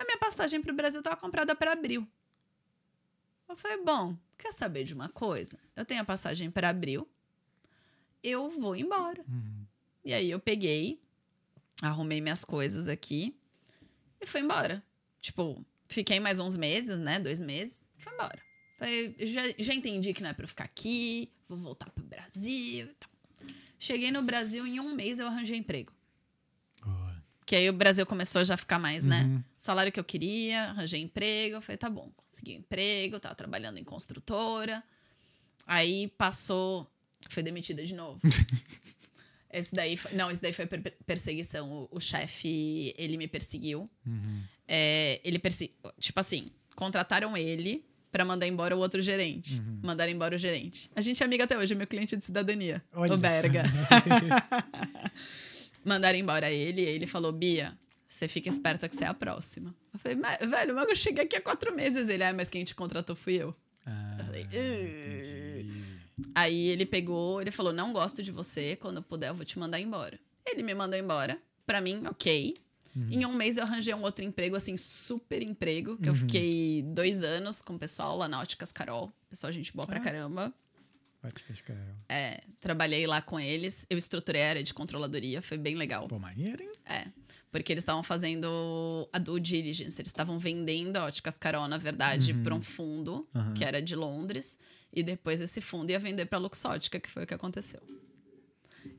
a 0.00 0.04
minha 0.04 0.18
passagem 0.18 0.60
pro 0.60 0.74
Brasil 0.74 1.00
tava 1.00 1.14
comprada 1.14 1.54
para 1.54 1.74
abril. 1.74 2.04
Eu 3.48 3.54
falei, 3.54 3.84
bom, 3.84 4.16
quer 4.36 4.50
saber 4.50 4.82
de 4.82 4.92
uma 4.92 5.08
coisa? 5.08 5.56
Eu 5.76 5.84
tenho 5.84 6.00
a 6.00 6.04
passagem 6.04 6.50
para 6.50 6.70
abril, 6.70 7.08
eu 8.20 8.48
vou 8.48 8.74
embora. 8.74 9.24
E 10.04 10.12
aí 10.12 10.28
eu 10.28 10.40
peguei, 10.40 11.00
arrumei 11.80 12.20
minhas 12.20 12.44
coisas 12.44 12.88
aqui 12.88 13.32
e 14.20 14.26
fui 14.26 14.40
embora. 14.40 14.82
Tipo, 15.20 15.64
fiquei 15.88 16.20
mais 16.20 16.40
uns 16.40 16.56
meses, 16.56 16.98
né? 16.98 17.18
Dois 17.18 17.40
meses, 17.40 17.86
fui 17.96 18.12
embora. 18.12 18.42
Falei, 18.76 19.14
já, 19.20 19.42
já 19.58 19.74
entendi 19.74 20.12
que 20.12 20.22
não 20.22 20.30
é 20.30 20.32
pra 20.32 20.44
eu 20.44 20.48
ficar 20.48 20.64
aqui, 20.64 21.30
vou 21.48 21.56
voltar 21.56 21.90
pro 21.90 22.04
Brasil 22.04 22.86
e 22.86 22.94
tal. 22.98 23.10
Cheguei 23.78 24.10
no 24.10 24.22
Brasil, 24.22 24.66
em 24.66 24.80
um 24.80 24.94
mês 24.94 25.18
eu 25.18 25.26
arranjei 25.26 25.58
emprego. 25.58 25.92
Boa. 26.82 27.22
Que 27.46 27.56
aí 27.56 27.68
o 27.68 27.72
Brasil 27.72 28.04
começou 28.06 28.44
já 28.44 28.54
a 28.54 28.56
ficar 28.56 28.78
mais, 28.78 29.04
né? 29.04 29.44
Salário 29.56 29.92
que 29.92 30.00
eu 30.00 30.04
queria, 30.04 30.70
arranjei 30.70 31.00
emprego. 31.00 31.60
Falei, 31.60 31.76
tá 31.76 31.90
bom, 31.90 32.10
consegui 32.16 32.54
um 32.54 32.60
emprego, 32.60 33.20
tava 33.20 33.34
trabalhando 33.34 33.78
em 33.78 33.84
construtora. 33.84 34.82
Aí 35.66 36.08
passou, 36.16 36.90
foi 37.28 37.42
demitida 37.42 37.84
de 37.84 37.94
novo. 37.94 38.20
esse 39.58 39.74
daí, 39.74 39.96
foi- 39.96 40.12
não, 40.12 40.30
esse 40.30 40.40
daí 40.42 40.52
foi 40.52 40.66
per- 40.66 40.82
per- 40.82 40.96
perseguição. 41.06 41.70
O, 41.70 41.96
o 41.96 42.00
chefe, 42.00 42.94
ele 42.98 43.16
me 43.16 43.26
perseguiu. 43.28 43.88
É, 44.68 45.20
ele 45.24 45.38
perse... 45.38 45.70
Tipo 45.98 46.20
assim, 46.20 46.46
contrataram 46.76 47.36
ele 47.36 47.84
pra 48.10 48.24
mandar 48.24 48.46
embora 48.46 48.76
o 48.76 48.78
outro 48.80 49.02
gerente. 49.02 49.60
Mandaram 49.82 50.12
embora 50.12 50.34
o 50.36 50.38
gerente. 50.38 50.90
A 50.94 51.00
gente 51.00 51.22
é 51.22 51.26
amiga 51.26 51.44
até 51.44 51.58
hoje, 51.58 51.74
meu 51.74 51.86
cliente 51.86 52.16
de 52.16 52.24
cidadania. 52.24 52.82
Olha 52.92 53.14
o. 53.14 53.16
Berga. 53.18 53.64
Mandaram 55.84 56.18
embora 56.18 56.50
ele 56.50 56.80
e 56.82 56.84
ele 56.86 57.06
falou: 57.06 57.32
Bia, 57.32 57.76
você 58.06 58.26
fica 58.28 58.48
esperta 58.48 58.88
que 58.88 58.96
você 58.96 59.04
é 59.04 59.08
a 59.08 59.14
próxima. 59.14 59.74
Eu 59.92 59.98
falei, 59.98 60.16
"Mas, 60.16 60.38
velho, 60.48 60.74
mas 60.74 60.88
eu 60.88 60.96
cheguei 60.96 61.24
aqui 61.24 61.36
há 61.36 61.40
quatro 61.40 61.74
meses. 61.74 62.08
Ele, 62.08 62.24
ah, 62.24 62.32
mas 62.32 62.48
quem 62.48 62.64
te 62.64 62.74
contratou 62.74 63.14
fui 63.14 63.34
eu. 63.34 63.54
Ah, 63.84 64.16
Eu 64.20 64.24
falei. 64.26 64.46
Aí 66.34 66.68
ele 66.68 66.86
pegou, 66.86 67.40
ele 67.40 67.50
falou: 67.50 67.72
Não 67.72 67.92
gosto 67.92 68.22
de 68.22 68.30
você, 68.30 68.76
quando 68.76 68.96
eu 68.96 69.02
puder, 69.02 69.30
eu 69.30 69.34
vou 69.34 69.44
te 69.44 69.58
mandar 69.58 69.80
embora. 69.80 70.18
Ele 70.46 70.62
me 70.62 70.74
mandou 70.74 70.98
embora. 70.98 71.38
Pra 71.66 71.80
mim, 71.80 72.02
ok. 72.06 72.54
Em 73.10 73.26
um 73.26 73.32
mês 73.32 73.56
eu 73.56 73.64
arranjei 73.64 73.92
um 73.92 74.02
outro 74.02 74.24
emprego, 74.24 74.54
assim, 74.54 74.76
super 74.76 75.42
emprego, 75.42 75.96
que 75.96 76.08
eu 76.08 76.14
fiquei 76.14 76.82
dois 76.82 77.24
anos 77.24 77.60
com 77.60 77.74
o 77.74 77.78
pessoal 77.78 78.16
lá 78.16 78.28
na 78.28 78.38
Óticas 78.40 78.70
Carol. 78.70 79.12
Pessoal, 79.28 79.52
gente 79.52 79.72
boa 79.74 79.84
pra 79.84 79.98
caramba. 79.98 80.54
óticas, 81.24 81.60
cara. 81.62 81.96
É, 82.08 82.40
trabalhei 82.60 83.04
lá 83.04 83.20
com 83.20 83.40
eles. 83.40 83.84
Eu 83.90 83.98
estruturei 83.98 84.42
a 84.44 84.48
área 84.50 84.62
de 84.62 84.72
controladoria, 84.72 85.42
foi 85.42 85.58
bem 85.58 85.74
legal. 85.74 86.06
Pô, 86.06 86.20
maneiro, 86.20 86.62
hein? 86.62 86.70
É, 86.84 87.06
porque 87.50 87.72
eles 87.72 87.82
estavam 87.82 88.02
fazendo 88.04 89.08
a 89.12 89.18
due 89.18 89.40
diligence, 89.40 90.00
eles 90.00 90.10
estavam 90.10 90.38
vendendo 90.38 90.96
a 90.98 91.06
Óticas 91.06 91.36
Carol, 91.36 91.66
na 91.66 91.78
verdade, 91.78 92.32
para 92.32 92.54
um 92.54 92.62
fundo, 92.62 93.26
que 93.56 93.64
era 93.64 93.82
de 93.82 93.96
Londres, 93.96 94.56
e 94.94 95.02
depois 95.02 95.40
esse 95.40 95.60
fundo 95.60 95.90
ia 95.90 95.98
vender 95.98 96.26
para 96.26 96.38
Luxótica, 96.38 97.00
que 97.00 97.08
foi 97.08 97.24
o 97.24 97.26
que 97.26 97.34
aconteceu. 97.34 97.80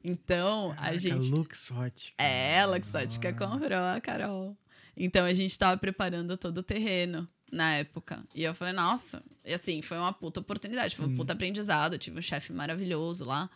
Então, 0.03 0.71
a 0.71 0.75
Caraca, 0.75 0.99
gente. 0.99 1.31
Lux 1.31 1.71
Ótica. 1.71 2.23
É, 2.23 2.59
a 2.59 2.65
Luxótica 2.65 3.33
comprou 3.33 3.79
a 3.79 3.99
Carol. 4.01 4.57
Então 4.97 5.25
a 5.25 5.33
gente 5.33 5.57
tava 5.57 5.77
preparando 5.77 6.37
todo 6.37 6.59
o 6.59 6.63
terreno 6.63 7.27
na 7.51 7.73
época. 7.73 8.23
E 8.33 8.43
eu 8.43 8.53
falei, 8.53 8.73
nossa, 8.73 9.23
e 9.43 9.53
assim, 9.53 9.81
foi 9.81 9.97
uma 9.97 10.13
puta 10.13 10.39
oportunidade, 10.39 10.95
foi 10.95 11.05
um 11.05 11.15
puta 11.15 11.33
aprendizado. 11.33 11.93
Eu 11.93 11.99
tive 11.99 12.19
um 12.19 12.21
chefe 12.21 12.53
maravilhoso 12.53 13.25
lá. 13.25 13.49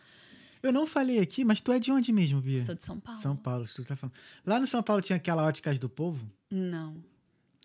Eu 0.62 0.74
não 0.74 0.86
falei 0.86 1.20
aqui, 1.20 1.46
mas 1.46 1.62
tu 1.62 1.72
é 1.72 1.80
de 1.80 1.92
onde 1.92 2.12
mesmo, 2.12 2.42
Bia? 2.42 2.60
Sou 2.60 2.76
de 2.76 2.84
São 2.84 3.00
Paulo. 3.00 3.20
São 3.20 3.36
Paulo, 3.36 3.68
se 3.68 3.76
tu 3.76 3.86
tá 3.86 3.96
falando. 3.96 4.16
Lá 4.46 4.60
no 4.60 4.68
São 4.68 4.84
Paulo 4.84 5.02
tinha 5.02 5.16
aquela 5.16 5.46
óticas 5.46 5.80
do 5.80 5.88
povo? 5.88 6.30
Não. 6.52 7.02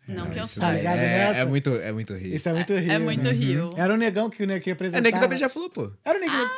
Não 0.07 0.25
que 0.29 0.37
eu 0.39 0.43
Tá 0.43 0.47
saiba. 0.47 0.77
ligado 0.77 0.97
é, 0.97 1.01
nessa? 1.07 1.39
é 1.39 1.45
muito, 1.45 1.69
é 1.75 1.91
muito 1.91 2.13
rio. 2.13 2.35
Isso 2.35 2.47
é 2.49 2.53
muito 2.53 2.73
rio. 2.75 2.91
É 2.91 2.99
muito 2.99 3.27
né? 3.27 3.33
rio. 3.33 3.69
Era 3.75 3.93
o 3.93 3.97
negão 3.97 4.29
que, 4.29 4.45
né, 4.45 4.59
que 4.59 4.69
É, 4.69 4.73
apresentava. 4.73 5.01
nem 5.03 5.11
que 5.13 5.19
também 5.19 5.37
já 5.37 5.49
falou, 5.49 5.69
pô. 5.69 5.91
Era 6.03 6.17
o 6.17 6.21
negão. 6.21 6.49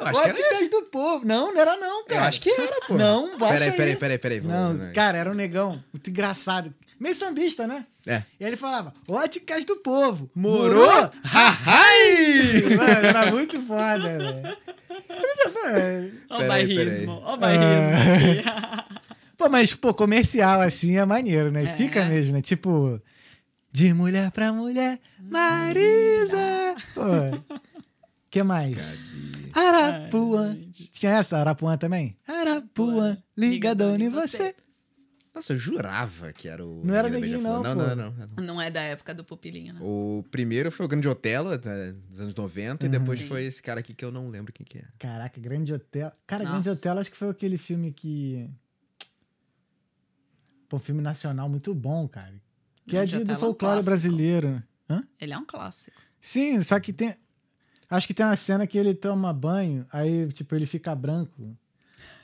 Eu 0.00 0.06
acho 0.06 0.12
que 0.22 0.28
era. 0.28 0.28
Óticas 0.30 0.70
do 0.70 0.82
povo. 0.86 1.26
Não, 1.26 1.52
não 1.52 1.60
era 1.60 1.76
não, 1.76 2.00
Eu 2.00 2.04
cara. 2.06 2.26
acho 2.26 2.40
que 2.40 2.50
era, 2.50 2.80
pô. 2.86 2.94
Não, 2.94 3.38
baixa 3.38 3.54
Peraí, 3.54 3.70
aí. 3.70 3.76
peraí, 3.76 3.96
peraí, 3.96 4.18
peraí. 4.18 4.40
Não, 4.40 4.92
cara, 4.94 5.18
era 5.18 5.30
um 5.30 5.34
negão 5.34 5.82
muito 5.92 6.08
engraçado. 6.10 6.74
Meio 6.98 7.14
sambista, 7.14 7.66
né? 7.66 7.86
É. 8.06 8.22
E 8.38 8.44
ele 8.44 8.56
falava, 8.56 8.92
óticas 9.08 9.64
do 9.64 9.76
povo. 9.76 10.30
Morou? 10.34 11.10
Ai! 11.32 12.62
Mano, 12.76 13.06
era 13.06 13.30
muito 13.30 13.60
foda, 13.62 13.98
velho. 14.18 14.58
Ó 16.28 16.42
o 16.42 16.46
bairrismo, 16.46 17.22
ó 17.24 17.34
o 17.34 17.36
bairrismo 17.36 17.94
aqui. 17.96 18.44
Pô, 19.40 19.48
mas, 19.48 19.72
pô, 19.72 19.94
comercial 19.94 20.60
assim 20.60 20.98
é 20.98 21.04
maneiro, 21.06 21.50
né? 21.50 21.62
É. 21.62 21.66
Fica 21.66 22.04
mesmo, 22.04 22.34
né? 22.34 22.42
Tipo, 22.42 23.00
de 23.72 23.94
mulher 23.94 24.30
pra 24.32 24.52
mulher, 24.52 25.00
Marisa! 25.18 26.36
Pô, 26.92 27.00
que 28.30 28.42
mais? 28.42 28.76
Arapuã. 29.54 30.54
Tinha 30.92 31.12
essa, 31.12 31.38
Arapuã 31.38 31.78
também? 31.78 32.18
Arapuã, 32.28 33.16
ligadona 33.34 34.04
em 34.04 34.10
você. 34.10 34.54
Nossa, 35.34 35.54
eu 35.54 35.56
jurava 35.56 36.34
que 36.34 36.46
era 36.46 36.62
o. 36.62 36.82
Não 36.84 36.94
era 36.94 37.08
Neguinho 37.08 37.38
Beija-Flor. 37.38 37.62
não, 37.62 37.74
não, 37.74 37.88
pô. 37.88 37.96
não, 37.96 37.96
não, 37.96 38.26
não. 38.36 38.44
Não 38.44 38.60
é 38.60 38.70
da 38.70 38.82
época 38.82 39.14
do 39.14 39.24
pupilinho, 39.24 39.72
né? 39.72 39.80
O 39.82 40.22
primeiro 40.30 40.70
foi 40.70 40.84
o 40.84 40.88
Grande 40.88 41.08
Otelo, 41.08 41.48
né, 41.48 41.94
dos 42.10 42.20
anos 42.20 42.34
90, 42.34 42.84
e 42.84 42.88
depois 42.90 43.20
Sim. 43.20 43.26
foi 43.26 43.44
esse 43.44 43.62
cara 43.62 43.80
aqui 43.80 43.94
que 43.94 44.04
eu 44.04 44.12
não 44.12 44.28
lembro 44.28 44.52
quem 44.52 44.66
que 44.66 44.76
é. 44.76 44.84
Caraca, 44.98 45.40
Grande 45.40 45.72
Hotel. 45.72 46.12
Cara, 46.26 46.44
Grande. 46.44 46.68
Hotel 46.68 46.98
acho 46.98 47.10
que 47.10 47.16
foi 47.16 47.30
aquele 47.30 47.56
filme 47.56 47.90
que. 47.90 48.50
Pô, 50.70 50.76
um 50.76 50.80
filme 50.80 51.02
nacional 51.02 51.48
muito 51.48 51.74
bom, 51.74 52.06
cara. 52.08 52.32
Que 52.86 52.92
Grande 52.92 53.16
é 53.16 53.18
de, 53.18 53.24
do 53.24 53.32
é 53.32 53.36
um 53.36 53.38
folclore 53.40 53.74
clássico. 53.74 53.84
brasileiro. 53.90 54.62
Hã? 54.88 55.02
Ele 55.20 55.32
é 55.34 55.38
um 55.38 55.44
clássico. 55.44 56.00
Sim, 56.20 56.62
só 56.62 56.78
que 56.80 56.92
tem. 56.92 57.14
Acho 57.90 58.06
que 58.06 58.14
tem 58.14 58.24
uma 58.24 58.36
cena 58.36 58.66
que 58.68 58.78
ele 58.78 58.94
toma 58.94 59.32
banho, 59.32 59.84
aí, 59.92 60.28
tipo, 60.28 60.54
ele 60.54 60.64
fica 60.64 60.94
branco. 60.94 61.56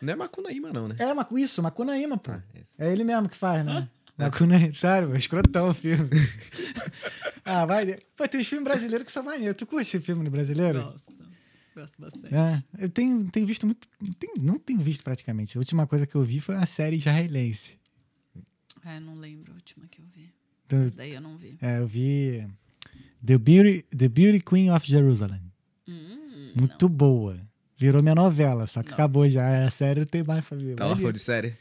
Não 0.00 0.12
é 0.12 0.16
Macunaíma, 0.16 0.72
não, 0.72 0.86
né? 0.86 0.94
É, 0.98 1.12
Macu- 1.12 1.36
isso, 1.38 1.60
Macunaíma, 1.60 2.16
pô. 2.16 2.30
Ah, 2.30 2.42
esse. 2.54 2.70
É 2.78 2.90
ele 2.92 3.02
mesmo 3.02 3.28
que 3.28 3.36
faz, 3.36 3.64
né? 3.66 3.88
Macunaíma, 4.16 4.72
sério, 4.72 5.12
é 5.12 5.18
escrotão 5.18 5.70
o 5.70 5.74
filme. 5.74 6.08
ah, 7.44 7.66
vai. 7.66 7.98
Pô, 8.16 8.28
tem 8.28 8.40
uns 8.40 8.46
filmes 8.46 8.64
brasileiros 8.64 9.04
que 9.04 9.10
são 9.12 9.24
maneiros. 9.24 9.56
Tu 9.56 9.66
curte 9.66 9.98
filme 10.00 10.30
brasileiro? 10.30 10.82
Gosto. 10.84 11.14
Gosto 11.74 12.00
bastante. 12.00 12.34
É, 12.34 12.62
eu 12.84 12.88
tenho, 12.88 13.28
tenho 13.30 13.46
visto 13.46 13.66
muito. 13.66 13.86
tem- 14.18 14.32
não 14.40 14.56
tenho 14.58 14.80
visto 14.80 15.02
praticamente. 15.02 15.58
A 15.58 15.60
última 15.60 15.86
coisa 15.86 16.06
que 16.06 16.14
eu 16.14 16.22
vi 16.22 16.38
foi 16.40 16.54
uma 16.54 16.64
série 16.66 16.96
israelense. 16.96 17.76
É, 18.86 19.00
não 19.00 19.16
lembro 19.16 19.52
a 19.52 19.54
última 19.56 19.86
que 19.88 20.00
eu 20.00 20.04
vi. 20.06 20.32
Então, 20.64 20.78
Mas 20.78 20.92
daí 20.92 21.12
eu 21.14 21.20
não 21.20 21.36
vi. 21.36 21.58
é, 21.60 21.78
eu 21.78 21.86
vi 21.86 22.46
The 23.24 23.36
Beauty, 23.36 23.82
The 23.82 24.08
Beauty 24.08 24.40
Queen 24.40 24.70
of 24.70 24.86
Jerusalem. 24.88 25.42
Hum, 25.88 26.52
Muito 26.54 26.88
boa. 26.88 27.38
Virou 27.76 28.02
minha 28.02 28.14
novela, 28.14 28.66
só 28.66 28.82
que 28.82 28.88
Não. 28.90 28.94
acabou 28.94 29.28
já. 29.28 29.66
A 29.66 29.70
série 29.70 30.00
não 30.00 30.06
tem 30.06 30.22
mais 30.22 30.44
pra 30.48 30.56
ver. 30.56 30.76
Tá 30.76 30.86
órfão 30.86 31.12
de 31.12 31.18
série? 31.18 31.56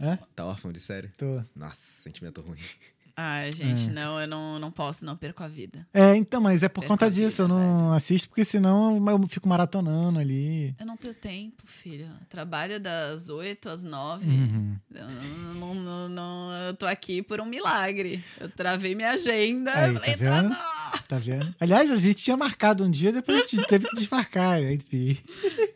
Hã? 0.00 0.18
Tá 0.34 0.44
órfão 0.44 0.70
de 0.70 0.78
série? 0.78 1.08
Tô. 1.16 1.42
Nossa, 1.54 1.80
sentimento 2.02 2.40
ruim. 2.42 2.58
Ai, 3.18 3.50
gente, 3.50 3.88
não, 3.90 4.20
eu 4.20 4.28
não, 4.28 4.58
não 4.58 4.70
posso, 4.70 5.02
não 5.04 5.16
perco 5.16 5.42
a 5.42 5.48
vida. 5.48 5.86
É, 5.94 6.14
então, 6.14 6.38
mas 6.38 6.62
é 6.62 6.68
por 6.68 6.80
Perco 6.82 6.92
conta 6.92 7.10
disso. 7.10 7.40
Eu 7.42 7.46
vida, 7.48 7.58
não 7.58 7.92
assisto, 7.94 8.28
porque 8.28 8.44
senão 8.44 9.02
eu 9.10 9.26
fico 9.26 9.48
maratonando 9.48 10.18
ali. 10.18 10.74
Eu 10.78 10.84
não 10.84 10.98
tenho 10.98 11.14
tempo, 11.14 11.62
filha. 11.64 12.12
Trabalho 12.28 12.78
das 12.78 13.30
8 13.30 13.70
às 13.70 13.82
9. 13.82 14.28
Uhum. 14.30 14.76
Eu, 14.94 15.08
não, 15.54 15.74
não, 15.74 16.08
não- 16.10 16.52
eu 16.66 16.74
tô 16.74 16.84
aqui 16.86 17.22
por 17.22 17.40
um 17.40 17.46
milagre. 17.46 18.22
Eu 18.38 18.50
travei 18.50 18.94
minha 18.94 19.12
agenda. 19.12 19.72
Aí, 19.72 19.94
eu 19.94 20.00
falei, 20.00 20.16
tá 20.16 20.24
vendo? 20.42 20.56
Tá 21.08 21.18
vendo? 21.18 21.54
Aliás, 21.58 21.90
a 21.90 21.96
gente 21.96 22.22
tinha 22.22 22.36
marcado 22.36 22.84
um 22.84 22.90
dia, 22.90 23.12
depois 23.12 23.38
a 23.38 23.46
gente 23.46 23.64
teve 23.68 23.88
que 23.88 23.96
desmarcar. 23.96 24.60
né? 24.60 24.74
Enfim. 24.74 25.16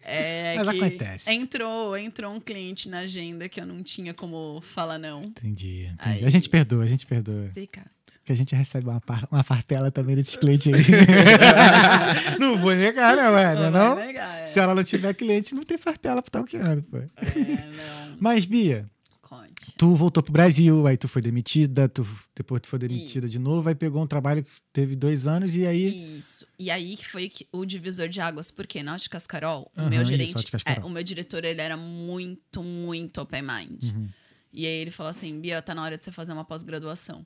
É 0.02 0.56
Mas 0.56 0.68
que 0.70 0.76
acontece. 0.84 1.30
Entrou, 1.32 1.96
entrou 1.96 2.34
um 2.34 2.40
cliente 2.40 2.88
na 2.88 2.98
agenda 2.98 3.48
que 3.48 3.60
eu 3.60 3.66
não 3.66 3.82
tinha 3.82 4.12
como 4.12 4.60
falar 4.60 4.98
não. 4.98 5.22
Entendi, 5.24 5.84
entendi. 5.84 5.94
Aí. 5.98 6.24
A 6.24 6.28
gente 6.30 6.48
perdoa, 6.48 6.82
a 6.84 6.86
gente 6.86 7.06
perdoa. 7.06 7.29
Pecado. 7.54 7.88
Que 8.24 8.32
a 8.32 8.34
gente 8.36 8.54
recebe 8.54 8.88
uma, 8.88 9.00
par- 9.00 9.26
uma 9.30 9.42
farpela 9.42 9.90
também 9.90 10.14
desses 10.16 10.36
clientes 10.36 10.66
aí. 10.72 10.82
não 12.38 12.58
vou 12.58 12.74
negar, 12.74 13.16
não, 13.16 13.36
é? 13.38 13.54
Não, 13.54 13.64
é 13.64 13.70
Não 13.70 13.96
negar, 13.96 14.38
é. 14.42 14.46
Se 14.46 14.58
ela 14.60 14.74
não 14.74 14.84
tiver 14.84 15.14
cliente, 15.14 15.54
não 15.54 15.62
tem 15.62 15.78
farpela 15.78 16.20
pro 16.22 16.30
talqueando, 16.30 16.82
pô. 16.82 16.96
É, 16.98 17.06
não. 17.06 18.16
Mas, 18.20 18.44
Bia, 18.44 18.88
Conte. 19.22 19.74
tu 19.78 19.94
voltou 19.94 20.22
pro 20.22 20.32
Brasil, 20.32 20.86
aí 20.86 20.96
tu 20.96 21.08
foi 21.08 21.22
demitida, 21.22 21.88
tu, 21.88 22.06
depois 22.36 22.60
tu 22.60 22.68
foi 22.68 22.78
demitida 22.78 23.28
de 23.28 23.38
novo, 23.38 23.68
aí 23.68 23.74
pegou 23.74 24.02
um 24.02 24.06
trabalho 24.06 24.44
que 24.44 24.50
teve 24.72 24.94
dois 24.96 25.26
anos 25.26 25.54
e 25.54 25.66
aí. 25.66 26.16
Isso. 26.18 26.46
E 26.58 26.70
aí 26.70 26.96
que 26.96 27.06
foi 27.06 27.30
o 27.52 27.64
divisor 27.64 28.08
de 28.08 28.20
águas, 28.20 28.50
porque 28.50 28.82
na 28.82 28.94
Óticas 28.94 29.26
Carol, 29.26 29.70
o 29.76 29.80
Aham, 29.80 29.90
meu 29.90 30.02
isso, 30.02 30.10
gerente, 30.12 30.36
Óticas 30.36 30.62
é, 30.66 30.80
o 30.84 30.90
meu 30.90 31.02
diretor, 31.02 31.44
ele 31.44 31.60
era 31.60 31.76
muito, 31.76 32.62
muito 32.62 33.20
open 33.20 33.42
mind. 33.42 33.82
Uhum. 33.84 34.08
E 34.52 34.66
aí 34.66 34.72
ele 34.74 34.90
falou 34.90 35.10
assim: 35.10 35.40
Bia, 35.40 35.60
tá 35.62 35.74
na 35.74 35.82
hora 35.82 35.96
de 35.98 36.04
você 36.04 36.10
fazer 36.12 36.32
uma 36.32 36.44
pós-graduação. 36.44 37.24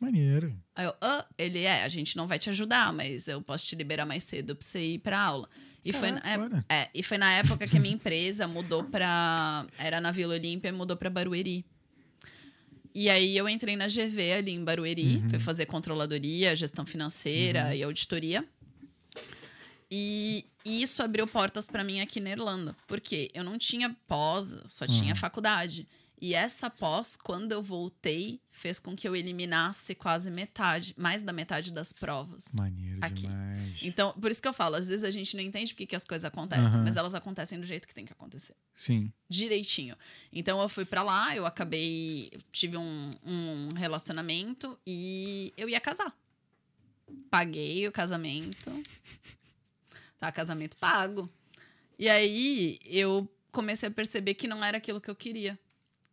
Maneiro. 0.00 0.56
Aí 0.74 0.86
eu, 0.86 0.94
ah, 1.00 1.26
ele 1.36 1.60
é, 1.64 1.82
a 1.84 1.88
gente 1.88 2.16
não 2.16 2.26
vai 2.26 2.38
te 2.38 2.48
ajudar, 2.48 2.90
mas 2.92 3.28
eu 3.28 3.42
posso 3.42 3.66
te 3.66 3.76
liberar 3.76 4.06
mais 4.06 4.22
cedo 4.24 4.56
pra 4.56 4.66
você 4.66 4.80
ir 4.94 4.98
pra 5.00 5.20
aula. 5.20 5.46
E, 5.84 5.92
foi, 5.92 6.10
na- 6.10 6.20
é, 6.68 6.74
é, 6.82 6.90
e 6.94 7.02
foi 7.02 7.18
na 7.18 7.30
época 7.32 7.66
que 7.66 7.76
a 7.76 7.80
minha 7.80 7.94
empresa 7.94 8.46
mudou 8.48 8.84
pra. 8.84 9.66
Era 9.78 10.00
na 10.00 10.10
Vila 10.10 10.34
Olímpia 10.34 10.68
e 10.68 10.72
mudou 10.72 10.96
pra 10.96 11.10
Barueri. 11.10 11.64
E 12.94 13.08
aí 13.10 13.36
eu 13.36 13.48
entrei 13.48 13.76
na 13.76 13.86
GV 13.88 14.32
ali 14.32 14.52
em 14.52 14.64
Barueri, 14.64 15.18
Uhum. 15.18 15.28
fui 15.30 15.38
fazer 15.38 15.66
controladoria, 15.66 16.56
gestão 16.56 16.84
financeira 16.86 17.74
e 17.74 17.82
auditoria. 17.82 18.44
E 19.90 20.44
isso 20.64 21.02
abriu 21.02 21.26
portas 21.26 21.66
pra 21.66 21.82
mim 21.84 22.00
aqui 22.00 22.20
na 22.20 22.30
Irlanda, 22.30 22.76
porque 22.86 23.30
eu 23.34 23.42
não 23.42 23.58
tinha 23.58 23.94
pós, 24.06 24.56
só 24.66 24.84
Uhum. 24.84 24.90
tinha 24.98 25.16
faculdade. 25.16 25.86
E 26.20 26.34
essa 26.34 26.68
pós, 26.68 27.16
quando 27.16 27.52
eu 27.52 27.62
voltei, 27.62 28.40
fez 28.50 28.78
com 28.78 28.94
que 28.94 29.08
eu 29.08 29.16
eliminasse 29.16 29.94
quase 29.94 30.30
metade, 30.30 30.94
mais 30.98 31.22
da 31.22 31.32
metade 31.32 31.72
das 31.72 31.94
provas. 31.94 32.52
Maneiro 32.52 32.98
Aqui. 33.00 33.22
demais. 33.22 33.78
Então, 33.82 34.12
por 34.12 34.30
isso 34.30 34.42
que 34.42 34.46
eu 34.48 34.52
falo, 34.52 34.76
às 34.76 34.86
vezes 34.86 35.02
a 35.02 35.10
gente 35.10 35.34
não 35.34 35.42
entende 35.42 35.72
porque 35.72 35.86
que 35.86 35.96
as 35.96 36.04
coisas 36.04 36.26
acontecem, 36.26 36.66
Aham. 36.66 36.84
mas 36.84 36.98
elas 36.98 37.14
acontecem 37.14 37.58
do 37.58 37.64
jeito 37.64 37.88
que 37.88 37.94
tem 37.94 38.04
que 38.04 38.12
acontecer 38.12 38.54
Sim. 38.76 39.10
direitinho. 39.28 39.96
Então 40.30 40.60
eu 40.60 40.68
fui 40.68 40.84
pra 40.84 41.02
lá, 41.02 41.34
eu 41.34 41.46
acabei. 41.46 42.30
Tive 42.52 42.76
um, 42.76 43.10
um 43.24 43.68
relacionamento 43.74 44.78
e 44.86 45.54
eu 45.56 45.70
ia 45.70 45.80
casar. 45.80 46.14
Paguei 47.30 47.88
o 47.88 47.92
casamento. 47.92 48.70
Tá, 50.18 50.30
casamento 50.30 50.76
pago. 50.76 51.30
E 51.98 52.06
aí 52.10 52.78
eu 52.84 53.26
comecei 53.50 53.88
a 53.88 53.92
perceber 53.92 54.34
que 54.34 54.46
não 54.46 54.62
era 54.62 54.76
aquilo 54.76 55.00
que 55.00 55.10
eu 55.10 55.16
queria. 55.16 55.58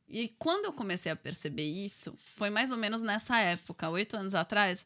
E 0.10 0.30
quando 0.39 0.66
eu 0.66 0.74
comecei 0.74 1.12
a 1.12 1.16
perceber 1.16 1.68
isso, 1.68 2.18
foi 2.36 2.49
mais 2.49 2.72
ou 2.72 2.78
menos 2.78 3.01
nessa 3.01 3.39
época, 3.39 3.89
oito 3.89 4.16
anos 4.16 4.34
atrás, 4.34 4.86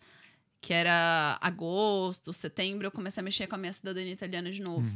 que 0.60 0.74
era 0.74 1.38
agosto, 1.42 2.34
setembro, 2.34 2.88
eu 2.88 2.92
comecei 2.92 3.22
a 3.22 3.24
mexer 3.24 3.48
com 3.48 3.56
a 3.56 3.58
minha 3.58 3.74
cidadania 3.74 4.14
italiana 4.14 4.52
de 4.52 4.62
novo. 4.62 4.90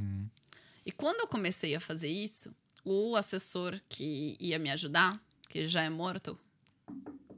E 0.85 0.91
quando 0.91 1.21
eu 1.21 1.27
comecei 1.27 1.75
a 1.75 1.79
fazer 1.79 2.09
isso, 2.09 2.55
o 2.83 3.15
assessor 3.15 3.79
que 3.89 4.37
ia 4.39 4.59
me 4.59 4.69
ajudar, 4.69 5.19
que 5.49 5.67
já 5.67 5.81
é 5.81 5.89
morto, 5.89 6.39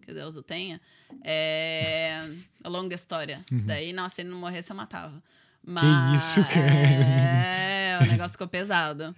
que 0.01 0.13
Deus 0.13 0.35
o 0.35 0.43
tenha, 0.43 0.79
é. 1.23 2.19
é 2.63 2.69
longa 2.69 2.95
história. 2.95 3.43
Isso 3.51 3.65
daí, 3.65 3.93
nossa, 3.93 4.15
se 4.15 4.21
ele 4.21 4.29
não 4.29 4.39
morresse, 4.39 4.71
eu 4.71 4.75
matava. 4.75 5.23
Mas, 5.63 6.23
isso, 6.23 6.43
cara? 6.45 6.71
É, 6.71 7.99
o 8.01 8.05
negócio 8.05 8.33
ficou 8.33 8.47
pesado. 8.47 9.15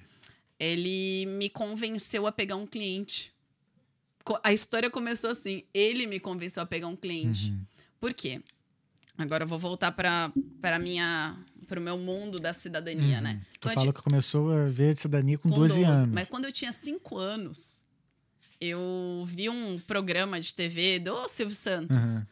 Ele 0.60 1.26
me 1.26 1.50
convenceu 1.50 2.28
a 2.28 2.32
pegar 2.32 2.56
um 2.56 2.66
cliente. 2.66 3.32
A 4.44 4.54
história 4.54 4.90
começou 4.90 5.30
assim. 5.30 5.64
Ele 5.74 6.06
me 6.06 6.20
convenceu 6.20 6.62
a 6.62 6.66
pegar 6.66 6.88
um 6.88 6.96
cliente. 6.96 7.54
Por 8.00 8.14
quê? 8.14 8.42
Agora 9.18 9.44
eu 9.44 9.48
vou 9.48 9.60
voltar 9.60 9.92
para 9.92 10.32
para 10.62 10.80
minha 10.80 11.38
para 11.68 11.80
o 11.80 11.84
meu 11.84 11.98
mundo 11.98 12.40
da 12.40 12.52
cidadania, 12.52 13.22
né? 13.22 13.42
Tu 13.60 13.68
Quando 13.68 13.74
eu 13.74 13.80
falou 13.80 13.94
que 13.94 14.02
começou 14.02 14.52
a 14.52 14.66
ver 14.66 14.98
cidadania 14.98 15.38
com, 15.38 15.50
com 15.50 15.56
12, 15.56 15.84
anos. 15.84 16.10
Mas 16.10 16.28
quando 16.28 16.46
eu 16.46 16.52
tinha 16.52 16.72
5 16.72 17.18
anos, 17.18 17.86
eu 18.60 19.24
vi 19.28 19.50
um 19.50 19.78
programa 19.80 20.40
de 20.40 20.54
TV 20.54 21.00
do 21.00 21.28
Silvio 21.28 21.56
Santos. 21.56 21.98
Aham. 21.98 22.28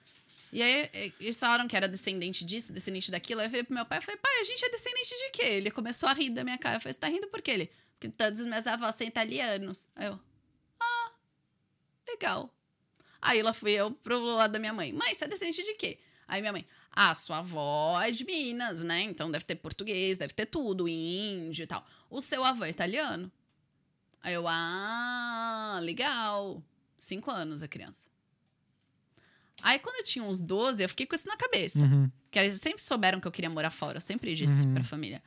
E 0.52 0.62
aí 0.62 1.14
eles 1.20 1.40
falaram 1.40 1.68
que 1.68 1.76
era 1.76 1.88
descendente 1.88 2.46
disso, 2.46 2.72
descendente 2.72 3.12
daquilo. 3.12 3.42
Aí 3.42 3.48
eu 3.48 3.52
falei 3.52 3.64
pro 3.64 3.76
meu 3.76 3.86
pai, 3.86 3.98
eu 3.98 4.02
falei, 4.02 4.20
pai, 4.20 4.40
a 4.40 4.44
gente 4.44 4.64
é 4.64 4.70
descendente 4.70 5.10
de 5.10 5.30
quê? 5.32 5.46
Ele 5.46 5.70
começou 5.70 6.08
a 6.08 6.14
rir 6.14 6.30
da 6.30 6.44
minha 6.44 6.58
cara. 6.58 6.78
Eu 6.78 6.80
falei, 6.80 6.94
você 6.94 7.00
tá 7.00 7.08
rindo 7.08 7.28
por 7.28 7.42
quê? 7.42 7.52
Ele, 7.52 7.70
porque 8.00 8.10
todos 8.10 8.40
os 8.40 8.46
meus 8.48 8.66
avós 8.66 8.96
são 8.96 9.06
italianos. 9.06 9.88
Aí 9.96 10.08
eu, 10.08 10.20
legal. 12.08 12.54
Aí 13.22 13.42
lá 13.42 13.54
fui 13.54 13.72
eu 13.72 13.92
pro 13.92 14.20
lado 14.24 14.52
da 14.52 14.60
minha 14.60 14.74
mãe. 14.74 14.94
Mãe, 14.94 15.14
você 15.14 15.26
é 15.26 15.28
descendente 15.28 15.64
de 15.64 15.74
quê? 15.74 16.00
Aí 16.28 16.42
minha 16.42 16.52
mãe, 16.52 16.66
ah, 16.92 17.14
sua 17.16 17.40
avó 17.40 18.02
é 18.02 18.12
de 18.12 18.26
Minas, 18.26 18.84
né? 18.84 19.02
Então 19.02 19.30
deve 19.32 19.46
ter 19.46 19.56
português, 19.56 20.18
deve 20.18 20.34
ter 20.34 20.46
tudo, 20.46 20.88
índio 20.88 21.64
e 21.64 21.68
tal. 21.68 21.86
O 22.10 22.22
seu 22.22 22.44
avô 22.44 22.66
é 22.66 22.70
italiano. 22.70 23.32
Aí 24.22 24.34
eu, 24.34 24.46
ah, 24.48 25.80
legal. 25.82 26.62
Cinco 26.98 27.32
anos 27.32 27.62
a 27.62 27.68
criança. 27.68 28.10
Aí 29.62 29.80
quando 29.80 29.98
eu 29.98 30.04
tinha 30.04 30.24
uns 30.24 30.40
12, 30.40 30.84
eu 30.84 30.90
fiquei 30.90 31.06
com 31.06 31.16
isso 31.16 31.28
na 31.28 31.38
cabeça. 31.38 31.80
Uhum. 31.80 32.12
Porque 32.24 32.40
eles 32.40 32.60
sempre 32.60 32.84
souberam 32.84 33.20
que 33.20 33.28
eu 33.28 33.32
queria 33.32 33.50
morar 33.50 33.70
fora. 33.70 33.98
Eu 33.98 34.02
sempre 34.02 34.34
disse 34.34 34.68
pra 34.68 34.84
família. 34.84 35.24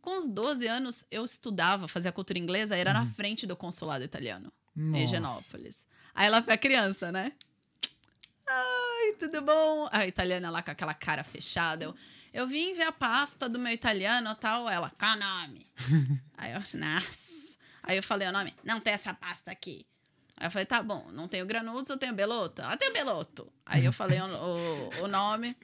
Com 0.00 0.16
uns 0.16 0.26
12 0.26 0.66
anos, 0.66 1.04
eu 1.10 1.24
estudava, 1.24 1.86
fazia 1.86 2.10
cultura 2.12 2.38
inglesa, 2.38 2.76
era 2.76 2.92
na 2.92 3.04
frente 3.04 3.46
do 3.46 3.56
consulado 3.56 4.04
italiano, 4.04 4.52
em 4.76 5.04
Nossa. 5.20 5.86
Aí 6.18 6.26
ela 6.26 6.42
foi 6.42 6.54
a 6.54 6.58
criança, 6.58 7.12
né? 7.12 7.30
Ai, 8.44 9.12
tudo 9.20 9.40
bom? 9.40 9.88
A 9.92 10.04
italiana 10.04 10.50
lá 10.50 10.64
com 10.64 10.72
aquela 10.72 10.92
cara 10.92 11.22
fechada. 11.22 11.84
Eu, 11.84 11.94
eu 12.34 12.44
vim 12.48 12.74
ver 12.74 12.82
a 12.88 12.92
pasta 12.92 13.48
do 13.48 13.56
meu 13.56 13.72
italiano 13.72 14.34
tal. 14.34 14.68
Ela, 14.68 14.90
qual 14.98 15.14
o 15.14 15.16
nome? 15.16 15.64
Aí 16.36 16.50
eu, 16.54 16.80
nossa. 16.80 17.56
Aí 17.84 17.96
eu 17.96 18.02
falei 18.02 18.26
o 18.26 18.32
nome, 18.32 18.52
não 18.64 18.80
tem 18.80 18.94
essa 18.94 19.14
pasta 19.14 19.52
aqui. 19.52 19.86
Aí 20.36 20.48
eu 20.48 20.50
falei, 20.50 20.66
tá 20.66 20.82
bom, 20.82 21.08
não 21.12 21.28
tenho 21.28 21.46
granudos, 21.46 21.88
eu 21.88 21.96
tenho 21.96 22.12
beloto. 22.12 22.62
Ah, 22.64 22.76
tenho 22.76 22.92
beloto. 22.92 23.52
Aí 23.64 23.84
eu 23.84 23.92
falei 23.92 24.20
o, 24.20 24.26
o, 24.26 25.04
o 25.04 25.06
nome. 25.06 25.56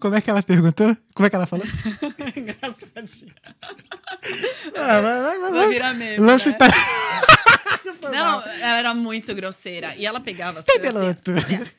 Como 0.00 0.14
é 0.14 0.20
que 0.20 0.30
ela 0.30 0.42
perguntou? 0.42 0.96
Como 1.14 1.26
é 1.26 1.30
que 1.30 1.36
ela 1.36 1.46
falou? 1.46 1.66
Engraçadinho. 2.36 3.34
ah, 4.76 5.00
vai, 5.00 5.68
virar 5.68 5.94
meme, 5.94 6.18
Lance 6.18 6.50
né? 6.50 6.56
tá... 6.56 6.66
Não, 8.10 8.42
ela 8.42 8.78
era 8.78 8.94
muito 8.94 9.34
grosseira. 9.34 9.94
E 9.96 10.06
ela 10.06 10.20
pegava 10.20 10.60
as 10.60 10.64
coisas 10.64 10.96
assim, 10.96 11.60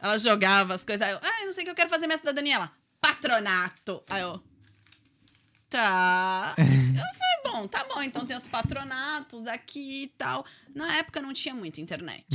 Ela 0.00 0.18
jogava 0.18 0.74
as 0.74 0.84
coisas. 0.84 1.06
Aí 1.06 1.12
eu, 1.12 1.18
ah, 1.22 1.40
eu 1.40 1.46
não 1.46 1.52
sei 1.52 1.62
o 1.62 1.64
que 1.64 1.70
eu 1.70 1.74
quero 1.74 1.88
fazer 1.88 2.06
minha 2.06 2.18
cidadania. 2.18 2.56
Ela, 2.56 2.72
patronato. 3.00 4.02
Aí 4.10 4.22
eu, 4.22 4.42
tá. 5.70 6.54
eu 6.58 6.64
falei, 6.64 7.42
bom, 7.44 7.68
tá 7.68 7.84
bom. 7.84 8.02
Então 8.02 8.26
tem 8.26 8.36
os 8.36 8.48
patronatos 8.48 9.46
aqui 9.46 10.04
e 10.04 10.08
tal. 10.18 10.44
Na 10.74 10.96
época 10.96 11.22
não 11.22 11.32
tinha 11.32 11.54
muita 11.54 11.80
internet. 11.80 12.26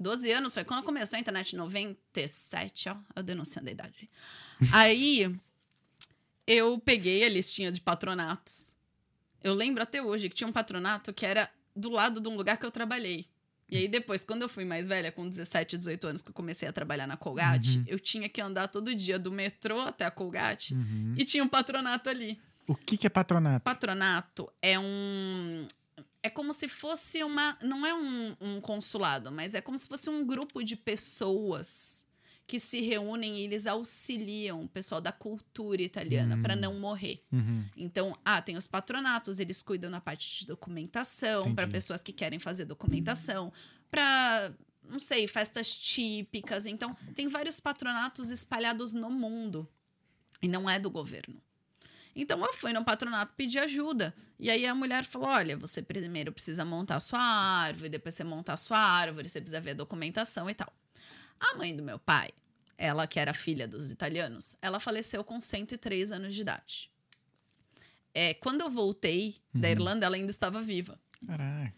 12 0.00 0.32
anos 0.32 0.54
foi 0.54 0.64
quando 0.64 0.82
começou 0.82 1.16
a 1.16 1.20
internet, 1.20 1.54
97, 1.54 2.88
ó. 2.88 2.96
Eu 3.14 3.22
denunciando 3.22 3.68
a 3.68 3.72
idade. 3.72 4.10
Aí 4.72 5.38
eu 6.46 6.78
peguei 6.78 7.22
a 7.24 7.28
listinha 7.28 7.70
de 7.70 7.80
patronatos. 7.80 8.76
Eu 9.44 9.54
lembro 9.54 9.82
até 9.82 10.02
hoje 10.02 10.28
que 10.28 10.34
tinha 10.34 10.48
um 10.48 10.52
patronato 10.52 11.12
que 11.12 11.24
era 11.26 11.48
do 11.76 11.90
lado 11.90 12.20
de 12.20 12.28
um 12.28 12.36
lugar 12.36 12.56
que 12.56 12.64
eu 12.66 12.70
trabalhei. 12.70 13.26
E 13.70 13.76
aí 13.76 13.88
depois, 13.88 14.24
quando 14.24 14.42
eu 14.42 14.48
fui 14.48 14.64
mais 14.64 14.88
velha, 14.88 15.12
com 15.12 15.28
17, 15.28 15.78
18 15.78 16.06
anos, 16.08 16.22
que 16.22 16.30
eu 16.30 16.34
comecei 16.34 16.66
a 16.68 16.72
trabalhar 16.72 17.06
na 17.06 17.16
Colgate, 17.16 17.78
eu 17.86 18.00
tinha 18.00 18.28
que 18.28 18.40
andar 18.40 18.66
todo 18.66 18.92
dia 18.94 19.18
do 19.18 19.30
metrô 19.30 19.80
até 19.82 20.04
a 20.04 20.10
Colgate 20.10 20.74
e 21.16 21.24
tinha 21.24 21.44
um 21.44 21.48
patronato 21.48 22.08
ali. 22.10 22.40
O 22.66 22.74
que, 22.74 22.96
que 22.96 23.06
é 23.06 23.10
patronato? 23.10 23.62
Patronato 23.64 24.52
é 24.60 24.78
um. 24.78 25.66
É 26.22 26.28
como 26.28 26.52
se 26.52 26.68
fosse 26.68 27.22
uma. 27.24 27.56
Não 27.62 27.86
é 27.86 27.94
um, 27.94 28.36
um 28.40 28.60
consulado, 28.60 29.32
mas 29.32 29.54
é 29.54 29.60
como 29.60 29.78
se 29.78 29.88
fosse 29.88 30.10
um 30.10 30.24
grupo 30.26 30.62
de 30.62 30.76
pessoas 30.76 32.06
que 32.46 32.58
se 32.58 32.80
reúnem 32.80 33.36
e 33.38 33.44
eles 33.44 33.64
auxiliam 33.64 34.64
o 34.64 34.68
pessoal 34.68 35.00
da 35.00 35.12
cultura 35.12 35.82
italiana 35.82 36.36
para 36.42 36.56
não 36.56 36.74
morrer. 36.80 37.22
Uhum. 37.30 37.64
Então, 37.76 38.12
ah, 38.24 38.42
tem 38.42 38.56
os 38.56 38.66
patronatos, 38.66 39.38
eles 39.38 39.62
cuidam 39.62 39.88
na 39.88 40.00
parte 40.00 40.40
de 40.40 40.46
documentação, 40.46 41.54
para 41.54 41.68
pessoas 41.68 42.02
que 42.02 42.12
querem 42.12 42.40
fazer 42.40 42.64
documentação, 42.64 43.52
para 43.88 44.52
não 44.90 44.98
sei, 44.98 45.28
festas 45.28 45.72
típicas. 45.74 46.66
Então, 46.66 46.96
tem 47.14 47.28
vários 47.28 47.60
patronatos 47.60 48.32
espalhados 48.32 48.92
no 48.92 49.10
mundo. 49.10 49.68
E 50.42 50.48
não 50.48 50.68
é 50.68 50.78
do 50.80 50.90
governo. 50.90 51.40
Então 52.14 52.44
eu 52.44 52.52
fui 52.52 52.72
no 52.72 52.84
patronato 52.84 53.32
pedir 53.36 53.58
ajuda. 53.60 54.14
E 54.38 54.50
aí 54.50 54.66
a 54.66 54.74
mulher 54.74 55.04
falou: 55.04 55.28
olha, 55.28 55.56
você 55.56 55.82
primeiro 55.82 56.32
precisa 56.32 56.64
montar 56.64 56.96
a 56.96 57.00
sua 57.00 57.20
árvore, 57.20 57.88
depois 57.88 58.14
você 58.14 58.24
montar 58.24 58.54
a 58.54 58.56
sua 58.56 58.78
árvore, 58.78 59.28
você 59.28 59.40
precisa 59.40 59.60
ver 59.60 59.70
a 59.70 59.74
documentação 59.74 60.48
e 60.50 60.54
tal. 60.54 60.72
A 61.38 61.56
mãe 61.56 61.74
do 61.74 61.82
meu 61.82 61.98
pai, 61.98 62.30
ela 62.76 63.06
que 63.06 63.18
era 63.18 63.32
filha 63.32 63.66
dos 63.66 63.90
italianos, 63.90 64.56
ela 64.60 64.80
faleceu 64.80 65.24
com 65.24 65.40
103 65.40 66.12
anos 66.12 66.34
de 66.34 66.40
idade. 66.42 66.90
É, 68.12 68.34
quando 68.34 68.60
eu 68.60 68.70
voltei 68.70 69.36
da 69.54 69.70
Irlanda, 69.70 70.04
ela 70.04 70.16
ainda 70.16 70.30
estava 70.30 70.60
viva. 70.60 71.00
Caraca. 71.26 71.72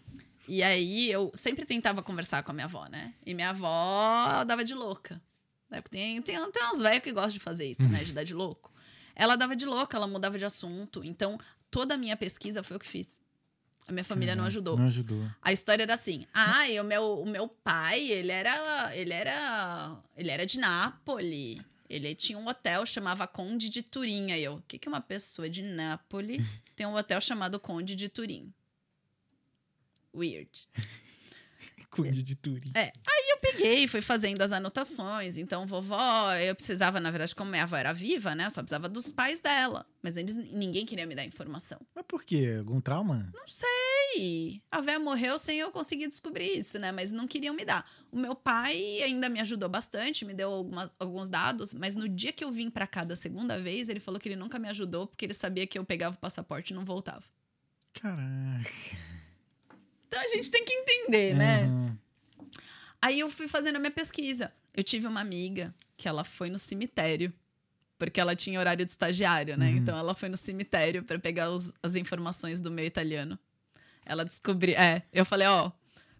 E 0.48 0.62
aí 0.62 1.10
eu 1.10 1.30
sempre 1.34 1.64
tentava 1.64 2.02
conversar 2.02 2.42
com 2.42 2.50
a 2.50 2.54
minha 2.54 2.64
avó, 2.64 2.86
né? 2.86 3.14
E 3.24 3.34
minha 3.34 3.50
avó 3.50 4.44
dava 4.44 4.64
de 4.64 4.74
louca. 4.74 5.20
Porque 5.68 5.90
tem, 5.90 6.20
tem, 6.20 6.50
tem 6.50 6.70
uns 6.70 6.80
velhos 6.80 7.02
que 7.02 7.12
gostam 7.12 7.32
de 7.32 7.40
fazer 7.40 7.66
isso, 7.66 7.88
né? 7.88 8.02
De 8.02 8.12
dar 8.12 8.24
de 8.24 8.34
louco. 8.34 8.71
Ela 9.14 9.36
dava 9.36 9.54
de 9.54 9.66
louca, 9.66 9.96
ela 9.96 10.06
mudava 10.06 10.38
de 10.38 10.44
assunto. 10.44 11.02
Então, 11.04 11.38
toda 11.70 11.94
a 11.94 11.98
minha 11.98 12.16
pesquisa 12.16 12.62
foi 12.62 12.76
o 12.76 12.80
que 12.80 12.86
fiz. 12.86 13.20
A 13.88 13.92
minha 13.92 14.04
família 14.04 14.36
não 14.36 14.44
ajudou. 14.44 14.78
Não 14.78 14.86
ajudou. 14.86 15.28
A 15.40 15.52
história 15.52 15.82
era 15.82 15.94
assim: 15.94 16.24
ah, 16.32 16.64
o 16.80 16.84
meu, 16.84 17.20
o 17.20 17.28
meu 17.28 17.48
pai, 17.48 18.00
ele 18.00 18.30
era, 18.30 18.96
ele 18.96 19.12
era. 19.12 20.00
Ele 20.16 20.30
era 20.30 20.46
de 20.46 20.58
Nápoles. 20.58 21.60
Ele 21.88 22.14
tinha 22.14 22.38
um 22.38 22.46
hotel 22.46 22.86
chamava 22.86 23.26
Conde 23.26 23.68
de 23.68 23.82
Turim. 23.82 24.32
Aí 24.32 24.42
eu, 24.42 24.54
o 24.54 24.62
que, 24.62 24.78
que 24.78 24.88
uma 24.88 25.00
pessoa 25.00 25.48
de 25.48 25.62
Nápoles 25.62 26.42
tem 26.74 26.86
um 26.86 26.94
hotel 26.94 27.20
chamado 27.20 27.60
Conde 27.60 27.94
de 27.94 28.08
Turim? 28.08 28.52
Weird. 30.14 30.68
Conde 31.92 32.22
de 32.22 32.34
Turim. 32.34 32.72
É, 32.74 32.84
aí 32.84 33.30
eu 33.32 33.36
peguei, 33.36 33.86
fui 33.86 34.00
fazendo 34.00 34.40
as 34.40 34.50
anotações. 34.50 35.36
Então, 35.36 35.66
vovó, 35.66 36.32
eu 36.36 36.54
precisava, 36.54 36.98
na 36.98 37.10
verdade, 37.10 37.34
como 37.34 37.50
minha 37.50 37.64
avó 37.64 37.76
era 37.76 37.92
viva, 37.92 38.34
né? 38.34 38.46
Eu 38.46 38.50
só 38.50 38.62
precisava 38.62 38.88
dos 38.88 39.12
pais 39.12 39.40
dela. 39.40 39.84
Mas 40.02 40.16
eles, 40.16 40.34
ninguém 40.34 40.86
queria 40.86 41.06
me 41.06 41.14
dar 41.14 41.22
informação. 41.24 41.78
Mas 41.94 42.04
por 42.08 42.24
quê? 42.24 42.56
Algum 42.58 42.80
trauma? 42.80 43.30
Não 43.34 43.46
sei. 43.46 44.62
A 44.70 44.80
véia 44.80 44.98
morreu 44.98 45.38
sem 45.38 45.58
eu 45.58 45.70
conseguir 45.70 46.08
descobrir 46.08 46.58
isso, 46.58 46.78
né? 46.78 46.92
Mas 46.92 47.12
não 47.12 47.28
queriam 47.28 47.54
me 47.54 47.64
dar. 47.64 47.86
O 48.10 48.18
meu 48.18 48.34
pai 48.34 49.02
ainda 49.02 49.28
me 49.28 49.38
ajudou 49.40 49.68
bastante, 49.68 50.24
me 50.24 50.32
deu 50.32 50.50
algumas, 50.50 50.90
alguns 50.98 51.28
dados, 51.28 51.74
mas 51.74 51.94
no 51.94 52.08
dia 52.08 52.32
que 52.32 52.42
eu 52.42 52.50
vim 52.50 52.70
pra 52.70 52.86
cá 52.86 53.04
da 53.04 53.14
segunda 53.14 53.58
vez, 53.58 53.90
ele 53.90 54.00
falou 54.00 54.18
que 54.18 54.30
ele 54.30 54.36
nunca 54.36 54.58
me 54.58 54.68
ajudou 54.70 55.06
porque 55.06 55.26
ele 55.26 55.34
sabia 55.34 55.66
que 55.66 55.78
eu 55.78 55.84
pegava 55.84 56.16
o 56.16 56.18
passaporte 56.18 56.72
e 56.72 56.74
não 56.74 56.86
voltava. 56.86 57.24
Caraca. 57.92 58.70
Então 60.12 60.20
a 60.22 60.28
gente 60.28 60.50
tem 60.50 60.62
que 60.62 60.72
entender, 60.74 61.34
né? 61.34 61.62
Uhum. 61.64 61.96
Aí 63.00 63.20
eu 63.20 63.30
fui 63.30 63.48
fazendo 63.48 63.76
a 63.76 63.78
minha 63.78 63.90
pesquisa. 63.90 64.52
Eu 64.74 64.82
tive 64.84 65.06
uma 65.06 65.20
amiga 65.22 65.74
que 65.96 66.06
ela 66.06 66.22
foi 66.22 66.50
no 66.50 66.58
cemitério, 66.58 67.32
porque 67.98 68.20
ela 68.20 68.36
tinha 68.36 68.60
horário 68.60 68.84
de 68.84 68.92
estagiário, 68.92 69.56
né? 69.56 69.70
Então 69.70 69.96
ela 69.98 70.12
foi 70.12 70.28
no 70.28 70.36
cemitério 70.36 71.02
para 71.02 71.18
pegar 71.18 71.50
os- 71.50 71.72
as 71.82 71.96
informações 71.96 72.60
do 72.60 72.70
meu 72.70 72.84
italiano. 72.84 73.38
Ela 74.04 74.22
descobriu. 74.22 74.76
É, 74.76 75.02
eu 75.12 75.24
falei, 75.24 75.46
ó. 75.48 75.72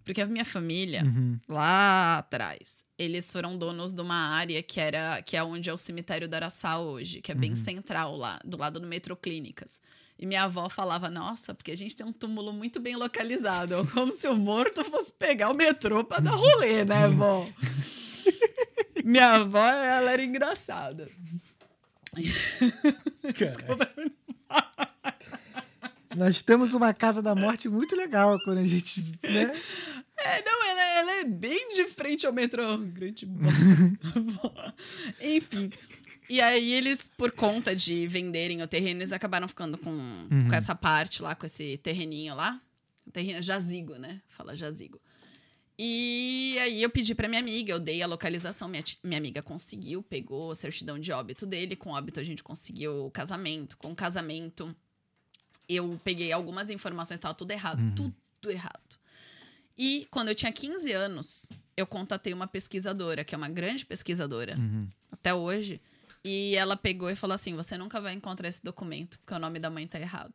Porque 0.05 0.20
a 0.22 0.26
minha 0.26 0.45
família, 0.45 1.05
lá 1.47 2.18
atrás, 2.18 2.84
eles 2.99 3.30
foram 3.30 3.57
donos 3.59 3.93
de 3.93 4.01
uma 4.01 4.30
área 4.30 4.61
que 4.62 4.80
era 4.80 5.20
que 5.22 5.36
é 5.36 5.45
onde 5.45 5.68
é 5.68 5.72
o 5.72 5.76
cemitério 5.76 6.26
do 6.26 6.34
Araçá 6.34 6.78
hoje, 6.78 7.20
que 7.20 7.30
é 7.30 7.34
bem 7.34 7.55
central 7.55 8.16
lá, 8.16 8.40
do 8.43 8.57
lado 8.57 8.80
do 8.80 8.86
Metroclínicas. 8.86 9.80
E 10.19 10.27
minha 10.27 10.45
avó 10.45 10.69
falava, 10.69 11.11
nossa, 11.11 11.55
porque 11.55 11.73
a 11.73 11.77
gente 11.77 11.97
tem 11.97 12.07
um 12.07 12.13
túmulo 12.13 12.53
muito 12.53 12.81
bem 12.81 12.97
localizado. 12.97 13.75
É 13.75 13.85
Como 13.93 14.13
se 14.13 14.29
o 14.29 14.37
morto 14.37 14.85
fosse 14.85 15.13
pegar 15.13 15.51
o 15.51 15.57
metrô 15.57 16.05
pra 16.05 16.21
dar 16.21 16.33
rolê, 16.33 16.85
né, 16.85 17.09
vó? 17.09 17.49
minha 19.05 19.33
avó, 19.37 19.67
ela 19.67 20.13
era 20.13 20.23
engraçada. 20.23 21.09
Desculpa. 23.35 23.91
Nós 26.15 26.43
temos 26.43 26.75
uma 26.75 26.93
casa 26.93 27.23
da 27.23 27.35
morte 27.35 27.69
muito 27.69 27.97
legal 27.97 28.39
quando 28.45 28.59
a 28.59 28.67
gente. 28.67 29.01
Né? 29.23 29.51
É, 30.19 30.43
não, 30.45 30.71
ela, 30.71 30.83
ela 30.99 31.13
é 31.21 31.25
bem 31.25 31.69
de 31.71 31.87
frente 31.87 32.27
ao 32.27 32.33
metrô. 32.33 32.77
Grande 32.79 33.25
bosta. 33.25 34.75
Enfim. 35.21 35.71
E 36.33 36.41
aí 36.41 36.72
eles, 36.72 37.11
por 37.14 37.30
conta 37.30 37.76
de 37.76 38.07
venderem 38.07 38.62
o 38.62 38.66
terreno, 38.66 39.01
eles 39.01 39.12
acabaram 39.12 39.47
ficando 39.47 39.76
com, 39.76 39.93
com 40.49 40.55
essa 40.55 40.74
parte 40.74 41.20
lá, 41.20 41.35
com 41.35 41.45
esse 41.45 41.76
terreninho 41.76 42.35
lá. 42.35 42.59
O 43.07 43.11
terreno 43.11 43.43
jazigo, 43.43 43.97
né? 43.97 44.18
Fala 44.28 44.57
jazigo. 44.57 44.99
E 45.78 46.57
aí 46.62 46.83
eu 46.83 46.89
pedi 46.89 47.14
pra 47.14 47.28
minha 47.28 47.39
amiga, 47.39 47.70
eu 47.70 47.78
dei 47.78 48.03
a 48.03 48.07
localização, 48.07 48.66
minha, 48.66 48.83
minha 49.05 49.18
amiga 49.18 49.43
conseguiu, 49.43 50.03
pegou 50.03 50.51
a 50.51 50.55
certidão 50.55 50.99
de 50.99 51.12
óbito 51.12 51.45
dele, 51.45 51.76
com 51.76 51.91
óbito 51.91 52.18
a 52.18 52.24
gente 52.24 52.43
conseguiu 52.43 53.05
o 53.05 53.11
casamento, 53.11 53.76
com 53.76 53.93
o 53.93 53.95
casamento 53.95 54.74
eu 55.68 56.01
peguei 56.03 56.33
algumas 56.33 56.70
informações, 56.70 57.20
tava 57.20 57.35
tudo 57.35 57.51
errado, 57.51 57.83
tudo 57.95 58.51
errado. 58.51 58.97
E 59.76 60.09
quando 60.11 60.28
eu 60.28 60.35
tinha 60.35 60.51
15 60.51 60.93
anos, 60.93 61.47
eu 61.76 61.87
contatei 61.87 62.33
uma 62.33 62.47
pesquisadora, 62.47 63.22
que 63.22 63.35
é 63.35 63.39
uma 63.39 63.51
grande 63.51 63.85
pesquisadora, 63.85 64.57
até 65.11 65.35
hoje, 65.35 65.78
e 66.25 66.55
ela 66.57 66.77
pegou 66.77 67.11
e 67.11 67.16
falou 67.16 67.35
assim: 67.35 67.55
Você 67.57 67.77
nunca 67.77 68.01
vai 68.01 68.12
encontrar 68.12 68.49
esse 68.49 68.62
documento, 68.62 69.18
porque 69.18 69.35
o 69.35 69.39
nome 69.39 69.59
da 69.59 69.70
mãe 69.70 69.87
tá 69.87 70.01
errado. 70.01 70.35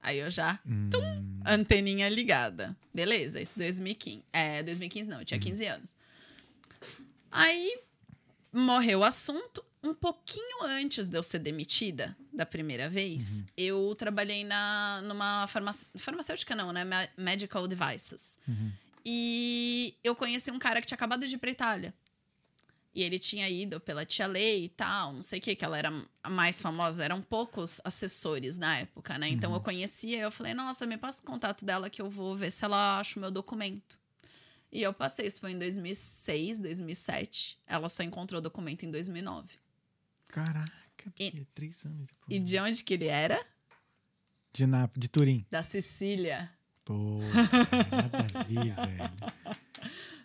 Aí 0.00 0.18
eu 0.18 0.30
já, 0.30 0.58
tum, 0.90 1.40
anteninha 1.46 2.08
ligada. 2.08 2.76
Beleza, 2.92 3.40
isso 3.40 3.56
2015. 3.56 4.24
É, 4.32 4.62
2015 4.62 5.08
não, 5.08 5.20
eu 5.20 5.24
tinha 5.24 5.38
15 5.38 5.64
anos. 5.66 5.94
Aí 7.30 7.78
morreu 8.52 9.00
o 9.00 9.04
assunto. 9.04 9.64
Um 9.84 9.94
pouquinho 9.94 10.64
antes 10.64 11.08
de 11.08 11.16
eu 11.16 11.22
ser 11.24 11.40
demitida 11.40 12.16
da 12.32 12.46
primeira 12.46 12.88
vez, 12.88 13.44
eu 13.56 13.94
trabalhei 13.98 14.44
na, 14.44 15.02
numa 15.02 15.46
farmac... 15.48 15.76
farmacêutica, 15.96 16.54
não, 16.54 16.72
né? 16.72 16.84
Medical 17.16 17.66
Devices. 17.66 18.38
E 19.04 19.96
eu 20.04 20.14
conheci 20.14 20.50
um 20.52 20.58
cara 20.58 20.80
que 20.80 20.86
tinha 20.86 20.94
acabado 20.94 21.26
de 21.26 21.34
ir 21.34 21.38
pra 21.38 21.50
Itália. 21.50 21.92
E 22.94 23.02
ele 23.02 23.18
tinha 23.18 23.48
ido 23.48 23.80
pela 23.80 24.04
Tia 24.04 24.26
Lei 24.26 24.64
e 24.64 24.68
tal, 24.68 25.14
não 25.14 25.22
sei 25.22 25.38
o 25.38 25.42
que, 25.42 25.56
que 25.56 25.64
ela 25.64 25.78
era 25.78 25.90
a 26.22 26.28
mais 26.28 26.60
famosa. 26.60 27.02
Eram 27.02 27.22
poucos 27.22 27.80
assessores 27.84 28.58
na 28.58 28.78
época, 28.80 29.16
né? 29.16 29.28
Então 29.28 29.52
eu 29.54 29.60
conhecia, 29.60 30.18
eu 30.20 30.30
falei, 30.30 30.52
nossa, 30.52 30.84
me 30.86 30.98
passa 30.98 31.22
o 31.22 31.24
contato 31.26 31.64
dela 31.64 31.88
que 31.88 32.02
eu 32.02 32.10
vou 32.10 32.36
ver 32.36 32.50
se 32.50 32.64
ela 32.64 32.98
acha 32.98 33.18
o 33.18 33.20
meu 33.22 33.30
documento. 33.30 33.98
E 34.70 34.82
eu 34.82 34.92
passei, 34.92 35.26
isso 35.26 35.40
foi 35.40 35.52
em 35.52 35.58
2006, 35.58 36.58
2007. 36.58 37.58
Ela 37.66 37.88
só 37.88 38.02
encontrou 38.02 38.38
o 38.38 38.42
documento 38.42 38.84
em 38.84 38.90
2009. 38.90 39.56
Caraca, 40.28 40.72
E- 41.18 41.30
Bia, 41.30 41.46
três 41.54 41.84
anos 41.84 42.06
depois. 42.06 42.28
E 42.28 42.38
de 42.38 42.58
onde 42.58 42.84
que 42.84 42.94
ele 42.94 43.06
era? 43.06 43.42
De, 44.52 44.66
Náp 44.66 44.98
de 44.98 45.08
Turim. 45.08 45.46
Da 45.50 45.62
Sicília. 45.62 46.50
Pô, 46.84 47.20
nada 47.90 48.18
a 48.40 48.42
ver, 48.44 48.74
velho. 48.76 49.32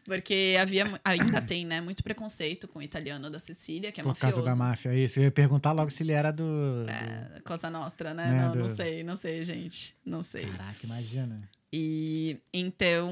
Porque 0.08 0.56
havia, 0.60 0.86
ainda 1.04 1.42
tem, 1.42 1.66
né, 1.66 1.82
muito 1.82 2.02
preconceito 2.02 2.66
com 2.66 2.80
o 2.80 2.82
italiano 2.82 3.30
da 3.30 3.38
Sicília, 3.38 3.92
que 3.92 4.00
é 4.00 4.04
Por 4.04 4.10
mafioso. 4.10 4.36
causa 4.38 4.50
da 4.50 4.56
máfia, 4.56 4.96
isso. 4.96 5.20
Eu 5.20 5.24
ia 5.26 5.32
perguntar 5.32 5.74
logo 5.74 5.90
se 5.92 6.02
ele 6.02 6.14
era 6.14 6.32
do. 6.32 6.86
do- 6.86 6.90
É, 6.90 7.42
Costa 7.44 7.70
Nostra, 7.70 8.14
né? 8.14 8.26
Né, 8.28 8.42
não, 8.48 8.56
não 8.56 8.68
do- 8.68 8.76
sei, 8.76 9.04
não 9.04 9.18
sei, 9.18 9.44
gente. 9.44 9.96
Não 10.06 10.24
sei. 10.24 10.46
Caraca, 10.46 10.80
imagina. 10.86 11.50
E 11.74 12.40
então, 12.54 13.10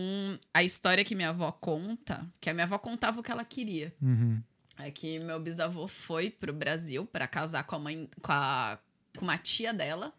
a 0.53 0.63
história 0.63 1.03
que 1.03 1.13
minha 1.13 1.29
avó 1.29 1.51
conta, 1.51 2.25
que 2.39 2.49
a 2.49 2.53
minha 2.53 2.63
avó 2.63 2.77
contava 2.77 3.19
o 3.19 3.23
que 3.23 3.29
ela 3.31 3.43
queria. 3.43 3.93
Uhum. 4.01 4.41
É 4.79 4.89
que 4.89 5.19
meu 5.19 5.39
bisavô 5.39 5.87
foi 5.89 6.29
pro 6.29 6.53
Brasil 6.53 7.05
para 7.05 7.27
casar 7.27 7.63
com 7.65 7.75
a 7.75 7.79
mãe, 7.79 8.09
com, 8.21 8.31
a, 8.31 8.77
com 9.17 9.25
uma 9.25 9.37
tia 9.37 9.73
dela. 9.73 10.13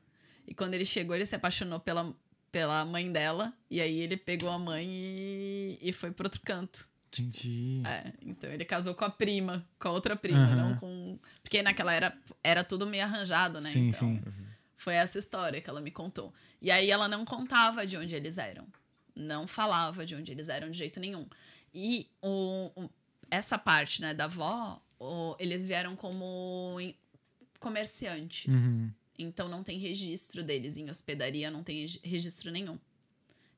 E 0.46 0.54
quando 0.54 0.74
ele 0.74 0.84
chegou, 0.84 1.16
ele 1.16 1.24
se 1.26 1.34
apaixonou 1.34 1.80
pela, 1.80 2.14
pela 2.56 2.84
mãe 2.86 3.12
dela. 3.12 3.52
E 3.70 3.82
aí 3.82 4.00
ele 4.00 4.16
pegou 4.16 4.48
a 4.48 4.58
mãe 4.58 4.86
e, 4.88 5.78
e 5.82 5.92
foi 5.92 6.10
pro 6.10 6.24
outro 6.26 6.40
canto. 6.42 6.88
Entendi. 7.12 7.82
É, 7.86 8.12
então 8.22 8.50
ele 8.50 8.64
casou 8.64 8.94
com 8.94 9.04
a 9.04 9.10
prima, 9.10 9.62
com 9.78 9.88
a 9.88 9.90
outra 9.90 10.16
prima, 10.16 10.38
Aham. 10.44 10.56
não 10.70 10.74
com. 10.76 11.18
Porque 11.42 11.62
naquela 11.62 11.92
era, 11.92 12.16
era 12.42 12.64
tudo 12.64 12.86
meio 12.86 13.04
arranjado, 13.04 13.60
né? 13.60 13.68
Sim, 13.70 13.88
então, 13.88 13.98
sim. 14.00 14.22
Foi 14.74 14.94
essa 14.94 15.18
história 15.18 15.60
que 15.60 15.68
ela 15.68 15.80
me 15.82 15.90
contou. 15.90 16.32
E 16.62 16.70
aí 16.70 16.90
ela 16.90 17.08
não 17.08 17.24
contava 17.26 17.86
de 17.86 17.96
onde 17.98 18.14
eles 18.14 18.38
eram. 18.38 18.66
Não 19.14 19.46
falava 19.46 20.04
de 20.06 20.14
onde 20.14 20.32
eles 20.32 20.48
eram 20.48 20.70
de 20.70 20.78
jeito 20.78 20.98
nenhum. 20.98 21.26
E 21.74 22.08
o, 22.22 22.70
o- 22.74 22.90
essa 23.30 23.58
parte, 23.58 24.00
né, 24.00 24.14
da 24.14 24.24
avó, 24.24 24.80
o- 24.98 25.36
eles 25.38 25.66
vieram 25.66 25.94
como 25.94 26.78
comerciantes. 27.60 28.54
Uhum. 28.54 28.90
Então 29.18 29.48
não 29.48 29.62
tem 29.62 29.78
registro 29.78 30.42
deles 30.42 30.76
em 30.76 30.88
hospedaria, 30.90 31.50
não 31.50 31.62
tem 31.62 31.80
regi- 31.82 32.00
registro 32.02 32.50
nenhum. 32.50 32.78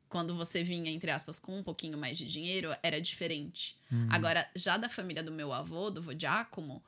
Quando 0.09 0.35
você 0.35 0.63
vinha, 0.65 0.91
entre 0.91 1.11
aspas, 1.11 1.39
com 1.39 1.59
um 1.59 1.63
pouquinho 1.63 1.99
mais 1.99 2.17
de 2.17 2.25
dinheiro, 2.25 2.75
era 2.83 2.99
diferente. 3.01 3.77
Agora, 4.09 4.49
já 4.57 4.77
da 4.79 4.89
família 4.89 5.23
do 5.23 5.31
meu 5.31 5.53
avô, 5.53 5.91
do 5.91 6.01
vô 6.01 6.13
Giacomo, 6.19 6.83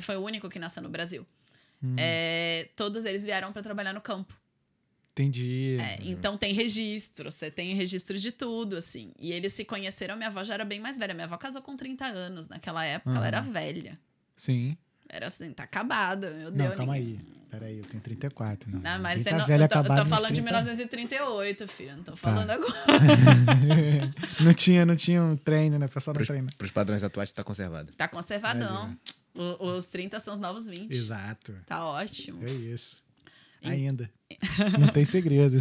foi 0.00 0.16
o 0.16 0.20
único 0.22 0.48
que 0.48 0.58
nasceu 0.58 0.82
no 0.82 0.88
Brasil. 0.88 1.26
É, 1.98 2.70
todos 2.76 3.04
eles 3.04 3.24
vieram 3.26 3.52
para 3.52 3.62
trabalhar 3.62 3.92
no 3.92 4.00
campo. 4.00 4.34
Entendi. 5.12 5.76
É, 5.80 5.98
então 6.02 6.36
tem 6.36 6.52
registro, 6.54 7.30
você 7.30 7.50
tem 7.50 7.74
registro 7.74 8.18
de 8.18 8.32
tudo, 8.32 8.76
assim. 8.76 9.12
E 9.18 9.30
eles 9.32 9.52
se 9.52 9.64
conheceram, 9.64 10.16
minha 10.16 10.28
avó 10.28 10.42
já 10.42 10.54
era 10.54 10.64
bem 10.64 10.80
mais 10.80 10.98
velha. 10.98 11.14
Minha 11.14 11.26
avó 11.26 11.36
casou 11.36 11.60
com 11.62 11.76
30 11.76 12.06
anos. 12.06 12.48
Naquela 12.48 12.84
época, 12.84 13.14
ela 13.16 13.26
era 13.26 13.40
velha. 13.40 14.00
Sim. 14.36 14.76
Era 15.08 15.26
assim, 15.28 15.52
tá 15.52 15.62
acabada, 15.64 16.30
meu 16.30 16.50
Não, 16.50 16.56
Deus. 16.56 16.74
calma 16.76 16.94
ninguém- 16.98 17.18
aí. 17.18 17.43
Peraí, 17.58 17.78
eu 17.78 17.84
tenho 17.84 18.02
34. 18.02 18.70
Não, 18.70 18.80
Não, 18.80 18.98
mas 19.00 19.20
você 19.22 19.30
tá 19.30 19.38
não, 19.38 19.46
velho 19.46 19.64
eu 19.64 19.68
tô, 19.68 19.74
eu 19.76 19.80
acabado 19.80 19.98
tô 20.02 20.06
falando 20.06 20.32
de 20.32 20.40
30. 20.42 20.50
1938, 20.50 21.68
filho. 21.68 21.96
Não 21.96 22.02
tô 22.04 22.10
Tá. 22.12 22.16
falando 22.16 22.50
agora. 22.50 22.74
não, 24.40 24.52
tinha, 24.54 24.84
não 24.86 24.96
tinha 24.96 25.22
um 25.22 25.36
treino, 25.36 25.78
né? 25.78 25.86
O 25.86 25.88
pessoal 25.88 26.14
não 26.16 26.24
treina. 26.24 26.48
pros 26.58 26.70
padrões 26.70 27.02
atuais 27.04 27.32
tá 27.32 27.44
conservado. 27.44 27.92
Tá 27.96 28.08
conservadão. 28.08 28.96
O- 29.34 29.72
os 29.76 29.86
30 29.86 30.20
são 30.20 30.34
os 30.34 30.40
novos 30.40 30.66
20. 30.68 30.92
Exato. 30.92 31.54
Tá 31.66 31.84
ótimo. 31.84 32.44
É 32.46 32.50
isso. 32.50 32.96
Ainda. 33.64 34.10
Não 34.78 34.88
tem 34.88 35.06
segredo. 35.06 35.56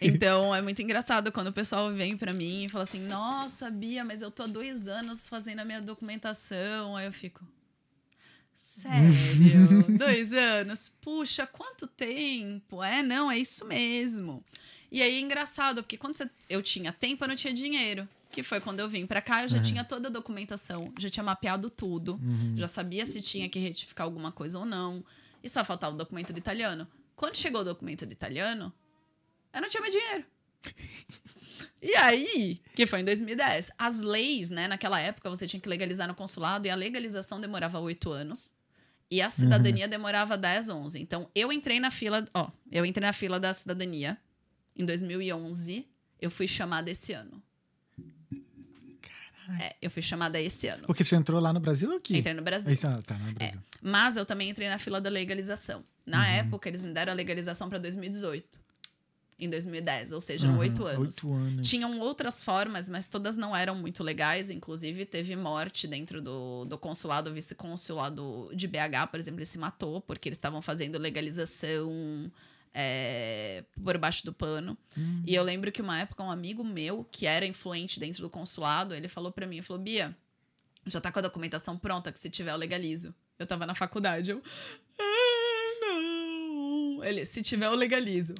Então 0.00 0.54
é 0.54 0.62
muito 0.62 0.80
engraçado 0.80 1.32
quando 1.32 1.48
o 1.48 1.52
pessoal 1.52 1.90
vem 1.92 2.16
pra 2.16 2.32
mim 2.32 2.66
e 2.66 2.68
fala 2.68 2.84
assim: 2.84 3.00
Nossa, 3.00 3.68
Bia, 3.68 4.04
mas 4.04 4.22
eu 4.22 4.30
tô 4.30 4.44
há 4.44 4.46
dois 4.46 4.86
anos 4.86 5.26
fazendo 5.28 5.58
a 5.58 5.64
minha 5.64 5.80
documentação. 5.82 6.94
Aí 6.96 7.06
eu 7.06 7.12
fico. 7.12 7.44
Sério? 8.60 9.96
dois 9.96 10.32
anos? 10.32 10.92
Puxa, 11.00 11.46
quanto 11.46 11.86
tempo? 11.86 12.82
É, 12.82 13.02
não, 13.04 13.30
é 13.30 13.38
isso 13.38 13.64
mesmo. 13.64 14.44
E 14.90 15.00
aí 15.00 15.14
é 15.16 15.20
engraçado, 15.20 15.80
porque 15.82 15.96
quando 15.96 16.14
você- 16.16 16.28
eu 16.48 16.60
tinha 16.60 16.92
tempo, 16.92 17.22
eu 17.22 17.28
não 17.28 17.36
tinha 17.36 17.52
dinheiro. 17.54 18.08
Que 18.30 18.42
foi 18.42 18.60
quando 18.60 18.80
eu 18.80 18.88
vim 18.88 19.06
pra 19.06 19.22
cá, 19.22 19.42
eu 19.44 19.48
já 19.48 19.58
tinha 19.62 19.84
toda 19.84 20.08
a 20.08 20.10
documentação, 20.10 20.92
já 20.98 21.08
tinha 21.08 21.22
mapeado 21.22 21.70
tudo, 21.70 22.20
já 22.56 22.66
sabia 22.66 23.06
se 23.06 23.22
tinha 23.22 23.48
que 23.48 23.58
retificar 23.58 24.04
alguma 24.04 24.30
coisa 24.32 24.58
ou 24.58 24.66
não. 24.66 25.02
E 25.42 25.48
só 25.48 25.64
faltava 25.64 25.94
o 25.94 25.98
documento 25.98 26.32
do 26.32 26.38
italiano. 26.38 26.86
Quando 27.16 27.36
chegou 27.36 27.60
o 27.62 27.64
documento 27.64 28.04
do 28.04 28.12
italiano, 28.12 28.72
eu 29.54 29.60
não 29.62 29.68
tinha 29.70 29.80
mais 29.80 29.92
dinheiro. 29.94 30.24
E 31.80 31.94
aí, 31.96 32.60
que 32.74 32.86
foi 32.88 33.00
em 33.00 33.04
2010, 33.04 33.70
as 33.78 34.00
leis, 34.00 34.50
né? 34.50 34.66
Naquela 34.66 34.98
época 35.00 35.30
você 35.30 35.46
tinha 35.46 35.60
que 35.60 35.68
legalizar 35.68 36.08
no 36.08 36.14
consulado 36.14 36.66
e 36.66 36.70
a 36.70 36.74
legalização 36.74 37.40
demorava 37.40 37.78
oito 37.78 38.10
anos. 38.10 38.54
E 39.10 39.22
a 39.22 39.30
cidadania 39.30 39.86
demorava 39.88 40.36
10, 40.36 40.68
11. 40.68 41.00
Então, 41.00 41.30
eu 41.34 41.50
entrei 41.52 41.80
na 41.80 41.90
fila, 41.90 42.26
ó, 42.34 42.50
eu 42.70 42.84
entrei 42.84 43.06
na 43.06 43.12
fila 43.12 43.38
da 43.40 43.52
cidadania 43.54 44.18
em 44.76 44.84
2011. 44.84 45.86
Eu 46.20 46.30
fui 46.30 46.46
chamada 46.48 46.90
esse 46.90 47.12
ano. 47.12 47.42
É, 49.60 49.76
eu 49.80 49.90
fui 49.90 50.02
chamada 50.02 50.38
esse 50.38 50.68
ano. 50.68 50.86
Porque 50.86 51.02
você 51.02 51.16
entrou 51.16 51.40
lá 51.40 51.54
no 51.54 51.60
Brasil 51.60 51.88
ou 51.90 51.96
aqui? 51.96 52.18
Entrei 52.18 52.34
no 52.34 52.42
Brasil. 52.42 52.76
Ah, 52.84 53.00
tá, 53.02 53.14
no 53.16 53.30
É, 53.30 53.32
Brasil. 53.34 53.60
mas 53.80 54.16
eu 54.16 54.26
também 54.26 54.50
entrei 54.50 54.68
na 54.68 54.78
fila 54.78 55.00
da 55.00 55.08
legalização. 55.08 55.82
Na 56.06 56.26
época, 56.28 56.68
eles 56.68 56.82
me 56.82 56.92
deram 56.92 57.12
a 57.12 57.14
legalização 57.16 57.68
para 57.68 57.78
2018. 57.78 58.60
Em 59.40 59.48
2010, 59.48 60.10
ou 60.10 60.20
seja, 60.20 60.50
oito 60.58 60.84
anos. 60.84 61.22
oito 61.22 61.32
anos. 61.32 61.68
Tinham 61.68 62.00
outras 62.00 62.42
formas, 62.42 62.88
mas 62.88 63.06
todas 63.06 63.36
não 63.36 63.54
eram 63.54 63.76
muito 63.76 64.02
legais. 64.02 64.50
Inclusive, 64.50 65.04
teve 65.04 65.36
morte 65.36 65.86
dentro 65.86 66.20
do, 66.20 66.64
do 66.64 66.76
consulado, 66.76 67.32
vice-consulado 67.32 68.50
de 68.52 68.66
BH, 68.66 69.06
por 69.10 69.20
exemplo, 69.20 69.38
ele 69.38 69.46
se 69.46 69.58
matou 69.58 70.00
porque 70.00 70.28
eles 70.28 70.38
estavam 70.38 70.60
fazendo 70.60 70.98
legalização 70.98 72.28
é, 72.74 73.64
por 73.82 73.96
baixo 73.98 74.24
do 74.24 74.32
pano. 74.32 74.76
E 75.26 75.34
eu 75.34 75.42
lembro 75.42 75.70
que 75.70 75.82
uma 75.82 75.98
época 75.98 76.22
um 76.22 76.30
amigo 76.30 76.64
meu, 76.64 77.06
que 77.10 77.26
era 77.26 77.46
influente 77.46 77.98
dentro 78.00 78.22
do 78.22 78.30
consulado, 78.30 78.94
ele 78.94 79.08
falou 79.08 79.32
para 79.32 79.46
mim, 79.46 79.62
falou, 79.62 79.82
Bia, 79.82 80.16
já 80.86 81.00
tá 81.00 81.10
com 81.10 81.18
a 81.18 81.22
documentação 81.22 81.76
pronta, 81.76 82.12
que 82.12 82.18
se 82.18 82.30
tiver 82.30 82.52
eu 82.52 82.56
legalizo. 82.56 83.14
Eu 83.38 83.46
tava 83.46 83.66
na 83.66 83.74
faculdade, 83.74 84.30
eu... 84.30 84.42
Ah, 84.98 85.74
não! 85.80 87.04
Ele, 87.04 87.24
se 87.24 87.42
tiver 87.42 87.66
eu 87.66 87.74
legalizo. 87.74 88.34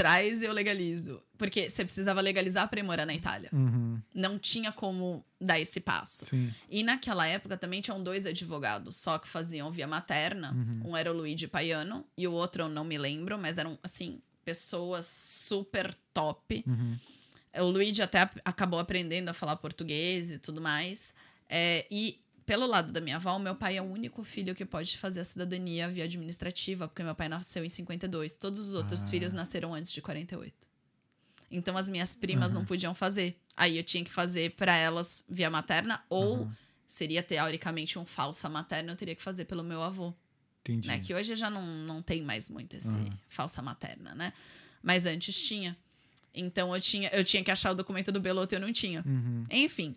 Traz 0.00 0.42
e 0.42 0.46
eu 0.46 0.52
legalizo. 0.52 1.22
Porque 1.36 1.68
você 1.70 1.84
precisava 1.84 2.20
legalizar 2.20 2.68
pra 2.68 2.80
ir 2.80 2.82
morar 2.82 3.04
na 3.06 3.14
Itália. 3.14 3.48
Uhum, 3.52 4.00
Não 4.14 4.38
tinha 4.38 4.70
como 4.72 5.24
dar 5.40 5.58
esse 5.60 5.80
passo. 5.80 6.26
sim. 6.26 6.52
E 6.68 6.82
naquela 6.82 7.26
época 7.26 7.56
também 7.56 7.80
tinham 7.80 8.02
dois 8.02 8.26
advogados, 8.26 8.96
só 8.96 9.18
que 9.18 9.26
faziam 9.28 9.70
via 9.70 9.86
materna. 9.86 10.54
Um 10.84 10.96
era 10.96 11.10
o 11.10 11.14
Luigi 11.16 11.46
Paiano 11.46 12.04
e 12.16 12.26
o 12.28 12.32
outro 12.32 12.64
eu 12.64 12.68
não 12.68 12.84
me 12.84 12.96
lembro, 12.98 13.38
mas 13.38 13.58
eram, 13.58 13.78
assim, 13.82 14.20
pessoas 14.44 15.06
super 15.06 15.94
top. 16.12 16.64
O 17.58 17.64
Luigi 17.64 18.00
até 18.02 18.28
acabou 18.44 18.78
aprendendo 18.78 19.28
a 19.28 19.32
falar 19.32 19.56
português 19.56 20.30
e 20.30 20.38
tudo 20.38 20.60
mais. 20.60 21.14
É, 21.48 21.84
e 21.90 22.20
pelo 22.46 22.66
lado 22.66 22.92
da 22.92 23.00
minha 23.00 23.16
avó, 23.16 23.38
meu 23.38 23.54
pai 23.54 23.76
é 23.76 23.82
o 23.82 23.84
único 23.84 24.24
filho 24.24 24.54
que 24.54 24.64
pode 24.64 24.96
fazer 24.98 25.20
a 25.20 25.24
cidadania 25.24 25.88
via 25.88 26.04
administrativa, 26.04 26.88
porque 26.88 27.02
meu 27.02 27.14
pai 27.14 27.28
nasceu 27.28 27.64
em 27.64 27.68
52. 27.68 28.36
Todos 28.36 28.60
os 28.60 28.72
outros 28.72 29.08
filhos 29.08 29.32
nasceram 29.32 29.74
antes 29.74 29.92
de 29.92 30.00
48. 30.00 30.68
Então 31.50 31.76
as 31.76 31.90
minhas 31.90 32.14
primas 32.14 32.52
não 32.52 32.64
podiam 32.64 32.94
fazer. 32.94 33.36
Aí 33.56 33.76
eu 33.76 33.82
tinha 33.82 34.04
que 34.04 34.10
fazer 34.10 34.52
para 34.52 34.74
elas 34.74 35.24
via 35.28 35.50
materna 35.50 36.02
ou 36.08 36.50
seria 36.86 37.22
teoricamente 37.22 37.98
um 37.98 38.04
falsa 38.04 38.48
materna, 38.48 38.92
eu 38.92 38.96
teria 38.96 39.14
que 39.14 39.22
fazer 39.22 39.44
pelo 39.44 39.62
meu 39.62 39.82
avô, 39.82 40.12
Entendi. 40.62 40.88
né? 40.88 40.98
Que 40.98 41.14
hoje 41.14 41.36
já 41.36 41.48
não, 41.48 41.64
não 41.64 42.02
tem 42.02 42.22
mais 42.22 42.50
muito 42.50 42.76
esse 42.76 42.98
falsa 43.28 43.62
materna, 43.62 44.14
né? 44.14 44.32
Mas 44.82 45.06
antes 45.06 45.40
tinha. 45.40 45.76
Então 46.34 46.74
eu 46.74 46.80
tinha, 46.80 47.08
eu 47.10 47.24
tinha 47.24 47.42
que 47.42 47.50
achar 47.50 47.70
o 47.70 47.74
documento 47.74 48.10
do 48.10 48.20
Beloto 48.20 48.54
e 48.54 48.56
eu 48.56 48.60
não 48.60 48.72
tinha. 48.72 49.04
Enfim. 49.50 49.96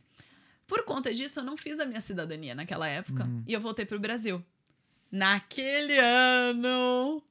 Por 0.67 0.83
conta 0.85 1.13
disso, 1.13 1.39
eu 1.39 1.43
não 1.43 1.57
fiz 1.57 1.79
a 1.79 1.85
minha 1.85 2.01
cidadania 2.01 2.55
naquela 2.55 2.87
época 2.87 3.27
e 3.47 3.53
eu 3.53 3.61
voltei 3.61 3.85
pro 3.85 3.99
Brasil. 3.99 4.43
Naquele 5.11 5.97
ano 5.99 7.21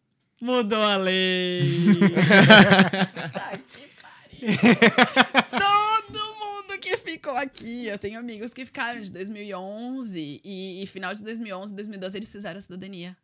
mudou 0.41 0.83
a 0.83 0.97
lei. 0.97 1.69
Tá 3.33 3.59
que 3.59 3.89
pariu. 4.03 4.59
Todo 5.51 6.35
mundo 6.37 6.79
que 6.81 6.97
ficou 6.97 7.37
aqui, 7.37 7.87
eu 7.87 7.99
tenho 7.99 8.19
amigos 8.19 8.53
que 8.53 8.65
ficaram 8.65 9.01
de 9.01 9.11
2011 9.11 10.41
e, 10.45 10.83
e 10.83 10.87
final 10.87 11.15
de 11.15 11.23
2011, 11.23 11.73
2012 11.73 12.19
eles 12.19 12.33
fizeram 12.33 12.59
a 12.59 12.61
cidadania. 12.61 13.17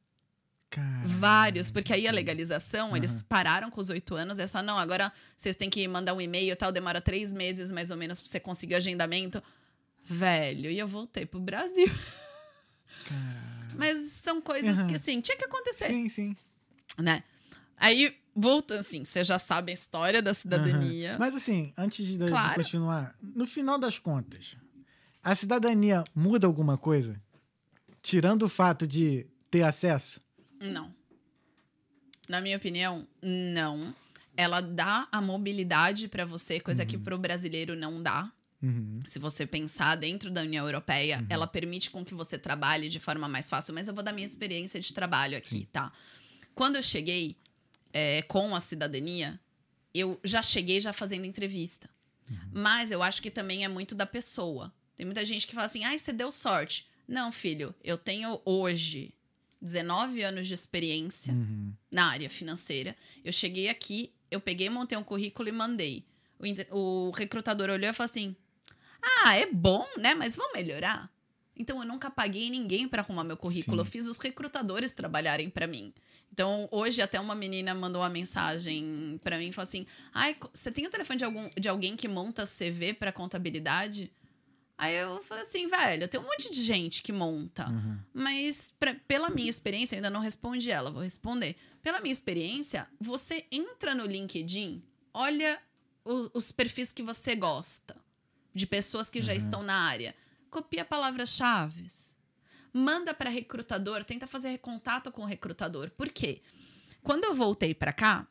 Cara, 0.71 1.07
Vários, 1.07 1.71
porque 1.71 1.93
aí 1.93 2.07
a 2.07 2.13
legalização, 2.13 2.97
eles 2.97 3.23
pararam 3.23 3.71
com 3.71 3.81
os 3.81 3.89
oito 3.89 4.15
anos, 4.15 4.39
é 4.39 4.47
só, 4.47 4.63
não, 4.63 4.79
agora 4.79 5.11
vocês 5.37 5.57
têm 5.57 5.71
que 5.71 5.87
mandar 5.89 6.13
um 6.13 6.21
e-mail 6.21 6.53
e 6.53 6.57
tal, 6.57 6.71
demora 6.71 7.01
três 7.01 7.33
meses 7.33 7.73
mais 7.73 7.91
ou 7.91 7.97
menos 7.97 8.21
pra 8.21 8.29
você 8.29 8.39
conseguir 8.39 8.75
o 8.75 8.77
agendamento. 8.77 9.43
Velho, 10.09 10.71
e 10.71 10.79
eu 10.79 10.87
voltei 10.87 11.27
pro 11.27 11.39
Brasil. 11.39 11.87
Mas 13.77 13.99
são 14.13 14.41
coisas 14.41 14.79
Aham. 14.79 14.87
que, 14.87 14.95
assim, 14.95 15.21
tinha 15.21 15.37
que 15.37 15.45
acontecer, 15.45 15.87
sim, 15.89 16.09
sim. 16.09 16.37
né? 16.99 17.23
Aí, 17.77 18.17
voltando, 18.35 18.81
assim, 18.81 19.05
vocês 19.05 19.27
já 19.27 19.39
sabem 19.39 19.73
a 19.73 19.75
história 19.75 20.21
da 20.23 20.33
cidadania. 20.35 21.11
Aham. 21.11 21.19
Mas 21.19 21.37
assim, 21.37 21.73
antes 21.77 22.05
de, 22.07 22.17
de 22.19 22.29
Claro. 22.29 22.55
continuar, 22.55 23.15
no 23.23 23.47
final 23.47 23.79
das 23.79 23.99
contas, 23.99 24.57
a 25.23 25.35
cidadania 25.35 26.03
muda 26.15 26.47
alguma 26.47 26.77
coisa? 26.79 27.21
Tirando 28.03 28.45
o 28.45 28.49
fato 28.49 28.87
de 28.87 29.27
ter 29.51 29.63
acesso? 29.63 30.21
Não. 30.59 30.93
Na 32.29 32.41
minha 32.41 32.57
opinião, 32.57 33.07
não. 33.23 33.95
Ela 34.37 34.61
dá 34.61 35.07
a 35.13 35.21
mobilidade 35.21 36.09
pra 36.09 36.25
você, 36.25 36.59
coisa 36.61 36.85
que 36.87 36.97
pro 36.97 37.19
brasileiro 37.19 37.77
não 37.77 38.03
dá. 38.03 38.31
Uhum. 38.63 39.01
Se 39.05 39.19
você 39.19 39.47
pensar 39.47 39.97
dentro 39.97 40.31
da 40.31 40.43
União 40.43 40.67
Europeia, 40.67 41.25
ela 41.31 41.47
permite 41.47 41.91
com 41.91 42.05
que 42.05 42.15
você 42.15 42.39
trabalhe 42.39 42.89
de 42.89 42.99
forma 42.99 43.29
mais 43.29 43.49
fácil. 43.49 43.73
Mas 43.75 43.89
eu 43.89 43.95
vou 43.95 44.03
dar 44.03 44.13
minha 44.13 44.27
experiência 44.27 44.81
de 44.81 44.93
trabalho 44.93 45.39
aqui, 45.39 45.67
tá? 45.73 45.93
Quando 46.55 46.77
eu 46.77 46.83
cheguei 46.83 47.37
é, 47.93 48.23
com 48.23 48.55
a 48.55 48.61
cidadania, 48.61 49.41
eu 49.95 50.19
já 50.25 50.43
cheguei 50.43 50.81
já 50.81 50.93
fazendo 50.93 51.25
entrevista. 51.25 51.89
Mas 52.53 52.91
eu 52.91 53.03
acho 53.03 53.23
que 53.23 53.31
também 53.31 53.65
é 53.65 53.69
muito 53.69 53.95
da 53.95 54.05
pessoa. 54.05 54.73
Tem 54.97 55.07
muita 55.07 55.25
gente 55.25 55.47
que 55.47 55.55
fala 55.55 55.67
assim, 55.67 55.85
ai, 55.85 55.99
você 55.99 56.13
deu 56.13 56.31
sorte. 56.31 56.87
Não, 57.07 57.33
filho, 57.33 57.75
eu 57.83 57.97
tenho 57.97 58.41
hoje 58.45 59.15
19 59.63 60.23
anos 60.23 60.47
de 60.47 60.55
experiência 60.55 61.35
na 61.91 62.07
área 62.07 62.29
financeira. 62.29 62.97
Eu 63.25 63.33
cheguei 63.33 63.69
aqui, 63.69 64.13
eu 64.31 64.41
peguei, 64.41 64.69
montei 64.69 64.99
um 64.99 65.03
currículo 65.03 65.49
e 65.49 65.53
mandei. 65.53 66.05
O, 66.71 67.09
o 67.09 67.11
recrutador 67.11 67.71
olhou 67.71 67.89
e 67.91 67.93
falou 67.93 68.11
assim: 68.11 68.37
Ah, 69.03 69.37
é 69.37 69.47
bom, 69.47 69.87
né? 69.99 70.15
Mas 70.15 70.37
vamos 70.37 70.53
melhorar. 70.55 71.11
Então 71.57 71.79
eu 71.81 71.85
nunca 71.85 72.09
paguei 72.11 72.49
ninguém 72.51 72.87
para 72.87 73.03
arrumar 73.03 73.25
meu 73.25 73.37
currículo. 73.37 73.81
Eu 73.81 73.85
fiz 73.85 74.07
os 74.07 74.17
recrutadores 74.19 74.93
trabalharem 74.93 75.51
para 75.51 75.67
mim. 75.67 75.93
Então 76.33 76.69
hoje 76.71 77.03
até 77.03 77.19
uma 77.19 77.35
menina 77.35 77.75
mandou 77.75 78.03
uma 78.03 78.09
mensagem 78.09 79.19
para 79.25 79.37
mim 79.39 79.49
e 79.49 79.53
falou 79.53 79.67
assim: 79.67 79.85
"Ai, 80.13 80.37
você 80.55 80.71
tem 80.71 80.87
o 80.87 80.91
telefone 80.91 81.19
de 81.19 81.25
algum 81.25 81.49
de 81.59 81.69
alguém 81.69 81.97
que 81.97 82.07
monta 82.07 82.47
CV 82.47 82.95
para 82.95 83.11
contabilidade?" 83.13 84.13
Aí 84.81 84.95
eu 84.95 85.21
falei 85.25 85.43
assim, 85.43 85.67
velho, 85.67 86.07
tem 86.07 86.21
um 86.21 86.23
monte 86.23 86.53
de 86.53 86.63
gente 86.63 87.03
que 87.03 87.11
monta. 87.11 87.65
Mas 88.15 88.73
pra- 88.79 88.95
pela 89.09 89.29
minha 89.29 89.51
experiência, 89.51 89.97
eu 89.97 89.99
ainda 89.99 90.09
não 90.11 90.21
respondi 90.21 90.71
ela, 90.71 90.93
vou 90.93 91.03
responder. 91.03 91.57
Pela 91.83 92.01
minha 92.01 92.13
experiência, 92.13 92.87
você 93.01 93.45
entra 93.51 93.93
no 93.93 94.07
LinkedIn, 94.07 94.81
olha 95.13 95.61
o- 96.05 96.31
os 96.33 96.53
perfis 96.53 96.93
que 96.93 97.03
você 97.03 97.35
gosta, 97.35 97.97
de 98.55 98.67
pessoas 98.67 99.09
que 99.11 99.23
já 99.23 99.35
estão 99.35 99.63
na 99.63 99.75
área. 99.75 100.15
Copia 100.51 100.85
palavras-chave. 100.85 101.87
Manda 102.73 103.15
para 103.15 103.31
recrutador, 103.31 104.05
tenta 104.05 104.27
fazer 104.27 104.59
contato 104.59 105.11
com 105.11 105.23
o 105.23 105.27
recrutador. 105.27 105.91
Por 105.91 106.09
quê? 106.09 106.41
Quando 107.03 107.25
eu 107.25 107.35
voltei 107.35 107.75
para 107.75 107.93
cá, 107.93 108.27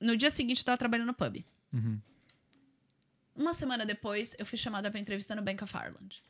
no 0.00 0.16
dia 0.16 0.30
seguinte, 0.30 0.58
eu 0.58 0.64
tava 0.64 0.78
trabalhando 0.78 1.08
no 1.08 1.14
pub. 1.14 1.44
Uma 3.34 3.52
semana 3.52 3.84
depois, 3.84 4.34
eu 4.38 4.46
fui 4.46 4.58
chamada 4.58 4.90
pra 4.90 4.98
entrevista 4.98 5.34
no 5.34 5.42
Bank 5.42 5.62
of 5.62 5.76
Ireland. 5.76 6.22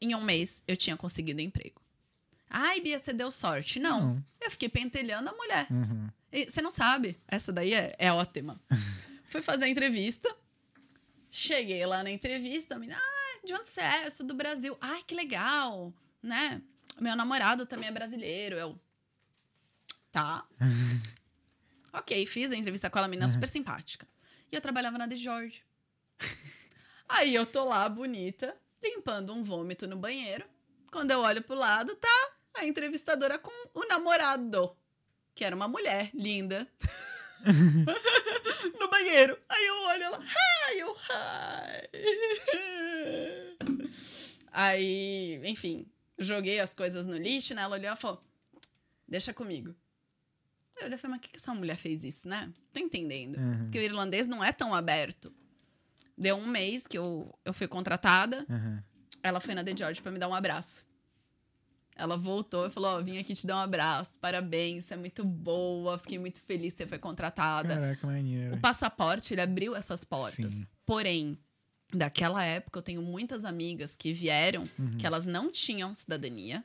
Em 0.00 0.14
um 0.14 0.20
mês, 0.20 0.62
eu 0.66 0.76
tinha 0.76 0.96
conseguido 0.96 1.40
emprego. 1.40 1.80
Ai, 2.48 2.80
Bia, 2.80 2.98
você 2.98 3.12
deu 3.12 3.30
sorte. 3.30 3.78
Não. 3.78 4.24
Eu 4.40 4.50
fiquei 4.50 4.68
pentelhando 4.68 5.30
a 5.30 5.32
mulher. 5.32 5.68
E 6.32 6.50
você 6.50 6.60
não 6.60 6.70
sabe. 6.70 7.16
Essa 7.28 7.52
daí 7.52 7.72
é, 7.74 7.94
é 7.98 8.12
ótima. 8.12 8.60
Fui 9.28 9.40
fazer 9.40 9.66
a 9.66 9.68
entrevista. 9.68 10.28
Cheguei 11.30 11.86
lá 11.86 12.02
na 12.02 12.10
entrevista. 12.10 12.74
A 12.74 12.78
menina, 12.78 13.00
ah, 13.00 13.46
de 13.46 13.54
onde 13.54 13.68
você 13.68 13.80
é? 13.80 14.06
Eu 14.06 14.10
sou 14.10 14.26
do 14.26 14.34
Brasil. 14.34 14.76
Ai, 14.80 15.02
que 15.06 15.14
legal. 15.14 15.94
Né? 16.22 16.60
Meu 17.00 17.14
namorado 17.14 17.64
também 17.64 17.88
é 17.88 17.92
brasileiro. 17.92 18.56
Eu. 18.56 18.80
Tá. 20.10 20.44
ok, 21.92 22.26
fiz 22.26 22.50
a 22.50 22.56
entrevista 22.56 22.90
com 22.90 22.98
ela, 22.98 23.08
menina 23.08 23.28
super 23.28 23.46
simpática. 23.46 24.06
E 24.50 24.56
eu 24.56 24.60
trabalhava 24.60 24.98
na 24.98 25.06
The 25.06 25.16
George. 25.16 25.64
Aí 27.08 27.34
eu 27.34 27.46
tô 27.46 27.64
lá, 27.64 27.88
bonita, 27.88 28.56
limpando 28.82 29.32
um 29.32 29.42
vômito 29.42 29.86
no 29.86 29.96
banheiro. 29.96 30.44
Quando 30.90 31.12
eu 31.12 31.20
olho 31.20 31.42
pro 31.42 31.54
lado, 31.54 31.94
tá 31.94 32.30
a 32.54 32.64
entrevistadora 32.64 33.38
com 33.38 33.52
o 33.74 33.86
namorado, 33.86 34.76
que 35.34 35.44
era 35.44 35.54
uma 35.54 35.68
mulher 35.68 36.10
linda. 36.12 36.66
no 38.78 38.88
banheiro. 38.88 39.38
Aí 39.48 39.66
eu 39.66 39.82
olho 39.84 40.02
ela, 40.02 40.18
hi, 40.24 40.78
eu, 40.78 40.96
hi. 40.96 41.90
Aí, 44.52 45.40
enfim, 45.44 45.86
joguei 46.18 46.60
as 46.60 46.74
coisas 46.74 47.06
no 47.06 47.16
lixo, 47.16 47.54
né? 47.54 47.62
Ela 47.62 47.76
olhou 47.76 47.92
e 47.92 47.96
falou, 47.96 48.22
deixa 49.06 49.32
comigo. 49.32 49.74
Eu 50.78 50.86
olhei 50.86 50.96
e 50.96 50.98
falei, 50.98 51.16
mas 51.16 51.20
que, 51.20 51.30
que 51.30 51.36
essa 51.36 51.54
mulher 51.54 51.76
fez 51.76 52.04
isso, 52.04 52.28
né? 52.28 52.50
Tô 52.72 52.80
entendendo. 52.80 53.38
Porque 53.64 53.78
o 53.78 53.82
irlandês 53.82 54.26
não 54.26 54.42
é 54.42 54.52
tão 54.52 54.74
aberto. 54.74 55.32
Deu 56.16 56.36
um 56.36 56.46
mês 56.46 56.86
que 56.86 56.98
eu, 56.98 57.32
eu 57.44 57.52
fui 57.52 57.68
contratada. 57.68 58.44
Ela 59.22 59.40
foi 59.40 59.54
na 59.54 59.62
The 59.62 59.74
George 59.76 60.00
pra 60.02 60.10
me 60.10 60.18
dar 60.18 60.28
um 60.28 60.34
abraço. 60.34 60.84
Ela 62.00 62.16
voltou 62.16 62.66
e 62.66 62.70
falou: 62.70 62.98
Ó, 62.98 63.02
vim 63.02 63.18
aqui 63.18 63.34
te 63.34 63.46
dar 63.46 63.56
um 63.56 63.60
abraço, 63.60 64.18
parabéns, 64.18 64.86
você 64.86 64.94
é 64.94 64.96
muito 64.96 65.22
boa, 65.22 65.98
fiquei 65.98 66.18
muito 66.18 66.40
feliz 66.40 66.72
que 66.72 66.78
você 66.78 66.86
foi 66.86 66.98
contratada. 66.98 67.74
Caraca, 67.74 68.06
maneiro. 68.06 68.54
O 68.54 68.60
passaporte, 68.60 69.34
ele 69.34 69.42
abriu 69.42 69.76
essas 69.76 70.02
portas. 70.02 70.54
Sim. 70.54 70.66
Porém, 70.86 71.38
daquela 71.92 72.42
época, 72.42 72.78
eu 72.78 72.82
tenho 72.82 73.02
muitas 73.02 73.44
amigas 73.44 73.94
que 73.96 74.12
vieram, 74.14 74.68
que 74.98 75.06
elas 75.06 75.26
não 75.26 75.52
tinham 75.52 75.94
cidadania, 75.94 76.64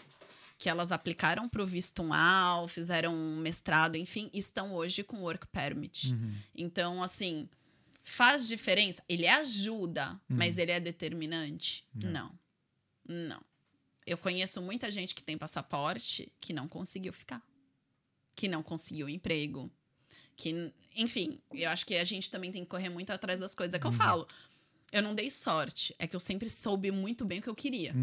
que 0.57 0.69
elas 0.69 0.91
aplicaram 0.91 1.49
para 1.49 1.61
o 1.61 1.65
visto 1.65 2.01
1A, 2.01 2.67
fizeram 2.69 3.13
um 3.13 3.37
mestrado, 3.37 3.97
enfim, 3.97 4.29
e 4.33 4.39
estão 4.39 4.73
hoje 4.73 5.03
com 5.03 5.17
work 5.17 5.45
permit. 5.47 6.15
Então, 6.55 7.03
assim, 7.03 7.49
faz 8.03 8.47
diferença? 8.47 9.03
Ele 9.09 9.27
ajuda, 9.27 10.17
mas 10.29 10.57
ele 10.57 10.71
é 10.71 10.79
determinante? 10.79 11.85
Não. 11.93 12.31
Não. 13.07 13.41
Eu 14.05 14.17
conheço 14.17 14.61
muita 14.61 14.91
gente 14.91 15.15
que 15.15 15.23
tem 15.23 15.37
passaporte 15.37 16.31
que 16.39 16.53
não 16.53 16.67
conseguiu 16.67 17.11
ficar. 17.11 17.41
Que 18.35 18.47
não 18.47 18.61
conseguiu 18.61 19.09
emprego. 19.09 19.71
Que, 20.35 20.73
enfim, 20.95 21.39
eu 21.53 21.69
acho 21.69 21.85
que 21.85 21.95
a 21.95 22.03
gente 22.03 22.29
também 22.29 22.51
tem 22.51 22.63
que 22.63 22.69
correr 22.69 22.89
muito 22.89 23.11
atrás 23.11 23.39
das 23.39 23.55
coisas. 23.55 23.73
É 23.73 23.79
que 23.79 23.87
eu 23.87 23.91
falo. 23.91 24.27
Eu 24.91 25.01
não 25.01 25.15
dei 25.15 25.29
sorte. 25.31 25.95
É 25.97 26.05
que 26.05 26.15
eu 26.15 26.19
sempre 26.19 26.49
soube 26.49 26.91
muito 26.91 27.25
bem 27.25 27.39
o 27.39 27.41
que 27.41 27.49
eu 27.49 27.55
queria. 27.55 27.93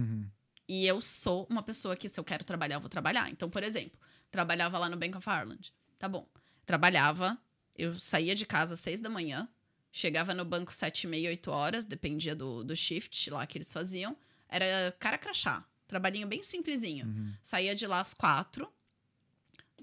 E 0.69 0.87
eu 0.87 1.03
sou 1.03 1.47
uma 1.51 1.63
pessoa 1.63 1.95
que, 1.97 2.09
se 2.09 2.19
eu 2.19 2.25
quero 2.25 2.45
trabalhar, 2.45 2.77
eu 2.77 2.81
vou 2.81 2.89
trabalhar. 2.89 3.31
Então, 3.31 3.51
por 3.51 3.63
exemplo, 3.63 3.99
trabalhava 4.31 4.79
lá 4.79 4.89
no 4.89 4.97
Bank 4.97 5.17
of 5.17 5.29
Ireland. 5.29 5.73
Tá 5.99 6.09
bom. 6.09 6.27
Trabalhava, 6.65 7.39
eu 7.77 7.99
saía 7.99 8.35
de 8.35 8.47
casa 8.47 8.75
às 8.75 8.81
seis 8.81 8.99
da 8.99 9.11
manhã, 9.11 9.49
chegava 9.91 10.35
no 10.35 10.45
banco 10.45 10.73
sete 10.73 11.05
e 11.05 11.07
meia, 11.07 11.29
oito 11.29 11.51
horas, 11.51 11.85
dependia 11.85 12.35
do, 12.35 12.65
do 12.65 12.75
shift 12.75 13.31
lá 13.31 13.47
que 13.47 13.59
eles 13.59 13.73
faziam. 13.73 14.17
Era 14.49 14.93
cara 14.99 15.19
crachá. 15.19 15.65
Trabalhinho 15.93 16.27
bem 16.27 16.43
simplesinho. 16.43 17.05
Saía 17.43 17.75
de 17.75 17.87
lá 17.87 18.01
às 18.01 18.15
quatro, 18.15 18.67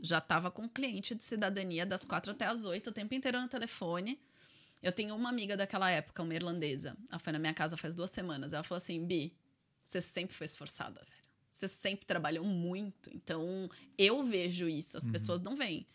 já 0.01 0.19
tava 0.19 0.49
com 0.49 0.67
cliente 0.67 1.13
de 1.13 1.23
cidadania 1.23 1.85
das 1.85 2.03
quatro 2.03 2.31
até 2.31 2.47
as 2.47 2.65
oito, 2.65 2.89
o 2.89 2.91
tempo 2.91 3.13
inteiro 3.13 3.39
no 3.39 3.47
telefone. 3.47 4.19
Eu 4.81 4.91
tenho 4.91 5.15
uma 5.15 5.29
amiga 5.29 5.55
daquela 5.55 5.87
época, 5.87 6.23
uma 6.23 6.33
irlandesa. 6.33 6.97
Ela 7.11 7.19
foi 7.19 7.31
na 7.31 7.37
minha 7.37 7.53
casa 7.53 7.77
faz 7.77 7.93
duas 7.93 8.09
semanas. 8.09 8.53
Ela 8.53 8.63
falou 8.63 8.77
assim: 8.77 9.05
Bi, 9.05 9.37
você 9.85 10.01
sempre 10.01 10.35
foi 10.35 10.45
esforçada, 10.45 10.99
velho. 10.99 11.21
Você 11.47 11.67
sempre 11.67 12.07
trabalhou 12.07 12.43
muito. 12.43 13.11
Então, 13.13 13.69
eu 13.95 14.23
vejo 14.23 14.67
isso, 14.67 14.97
as 14.97 15.05
pessoas 15.05 15.41
não 15.41 15.55
veem. 15.55 15.85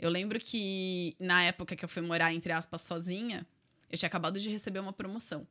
Eu 0.00 0.10
lembro 0.10 0.40
que 0.40 1.14
na 1.20 1.44
época 1.44 1.76
que 1.76 1.84
eu 1.84 1.88
fui 1.88 2.02
morar, 2.02 2.34
entre 2.34 2.50
aspas, 2.50 2.80
sozinha, 2.80 3.46
eu 3.88 3.96
tinha 3.96 4.08
acabado 4.08 4.40
de 4.40 4.50
receber 4.50 4.80
uma 4.80 4.92
promoção. 4.92 5.46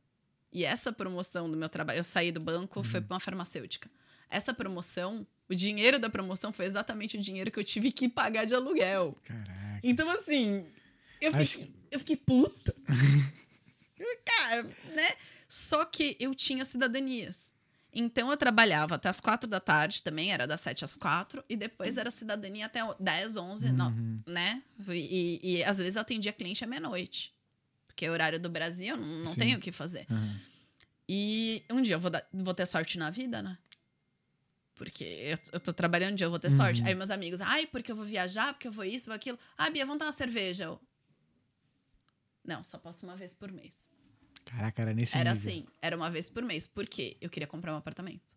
E 0.52 0.62
essa 0.62 0.92
promoção 0.92 1.50
do 1.50 1.56
meu 1.56 1.70
trabalho, 1.70 2.00
eu 2.00 2.04
saí 2.04 2.30
do 2.30 2.40
banco, 2.40 2.82
foi 2.82 3.00
para 3.00 3.14
uma 3.14 3.20
farmacêutica. 3.20 3.90
Essa 4.30 4.54
promoção, 4.54 5.26
o 5.48 5.54
dinheiro 5.54 5.98
da 5.98 6.08
promoção 6.08 6.52
foi 6.52 6.64
exatamente 6.66 7.16
o 7.16 7.20
dinheiro 7.20 7.50
que 7.50 7.58
eu 7.58 7.64
tive 7.64 7.90
que 7.90 8.08
pagar 8.08 8.44
de 8.44 8.54
aluguel. 8.54 9.16
Caraca. 9.24 9.80
Então, 9.82 10.08
assim, 10.10 10.66
eu 11.20 11.34
Acho 11.34 11.58
fiquei, 11.58 11.74
eu 11.90 11.98
fiquei 11.98 12.16
puta. 12.16 12.74
Cara, 14.24 14.62
né? 14.94 15.08
Só 15.48 15.84
que 15.84 16.16
eu 16.20 16.34
tinha 16.34 16.64
cidadanias. 16.64 17.52
Então 17.92 18.30
eu 18.30 18.36
trabalhava 18.36 18.94
até 18.94 19.08
as 19.08 19.20
quatro 19.20 19.48
da 19.50 19.58
tarde 19.58 20.00
também, 20.02 20.32
era 20.32 20.46
das 20.46 20.60
sete 20.60 20.84
às 20.84 20.96
quatro, 20.96 21.42
e 21.48 21.56
depois 21.56 21.96
era 21.98 22.08
cidadania 22.10 22.66
até 22.66 22.80
10, 23.00 23.36
11, 23.36 23.72
no- 23.72 23.90
né? 24.26 24.62
E, 24.88 25.40
e 25.42 25.64
às 25.64 25.78
vezes 25.78 25.96
eu 25.96 26.02
atendia 26.02 26.32
cliente 26.32 26.62
à 26.62 26.68
meia-noite. 26.68 27.34
Porque 27.88 28.06
é 28.06 28.10
horário 28.10 28.38
do 28.38 28.48
Brasil, 28.48 28.94
eu 28.94 28.96
não, 28.96 29.06
não 29.24 29.34
tenho 29.34 29.58
o 29.58 29.60
que 29.60 29.72
fazer. 29.72 30.06
E 31.08 31.64
um 31.68 31.82
dia 31.82 31.96
eu 31.96 32.00
vou, 32.00 32.10
dar- 32.12 32.24
vou 32.32 32.54
ter 32.54 32.64
sorte 32.64 32.96
na 32.96 33.10
vida, 33.10 33.42
né? 33.42 33.58
Porque 34.80 35.04
eu, 35.04 35.36
eu 35.52 35.60
tô 35.60 35.74
trabalhando 35.74 36.12
um 36.12 36.14
dia, 36.14 36.24
eu 36.24 36.30
vou 36.30 36.38
ter 36.38 36.48
sorte. 36.48 36.82
Aí 36.86 36.94
meus 36.94 37.10
amigos, 37.10 37.42
ai, 37.42 37.66
porque 37.66 37.92
eu 37.92 37.94
vou 37.94 38.02
viajar, 38.06 38.54
porque 38.54 38.66
eu 38.66 38.72
vou 38.72 38.82
isso, 38.82 39.08
vou 39.08 39.14
aquilo. 39.14 39.38
Ah, 39.58 39.68
Bia, 39.68 39.84
vamos 39.84 39.98
dar 39.98 40.06
uma 40.06 40.12
cerveja. 40.12 40.64
Eu, 40.64 40.80
não, 42.42 42.64
só 42.64 42.78
posso 42.78 43.04
uma 43.04 43.14
vez 43.14 43.34
por 43.34 43.52
mês. 43.52 43.90
Caraca, 44.42 44.80
era 44.80 44.94
nesse 44.94 45.14
Era 45.18 45.34
nível. 45.34 45.50
assim, 45.50 45.66
era 45.82 45.94
uma 45.94 46.08
vez 46.08 46.30
por 46.30 46.42
mês. 46.42 46.66
Por 46.66 46.88
quê? 46.88 47.14
Eu 47.20 47.28
queria 47.28 47.46
comprar 47.46 47.74
um 47.74 47.76
apartamento. 47.76 48.34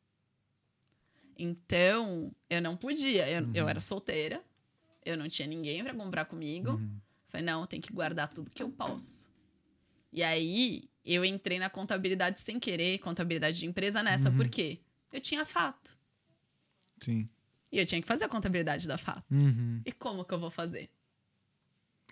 Então, 1.39 2.35
eu 2.49 2.61
não 2.61 2.75
podia. 2.75 3.25
Eu, 3.29 3.49
eu 3.53 3.69
era 3.69 3.79
solteira, 3.79 4.43
eu 5.05 5.15
não 5.15 5.29
tinha 5.29 5.47
ninguém 5.47 5.81
pra 5.81 5.93
comprar 5.93 6.25
comigo. 6.25 6.77
Falei, 7.29 7.45
não, 7.45 7.61
eu 7.61 7.67
tenho 7.67 7.81
que 7.81 7.93
guardar 7.93 8.27
tudo 8.27 8.51
que 8.51 8.61
eu 8.61 8.69
posso. 8.69 9.31
E 10.11 10.21
aí, 10.21 10.89
eu 11.05 11.23
entrei 11.23 11.57
na 11.57 11.69
contabilidade 11.69 12.41
sem 12.41 12.59
querer, 12.59 12.99
contabilidade 12.99 13.59
de 13.59 13.65
empresa 13.65 14.03
nessa. 14.03 14.29
Por 14.29 14.49
quê? 14.49 14.81
Eu 15.13 15.21
tinha 15.21 15.45
fato. 15.45 16.02
Sim. 17.03 17.27
E 17.71 17.79
eu 17.79 17.85
tinha 17.85 18.01
que 18.01 18.07
fazer 18.07 18.25
a 18.25 18.29
contabilidade 18.29 18.87
da 18.87 18.97
fato. 18.97 19.25
Uhum. 19.31 19.81
E 19.85 19.91
como 19.91 20.23
que 20.23 20.33
eu 20.33 20.39
vou 20.39 20.51
fazer? 20.51 20.89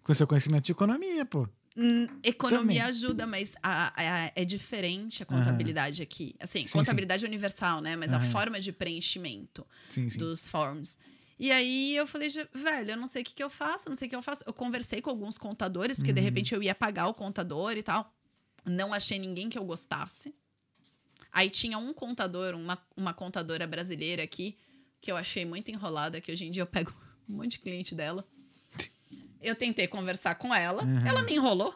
Com 0.04 0.14
seu 0.14 0.26
conhecimento 0.28 0.66
de 0.66 0.72
economia, 0.72 1.26
pô. 1.26 1.48
Hum, 1.78 2.06
economia 2.24 2.82
Também. 2.82 2.82
ajuda, 2.82 3.26
mas 3.28 3.56
a- 3.64 3.94
a- 3.96 4.32
é 4.36 4.44
diferente 4.44 5.24
a 5.24 5.26
contabilidade 5.26 6.02
aqui. 6.02 6.36
Assim, 6.40 6.66
Sim, 6.66 6.80
contabilidade 6.80 7.24
universal, 7.26 7.80
né? 7.80 7.96
Mas 7.96 8.12
a 8.12 8.20
forma 8.20 8.60
de 8.60 8.72
preenchimento 8.74 9.66
Sim, 9.90 10.10
sim. 10.10 10.18
dos 10.18 10.50
forms. 10.50 11.00
E 11.40 11.50
aí 11.52 11.96
eu 11.96 12.06
falei, 12.06 12.30
"Já- 12.30 12.48
velho, 12.54 12.92
eu 12.92 12.98
não 12.98 13.08
sei 13.08 13.22
o 13.22 13.26
que, 13.26 13.34
que 13.34 13.44
eu 13.44 13.50
faço, 13.50 13.88
não 13.88 13.96
sei 13.96 14.08
o 14.08 14.10
que 14.10 14.16
eu 14.16 14.22
faço. 14.22 14.44
Eu 14.46 14.54
conversei 14.54 15.02
com 15.02 15.10
alguns 15.10 15.38
contadores, 15.38 15.98
porque 15.98 16.12
Uhum. 16.12 16.16
de 16.16 16.22
repente 16.22 16.54
eu 16.54 16.62
ia 16.62 16.76
pagar 16.76 17.08
o 17.08 17.14
contador 17.14 17.78
e 17.78 17.84
tal. 17.84 18.14
Não 18.66 18.94
achei 18.94 19.18
ninguém 19.18 19.48
que 19.48 19.58
eu 19.58 19.64
gostasse. 19.64 20.36
Aí 21.32 21.50
tinha 21.50 21.78
um 21.78 21.94
contador, 21.94 22.54
uma, 22.54 22.78
uma 22.98 23.14
contadora 23.14 23.66
brasileira 23.66 24.22
aqui, 24.24 24.58
que 25.02 25.12
eu 25.12 25.18
achei 25.18 25.44
muito 25.46 25.70
enrolada, 25.72 26.22
que 26.22 26.32
hoje 26.32 26.46
em 26.46 26.52
dia 26.52 26.62
eu 26.62 26.68
pego 26.68 26.94
um 27.28 27.34
monte 27.38 27.54
de 27.54 27.60
cliente 27.60 27.94
dela. 27.96 28.26
Eu 29.42 29.56
tentei 29.56 29.88
conversar 29.88 30.36
com 30.36 30.54
ela, 30.54 30.84
Uhum. 30.84 31.06
ela 31.08 31.24
me 31.24 31.34
enrolou. 31.34 31.74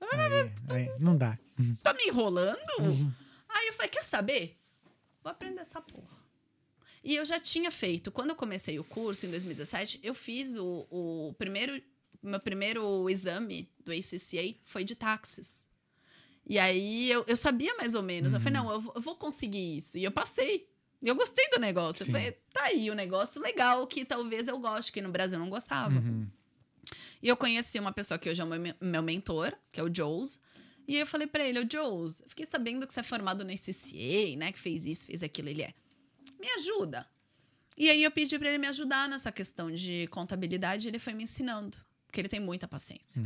Aí, 0.00 0.52
aí, 0.70 0.98
não 1.00 1.16
dá. 1.16 1.38
Tá 1.82 1.92
me 1.94 2.04
enrolando? 2.04 2.58
Aí 3.48 3.66
eu 3.68 3.72
falei, 3.74 3.88
quer 3.90 4.04
saber? 4.04 4.56
Vou 5.22 5.30
aprender 5.30 5.60
essa 5.60 5.80
porra. 5.80 6.22
E 7.04 7.16
eu 7.16 7.24
já 7.24 7.40
tinha 7.40 7.70
feito, 7.70 8.12
quando 8.12 8.30
eu 8.30 8.36
comecei 8.36 8.78
o 8.78 8.84
curso 8.84 9.26
em 9.26 9.30
2017, 9.30 10.00
eu 10.02 10.14
fiz 10.14 10.56
o, 10.56 10.86
o 10.90 11.34
primeiro, 11.38 11.80
meu 12.22 12.38
primeiro 12.40 13.08
exame 13.10 13.68
do 13.84 13.90
ACCA 13.92 14.54
foi 14.62 14.84
de 14.84 14.94
táxis. 14.94 15.68
E 16.46 16.58
aí 16.58 17.10
eu, 17.10 17.24
eu 17.26 17.36
sabia 17.36 17.74
mais 17.76 17.94
ou 17.94 18.02
menos. 18.02 18.32
Eu 18.32 18.40
falei, 18.40 18.58
não, 18.58 18.70
eu 18.72 18.80
vou, 18.80 18.92
eu 18.96 19.00
vou 19.00 19.16
conseguir 19.16 19.76
isso. 19.78 19.98
E 19.98 20.04
eu 20.04 20.10
passei. 20.12 20.68
E 21.02 21.08
eu 21.08 21.14
gostei 21.14 21.48
do 21.50 21.58
negócio. 21.58 22.02
Eu 22.02 22.06
falei, 22.12 22.32
tá 22.52 22.62
aí 22.64 22.90
o 22.90 22.94
negócio 22.94 23.40
legal 23.42 23.86
que 23.86 24.04
talvez 24.04 24.46
eu 24.48 24.58
goste, 24.58 24.92
que 24.92 25.00
no 25.00 25.10
Brasil 25.10 25.36
eu 25.36 25.40
não 25.42 25.50
gostava. 25.50 25.98
E 27.22 27.28
eu 27.28 27.36
conheci 27.36 27.78
uma 27.78 27.92
pessoa 27.92 28.18
que 28.18 28.28
hoje 28.30 28.40
é 28.40 28.44
o 28.44 28.46
meu, 28.46 28.60
me- 28.60 28.74
meu 28.80 29.02
mentor, 29.02 29.52
que 29.72 29.80
é 29.80 29.82
o 29.82 29.92
Joes. 29.94 30.40
E 30.86 30.96
eu 30.96 31.06
falei 31.06 31.26
pra 31.26 31.44
ele, 31.46 31.60
ô 31.60 31.66
Joes, 31.70 32.20
eu 32.20 32.28
fiquei 32.28 32.44
sabendo 32.46 32.86
que 32.86 32.92
você 32.92 33.00
é 33.00 33.02
formado 33.04 33.44
no 33.44 33.52
CCA, 33.52 34.36
né? 34.36 34.50
Que 34.52 34.58
fez 34.58 34.84
isso, 34.84 35.06
fez 35.06 35.22
aquilo. 35.22 35.48
Ele 35.48 35.62
é, 35.62 35.72
me 36.40 36.48
ajuda. 36.56 37.08
E 37.78 37.88
aí 37.88 38.02
eu 38.02 38.10
pedi 38.10 38.38
pra 38.38 38.48
ele 38.48 38.58
me 38.58 38.66
ajudar 38.66 39.08
nessa 39.08 39.30
questão 39.32 39.70
de 39.72 40.06
contabilidade 40.08 40.86
e 40.86 40.90
ele 40.90 40.98
foi 40.98 41.14
me 41.14 41.24
ensinando. 41.24 41.76
Porque 42.06 42.20
ele 42.20 42.28
tem 42.28 42.40
muita 42.40 42.68
paciência. 42.68 43.22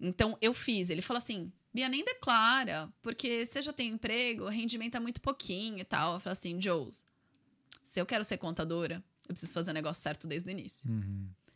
Então, 0.00 0.38
eu 0.40 0.52
fiz. 0.52 0.88
Ele 0.88 1.02
falou 1.02 1.18
assim: 1.18 1.52
Bia, 1.72 1.88
nem 1.88 2.04
declara, 2.04 2.92
porque 3.02 3.44
você 3.44 3.60
já 3.62 3.72
tem 3.72 3.90
emprego, 3.90 4.44
o 4.44 4.48
rendimento 4.48 4.96
é 4.96 5.00
muito 5.00 5.20
pouquinho 5.20 5.78
e 5.78 5.84
tal. 5.84 6.14
Eu 6.14 6.20
falei 6.20 6.32
assim: 6.32 6.60
Joes, 6.60 7.06
se 7.84 8.00
eu 8.00 8.06
quero 8.06 8.24
ser 8.24 8.38
contadora, 8.38 9.02
eu 9.28 9.34
preciso 9.34 9.54
fazer 9.54 9.70
o 9.70 9.74
negócio 9.74 10.02
certo 10.02 10.26
desde 10.26 10.48
o 10.48 10.52
início. 10.52 10.90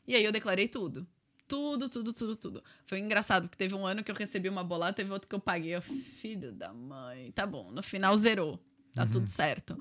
E 0.07 0.15
aí 0.15 0.25
eu 0.25 0.33
declarei 0.33 0.69
tudo. 0.69 1.07
Tudo, 1.49 1.89
tudo, 1.89 2.13
tudo, 2.13 2.37
tudo. 2.37 2.65
Foi 2.85 2.99
engraçado, 2.99 3.43
porque 3.43 3.59
teve 3.59 3.75
um 3.75 3.87
ano 3.87 4.03
que 4.03 4.11
eu 4.11 4.15
recebi 4.15 4.49
uma 4.49 4.65
bolada, 4.65 4.95
teve 4.95 5.13
outro 5.13 5.29
que 5.29 5.35
eu 5.35 5.41
paguei. 5.41 5.75
Eu, 5.75 5.83
filho 5.83 6.53
da 6.53 6.73
mãe. 6.73 7.31
Tá 7.33 7.47
bom, 7.47 7.71
no 7.71 7.83
final 7.83 8.17
zerou. 8.17 8.59
Tá 8.95 9.07
tudo 9.07 9.27
certo. 9.29 9.79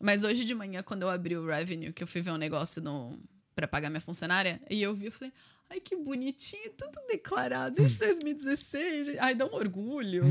Mas 0.00 0.22
hoje 0.24 0.44
de 0.44 0.54
manhã, 0.54 0.82
quando 0.82 1.02
eu 1.02 1.10
abri 1.10 1.36
o 1.36 1.46
revenue, 1.46 1.92
que 1.92 2.02
eu 2.02 2.06
fui 2.06 2.20
ver 2.20 2.30
um 2.30 2.36
negócio 2.36 2.82
no, 2.82 3.18
pra 3.54 3.66
pagar 3.66 3.90
minha 3.90 4.00
funcionária, 4.00 4.60
e 4.70 4.80
eu 4.80 4.94
vi, 4.94 5.06
eu 5.06 5.12
falei, 5.12 5.32
ai, 5.70 5.80
que 5.80 5.96
bonitinho, 5.96 6.70
tudo 6.76 6.98
declarado 7.08 7.76
desde 7.80 7.98
2016. 7.98 9.18
Ai, 9.18 9.34
dá 9.34 9.46
um 9.46 9.54
orgulho. 9.54 10.24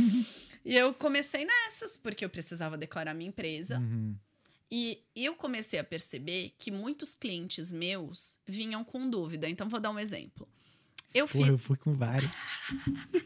e 0.64 0.74
eu 0.76 0.92
comecei 0.94 1.44
nessas, 1.44 1.98
porque 1.98 2.24
eu 2.24 2.28
precisava 2.30 2.76
declarar 2.76 3.14
minha 3.14 3.28
empresa. 3.28 3.80
E 4.70 5.00
eu 5.14 5.34
comecei 5.36 5.78
a 5.78 5.84
perceber 5.84 6.52
que 6.58 6.70
muitos 6.70 7.14
clientes 7.14 7.72
meus 7.72 8.38
vinham 8.46 8.82
com 8.82 9.08
dúvida. 9.08 9.48
Então, 9.48 9.68
vou 9.68 9.78
dar 9.78 9.90
um 9.90 9.98
exemplo. 9.98 10.48
Eu. 11.12 11.28
Porra, 11.28 11.48
eu 11.48 11.58
fui 11.58 11.76
com 11.76 11.92
vários. 11.92 12.30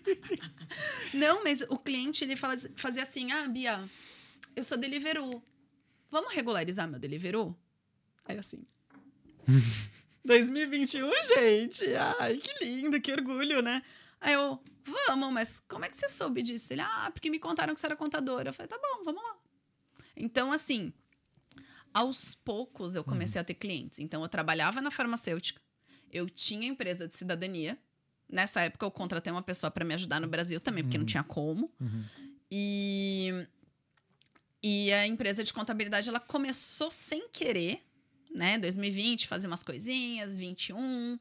Não, 1.14 1.42
mas 1.42 1.62
o 1.62 1.78
cliente 1.78 2.22
ele 2.22 2.36
fala- 2.36 2.56
fazia 2.76 3.02
assim: 3.02 3.32
ah, 3.32 3.48
Bia, 3.48 3.88
eu 4.54 4.62
sou 4.62 4.76
Deliveroo. 4.76 5.42
Vamos 6.10 6.34
regularizar 6.34 6.86
meu 6.88 6.98
Deliveroo? 6.98 7.56
Aí 8.26 8.36
assim. 8.36 8.66
2021, 10.24 11.10
gente. 11.34 11.94
Ai, 12.18 12.36
que 12.36 12.64
lindo, 12.64 13.00
que 13.00 13.12
orgulho, 13.12 13.62
né? 13.62 13.82
Aí 14.20 14.34
eu, 14.34 14.60
vamos, 14.82 15.32
mas 15.32 15.62
como 15.68 15.84
é 15.84 15.88
que 15.88 15.96
você 15.96 16.08
soube 16.08 16.42
disso? 16.42 16.72
Ele, 16.72 16.80
ah, 16.80 17.10
porque 17.12 17.30
me 17.30 17.38
contaram 17.38 17.74
que 17.74 17.80
você 17.80 17.86
era 17.86 17.96
contadora. 17.96 18.50
Eu 18.50 18.52
falei, 18.52 18.68
tá 18.68 18.78
bom, 18.78 19.04
vamos 19.04 19.22
lá. 19.22 19.36
Então, 20.16 20.52
assim, 20.52 20.92
aos 21.94 22.34
poucos 22.34 22.94
eu 22.94 23.04
comecei 23.04 23.40
a 23.40 23.44
ter 23.44 23.54
clientes. 23.54 23.98
Então, 23.98 24.22
eu 24.22 24.28
trabalhava 24.28 24.80
na 24.80 24.90
farmacêutica, 24.90 25.60
eu 26.12 26.28
tinha 26.28 26.66
empresa 26.66 27.06
de 27.06 27.16
cidadania. 27.16 27.78
Nessa 28.28 28.60
época, 28.60 28.84
eu 28.84 28.90
contratei 28.90 29.32
uma 29.32 29.42
pessoa 29.42 29.70
para 29.70 29.84
me 29.84 29.94
ajudar 29.94 30.20
no 30.20 30.28
Brasil 30.28 30.60
também, 30.60 30.84
porque 30.84 30.98
não 30.98 31.06
tinha 31.06 31.22
como. 31.22 31.72
E, 32.50 33.32
e 34.62 34.92
a 34.92 35.06
empresa 35.06 35.44
de 35.44 35.52
contabilidade, 35.52 36.08
ela 36.08 36.20
começou 36.20 36.90
sem 36.90 37.28
querer, 37.28 37.82
né? 38.34 38.58
2020, 38.58 39.26
fazer 39.26 39.46
umas 39.46 39.62
coisinhas, 39.62 40.36
21. 40.36 41.18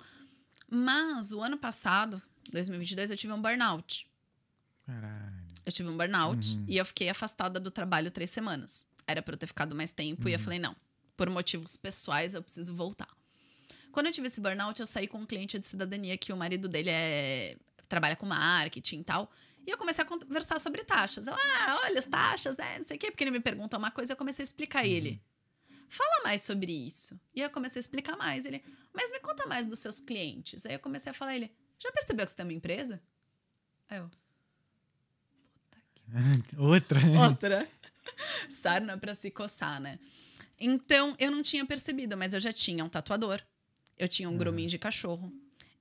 Mas 0.69 1.31
o 1.31 1.41
ano 1.41 1.57
passado, 1.57 2.21
2022, 2.51 3.11
eu 3.11 3.17
tive 3.17 3.33
um 3.33 3.41
burnout. 3.41 4.07
Caralho. 4.85 5.37
Eu 5.65 5.71
tive 5.71 5.89
um 5.89 5.97
burnout 5.97 6.57
e 6.67 6.77
eu 6.77 6.85
fiquei 6.85 7.09
afastada 7.09 7.59
do 7.59 7.69
trabalho 7.69 8.09
três 8.09 8.29
semanas. 8.29 8.87
Era 9.05 9.21
pra 9.21 9.33
eu 9.33 9.37
ter 9.37 9.47
ficado 9.47 9.75
mais 9.75 9.91
tempo 9.91 10.29
e 10.29 10.33
eu 10.33 10.39
falei, 10.39 10.59
não, 10.59 10.75
por 11.15 11.29
motivos 11.29 11.75
pessoais 11.75 12.33
eu 12.33 12.41
preciso 12.41 12.73
voltar. 12.73 13.09
Quando 13.91 14.07
eu 14.07 14.13
tive 14.13 14.27
esse 14.27 14.39
burnout, 14.39 14.79
eu 14.79 14.85
saí 14.85 15.07
com 15.07 15.17
um 15.17 15.25
cliente 15.25 15.57
de 15.57 15.67
cidadania 15.67 16.17
que 16.17 16.31
o 16.31 16.37
marido 16.37 16.69
dele 16.69 16.89
é 16.89 17.57
trabalha 17.87 18.15
com 18.15 18.25
marketing 18.25 18.99
e 18.99 19.03
tal. 19.03 19.31
E 19.65 19.71
eu 19.71 19.77
comecei 19.77 20.03
a 20.03 20.07
conversar 20.07 20.59
sobre 20.59 20.83
taxas. 20.83 21.27
Eu, 21.27 21.33
ah, 21.33 21.79
olha 21.83 21.99
as 21.99 22.05
taxas, 22.05 22.55
né? 22.55 22.77
Não 22.77 22.85
sei 22.85 22.97
o 22.97 22.99
quê, 22.99 23.11
porque 23.11 23.23
ele 23.23 23.31
me 23.31 23.39
pergunta 23.39 23.77
uma 23.77 23.91
coisa, 23.91 24.13
eu 24.13 24.17
comecei 24.17 24.43
a 24.43 24.45
explicar 24.45 24.79
a 24.79 24.87
ele. 24.87 25.21
Fala 25.89 26.23
mais 26.23 26.41
sobre 26.43 26.71
isso. 26.71 27.19
E 27.33 27.41
eu 27.41 27.49
comecei 27.49 27.79
a 27.79 27.81
explicar 27.81 28.17
mais. 28.17 28.45
Ele, 28.45 28.63
mas 28.93 29.11
me 29.11 29.19
conta 29.19 29.45
mais 29.47 29.65
dos 29.65 29.79
seus 29.79 29.99
clientes. 29.99 30.65
Aí 30.65 30.73
eu 30.73 30.79
comecei 30.79 31.09
a 31.09 31.13
falar, 31.13 31.35
ele, 31.35 31.51
já 31.79 31.91
percebeu 31.91 32.25
que 32.25 32.31
você 32.31 32.35
tem 32.37 32.45
uma 32.45 32.53
empresa? 32.53 33.01
Aí 33.89 33.97
eu, 33.99 34.09
Outra. 36.57 36.99
outra. 37.27 37.69
Sarna 38.49 38.97
pra 38.97 39.13
se 39.13 39.29
coçar, 39.31 39.79
né? 39.81 39.99
Então, 40.59 41.15
eu 41.19 41.29
não 41.29 41.41
tinha 41.41 41.65
percebido, 41.65 42.17
mas 42.17 42.33
eu 42.33 42.39
já 42.39 42.51
tinha 42.51 42.83
um 42.83 42.89
tatuador. 42.89 43.41
Eu 43.97 44.07
tinha 44.07 44.29
um 44.29 44.37
grooming 44.37 44.67
de 44.67 44.77
cachorro. 44.79 45.31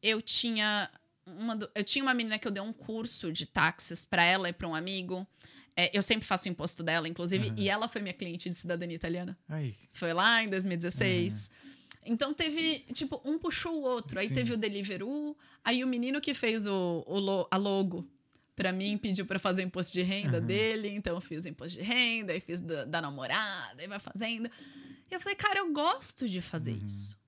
Eu 0.02 0.20
tinha 0.20 0.90
uma, 1.24 1.54
do- 1.56 1.70
eu 1.74 1.84
tinha 1.84 2.02
uma 2.02 2.12
menina 2.14 2.38
que 2.38 2.46
eu 2.46 2.52
dei 2.52 2.62
um 2.62 2.72
curso 2.72 3.32
de 3.32 3.46
táxis 3.46 4.04
pra 4.04 4.22
ela 4.24 4.48
e 4.48 4.52
pra 4.52 4.68
um 4.68 4.74
amigo. 4.74 5.26
É, 5.76 5.96
eu 5.96 6.02
sempre 6.02 6.26
faço 6.26 6.48
o 6.48 6.50
imposto 6.50 6.82
dela, 6.82 7.06
inclusive, 7.06 7.52
e 7.56 7.68
ela 7.68 7.86
foi 7.86 8.00
minha 8.00 8.14
cliente 8.14 8.48
de 8.48 8.54
cidadania 8.54 8.96
italiana. 8.96 9.36
Aí. 9.48 9.74
Foi 9.92 10.12
lá 10.14 10.42
em 10.42 10.48
2016. 10.48 11.50
Então 12.04 12.32
teve, 12.32 12.78
tipo, 12.94 13.20
um 13.24 13.38
puxou 13.38 13.74
o 13.80 13.82
outro. 13.82 14.18
Aí 14.18 14.28
Sim. 14.28 14.34
teve 14.34 14.52
o 14.54 14.56
Deliveroo, 14.56 15.36
aí 15.64 15.84
o 15.84 15.86
menino 15.86 16.20
que 16.20 16.32
fez 16.32 16.66
o, 16.66 17.04
o 17.06 17.18
lo- 17.18 17.48
a 17.50 17.56
logo 17.56 18.08
pra 18.54 18.72
mim 18.72 18.96
pediu 18.96 19.26
pra 19.26 19.38
fazer 19.38 19.62
o 19.62 19.66
imposto 19.66 19.92
de 19.92 20.00
renda 20.02 20.40
dele, 20.40 20.88
então 20.88 21.14
eu 21.14 21.20
fiz 21.20 21.44
o 21.44 21.48
imposto 21.50 21.76
de 21.78 21.84
renda, 21.84 22.32
aí 22.32 22.40
fiz 22.40 22.58
da, 22.58 22.86
da 22.86 23.02
namorada, 23.02 23.82
aí 23.82 23.86
vai 23.86 23.98
fazendo. 23.98 24.48
E 25.10 25.14
eu 25.14 25.20
falei, 25.20 25.36
cara, 25.36 25.58
eu 25.58 25.70
gosto 25.74 26.26
de 26.26 26.40
fazer 26.40 26.72
isso. 26.72 27.20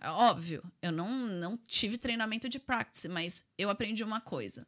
É 0.00 0.08
Óbvio, 0.10 0.62
eu 0.80 0.92
não, 0.92 1.10
não 1.26 1.56
tive 1.56 1.98
treinamento 1.98 2.48
de 2.48 2.60
practice, 2.60 3.08
mas 3.08 3.42
eu 3.58 3.68
aprendi 3.68 4.04
uma 4.04 4.20
coisa. 4.20 4.64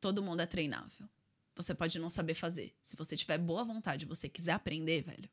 Todo 0.00 0.22
mundo 0.22 0.40
é 0.42 0.46
treinável. 0.46 1.08
Você 1.56 1.74
pode 1.74 1.98
não 1.98 2.08
saber 2.10 2.34
fazer. 2.34 2.72
Se 2.82 2.96
você 2.96 3.16
tiver 3.16 3.38
boa 3.38 3.64
vontade 3.64 4.04
e 4.04 4.08
você 4.08 4.28
quiser 4.28 4.52
aprender, 4.52 5.02
velho, 5.02 5.28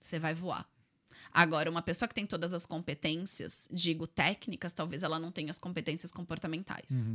você 0.00 0.18
vai 0.18 0.34
voar. 0.34 0.68
Agora, 1.32 1.70
uma 1.70 1.82
pessoa 1.82 2.06
que 2.08 2.14
tem 2.14 2.26
todas 2.26 2.52
as 2.52 2.66
competências, 2.66 3.66
digo 3.72 4.06
técnicas, 4.06 4.72
talvez 4.72 5.02
ela 5.02 5.18
não 5.18 5.32
tenha 5.32 5.50
as 5.50 5.58
competências 5.58 6.12
comportamentais. 6.12 7.12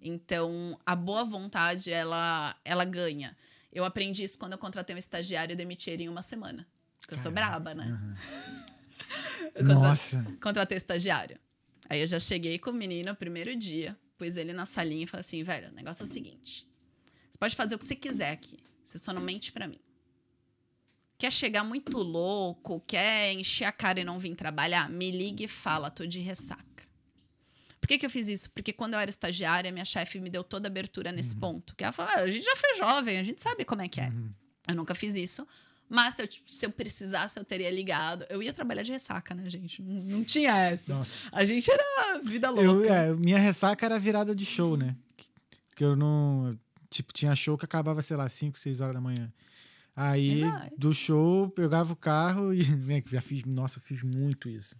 Então, 0.00 0.78
a 0.86 0.94
boa 0.94 1.24
vontade, 1.24 1.90
ela, 1.90 2.54
ela 2.64 2.84
ganha. 2.84 3.36
Eu 3.72 3.84
aprendi 3.84 4.22
isso 4.22 4.38
quando 4.38 4.52
eu 4.52 4.58
contratei 4.58 4.94
um 4.94 4.98
estagiário 4.98 5.52
e 5.52 5.56
demiti 5.56 5.90
ele 5.90 6.04
em 6.04 6.08
uma 6.08 6.22
semana. 6.22 6.66
Porque 7.00 7.14
eu 7.14 7.18
sou 7.18 7.32
braba, 7.32 7.74
né? 7.74 7.98
Contra- 9.54 9.74
Nossa. 9.74 10.36
Contratei 10.40 10.76
estagiário. 10.76 11.38
Aí 11.88 12.00
eu 12.00 12.06
já 12.06 12.18
cheguei 12.18 12.58
com 12.58 12.70
o 12.70 12.72
menino 12.74 13.10
no 13.10 13.16
primeiro 13.16 13.54
dia, 13.56 13.96
pus 14.16 14.36
ele 14.36 14.52
na 14.52 14.64
salinha 14.64 15.04
e 15.04 15.06
falei 15.06 15.20
assim, 15.20 15.42
velho, 15.42 15.68
o 15.70 15.72
negócio 15.74 16.02
é 16.02 16.06
o 16.06 16.08
seguinte. 16.08 16.66
Pode 17.44 17.56
fazer 17.56 17.74
o 17.74 17.78
que 17.78 17.84
você 17.84 17.94
quiser 17.94 18.30
aqui. 18.30 18.56
Você 18.82 18.98
só 18.98 19.12
não 19.12 19.20
mente 19.20 19.52
pra 19.52 19.68
mim. 19.68 19.78
Quer 21.18 21.30
chegar 21.30 21.62
muito 21.62 21.98
louco, 21.98 22.80
quer 22.86 23.34
encher 23.34 23.66
a 23.66 23.72
cara 23.72 24.00
e 24.00 24.04
não 24.04 24.18
vir 24.18 24.34
trabalhar? 24.34 24.88
Me 24.88 25.10
ligue 25.10 25.44
e 25.44 25.48
fala, 25.48 25.90
tô 25.90 26.06
de 26.06 26.20
ressaca. 26.20 26.88
Por 27.78 27.86
que, 27.86 27.98
que 27.98 28.06
eu 28.06 28.08
fiz 28.08 28.28
isso? 28.28 28.48
Porque 28.52 28.72
quando 28.72 28.94
eu 28.94 28.98
era 28.98 29.10
estagiária, 29.10 29.70
minha 29.70 29.84
chefe 29.84 30.18
me 30.18 30.30
deu 30.30 30.42
toda 30.42 30.68
a 30.68 30.70
abertura 30.70 31.12
nesse 31.12 31.36
ponto. 31.36 31.76
Que 31.76 31.84
ela 31.84 31.92
falou: 31.92 32.12
"Ah, 32.16 32.20
a 32.20 32.30
gente 32.30 32.46
já 32.46 32.56
foi 32.56 32.78
jovem, 32.78 33.18
a 33.18 33.22
gente 33.22 33.42
sabe 33.42 33.62
como 33.66 33.82
é 33.82 33.88
que 33.88 34.00
é. 34.00 34.10
Eu 34.66 34.74
nunca 34.74 34.94
fiz 34.94 35.14
isso. 35.14 35.46
Mas 35.86 36.14
se 36.14 36.22
eu, 36.22 36.28
se 36.46 36.64
eu 36.64 36.70
precisasse, 36.70 37.38
eu 37.38 37.44
teria 37.44 37.70
ligado. 37.70 38.24
Eu 38.30 38.42
ia 38.42 38.54
trabalhar 38.54 38.84
de 38.84 38.92
ressaca, 38.92 39.34
né, 39.34 39.50
gente? 39.50 39.82
Não, 39.82 40.00
não 40.00 40.24
tinha 40.24 40.56
essa. 40.56 40.94
Nossa. 40.94 41.28
A 41.30 41.44
gente 41.44 41.70
era 41.70 42.20
vida 42.24 42.48
louca. 42.48 42.70
Eu, 42.70 42.84
é, 42.86 43.14
minha 43.14 43.38
ressaca 43.38 43.84
era 43.84 43.98
virada 44.00 44.34
de 44.34 44.46
show, 44.46 44.78
né? 44.78 44.96
Que 45.76 45.84
eu 45.84 45.94
não. 45.94 46.58
Tipo, 46.94 47.12
tinha 47.12 47.34
show 47.34 47.58
que 47.58 47.64
acabava, 47.64 48.00
sei 48.02 48.16
lá, 48.16 48.28
5, 48.28 48.56
6 48.56 48.80
horas 48.80 48.94
da 48.94 49.00
manhã. 49.00 49.32
Aí, 49.96 50.42
do 50.78 50.94
show, 50.94 51.50
pegava 51.50 51.92
o 51.92 51.96
carro 51.96 52.54
e. 52.54 52.62
né, 52.86 53.02
já 53.10 53.20
fiz. 53.20 53.44
Nossa, 53.44 53.80
fiz 53.80 54.00
muito 54.04 54.48
isso. 54.48 54.76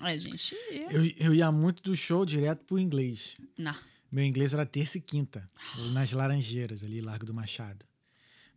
A 0.00 0.16
gente 0.16 0.54
ia. 0.70 0.86
Eu, 0.92 1.04
eu 1.16 1.34
ia 1.34 1.50
muito 1.50 1.82
do 1.82 1.96
show 1.96 2.24
direto 2.24 2.64
pro 2.64 2.78
inglês. 2.78 3.34
Não. 3.58 3.74
Meu 4.10 4.24
inglês 4.24 4.54
era 4.54 4.64
terça 4.64 4.98
e 4.98 5.00
quinta, 5.00 5.44
nas 5.92 6.12
Laranjeiras, 6.12 6.84
ali, 6.84 7.00
Largo 7.00 7.26
do 7.26 7.34
Machado. 7.34 7.84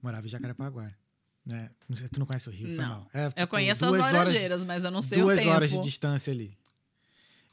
Morava 0.02 0.28
em 0.28 0.30
Jacarepaguá. 0.30 0.94
Né? 1.44 1.72
Tu 2.12 2.20
não 2.20 2.26
conhece 2.28 2.50
o 2.50 2.52
Rio, 2.52 2.68
foi 2.68 2.76
Não. 2.78 2.88
mal. 2.88 3.10
É, 3.14 3.26
eu 3.26 3.32
tipo, 3.32 3.48
conheço 3.48 3.84
as 3.86 3.92
duas 3.92 4.04
horas- 4.04 4.14
laranjeiras, 4.14 4.64
mas 4.64 4.84
eu 4.84 4.92
não 4.92 5.02
sei 5.02 5.20
duas 5.22 5.40
o 5.40 5.42
tempo. 5.42 5.56
horas 5.56 5.72
de 5.72 5.82
distância 5.82 6.32
ali. 6.32 6.56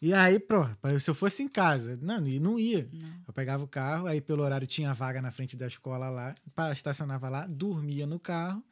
E 0.01 0.15
aí, 0.15 0.39
pra- 0.39 0.77
se 1.01 1.11
eu 1.11 1.15
fosse 1.15 1.43
em 1.43 1.49
casa, 1.49 1.99
não, 2.01 2.27
e 2.27 2.39
não 2.39 2.59
ia. 2.59 2.89
Eu 3.27 3.33
pegava 3.33 3.65
o 3.65 3.69
carro, 3.69 4.07
aí 4.07 4.21
pelo 4.21 4.43
horário 4.45 4.67
tinha 4.67 4.95
vaga 4.95 5.21
na 5.21 5.31
frente 5.31 5.57
da 5.57 5.67
escola 5.67 6.09
lá, 6.09 6.35
estacionava 6.73 7.29
lá, 7.29 7.47
dormia 7.47 8.07
no 8.07 8.19
carro 8.21 8.63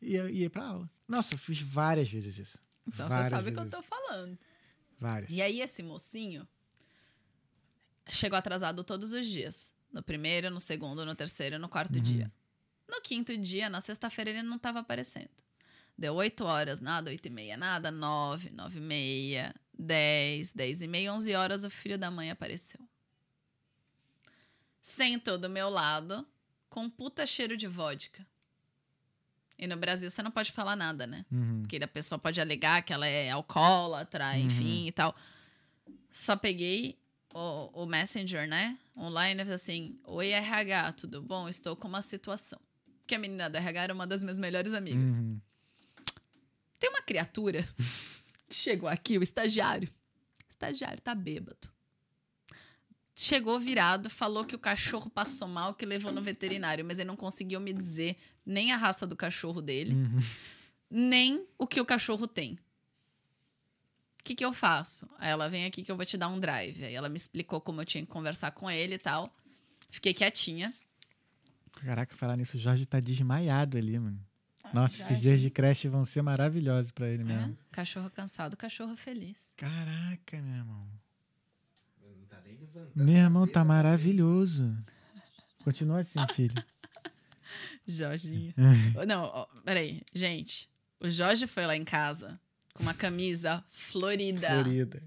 e 0.00 0.12
ia, 0.12 0.30
ia 0.30 0.48
pra 0.50 0.64
aula. 0.64 0.90
Nossa, 1.08 1.34
eu 1.34 1.38
fiz 1.38 1.60
várias 1.60 2.08
vezes 2.08 2.38
isso. 2.38 2.58
Então 2.86 3.06
você 3.08 3.14
várias 3.14 3.30
sabe 3.30 3.50
o 3.50 3.52
que 3.54 3.60
eu 3.60 3.68
tô 3.70 3.82
falando. 3.82 4.38
Várias. 5.00 5.30
E 5.30 5.42
aí, 5.42 5.60
esse 5.60 5.82
mocinho 5.82 6.46
chegou 8.08 8.38
atrasado 8.38 8.84
todos 8.84 9.12
os 9.12 9.26
dias. 9.26 9.74
No 9.92 10.02
primeiro, 10.02 10.50
no 10.50 10.60
segundo, 10.60 11.04
no 11.04 11.14
terceiro, 11.14 11.58
no 11.58 11.68
quarto 11.68 11.98
dia. 12.00 12.30
No 12.88 13.00
quinto 13.02 13.36
dia, 13.36 13.68
na 13.68 13.80
sexta-feira, 13.80 14.30
ele 14.30 14.42
não 14.42 14.58
tava 14.58 14.78
aparecendo. 14.80 15.28
Deu 15.96 16.14
oito 16.14 16.44
horas, 16.44 16.80
nada, 16.80 17.10
oito 17.10 17.26
e 17.26 17.30
meia, 17.30 17.56
nada, 17.56 17.90
nove, 17.90 18.50
nove 18.50 18.78
e 18.78 18.82
meia, 18.82 19.54
dez, 19.78 20.52
dez 20.52 20.82
e 20.82 20.88
meia, 20.88 21.12
onze 21.12 21.34
horas, 21.34 21.64
o 21.64 21.70
filho 21.70 21.98
da 21.98 22.10
mãe 22.10 22.30
apareceu. 22.30 22.80
Sentou 24.80 25.38
do 25.38 25.48
meu 25.48 25.68
lado, 25.68 26.26
com 26.68 26.82
um 26.84 26.90
puta 26.90 27.26
cheiro 27.26 27.56
de 27.56 27.66
vodka. 27.66 28.26
E 29.58 29.66
no 29.66 29.76
Brasil 29.76 30.08
você 30.08 30.22
não 30.22 30.30
pode 30.30 30.52
falar 30.52 30.76
nada, 30.76 31.06
né? 31.06 31.24
Porque 31.60 31.76
a 31.76 31.88
pessoa 31.88 32.18
pode 32.18 32.40
alegar 32.40 32.82
que 32.82 32.92
ela 32.92 33.06
é 33.06 33.30
alcoólatra, 33.30 34.38
enfim 34.38 34.86
e 34.86 34.92
tal. 34.92 35.14
Só 36.10 36.36
peguei, 36.36 36.96
o, 37.34 37.82
o 37.82 37.86
Messenger, 37.86 38.48
né? 38.48 38.78
Online, 38.96 39.42
assim: 39.42 39.98
Oi, 40.04 40.30
RH, 40.30 40.92
tudo 40.92 41.22
bom? 41.22 41.48
Estou 41.48 41.76
com 41.76 41.88
uma 41.88 42.02
situação. 42.02 42.60
Porque 43.00 43.14
a 43.14 43.18
menina 43.18 43.48
do 43.48 43.56
RH 43.56 43.82
era 43.82 43.94
uma 43.94 44.06
das 44.06 44.22
minhas 44.22 44.38
melhores 44.38 44.72
amigas. 44.72 45.12
Uhum. 45.12 45.40
Tem 46.78 46.90
uma 46.90 47.02
criatura 47.02 47.66
chegou 48.50 48.88
aqui, 48.88 49.18
o 49.18 49.22
estagiário. 49.22 49.88
O 49.88 50.50
estagiário 50.50 51.00
tá 51.00 51.14
bêbado. 51.14 51.68
Chegou 53.14 53.58
virado, 53.58 54.08
falou 54.08 54.44
que 54.44 54.54
o 54.54 54.58
cachorro 54.58 55.10
passou 55.10 55.48
mal, 55.48 55.74
que 55.74 55.84
levou 55.84 56.12
no 56.12 56.22
veterinário, 56.22 56.84
mas 56.84 56.98
ele 56.98 57.08
não 57.08 57.16
conseguiu 57.16 57.58
me 57.58 57.72
dizer 57.72 58.16
nem 58.46 58.72
a 58.72 58.76
raça 58.76 59.06
do 59.06 59.16
cachorro 59.16 59.60
dele, 59.60 59.92
nem 60.88 61.44
o 61.58 61.66
que 61.66 61.80
o 61.80 61.84
cachorro 61.84 62.28
tem. 62.28 62.54
O 64.20 64.24
que, 64.24 64.34
que 64.36 64.44
eu 64.44 64.52
faço? 64.52 65.08
Aí 65.18 65.30
ela 65.30 65.48
vem 65.48 65.64
aqui 65.64 65.82
que 65.82 65.90
eu 65.90 65.96
vou 65.96 66.04
te 66.04 66.16
dar 66.16 66.28
um 66.28 66.38
drive. 66.38 66.84
Aí 66.84 66.94
ela 66.94 67.08
me 67.08 67.16
explicou 67.16 67.60
como 67.60 67.80
eu 67.80 67.84
tinha 67.84 68.04
que 68.04 68.10
conversar 68.10 68.52
com 68.52 68.70
ele 68.70 68.94
e 68.94 68.98
tal. 68.98 69.34
Fiquei 69.90 70.14
quietinha. 70.14 70.72
Caraca, 71.72 72.14
falar 72.14 72.36
nisso, 72.36 72.56
o 72.56 72.60
Jorge 72.60 72.84
tá 72.86 73.00
desmaiado 73.00 73.76
ali, 73.76 73.98
mano. 73.98 74.27
Nossa, 74.72 75.00
esses 75.02 75.20
dias 75.20 75.40
de 75.40 75.50
creche 75.50 75.88
vão 75.88 76.04
ser 76.04 76.22
maravilhosos 76.22 76.90
pra 76.90 77.08
ele 77.08 77.22
É, 77.22 77.26
mesmo. 77.26 77.56
cachorro 77.72 78.10
cansado, 78.10 78.56
cachorro 78.56 78.94
feliz. 78.96 79.52
Caraca, 79.56 80.40
meu 80.40 80.54
irmão. 80.56 80.86
Não 82.02 82.26
tá 82.28 82.40
nem 82.44 82.56
levantando. 82.58 83.04
Meu 83.04 83.14
irmão 83.16 83.46
tá 83.46 83.64
maravilhoso. 83.64 84.76
Continua 85.64 86.00
assim, 86.00 86.18
filho. 86.34 86.62
Jorginho. 87.86 88.52
Não, 89.06 89.24
ó, 89.24 89.46
peraí. 89.64 90.02
Gente, 90.14 90.68
o 91.00 91.08
Jorge 91.10 91.46
foi 91.46 91.66
lá 91.66 91.76
em 91.76 91.84
casa 91.84 92.38
com 92.74 92.82
uma 92.82 92.94
camisa 92.94 93.64
florida. 93.68 94.48
Florida. 94.62 95.02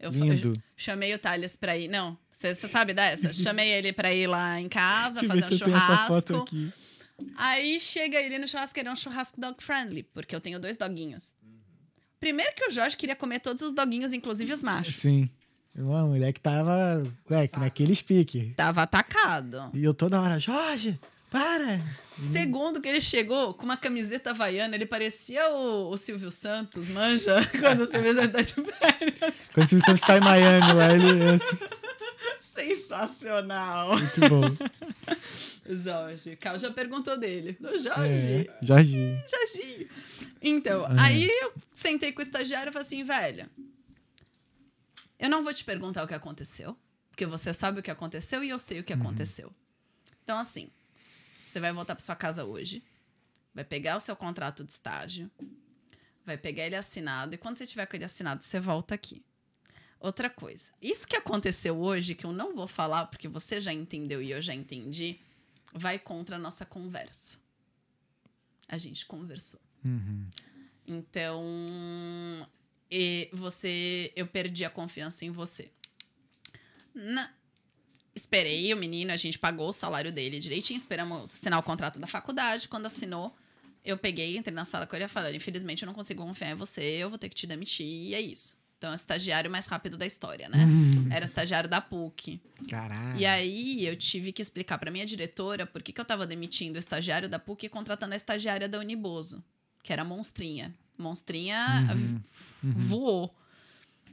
Eu, 0.00 0.10
Lindo. 0.10 0.48
eu 0.50 0.62
chamei 0.76 1.12
o 1.14 1.18
Thales 1.18 1.56
pra 1.56 1.76
ir. 1.76 1.88
Não, 1.88 2.16
você 2.30 2.54
sabe 2.54 2.94
dessa? 2.94 3.32
Chamei 3.32 3.68
ele 3.72 3.92
pra 3.92 4.12
ir 4.14 4.28
lá 4.28 4.60
em 4.60 4.68
casa, 4.68 5.20
Deixa 5.26 5.34
fazer 5.42 5.54
um 5.54 5.58
churrasco. 5.58 6.44
Aí 7.36 7.80
chega 7.80 8.18
ele 8.18 8.38
no 8.38 8.46
churrasco, 8.46 8.78
ele 8.78 8.88
é 8.88 8.92
um 8.92 8.96
churrasco 8.96 9.40
dog 9.40 9.62
friendly, 9.62 10.02
porque 10.02 10.34
eu 10.34 10.40
tenho 10.40 10.58
dois 10.58 10.76
doguinhos. 10.76 11.34
Primeiro 12.20 12.52
que 12.54 12.66
o 12.66 12.70
Jorge 12.70 12.96
queria 12.96 13.14
comer 13.14 13.40
todos 13.40 13.62
os 13.62 13.72
doguinhos, 13.72 14.12
inclusive 14.12 14.52
os 14.52 14.62
machos. 14.62 14.96
Sim. 14.96 15.30
Uma 15.74 16.04
mulher 16.04 16.32
que 16.32 16.40
tava, 16.40 17.04
ué, 17.30 17.48
naquele 17.58 17.94
pique. 17.94 18.52
Tava 18.56 18.82
atacado. 18.82 19.70
E 19.72 19.84
eu 19.84 19.94
toda 19.94 20.20
hora, 20.20 20.38
Jorge, 20.40 20.98
para! 21.30 21.80
Segundo 22.18 22.80
que 22.80 22.88
ele 22.88 23.00
chegou 23.00 23.54
com 23.54 23.64
uma 23.64 23.76
camiseta 23.76 24.30
havaiana, 24.30 24.74
ele 24.74 24.86
parecia 24.86 25.48
o, 25.50 25.90
o 25.90 25.96
Silvio 25.96 26.32
Santos, 26.32 26.88
manja? 26.88 27.36
Quando 27.60 27.82
o 27.82 27.86
Silvio 27.86 28.12
Santos 28.12 28.32
tá 28.32 28.42
de 28.42 28.70
férias. 28.72 29.50
Quando 29.54 29.72
o 29.72 29.84
Santos 29.84 30.00
tá 30.00 30.16
em 30.18 30.20
Miami 30.20 30.72
lá, 30.72 30.92
ele 30.92 31.22
é 31.22 31.34
assim, 31.34 31.58
Sensacional. 32.38 33.96
muito 33.96 34.28
bom. 34.28 34.42
Jorge. 35.68 36.36
Cal 36.36 36.58
já 36.58 36.70
perguntou 36.70 37.18
dele. 37.18 37.56
Do 37.60 37.78
Jorge. 37.78 38.48
É, 38.48 38.64
Jorginho. 38.64 39.22
Jorginho. 39.28 39.88
Então, 40.40 40.86
aí 40.98 41.28
eu 41.28 41.52
sentei 41.72 42.12
com 42.12 42.20
o 42.20 42.22
estagiário 42.22 42.70
e 42.70 42.72
falei 42.72 42.86
assim, 42.86 43.04
velha, 43.04 43.50
eu 45.18 45.28
não 45.28 45.42
vou 45.42 45.52
te 45.52 45.64
perguntar 45.64 46.04
o 46.04 46.06
que 46.06 46.14
aconteceu, 46.14 46.76
porque 47.10 47.26
você 47.26 47.52
sabe 47.52 47.80
o 47.80 47.82
que 47.82 47.90
aconteceu 47.90 48.42
e 48.42 48.48
eu 48.48 48.58
sei 48.58 48.80
o 48.80 48.84
que 48.84 48.92
aconteceu. 48.92 49.52
Então, 50.22 50.38
assim, 50.38 50.70
você 51.46 51.58
vai 51.58 51.72
voltar 51.72 51.94
para 51.94 52.04
sua 52.04 52.16
casa 52.16 52.44
hoje, 52.44 52.82
vai 53.54 53.64
pegar 53.64 53.96
o 53.96 54.00
seu 54.00 54.14
contrato 54.14 54.64
de 54.64 54.72
estágio, 54.72 55.30
vai 56.24 56.36
pegar 56.36 56.66
ele 56.66 56.76
assinado, 56.76 57.34
e 57.34 57.38
quando 57.38 57.58
você 57.58 57.66
tiver 57.66 57.86
com 57.86 57.96
ele 57.96 58.04
assinado, 58.04 58.42
você 58.42 58.60
volta 58.60 58.94
aqui. 58.94 59.24
Outra 60.00 60.30
coisa, 60.30 60.70
isso 60.80 61.08
que 61.08 61.16
aconteceu 61.16 61.76
hoje, 61.76 62.14
que 62.14 62.24
eu 62.24 62.32
não 62.32 62.54
vou 62.54 62.68
falar 62.68 63.06
porque 63.06 63.26
você 63.26 63.60
já 63.60 63.72
entendeu 63.72 64.22
e 64.22 64.30
eu 64.30 64.40
já 64.40 64.54
entendi, 64.54 65.18
vai 65.72 65.98
contra 65.98 66.36
a 66.36 66.38
nossa 66.38 66.64
conversa. 66.66 67.38
A 68.68 68.76
gente 68.78 69.06
conversou. 69.06 69.60
Então, 70.86 71.42
e 72.90 73.28
você, 73.32 74.12
eu 74.16 74.26
perdi 74.26 74.64
a 74.64 74.70
confiança 74.70 75.24
em 75.24 75.30
você. 75.30 75.70
Na- 76.94 77.32
esperei 78.14 78.72
o 78.72 78.76
menino, 78.76 79.12
a 79.12 79.16
gente 79.16 79.38
pagou 79.38 79.68
o 79.68 79.72
salário 79.72 80.10
dele 80.10 80.38
direitinho, 80.38 80.76
esperamos 80.78 81.30
assinar 81.30 81.58
o 81.58 81.62
contrato 81.62 81.98
da 81.98 82.06
faculdade. 82.06 82.66
Quando 82.68 82.86
assinou, 82.86 83.36
eu 83.84 83.96
peguei, 83.96 84.36
entrei 84.36 84.54
na 84.54 84.64
sala 84.64 84.86
com 84.86 84.96
ele 84.96 85.04
e 85.04 85.08
falei: 85.08 85.36
infelizmente 85.36 85.82
eu 85.82 85.86
não 85.86 85.94
consigo 85.94 86.22
confiar 86.22 86.50
em 86.50 86.54
você, 86.54 86.82
eu 86.82 87.08
vou 87.08 87.18
ter 87.18 87.28
que 87.28 87.34
te 87.34 87.46
demitir, 87.46 87.86
e 87.86 88.14
é 88.14 88.20
isso. 88.20 88.58
Então, 88.78 88.90
é 88.90 88.92
o 88.92 88.94
estagiário 88.94 89.50
mais 89.50 89.66
rápido 89.66 89.96
da 89.96 90.06
história, 90.06 90.48
né? 90.48 90.58
Era 91.10 91.24
o 91.24 91.28
estagiário 91.28 91.68
da 91.68 91.80
PUC. 91.80 92.40
Caralho. 92.70 93.18
E 93.18 93.26
aí 93.26 93.84
eu 93.84 93.96
tive 93.96 94.30
que 94.32 94.40
explicar 94.40 94.78
pra 94.78 94.88
minha 94.90 95.04
diretora 95.04 95.66
por 95.66 95.82
que, 95.82 95.92
que 95.92 96.00
eu 96.00 96.04
tava 96.04 96.24
demitindo 96.26 96.76
o 96.76 96.78
estagiário 96.78 97.28
da 97.28 97.40
PUC 97.40 97.66
e 97.66 97.68
contratando 97.68 98.12
a 98.12 98.16
estagiária 98.16 98.68
da 98.68 98.78
Uniboso, 98.78 99.42
que 99.82 99.92
era 99.92 100.02
a 100.02 100.04
monstrinha. 100.04 100.72
Monstrinha 100.96 101.58
v- 101.94 102.20
voou. 102.62 103.36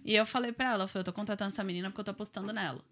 E 0.04 0.16
eu 0.16 0.26
falei 0.26 0.52
pra 0.52 0.72
ela, 0.72 0.84
eu 0.86 0.88
falei, 0.88 1.02
eu 1.02 1.06
tô 1.06 1.14
contratando 1.14 1.48
essa 1.52 1.64
menina 1.64 1.90
porque 1.90 2.00
eu 2.02 2.06
tô 2.06 2.12
apostando 2.12 2.52
nela. 2.52 2.84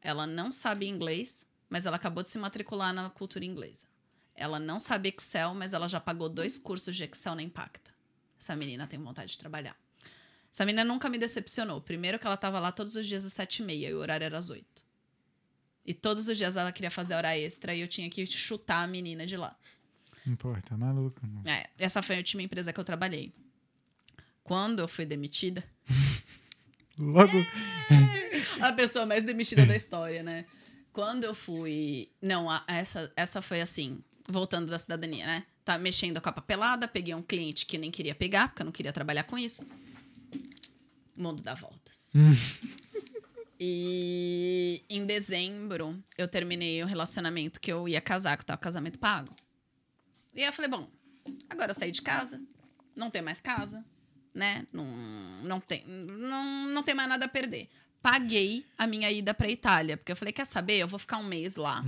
Ela 0.00 0.26
não 0.28 0.52
sabe 0.52 0.86
inglês, 0.86 1.44
mas 1.68 1.86
ela 1.86 1.96
acabou 1.96 2.22
de 2.22 2.28
se 2.28 2.38
matricular 2.38 2.92
na 2.94 3.10
cultura 3.10 3.44
inglesa. 3.44 3.86
Ela 4.34 4.58
não 4.60 4.78
sabe 4.80 5.08
Excel, 5.08 5.54
mas 5.54 5.72
ela 5.74 5.88
já 5.88 5.98
pagou 6.00 6.28
dois 6.28 6.56
cursos 6.58 6.94
de 6.96 7.02
Excel 7.04 7.34
na 7.34 7.42
Impacta. 7.42 7.90
Essa 8.38 8.54
menina 8.56 8.86
tem 8.86 8.98
vontade 8.98 9.32
de 9.32 9.38
trabalhar. 9.38 9.76
Essa 10.52 10.64
menina 10.64 10.84
nunca 10.84 11.08
me 11.08 11.16
decepcionou. 11.18 11.80
Primeiro 11.80 12.18
que 12.18 12.26
ela 12.26 12.36
tava 12.36 12.58
lá 12.58 12.72
todos 12.72 12.96
os 12.96 13.06
dias 13.06 13.24
às 13.24 13.32
sete 13.32 13.62
e 13.62 13.64
meia 13.64 13.88
e 13.88 13.94
o 13.94 13.98
horário 13.98 14.24
era 14.24 14.36
às 14.38 14.50
oito. 14.50 14.84
E 15.86 15.94
todos 15.94 16.28
os 16.28 16.36
dias 16.36 16.56
ela 16.56 16.72
queria 16.72 16.90
fazer 16.90 17.14
hora 17.14 17.36
extra 17.36 17.74
e 17.74 17.80
eu 17.80 17.88
tinha 17.88 18.08
que 18.10 18.24
chutar 18.26 18.82
a 18.82 18.86
menina 18.86 19.24
de 19.26 19.36
lá. 19.36 19.56
Pô, 20.38 20.54
tá 20.62 20.76
maluco. 20.76 21.20
É, 21.46 21.68
essa 21.78 22.02
foi 22.02 22.16
a 22.16 22.18
última 22.18 22.42
empresa 22.42 22.72
que 22.72 22.78
eu 22.80 22.84
trabalhei. 22.84 23.32
Quando 24.44 24.80
eu 24.80 24.88
fui 24.88 25.04
demitida, 25.06 25.64
Logo. 26.98 27.30
a 28.60 28.72
pessoa 28.72 29.06
mais 29.06 29.22
demitida 29.24 29.64
da 29.64 29.74
história, 29.74 30.22
né? 30.22 30.44
Quando 30.92 31.24
eu 31.24 31.32
fui. 31.34 32.10
Não, 32.20 32.50
a- 32.50 32.62
essa, 32.66 33.10
essa 33.16 33.40
foi 33.40 33.60
assim, 33.60 34.02
voltando 34.28 34.68
da 34.70 34.78
cidadania, 34.78 35.24
né? 35.24 35.44
Tá 35.64 35.78
mexendo 35.78 36.20
com 36.20 36.28
a 36.28 36.32
papelada, 36.32 36.86
peguei 36.88 37.14
um 37.14 37.22
cliente 37.22 37.64
que 37.64 37.78
nem 37.78 37.90
queria 37.90 38.14
pegar, 38.14 38.48
porque 38.48 38.62
eu 38.62 38.66
não 38.66 38.72
queria 38.72 38.92
trabalhar 38.92 39.22
com 39.24 39.38
isso. 39.38 39.66
O 41.20 41.22
mundo 41.22 41.42
dá 41.42 41.52
voltas. 41.52 42.14
e 43.60 44.82
em 44.88 45.04
dezembro, 45.04 46.02
eu 46.16 46.26
terminei 46.26 46.82
o 46.82 46.86
relacionamento 46.86 47.60
que 47.60 47.70
eu 47.70 47.86
ia 47.86 48.00
casar, 48.00 48.38
que 48.38 48.46
tava 48.46 48.56
casamento 48.56 48.98
pago. 48.98 49.36
E 50.34 50.40
aí 50.40 50.46
eu 50.46 50.52
falei, 50.54 50.70
bom, 50.70 50.90
agora 51.50 51.72
eu 51.72 51.74
saí 51.74 51.92
de 51.92 52.00
casa, 52.00 52.40
não 52.96 53.10
tem 53.10 53.20
mais 53.20 53.38
casa, 53.38 53.84
né? 54.34 54.66
Não, 54.72 54.86
não, 55.46 55.60
tem, 55.60 55.84
não, 55.86 56.68
não 56.68 56.82
tem 56.82 56.94
mais 56.94 57.10
nada 57.10 57.26
a 57.26 57.28
perder. 57.28 57.68
Paguei 58.00 58.64
a 58.78 58.86
minha 58.86 59.12
ida 59.12 59.34
pra 59.34 59.50
Itália, 59.50 59.98
porque 59.98 60.12
eu 60.12 60.16
falei, 60.16 60.32
quer 60.32 60.46
saber? 60.46 60.78
Eu 60.78 60.88
vou 60.88 60.98
ficar 60.98 61.18
um 61.18 61.24
mês 61.24 61.56
lá. 61.56 61.82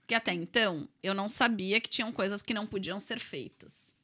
Porque 0.00 0.14
até 0.14 0.32
então, 0.32 0.88
eu 1.02 1.12
não 1.12 1.28
sabia 1.28 1.78
que 1.78 1.90
tinham 1.90 2.10
coisas 2.10 2.40
que 2.40 2.54
não 2.54 2.66
podiam 2.66 2.98
ser 3.00 3.20
feitas. 3.20 3.96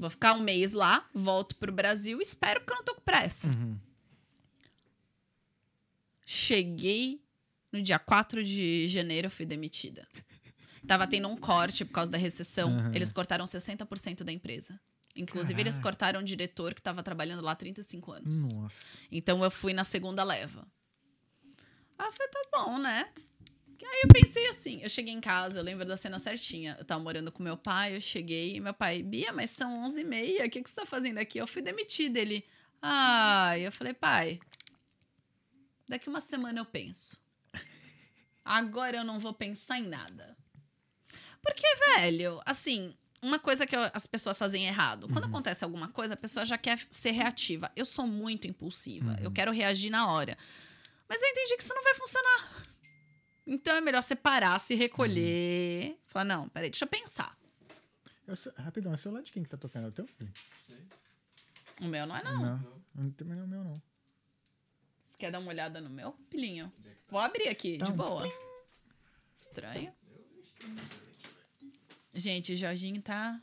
Vou 0.00 0.08
ficar 0.08 0.32
um 0.32 0.40
mês 0.40 0.72
lá, 0.72 1.06
volto 1.12 1.54
pro 1.56 1.70
Brasil, 1.70 2.22
espero 2.22 2.60
porque 2.60 2.72
eu 2.72 2.76
não 2.76 2.84
tô 2.84 2.94
com 2.94 3.02
pressa. 3.02 3.50
Cheguei 6.24 7.22
no 7.70 7.82
dia 7.82 7.98
4 7.98 8.42
de 8.42 8.88
janeiro, 8.88 9.26
eu 9.26 9.30
fui 9.30 9.44
demitida. 9.44 10.08
Tava 10.86 11.06
tendo 11.06 11.28
um 11.28 11.36
corte 11.36 11.84
por 11.84 11.92
causa 11.92 12.10
da 12.10 12.16
recessão. 12.16 12.90
Eles 12.94 13.12
cortaram 13.12 13.44
60% 13.44 14.24
da 14.24 14.32
empresa. 14.32 14.80
Inclusive, 15.14 15.60
eles 15.60 15.74
Caraca. 15.74 15.82
cortaram 15.82 16.20
o 16.20 16.24
diretor 16.24 16.72
que 16.72 16.80
estava 16.80 17.02
trabalhando 17.02 17.42
lá 17.42 17.52
há 17.52 17.56
35 17.56 18.12
anos. 18.12 18.54
Nossa. 18.54 18.98
Então 19.12 19.44
eu 19.44 19.50
fui 19.50 19.74
na 19.74 19.84
segunda 19.84 20.24
leva. 20.24 20.66
Eu 21.98 22.10
falei, 22.10 22.28
tá 22.28 22.42
bom, 22.54 22.78
né? 22.78 23.12
Aí 23.92 24.02
eu 24.04 24.08
pensei 24.08 24.46
assim, 24.48 24.80
eu 24.82 24.88
cheguei 24.88 25.12
em 25.12 25.20
casa, 25.20 25.58
eu 25.58 25.62
lembro 25.64 25.84
da 25.84 25.96
cena 25.96 26.18
certinha. 26.18 26.76
Eu 26.78 26.84
tava 26.84 27.02
morando 27.02 27.32
com 27.32 27.42
meu 27.42 27.56
pai, 27.56 27.96
eu 27.96 28.00
cheguei, 28.00 28.54
e 28.56 28.60
meu 28.60 28.72
pai, 28.72 29.02
Bia, 29.02 29.32
mas 29.32 29.50
são 29.50 29.82
11h30, 29.84 30.46
o 30.46 30.50
que, 30.50 30.62
que 30.62 30.68
você 30.70 30.76
tá 30.76 30.86
fazendo 30.86 31.18
aqui? 31.18 31.38
Eu 31.38 31.46
fui 31.46 31.60
demitida. 31.60 32.18
Ele, 32.20 32.44
ah, 32.80 33.58
eu 33.58 33.72
falei, 33.72 33.92
pai, 33.92 34.38
daqui 35.88 36.08
uma 36.08 36.20
semana 36.20 36.60
eu 36.60 36.64
penso. 36.64 37.18
Agora 38.44 38.96
eu 38.96 39.04
não 39.04 39.18
vou 39.18 39.34
pensar 39.34 39.78
em 39.78 39.86
nada. 39.88 40.36
Porque, 41.42 41.66
velho, 41.96 42.40
assim, 42.46 42.94
uma 43.22 43.38
coisa 43.38 43.66
que 43.66 43.74
eu- 43.76 43.90
as 43.92 44.06
pessoas 44.06 44.38
fazem 44.38 44.66
errado. 44.66 45.08
Quando 45.08 45.24
acontece 45.26 45.64
alguma 45.64 45.88
coisa, 45.88 46.14
a 46.14 46.16
pessoa 46.16 46.46
já 46.46 46.56
quer 46.56 46.78
ser 46.90 47.10
reativa. 47.10 47.70
Eu 47.74 47.84
sou 47.86 48.06
muito 48.06 48.46
impulsiva. 48.46 49.16
Eu 49.22 49.30
quero 49.30 49.50
reagir 49.52 49.90
na 49.90 50.10
hora. 50.12 50.36
Mas 51.08 51.20
eu 51.22 51.28
entendi 51.28 51.56
que 51.56 51.62
isso 51.62 51.74
não 51.74 51.82
vai 51.82 51.94
funcionar. 51.94 52.62
Então 53.52 53.74
é 53.74 53.80
melhor 53.80 54.00
separar, 54.00 54.60
se 54.60 54.76
recolher. 54.76 55.98
Falar, 56.06 56.24
não, 56.24 56.48
peraí, 56.48 56.70
deixa 56.70 56.84
eu 56.84 56.88
pensar. 56.88 57.36
É 58.28 58.34
ce- 58.36 58.52
Rapidão, 58.56 58.92
é 58.92 58.94
o 58.94 58.98
celular 58.98 59.22
de 59.24 59.32
quem 59.32 59.42
que 59.42 59.48
tá 59.48 59.56
tocando? 59.56 59.86
É 59.86 59.88
o 59.88 59.92
teu? 59.92 60.08
O 61.80 61.86
meu 61.86 62.06
não 62.06 62.16
é 62.16 62.22
não. 62.22 62.40
Não. 62.40 62.82
Não 62.94 63.10
tem 63.10 63.26
mais 63.26 63.40
o 63.42 63.46
meu, 63.48 63.64
não. 63.64 63.82
Quer 65.18 65.32
dar 65.32 65.40
uma 65.40 65.48
olhada 65.50 65.80
no 65.80 65.90
meu, 65.90 66.12
Pilinho? 66.30 66.72
Vou 67.10 67.18
abrir 67.20 67.48
aqui, 67.48 67.76
de 67.76 67.82
Então, 67.82 67.92
boa. 67.96 68.22
Estranho. 69.36 69.92
Gente, 72.14 72.52
o 72.52 72.56
Jorginho 72.56 73.02
tá. 73.02 73.38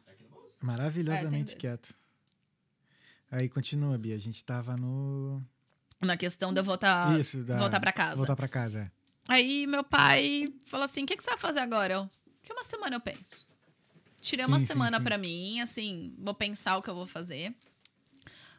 Maravilhosamente 0.61 1.53
É, 1.53 1.57
quieto. 1.57 1.93
Aí 3.29 3.47
continua, 3.49 3.97
Bia. 3.97 4.15
A 4.15 4.19
gente 4.19 4.43
tava 4.43 4.75
no. 4.77 5.43
Na 6.01 6.15
questão 6.17 6.53
de 6.53 6.59
eu 6.59 6.63
voltar, 6.63 7.19
Isso, 7.19 7.43
da... 7.43 7.57
voltar 7.57 7.79
pra 7.79 7.91
casa. 7.91 8.15
Voltar 8.15 8.35
pra 8.35 8.47
casa, 8.47 8.79
é. 8.79 8.96
Aí 9.27 9.67
meu 9.67 9.83
pai 9.83 10.47
falou 10.65 10.85
assim: 10.85 11.03
o 11.03 11.05
que, 11.05 11.17
que 11.17 11.23
você 11.23 11.31
vai 11.31 11.37
fazer 11.37 11.59
agora? 11.59 11.93
Eu, 11.93 12.09
que 12.43 12.53
uma 12.53 12.63
semana 12.63 12.95
eu 12.95 13.01
penso. 13.01 13.47
Tirei 14.21 14.45
uma 14.45 14.59
Sim, 14.59 14.65
semana 14.65 14.99
pra 14.99 15.17
mim, 15.17 15.59
assim, 15.61 16.13
vou 16.17 16.33
pensar 16.33 16.77
o 16.77 16.81
que 16.81 16.89
eu 16.89 16.95
vou 16.95 17.05
fazer. 17.05 17.53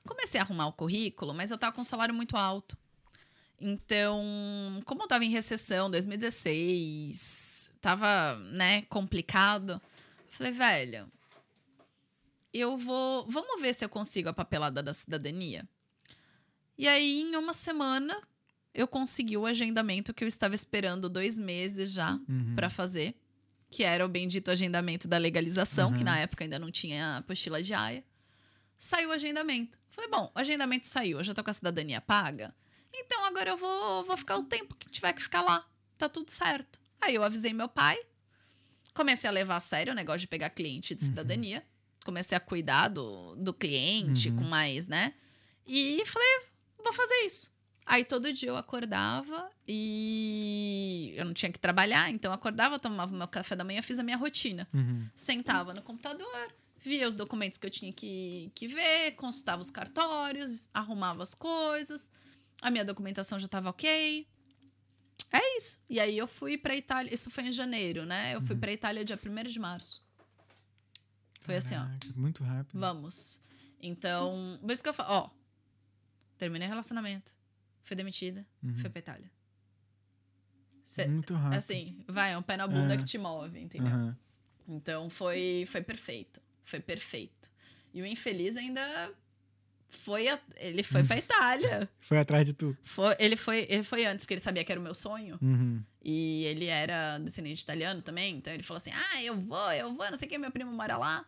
Comecei 0.05 0.41
a 0.41 0.45
arrumar 0.45 0.67
o 0.67 0.73
currículo, 0.73 1.35
mas 1.35 1.51
eu 1.51 1.59
tava 1.59 1.73
com 1.73 1.81
um 1.81 1.85
salário 1.85 2.15
muito 2.15 2.37
alto. 2.37 2.77
Então, 3.61 4.23
como 4.85 5.03
eu 5.03 5.09
tava 5.09 5.25
em 5.25 5.31
recessão 5.31 5.91
2016, 5.91 7.71
tava, 7.81 8.37
né, 8.53 8.83
complicado. 8.83 9.83
Falei, 10.29 10.53
velho, 10.53 11.11
eu 12.53 12.79
vou. 12.79 13.27
Vamos 13.29 13.61
ver 13.61 13.75
se 13.75 13.85
eu 13.85 13.89
consigo 13.89 14.29
a 14.29 14.33
papelada 14.33 14.83
da 14.83 14.93
cidadania. 14.93 15.69
E 16.77 16.87
aí, 16.87 17.23
em 17.23 17.37
uma 17.37 17.53
semana, 17.53 18.17
eu 18.79 18.87
consegui 18.87 19.37
o 19.37 19.45
agendamento 19.45 20.15
que 20.15 20.23
eu 20.23 20.29
estava 20.29 20.55
esperando 20.55 21.09
dois 21.11 21.37
meses 21.37 21.93
já 21.93 22.17
pra 22.55 22.71
fazer, 22.71 23.13
que 23.69 23.83
era 23.83 24.07
o 24.07 24.09
bendito 24.09 24.53
agendamento 24.53 25.09
da 25.09 25.19
legalização, 25.19 25.93
que 25.93 26.05
na 26.05 26.17
época 26.21 26.45
ainda 26.45 26.61
não 26.61 26.71
tinha 26.71 27.17
apostila 27.17 27.61
de 27.61 27.75
AIA. 27.75 28.05
Saiu 28.79 29.09
o 29.09 29.13
agendamento. 29.13 29.77
Falei, 29.91 30.09
bom, 30.09 30.31
o 30.33 30.39
agendamento 30.39 30.87
saiu, 30.87 31.19
eu 31.19 31.25
já 31.25 31.35
tô 31.35 31.43
com 31.43 31.51
a 31.51 31.53
cidadania 31.53 32.01
paga. 32.01 32.55
Então 32.95 33.25
agora 33.25 33.51
eu 33.51 33.57
vou, 33.57 34.05
vou 34.05 34.17
ficar 34.17 34.37
o 34.37 34.45
tempo 34.45 34.77
que 34.77 34.89
tiver 34.89 35.13
que 35.13 35.23
ficar 35.23 35.43
lá. 35.43 35.67
Tá 35.99 36.09
tudo 36.09 36.31
certo. 36.31 36.79
Aí 37.01 37.17
eu 37.17 37.25
avisei 37.25 37.53
meu 37.53 37.69
pai, 37.69 37.99
comecei 38.95 39.29
a 39.29 39.33
levar 39.33 39.57
a 39.57 39.61
sério 39.61 39.93
o 39.93 39.97
negócio 39.97 40.21
de 40.21 40.29
pegar 40.29 40.51
cliente 40.51 40.95
de 40.95 41.05
cidadania. 41.05 41.67
Comecei 42.05 42.37
a 42.37 42.41
cuidar 42.41 42.87
do, 42.87 43.35
do 43.35 43.53
cliente 43.53 44.31
com 44.31 44.45
mais, 44.45 44.87
né? 44.87 45.15
E 45.67 46.01
falei, 46.07 46.41
vou 46.83 46.93
fazer 46.93 47.27
isso. 47.27 47.58
Aí 47.91 48.05
todo 48.05 48.31
dia 48.31 48.51
eu 48.51 48.57
acordava 48.59 49.51
e 49.67 51.15
eu 51.17 51.25
não 51.25 51.33
tinha 51.33 51.51
que 51.51 51.59
trabalhar, 51.59 52.11
então 52.11 52.31
eu 52.31 52.35
acordava, 52.35 52.79
tomava 52.79 53.17
meu 53.17 53.27
café 53.27 53.57
da 53.57 53.65
manhã, 53.65 53.81
fiz 53.81 53.99
a 53.99 54.03
minha 54.03 54.17
rotina. 54.19 54.69
Sentava 55.15 55.73
no 55.73 55.81
computador, 55.81 56.53
via 56.81 57.09
os 57.09 57.15
documentos 57.15 57.57
que 57.57 57.65
eu 57.65 57.71
tinha 57.71 57.91
que, 57.91 58.53
que 58.55 58.69
ver, 58.69 59.13
consultava 59.13 59.63
os 59.63 59.71
cartórios, 59.71 60.69
arrumava 60.75 61.23
as 61.23 61.35
coisas, 61.35 62.13
a 62.61 62.71
minha 62.71 62.85
documentação 62.85 63.39
já 63.39 63.47
estava 63.47 63.71
ok. 63.71 64.27
É 65.33 65.57
isso. 65.57 65.83
E 65.89 65.99
aí 65.99 66.17
eu 66.17 66.27
fui 66.27 66.59
pra 66.59 66.77
Itália, 66.77 67.13
isso 67.13 67.31
foi 67.31 67.45
em 67.45 67.53
janeiro, 67.53 68.05
né? 68.05 68.35
Eu 68.35 68.43
fui 68.43 68.55
pra 68.55 68.71
Itália 68.71 69.03
dia 69.03 69.19
1 69.19 69.49
de 69.49 69.59
março. 69.59 70.07
Foi 71.41 71.57
assim, 71.57 71.75
ó. 71.75 71.81
Caraca, 71.81 72.09
Muito 72.15 72.45
rápido. 72.45 72.79
Vamos. 72.79 73.41
Então, 73.81 74.59
por 74.61 74.71
isso 74.73 74.83
que 74.83 74.89
eu 74.91 74.95
falo, 74.95 75.09
ó. 75.11 75.31
Terminei 76.37 76.69
o 76.69 76.71
relacionamento. 76.71 77.38
Fui 77.89 77.97
demitida. 77.97 78.47
Fui 78.77 78.91
pra 78.91 78.99
Itália. 78.99 79.31
Cê- 80.85 81.07
Muito 81.07 81.33
rápido. 81.35 81.57
assim, 81.59 82.05
vai, 82.07 82.33
é 82.33 82.39
um 82.39 82.43
pé 82.43 82.55
na 82.59 82.67
bunda 82.69 82.93
É. 82.93 82.97
que 82.99 83.05
te 83.05 83.17
move, 83.17 83.59
entendeu? 83.59 83.89
Aham. 83.89 84.17
Então 84.69 85.09
foi, 85.09 85.65
foi 85.67 85.81
perfeito. 85.81 86.39
Foi 86.63 86.81
perfeito. 86.81 87.51
E 87.95 88.03
o 88.03 88.07
infeliz 88.07 88.59
ainda 88.59 88.83
foi. 89.89 90.29
a- 90.29 90.39
ele 90.57 90.83
foi 90.83 91.03
pra 91.03 91.17
Itália. 91.17 91.89
Foi 91.99 92.19
atrás 92.19 92.45
de 92.47 92.53
tu. 92.53 92.77
Foi, 92.83 93.17
ele, 93.19 93.37
foi, 93.37 93.67
ele 93.71 93.83
foi 93.83 94.05
antes, 94.05 94.27
porque 94.27 94.35
ele 94.35 94.41
sabia 94.43 94.63
que 94.65 94.71
era 94.71 94.79
o 94.81 94.85
meu 94.85 94.95
sonho. 94.95 95.39
Uhum. 95.41 95.83
E 96.05 96.45
ele 96.45 96.67
era 96.67 97.17
descendente 97.19 97.63
italiano 97.63 98.03
também. 98.03 98.37
Então 98.37 98.53
ele 98.53 98.63
falou 98.63 98.77
assim: 98.77 98.91
Ah, 98.93 99.23
eu 99.23 99.35
vou, 99.39 99.73
eu 99.73 99.95
vou, 99.95 100.11
não 100.11 100.17
sei 100.19 100.27
o 100.27 100.31
que, 100.31 100.37
meu 100.37 100.51
primo 100.51 100.71
mora 100.73 100.99
lá. 100.99 101.25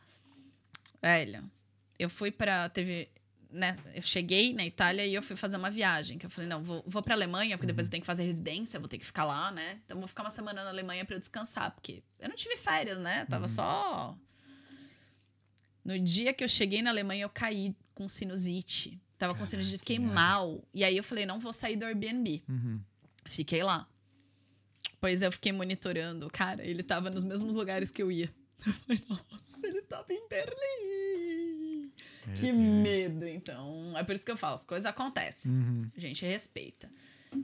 Velho, 1.03 1.51
eu 1.99 2.11
fui 2.11 2.31
pra. 2.31 2.69
Teve. 2.69 3.09
Né, 3.53 3.77
eu 3.95 4.03
cheguei 4.03 4.53
na 4.55 4.65
Itália 4.65 5.05
e 5.05 5.13
eu 5.13 5.23
fui 5.23 5.35
fazer 5.35 5.57
uma 5.57 5.71
viagem. 5.71 6.19
Que 6.19 6.27
eu 6.27 6.31
falei, 6.31 6.49
não, 6.49 6.63
vou, 6.63 6.85
vou 6.87 7.03
pra 7.03 7.15
Alemanha, 7.15 7.57
porque 7.57 7.67
depois 7.67 7.87
eu 7.87 7.91
tenho 7.91 8.01
que 8.01 8.07
fazer 8.07 8.23
residência, 8.23 8.79
vou 8.79 8.89
ter 8.89 8.99
que 8.99 9.05
ficar 9.05 9.25
lá, 9.25 9.51
né? 9.51 9.81
Então 9.85 9.99
vou 9.99 10.07
ficar 10.07 10.23
uma 10.23 10.31
semana 10.31 10.63
na 10.63 10.71
Alemanha 10.71 11.05
pra 11.05 11.17
eu 11.17 11.21
descansar, 11.21 11.73
porque 11.73 12.03
eu 12.19 12.29
não 12.29 12.37
tive 12.37 12.57
férias, 12.57 12.99
né? 12.99 13.23
Eu 13.23 13.27
tava 13.27 13.49
só. 13.49 14.17
No 15.85 15.99
dia 15.99 16.33
que 16.33 16.45
eu 16.45 16.49
cheguei 16.49 16.83
na 16.83 16.91
Alemanha, 16.91 17.25
eu 17.25 17.31
caí 17.31 17.75
com 17.95 18.07
sinusite. 18.07 19.01
Tava 19.19 19.35
com 19.35 19.45
sinusite, 19.45 19.79
fiquei 19.79 19.99
mal. 19.99 20.63
E 20.73 20.85
aí 20.85 20.97
eu 20.97 21.03
falei, 21.03 21.27
não 21.27 21.41
vou 21.41 21.53
sair 21.53 21.77
do 21.77 21.85
Airbnb. 21.85 22.43
Fiquei 23.27 23.63
lá. 23.63 23.89
Pois 25.01 25.23
eu 25.23 25.33
fiquei 25.33 25.53
monitorando. 25.53 26.29
Cara, 26.31 26.65
ele 26.65 26.83
tava 26.83 27.11
nos 27.11 27.25
mesmos 27.25 27.55
lugares 27.55 27.91
que 27.91 28.03
eu 28.03 28.11
ia. 28.13 28.33
Eu 28.67 28.73
falei, 28.75 29.03
nossa, 29.09 29.67
ele 29.67 29.81
tava 29.83 30.13
em 30.13 30.29
Berlim. 30.29 31.50
Que 32.35 32.53
medo, 32.53 33.27
então. 33.27 33.93
É 33.97 34.03
por 34.03 34.15
isso 34.15 34.25
que 34.25 34.31
eu 34.31 34.37
falo, 34.37 34.55
as 34.55 34.65
coisas 34.65 34.87
acontecem. 34.87 35.53
A 35.97 36.01
gente 36.01 36.25
respeita. 36.25 36.91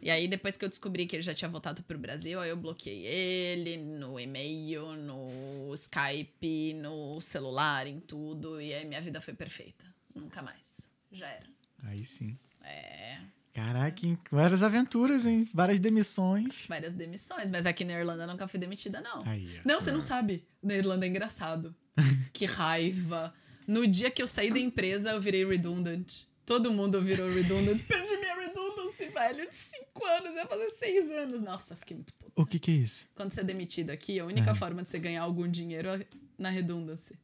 E 0.02 0.10
aí, 0.10 0.26
depois 0.26 0.56
que 0.56 0.64
eu 0.64 0.68
descobri 0.68 1.06
que 1.06 1.16
ele 1.16 1.22
já 1.22 1.34
tinha 1.34 1.48
voltado 1.48 1.82
pro 1.82 1.98
Brasil, 1.98 2.40
aí 2.40 2.50
eu 2.50 2.56
bloqueei 2.56 3.06
ele 3.06 3.76
no 3.76 4.18
e-mail, 4.18 4.92
no 4.96 5.72
Skype, 5.74 6.74
no 6.74 7.20
celular, 7.20 7.86
em 7.86 8.00
tudo. 8.00 8.60
E 8.60 8.74
aí 8.74 8.84
minha 8.84 9.00
vida 9.00 9.20
foi 9.20 9.34
perfeita. 9.34 9.86
Nunca 10.14 10.42
mais. 10.42 10.90
Já 11.12 11.28
era. 11.28 11.46
Aí 11.84 12.04
sim. 12.04 12.36
É. 12.64 13.18
Caraca, 13.54 14.06
hein? 14.06 14.18
várias 14.30 14.62
aventuras, 14.62 15.24
hein? 15.24 15.48
Várias 15.54 15.80
demissões. 15.80 16.62
várias 16.68 16.92
demissões, 16.92 17.50
mas 17.50 17.64
aqui 17.64 17.84
na 17.84 17.94
Irlanda 17.94 18.24
eu 18.24 18.26
nunca 18.26 18.46
fui 18.46 18.60
demitida, 18.60 19.00
não. 19.00 19.26
Aí, 19.26 19.60
não, 19.64 19.80
você 19.80 19.90
não 19.90 20.02
sabe. 20.02 20.44
Na 20.62 20.74
Irlanda 20.74 21.06
é 21.06 21.08
engraçado. 21.08 21.74
que 22.34 22.44
raiva. 22.44 23.32
No 23.66 23.86
dia 23.86 24.10
que 24.10 24.22
eu 24.22 24.26
saí 24.28 24.50
da 24.50 24.58
empresa, 24.58 25.10
eu 25.10 25.20
virei 25.20 25.44
redundant. 25.44 26.24
Todo 26.44 26.70
mundo 26.70 27.02
virou 27.02 27.28
redundant. 27.32 27.80
Perdi 27.88 28.16
minha 28.18 28.36
redundancy, 28.36 29.08
velho. 29.08 29.50
De 29.50 29.56
cinco 29.56 30.04
anos, 30.04 30.36
ia 30.36 30.46
fazer 30.46 30.68
seis 30.70 31.10
anos. 31.10 31.40
Nossa, 31.40 31.74
fiquei 31.74 31.96
muito 31.96 32.14
puta. 32.14 32.30
O 32.36 32.46
que 32.46 32.58
que 32.58 32.70
é 32.70 32.74
isso? 32.74 33.06
Quando 33.14 33.32
você 33.32 33.40
é 33.40 33.44
demitido 33.44 33.90
aqui, 33.90 34.20
a 34.20 34.24
única 34.24 34.54
forma 34.54 34.82
de 34.82 34.88
você 34.90 34.98
ganhar 34.98 35.22
algum 35.22 35.48
dinheiro 35.50 35.88
é 35.88 36.00
na 36.38 36.50
redundancy. 36.50 37.18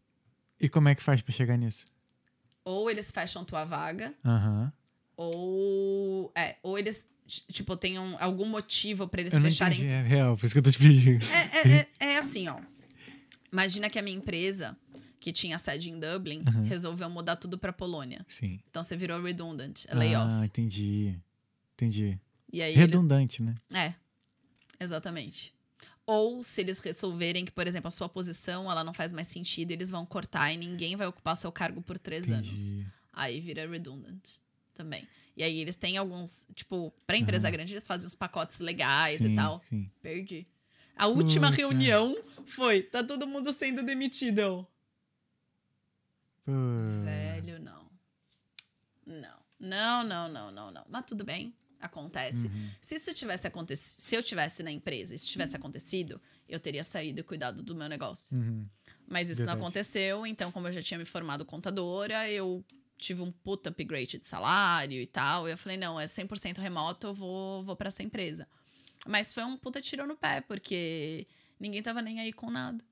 E 0.60 0.68
como 0.68 0.88
é 0.88 0.94
que 0.94 1.02
faz 1.02 1.22
pra 1.22 1.32
chegar 1.32 1.56
nisso? 1.56 1.86
Ou 2.64 2.90
eles 2.90 3.10
fecham 3.12 3.44
tua 3.44 3.64
vaga, 3.64 4.12
Aham. 4.24 4.72
ou. 5.16 6.32
É, 6.34 6.56
ou 6.62 6.78
eles, 6.78 7.06
tipo, 7.50 7.76
tem 7.76 7.98
um- 7.98 8.16
algum 8.20 8.46
motivo 8.46 9.06
pra 9.08 9.20
eles 9.20 9.32
Eu 9.34 9.40
não 9.40 9.46
fecharem 9.50 9.78
entendi, 9.78 9.94
é 9.94 10.02
real, 10.02 10.36
por 10.36 10.46
isso 10.46 10.54
que 10.54 10.58
eu 10.58 10.62
tô 10.62 10.70
te 10.70 10.78
pedindo. 10.78 11.24
É, 11.24 11.68
é, 11.68 11.88
é, 12.00 12.12
é 12.14 12.18
assim, 12.18 12.48
ó. 12.48 12.58
Imagina 13.52 13.90
que 13.90 13.98
a 13.98 14.02
minha 14.02 14.16
empresa, 14.16 14.76
que 15.22 15.32
tinha 15.32 15.56
sede 15.56 15.88
em 15.88 16.00
Dublin, 16.00 16.42
resolveu 16.66 17.08
mudar 17.08 17.36
tudo 17.36 17.56
pra 17.56 17.72
Polônia. 17.72 18.24
Sim. 18.26 18.58
Então 18.68 18.82
você 18.82 18.96
virou 18.96 19.22
redundant, 19.22 19.84
é 19.86 19.94
layoff. 19.94 20.26
Ah, 20.28 20.44
entendi. 20.44 21.16
Entendi. 21.74 22.18
Redundante, 22.74 23.40
né? 23.40 23.54
eles, 23.70 23.78
É, 23.78 23.94
exatamente. 24.80 25.54
Ou 26.04 26.42
se 26.42 26.60
eles 26.60 26.80
resolverem 26.80 27.44
que, 27.44 27.52
por 27.52 27.68
exemplo, 27.68 27.86
a 27.86 27.90
sua 27.92 28.08
posição 28.08 28.68
ela 28.68 28.82
não 28.82 28.92
faz 28.92 29.12
mais 29.12 29.28
sentido, 29.28 29.70
eles 29.70 29.90
vão 29.90 30.04
cortar 30.04 30.52
e 30.52 30.56
ninguém 30.56 30.96
vai 30.96 31.06
ocupar 31.06 31.36
seu 31.36 31.52
cargo 31.52 31.80
por 31.80 32.00
três 32.00 32.28
anos. 32.28 32.72
Entendi. 32.72 32.88
Aí 33.12 33.40
vira 33.40 33.70
redundant 33.70 34.38
também. 34.74 35.06
E 35.36 35.44
aí 35.44 35.60
eles 35.60 35.76
têm 35.76 35.96
alguns, 35.96 36.48
tipo, 36.52 36.92
pra 37.06 37.16
empresa 37.16 37.48
grande, 37.48 37.74
eles 37.74 37.86
fazem 37.86 38.08
os 38.08 38.14
pacotes 38.14 38.58
legais 38.58 39.20
Sim, 39.20 39.32
e 39.32 39.36
tal. 39.36 39.62
sim. 39.68 39.88
Perdi. 40.02 40.48
A 40.96 41.06
última 41.06 41.48
reunião 41.48 42.14
foi: 42.44 42.82
tá 42.82 43.04
todo 43.04 43.24
mundo 43.26 43.52
sendo 43.52 43.84
demitido. 43.84 44.66
Velho, 47.04 47.58
não. 47.60 47.90
Não. 49.06 49.42
Não, 49.58 50.04
não, 50.04 50.28
não, 50.28 50.50
não, 50.50 50.70
não. 50.72 50.84
Mas 50.88 51.04
tudo 51.06 51.24
bem. 51.24 51.54
Acontece. 51.80 52.46
Uhum. 52.46 52.70
Se 52.80 52.94
isso 52.94 53.12
tivesse 53.12 53.44
acontecido, 53.46 54.00
se 54.00 54.14
eu 54.14 54.22
tivesse 54.22 54.62
na 54.62 54.70
empresa, 54.70 55.16
isso 55.16 55.26
tivesse 55.26 55.56
acontecido, 55.56 56.20
eu 56.48 56.60
teria 56.60 56.84
saído 56.84 57.20
e 57.20 57.24
cuidado 57.24 57.60
do 57.60 57.74
meu 57.74 57.88
negócio. 57.88 58.36
Mas 59.08 59.28
isso 59.30 59.40
não 59.40 59.54
Uhum. 59.54 59.56
Verdade. 59.56 59.60
aconteceu, 59.60 60.26
então, 60.26 60.52
como 60.52 60.68
eu 60.68 60.72
já 60.72 60.80
tinha 60.80 60.96
me 60.96 61.04
formado 61.04 61.44
contadora, 61.44 62.30
eu 62.30 62.64
tive 62.96 63.20
um 63.22 63.32
puta 63.32 63.70
upgrade 63.70 64.16
de 64.18 64.28
salário 64.28 65.00
e 65.00 65.06
tal. 65.08 65.48
E 65.48 65.50
eu 65.50 65.58
falei, 65.58 65.76
não, 65.76 65.98
é 65.98 66.04
100% 66.06 66.58
remoto, 66.58 67.08
eu 67.08 67.14
vou, 67.14 67.64
vou 67.64 67.74
pra 67.74 67.88
essa 67.88 68.02
empresa. 68.04 68.46
Mas 69.04 69.34
foi 69.34 69.42
um 69.42 69.56
puta 69.56 69.80
tiro 69.80 70.06
no 70.06 70.16
pé, 70.16 70.40
porque 70.40 71.26
ninguém 71.58 71.82
tava 71.82 72.00
nem 72.00 72.20
aí 72.20 72.32
com 72.32 72.48
nada. 72.48 72.84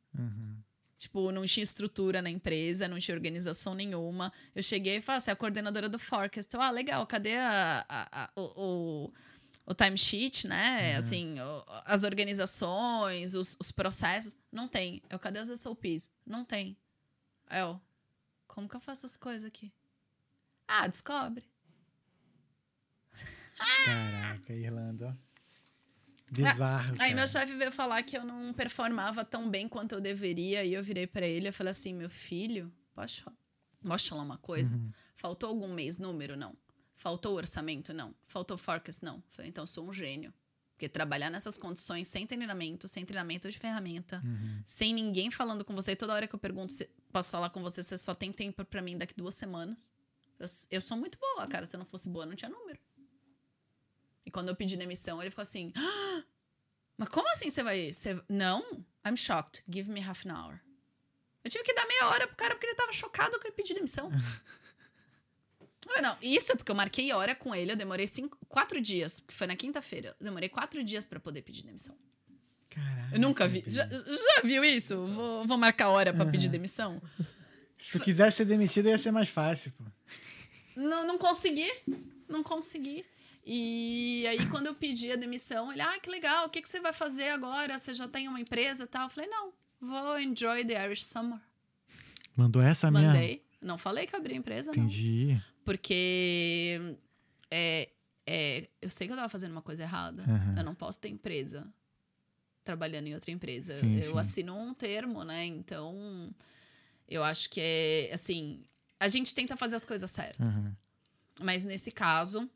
Tipo, 1.01 1.33
não 1.33 1.47
tinha 1.47 1.65
estrutura 1.65 2.21
na 2.21 2.29
empresa, 2.29 2.87
não 2.87 2.99
tinha 2.99 3.15
organização 3.15 3.75
nenhuma. 3.75 4.31
Eu 4.55 4.63
cheguei 4.63 4.99
e 4.99 5.01
falei, 5.01 5.17
ah, 5.17 5.21
você 5.23 5.31
é 5.31 5.33
a 5.33 5.37
coordenadora 5.37 5.89
do 5.89 5.99
Forecast. 5.99 6.53
Eu, 6.55 6.61
ah, 6.61 6.71
legal, 6.71 7.07
cadê 7.07 7.37
a, 7.37 7.87
a- 7.89 8.25
a- 8.25 8.31
o, 8.37 8.43
o, 9.07 9.13
o 9.65 9.75
timesheet, 9.75 10.47
né? 10.47 10.97
Assim, 10.97 11.41
o- 11.41 11.65
as 11.87 12.05
organizações, 12.05 13.35
os, 13.35 13.57
os 13.59 13.73
processos. 13.73 14.37
Não 14.53 14.69
tem. 14.69 15.03
Eu, 15.09 15.19
cadê 15.19 15.39
as 15.39 15.49
SOPs? 15.49 16.11
Não 16.27 16.45
tem. 16.45 16.77
Eu, 17.51 17.81
como 18.47 18.69
que 18.69 18.77
eu 18.77 18.81
faço 18.81 19.07
as 19.07 19.17
coisas 19.17 19.45
aqui? 19.47 19.73
Ah, 20.69 20.87
descobre. 20.87 21.45
Caraca. 23.57 23.85
Caraca, 23.87 24.53
Irlanda, 24.53 25.19
Bizarro. 26.31 26.95
Aí 27.01 27.15
meu 27.15 27.27
chefe 27.27 27.55
veio 27.55 27.73
falar 27.73 28.03
que 28.03 28.17
eu 28.17 28.25
não 28.25 28.53
performava 28.53 29.25
tão 29.25 29.49
bem 29.51 29.69
quanto 29.69 29.93
eu 29.95 30.01
deveria. 30.01 30.65
E 30.65 30.73
eu 30.75 30.83
virei 30.83 31.07
pra 31.07 31.27
ele 31.27 31.49
e 31.49 31.53
falei 31.53 31.71
assim: 31.73 31.93
meu 31.95 32.09
filho, 32.11 32.73
posso, 32.95 33.25
posso 33.83 34.09
falar 34.09 34.23
uma 34.23 34.39
coisa? 34.39 34.77
Uhum. 34.77 34.93
Faltou 35.15 35.49
algum 35.49 35.69
mês 35.73 35.99
número? 35.99 36.37
Não. 36.37 36.57
Faltou 36.95 37.35
orçamento? 37.37 37.93
Não. 37.93 38.15
Faltou 38.23 38.57
forecast? 38.57 39.05
Não. 39.05 39.23
Falei, 39.29 39.51
então 39.51 39.63
eu 39.63 39.67
sou 39.67 39.89
um 39.89 39.93
gênio. 39.93 40.33
Porque 40.73 40.89
trabalhar 40.89 41.29
nessas 41.29 41.59
condições, 41.59 42.09
sem 42.09 42.27
treinamento, 42.27 42.89
sem 42.89 43.05
treinamento 43.05 43.51
de 43.51 43.59
ferramenta, 43.59 44.23
Uhum. 44.25 44.63
sem 44.65 44.95
ninguém 44.95 45.31
falando 45.31 45.63
com 45.63 45.75
você, 45.75 45.95
toda 45.95 46.15
hora 46.15 46.27
que 46.27 46.35
eu 46.35 46.39
pergunto 46.39 46.73
se 46.73 46.89
posso 47.13 47.33
falar 47.33 47.51
com 47.51 47.61
você, 47.63 47.83
você 47.83 47.99
só 47.99 48.15
tem 48.15 48.33
tempo 48.33 48.65
pra 48.65 48.81
mim 48.81 48.97
daqui 48.97 49.13
duas 49.15 49.35
semanas. 49.35 49.93
Eu, 50.39 50.47
eu 50.71 50.81
sou 50.81 50.97
muito 50.97 51.19
boa, 51.19 51.47
cara. 51.47 51.67
Se 51.67 51.77
eu 51.77 51.79
não 51.79 51.85
fosse 51.85 52.09
boa, 52.09 52.25
não 52.25 52.35
tinha 52.35 52.49
número. 52.49 52.79
E 54.31 54.33
quando 54.33 54.49
eu 54.49 54.55
pedi 54.55 54.77
demissão, 54.77 55.21
ele 55.21 55.29
ficou 55.29 55.43
assim: 55.43 55.73
"Ah, 55.77 56.23
Mas 56.97 57.09
como 57.09 57.29
assim 57.33 57.51
você 57.51 57.65
vai. 57.65 57.93
Você... 57.93 58.23
Não, 58.29 58.63
I'm 59.05 59.17
shocked. 59.17 59.65
Give 59.69 59.91
me 59.91 60.01
half 60.01 60.25
an 60.25 60.33
hour. 60.33 60.61
Eu 61.43 61.51
tive 61.51 61.65
que 61.65 61.75
dar 61.75 61.85
meia 61.85 62.07
hora 62.07 62.29
pro 62.29 62.37
cara 62.37 62.55
porque 62.55 62.67
ele 62.67 62.77
tava 62.77 62.93
chocado 62.93 63.41
que 63.41 63.49
eu 63.49 63.53
pedi 63.53 63.75
demissão. 63.75 64.09
Não, 66.01 66.17
isso 66.23 66.53
é 66.53 66.55
porque 66.55 66.71
eu 66.71 66.77
marquei 66.77 67.13
hora 67.13 67.35
com 67.35 67.53
ele, 67.55 67.73
eu 67.73 67.77
demorei 67.77 68.07
cinco, 68.07 68.39
quatro 68.49 68.81
dias, 68.81 69.21
que 69.27 69.35
foi 69.35 69.47
na 69.49 69.57
quinta-feira. 69.57 70.15
Eu 70.21 70.25
demorei 70.25 70.49
quatro 70.49 70.85
dias 70.85 71.05
pra 71.05 71.19
poder 71.19 71.43
pedir 71.43 71.65
demissão. 71.65 71.97
Caraca. 72.69 73.15
Eu 73.17 73.21
nunca 73.21 73.49
vi. 73.49 73.65
Já, 73.67 73.89
já 73.89 74.43
viu 74.45 74.63
isso? 74.65 74.95
Vou, 75.09 75.45
vou 75.47 75.59
marcar 75.59 75.89
hora 75.89 76.15
pra 76.15 76.25
pedir 76.27 76.49
demissão? 76.49 77.03
Se 77.77 77.99
tu 77.99 78.05
quisesse 78.05 78.37
ser 78.37 78.45
demitido, 78.45 78.89
ia 78.89 78.99
ser 78.99 79.11
mais 79.11 79.29
fácil, 79.29 79.73
pô. 79.73 79.85
Não, 80.77 81.07
não 81.07 81.19
consegui. 81.19 81.69
Não 82.29 82.43
consegui. 82.45 83.05
E 83.45 84.27
aí, 84.29 84.47
quando 84.49 84.67
eu 84.67 84.75
pedi 84.75 85.11
a 85.11 85.17
demissão, 85.17 85.73
ele, 85.73 85.81
ah, 85.81 85.99
que 86.01 86.11
legal, 86.11 86.47
o 86.47 86.51
que, 86.51 86.61
que 86.61 86.69
você 86.69 86.81
vai 86.81 86.93
fazer 86.93 87.31
agora? 87.31 87.79
Você 87.79 87.95
já 87.95 88.07
tem 88.07 88.29
uma 88.29 88.41
empresa 88.41 88.85
e 88.85 88.87
tal? 88.87 89.05
Eu 89.05 89.09
falei, 89.09 89.29
não, 89.29 89.53
vou 89.81 90.21
enjoy 90.21 90.65
the 90.65 90.85
Irish 90.85 91.05
Summer. 91.05 91.41
Mandou 92.37 92.63
essa 92.63 92.91
mesmo? 92.91 93.09
Mandei. 93.09 93.45
Não 93.61 93.77
falei 93.77 94.07
que 94.07 94.15
eu 94.15 94.19
abri 94.19 94.35
a 94.35 94.37
empresa, 94.37 94.73
não. 94.75 94.85
Entendi. 94.85 95.41
Porque 95.65 96.97
é, 97.51 97.89
é, 98.27 98.69
eu 98.81 98.89
sei 98.89 99.07
que 99.07 99.13
eu 99.13 99.17
tava 99.17 99.29
fazendo 99.29 99.53
uma 99.53 99.63
coisa 99.63 99.83
errada. 99.83 100.23
Aham. 100.23 100.55
Eu 100.59 100.65
não 100.65 100.75
posso 100.75 100.99
ter 100.99 101.09
empresa 101.09 101.67
trabalhando 102.65 103.09
em 103.09 103.15
outra 103.15 103.31
empresa. 103.31 103.77
Sim, 103.77 103.97
eu 103.97 104.13
sim. 104.13 104.19
assino 104.19 104.57
um 104.57 104.73
termo, 104.73 105.25
né? 105.25 105.45
Então, 105.45 106.33
eu 107.09 107.25
acho 107.25 107.51
que 107.51 107.61
é 107.61 108.11
assim, 108.13 108.63
a 108.99 109.09
gente 109.09 109.35
tenta 109.35 109.57
fazer 109.57 109.77
as 109.77 109.85
coisas 109.85 110.11
certas. 110.11 110.67
Aham. 110.67 110.77
Mas 111.43 111.65
nesse 111.65 111.91
caso, 111.91 112.49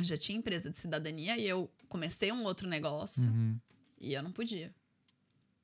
já 0.00 0.16
tinha 0.16 0.38
empresa 0.38 0.70
de 0.70 0.78
cidadania 0.78 1.36
e 1.38 1.46
eu 1.46 1.70
comecei 1.88 2.30
um 2.32 2.42
outro 2.44 2.68
negócio 2.68 3.30
Uhum. 3.30 3.58
e 4.00 4.12
eu 4.12 4.22
não 4.22 4.32
podia. 4.32 4.74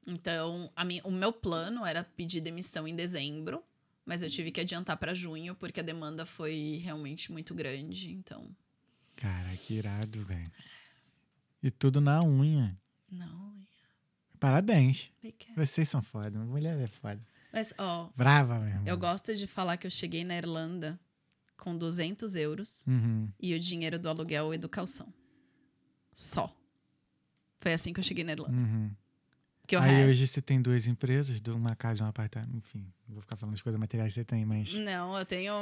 Então, 0.06 0.70
a 0.74 0.84
minha, 0.84 1.02
o 1.04 1.10
meu 1.12 1.32
plano 1.32 1.84
era 1.86 2.02
pedir 2.02 2.40
demissão 2.40 2.88
em 2.88 2.94
dezembro, 2.96 3.62
mas 4.04 4.22
eu 4.22 4.28
tive 4.28 4.50
que 4.50 4.60
adiantar 4.60 4.96
para 4.96 5.14
junho 5.14 5.54
porque 5.54 5.80
a 5.80 5.82
demanda 5.82 6.26
foi 6.26 6.80
realmente 6.82 7.30
muito 7.30 7.54
grande. 7.54 8.10
Então, 8.12 8.48
Cara, 9.14 9.56
que 9.58 9.74
irado, 9.74 10.24
velho. 10.24 10.50
E 11.62 11.70
tudo 11.70 12.00
na 12.00 12.22
unha. 12.24 12.76
não. 13.10 13.52
Parabéns. 14.40 15.08
fica- 15.20 15.46
Vocês 15.54 15.88
são 15.88 16.02
foda. 16.02 16.36
Mulher 16.40 16.76
é 16.80 16.88
foda. 16.88 17.20
Mas, 17.52 17.72
ó, 17.78 18.10
Brava 18.16 18.58
mesmo. 18.58 18.88
eu 18.88 18.98
gosto 18.98 19.32
de 19.36 19.46
falar 19.46 19.76
que 19.76 19.86
eu 19.86 19.90
cheguei 19.90 20.24
na 20.24 20.36
Irlanda 20.36 20.98
com 21.62 21.76
200 21.78 22.34
euros 22.34 22.84
Uhum. 22.88 23.28
e 23.40 23.54
o 23.54 23.60
dinheiro 23.60 23.96
do 23.96 24.08
aluguel 24.08 24.52
e 24.52 24.58
do 24.58 24.68
calção. 24.68 25.06
Só. 26.12 26.52
Foi 27.60 27.72
assim 27.72 27.92
que 27.92 28.00
eu 28.00 28.04
cheguei 28.04 28.24
na 28.24 28.32
Irlanda. 28.32 28.52
Uhum. 28.60 28.90
Aí 29.80 29.94
resto... 29.94 30.10
hoje 30.10 30.26
você 30.26 30.42
tem 30.42 30.60
duas 30.60 30.86
empresas, 30.86 31.40
uma 31.48 31.74
casa 31.76 32.02
e 32.02 32.04
um 32.04 32.08
apartamento. 32.08 32.54
Enfim, 32.56 32.84
vou 33.08 33.22
ficar 33.22 33.36
falando 33.36 33.54
as 33.54 33.62
coisas 33.62 33.78
materiais 33.80 34.12
que 34.12 34.20
você 34.20 34.24
tem, 34.24 34.44
mas 34.44 34.74
Não, 34.74 35.16
eu 35.16 35.24
tenho, 35.24 35.52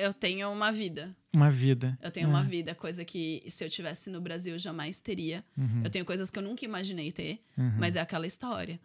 eu 0.00 0.14
tenho 0.14 0.50
uma 0.50 0.70
vida. 0.72 1.14
uma 1.34 1.50
vida. 1.50 1.98
Eu 2.00 2.10
tenho 2.10 2.26
É. 2.26 2.30
uma 2.30 2.42
vida, 2.44 2.74
coisa 2.74 3.04
que 3.04 3.42
se 3.48 3.62
eu 3.64 3.68
tivesse 3.68 4.08
no 4.08 4.20
Brasil 4.20 4.54
eu 4.54 4.58
jamais 4.58 5.00
teria. 5.00 5.44
Uhum. 5.58 5.82
Eu 5.84 5.90
tenho 5.90 6.04
coisas 6.04 6.30
que 6.30 6.38
eu 6.38 6.42
nunca 6.42 6.64
imaginei 6.64 7.10
ter, 7.12 7.42
mas 7.78 7.96
é 7.96 8.00
aquela 8.00 8.26
história. 8.26 8.80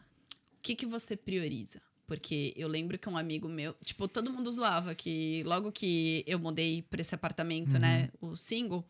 O 0.58 0.62
que, 0.64 0.76
que 0.76 0.86
você 0.88 1.16
prioriza? 1.16 1.80
Porque 2.12 2.52
eu 2.58 2.68
lembro 2.68 3.00
que 3.00 3.08
um 3.08 3.16
amigo 3.16 3.48
meu, 3.48 3.74
tipo, 3.86 4.06
todo 4.06 4.34
mundo 4.34 4.52
zoava 4.52 4.94
que 4.94 5.44
logo 5.46 5.72
que 5.72 6.26
eu 6.28 6.38
mudei 6.38 6.82
pra 6.82 7.00
esse 7.00 7.16
apartamento, 7.16 7.80
né, 7.80 8.10
o 8.20 8.36
single, 8.36 8.86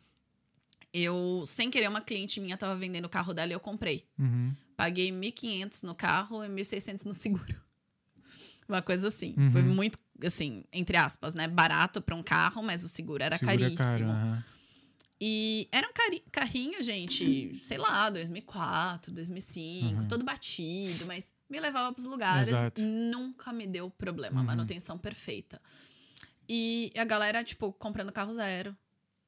eu, 0.91 1.43
sem 1.45 1.69
querer, 1.69 1.88
uma 1.88 2.02
cliente 2.02 2.39
minha 2.39 2.57
tava 2.57 2.76
vendendo 2.76 3.06
o 3.06 3.10
carro 3.10 3.31
dela 3.31 3.52
e 3.52 3.53
eu 3.53 3.60
comprei. 3.60 4.03
Uhum. 4.18 4.56
Paguei 4.76 5.11
1.500 5.11 5.84
no 5.84 5.93
carro 5.93 6.43
e 6.43 6.49
1.600 6.49 7.06
no 7.06 7.14
seguro. 7.14 7.56
Uma 8.68 8.81
coisa 8.81 9.07
assim. 9.10 9.35
Uhum. 9.38 9.52
Foi 9.52 9.61
muito, 9.61 9.99
assim, 10.26 10.64
entre 10.73 10.98
aspas, 10.98 11.35
né? 11.35 11.48
Barato 11.48 12.02
pra 12.02 12.15
um 12.15 12.23
carro, 12.23 12.64
mas 12.64 12.84
o 12.84 12.89
seguro 12.89 13.22
era 13.22 13.35
é 13.35 13.39
caríssimo. 13.39 14.11
E 15.23 15.69
era 15.72 15.88
um 15.88 15.91
carrinho, 16.31 16.81
gente, 16.81 17.53
sei 17.53 17.77
lá, 17.77 18.10
2004, 18.10 19.14
2005, 19.14 20.07
todo 20.07 20.26
batido, 20.26 21.06
mas 21.06 21.31
me 21.48 21.60
levava 21.60 21.93
pros 21.93 22.07
lugares, 22.07 22.49
Exato. 22.49 22.81
nunca 22.81 23.53
me 23.53 23.68
deu 23.68 23.91
problema, 23.91 24.41
manutenção 24.43 24.98
perfeita. 24.98 25.61
E 26.49 26.91
a 26.98 27.06
galera, 27.06 27.43
tipo, 27.43 27.72
comprando 27.72 28.11
carro 28.11 28.34
zero, 28.34 28.76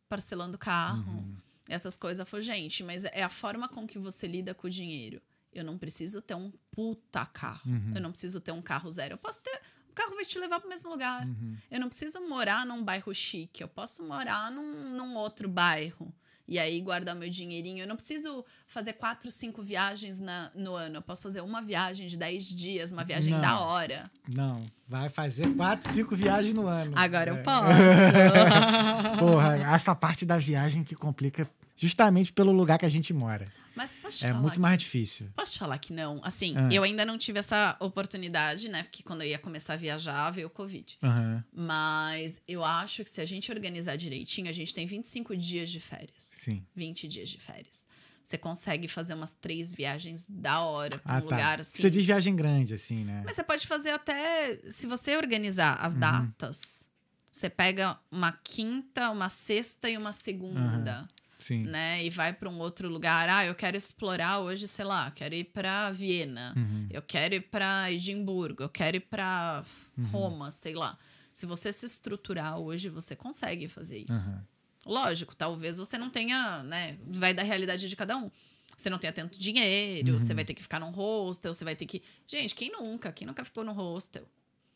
parcelando 0.10 0.58
carro, 0.58 1.24
essas 1.70 1.96
coisas. 1.96 2.20
Eu 2.20 2.26
falei, 2.26 2.44
gente, 2.44 2.84
mas 2.84 3.06
é 3.06 3.22
a 3.22 3.30
forma 3.30 3.70
com 3.70 3.86
que 3.86 4.00
você 4.00 4.26
lida 4.28 4.56
com 4.56 4.66
o 4.66 4.70
dinheiro. 4.70 5.22
Eu 5.54 5.64
não 5.64 5.78
preciso 5.78 6.24
ter 6.24 6.34
um 6.34 6.52
puta 6.72 7.24
carro. 7.28 7.70
Eu 7.94 8.02
não 8.02 8.10
preciso 8.10 8.42
ter 8.42 8.52
um 8.52 8.64
carro 8.64 8.90
zero. 8.90 9.14
Eu 9.14 9.18
posso 9.20 9.40
ter. 9.40 9.62
O 9.94 9.96
carro 9.96 10.16
vai 10.16 10.26
te 10.26 10.40
levar 10.40 10.60
pro 10.60 10.68
mesmo 10.68 10.90
lugar. 10.90 11.28
Eu 11.70 11.80
não 11.80 11.88
preciso 11.88 12.20
morar 12.28 12.66
num 12.66 12.84
bairro 12.84 13.14
chique. 13.14 13.62
Eu 13.62 13.68
posso 13.68 14.04
morar 14.04 14.50
num, 14.50 14.90
num 14.98 15.16
outro 15.16 15.48
bairro. 15.48 16.12
E 16.48 16.58
aí 16.58 16.82
guardar 16.82 17.16
meu 17.16 17.30
dinheirinho. 17.30 17.84
Eu 17.84 17.88
não 17.88 17.96
preciso 17.96 18.44
fazer 18.66 18.94
quatro, 18.94 19.30
cinco 19.32 19.62
viagens 19.62 20.20
na, 20.20 20.50
no 20.56 20.74
ano. 20.74 20.96
Eu 20.98 21.02
posso 21.04 21.22
fazer 21.24 21.42
uma 21.42 21.62
viagem 21.62 22.08
de 22.08 22.18
dez 22.18 22.50
dias, 22.50 22.92
uma 22.92 23.04
viagem 23.06 23.32
Não. 23.36 23.40
da 23.40 23.60
hora. 23.60 24.10
Não, 24.28 24.62
vai 24.88 25.10
fazer 25.10 25.48
quatro, 25.56 25.90
cinco 25.94 26.16
viagens 26.16 26.54
no 26.56 26.66
ano. 26.66 26.92
Agora 26.96 27.30
É. 27.30 27.34
eu 27.40 27.44
posso. 27.44 27.68
Porra, 29.20 29.58
essa 29.76 29.94
parte 29.96 30.26
da 30.26 30.38
viagem 30.40 30.84
que 30.84 30.96
complica 30.96 31.48
justamente 31.78 32.34
pelo 32.34 32.52
lugar 32.52 32.80
que 32.80 32.86
a 32.86 32.90
gente 32.90 33.14
mora. 33.14 33.46
Mas 33.76 33.96
posso 33.96 34.20
te 34.20 34.26
É 34.26 34.30
falar 34.30 34.42
muito 34.42 34.54
que- 34.56 34.60
mais 34.60 34.78
difícil. 34.78 35.30
Posso 35.36 35.54
te 35.54 35.60
falar 35.60 35.78
que 35.80 35.92
não? 35.92 36.20
Assim, 36.24 36.54
Ah. 36.56 36.70
eu 36.72 36.84
ainda 36.84 37.04
não 37.06 37.18
tive 37.18 37.40
essa 37.40 37.76
oportunidade, 37.80 38.70
né? 38.70 38.84
Porque 38.84 39.02
quando 39.04 39.22
eu 39.24 39.28
ia 39.28 39.40
começar 39.40 39.74
a 39.74 39.78
viajar, 39.78 40.30
veio 40.32 40.48
o 40.48 40.50
Covid. 40.50 40.98
Aham, 41.02 41.44
Mas 41.52 42.40
eu 42.48 42.64
acho 42.64 43.04
que 43.04 43.10
se 43.10 43.20
a 43.22 43.26
gente 43.26 43.52
organizar 43.52 43.96
direitinho, 43.96 44.50
a 44.50 44.52
gente 44.54 44.74
tem 44.74 44.86
25 44.86 45.36
dias 45.36 45.70
de 45.72 45.80
férias. 45.80 46.14
sim. 46.18 46.64
20 46.76 47.08
dias 47.08 47.30
de 47.30 47.40
férias. 47.40 47.88
Você 48.24 48.38
consegue 48.38 48.88
fazer 48.88 49.16
umas 49.16 49.32
três 49.34 49.74
viagens 49.74 50.26
da 50.30 50.62
hora 50.62 50.98
pra 51.00 51.16
Ah, 51.16 51.18
um 51.18 51.22
tá. 51.28 51.36
lugar 51.36 51.60
assim. 51.60 51.82
Você 51.82 51.90
diz 51.90 52.06
viagem 52.06 52.34
grande, 52.36 52.74
assim, 52.74 53.04
né? 53.04 53.22
Mas 53.26 53.36
você 53.36 53.44
pode 53.44 53.68
fazer 53.68 53.90
até. 53.92 54.60
Se 54.70 54.88
você 54.88 55.18
organizar 55.18 55.74
as 55.82 55.94
datas, 55.94 56.90
você 57.30 57.50
pega 57.50 58.00
uma 58.10 58.32
quinta, 58.32 59.10
uma 59.10 59.28
sexta 59.28 59.90
e 59.90 59.98
uma 59.98 60.14
segunda. 60.14 61.10
Sim. 61.44 61.64
Né? 61.64 62.04
E 62.06 62.10
vai 62.10 62.32
para 62.34 62.50
um 62.50 62.58
outro 62.60 62.88
lugar. 62.90 63.28
Ah, 63.30 63.46
eu 63.46 63.54
quero 63.54 63.76
explorar 63.78 64.40
hoje, 64.40 64.68
sei 64.68 64.86
lá, 64.86 65.12
quero 65.12 65.36
ir 65.36 65.44
para 65.46 65.92
Viena, 65.92 66.54
Uhum. 66.56 66.88
eu 66.90 67.02
quero 67.02 67.36
ir 67.36 67.42
para 67.42 67.92
Edimburgo, 67.92 68.64
eu 68.64 68.70
quero 68.70 68.98
ir 68.98 69.02
para 69.02 69.64
Uhum. 69.98 70.06
Roma, 70.08 70.50
sei 70.52 70.74
lá. 70.74 70.98
Se 71.32 71.46
você 71.46 71.74
se 71.74 71.86
estruturar 71.86 72.58
hoje, 72.60 72.90
você 72.90 73.16
consegue 73.16 73.68
fazer 73.68 74.00
isso. 74.00 74.14
Aham. 74.32 74.46
Lógico, 74.86 75.36
talvez 75.36 75.78
você 75.78 75.98
não 75.98 76.10
tenha, 76.10 76.62
né? 76.64 76.98
Vai 77.08 77.34
da 77.34 77.42
realidade 77.44 77.88
de 77.88 77.96
cada 77.96 78.18
um. 78.18 78.30
Você 78.78 78.90
não 78.90 78.98
tenha 78.98 79.14
tanto 79.14 79.40
dinheiro, 79.40 80.14
Uhum. 80.14 80.20
você 80.20 80.34
vai 80.34 80.44
ter 80.44 80.54
que 80.54 80.62
ficar 80.62 80.80
num 80.80 80.90
hostel, 80.92 81.54
você 81.54 81.64
vai 81.64 81.76
ter 81.76 81.86
que. 81.86 82.02
Gente, 82.28 82.54
quem 82.54 82.72
nunca? 82.72 83.12
Quem 83.12 83.26
nunca 83.28 83.44
ficou 83.46 83.64
no 83.64 83.72
hostel? 83.72 84.28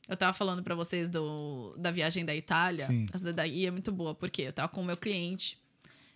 Eu 0.07 0.15
tava 0.15 0.31
falando 0.31 0.63
pra 0.63 0.73
vocês 0.75 1.09
do, 1.09 1.75
da 1.77 1.91
viagem 1.91 2.23
da 2.23 2.33
Itália. 2.33 2.85
Sim. 2.87 3.05
Essa 3.13 3.33
daí 3.33 3.65
é 3.65 3.71
muito 3.71 3.91
boa, 3.91 4.15
porque 4.15 4.43
eu 4.43 4.53
tava 4.53 4.69
com 4.69 4.81
o 4.81 4.85
meu 4.85 4.95
cliente, 4.95 5.59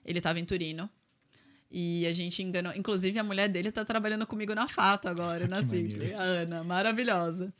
ele 0.05 0.19
tava 0.21 0.39
em 0.39 0.45
Turino. 0.45 0.89
E 1.69 2.05
a 2.05 2.11
gente 2.13 2.43
enganou. 2.43 2.73
Inclusive, 2.75 3.17
a 3.17 3.23
mulher 3.23 3.47
dele 3.47 3.71
tá 3.71 3.85
trabalhando 3.85 4.27
comigo 4.27 4.53
na 4.53 4.67
Fato 4.67 5.07
agora, 5.07 5.47
na 5.49 5.61
Que 5.63 5.69
Sidley. 5.69 6.11
maneiro. 6.13 6.19
A 6.19 6.23
Ana, 6.23 6.63
maravilhosa. 6.63 7.53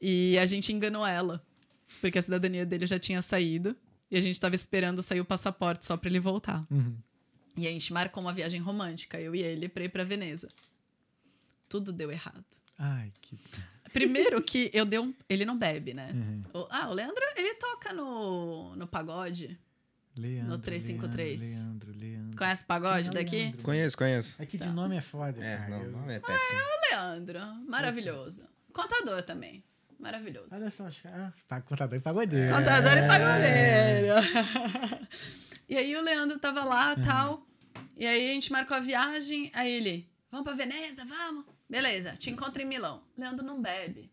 E 0.00 0.38
a 0.38 0.46
gente 0.46 0.72
enganou 0.72 1.06
ela. 1.06 1.44
Porque 2.00 2.18
a 2.18 2.22
cidadania 2.22 2.64
dele 2.64 2.86
já 2.86 2.98
tinha 2.98 3.20
saído. 3.20 3.76
E 4.10 4.16
a 4.16 4.20
gente 4.20 4.40
tava 4.40 4.54
esperando 4.54 5.02
sair 5.02 5.20
o 5.20 5.24
passaporte 5.24 5.84
só 5.86 5.96
pra 5.96 6.08
ele 6.08 6.18
voltar. 6.20 6.66
Uhum. 6.70 6.96
E 7.56 7.66
a 7.66 7.70
gente 7.70 7.92
marcou 7.92 8.22
uma 8.22 8.32
viagem 8.32 8.60
romântica, 8.60 9.20
eu 9.20 9.34
e 9.34 9.42
ele, 9.42 9.68
pra 9.68 9.84
ir 9.84 9.90
pra 9.90 10.02
Veneza. 10.04 10.48
Tudo 11.68 11.92
deu 11.92 12.10
errado. 12.10 12.44
Ai, 12.78 13.12
que. 13.20 13.36
Primeiro 13.92 14.42
que 14.42 14.70
eu 14.72 14.86
dei 14.86 14.98
um. 14.98 15.12
Ele 15.28 15.44
não 15.44 15.58
bebe, 15.58 15.92
né? 15.92 16.10
Uhum. 16.14 16.60
O- 16.62 16.66
ah, 16.70 16.88
o 16.88 16.94
Leandro, 16.94 17.22
ele 17.36 17.54
toca 17.56 17.92
no, 17.92 18.74
no 18.76 18.86
pagode. 18.86 19.58
Leandro. 20.16 20.50
No 20.50 20.58
353. 20.58 21.40
Leandro, 21.40 21.62
Leandro, 21.88 21.92
Leandro. 21.98 22.36
Conhece 22.38 22.62
o 22.62 22.66
pagode 22.66 23.06
Não, 23.06 23.14
daqui? 23.14 23.36
Leandro. 23.36 23.62
Conheço, 23.62 23.96
conheço. 23.96 24.42
É 24.42 24.46
que 24.46 24.58
de 24.58 24.66
nome 24.68 24.96
é 24.96 25.00
foda, 25.00 25.42
É, 25.44 25.56
cara. 25.56 25.70
não, 25.70 25.82
Eu- 25.82 25.92
não 25.92 26.10
é 26.10 26.20
péssimo. 26.20 26.60
Leandro, 26.90 27.40
maravilhoso. 27.68 28.42
Contador 28.72 29.22
também, 29.22 29.64
maravilhoso. 29.98 30.54
Olha 30.54 30.70
só. 30.70 30.88
Ah, 31.50 31.60
contador 31.62 31.98
e 31.98 32.00
pagodeiro. 32.00 32.54
Contador 32.54 32.92
É. 32.92 33.04
e 33.04 33.08
pagodeiro. 33.08 34.14
e 35.68 35.76
aí 35.76 35.96
o 35.96 36.02
Leandro 36.02 36.38
tava 36.38 36.64
lá 36.64 36.94
Uhum. 36.96 37.02
tal. 37.02 37.46
E 37.96 38.06
aí 38.06 38.30
a 38.30 38.32
gente 38.34 38.50
marcou 38.52 38.76
a 38.76 38.80
viagem. 38.80 39.50
Aí 39.54 39.70
ele, 39.70 40.08
vamos 40.30 40.44
pra 40.44 40.54
Veneza, 40.54 41.04
vamos. 41.04 41.44
Beleza, 41.68 42.12
te 42.14 42.30
encontro 42.30 42.60
em 42.62 42.66
Milão. 42.66 43.02
Leandro 43.16 43.44
não 43.44 43.60
bebe. 43.60 44.10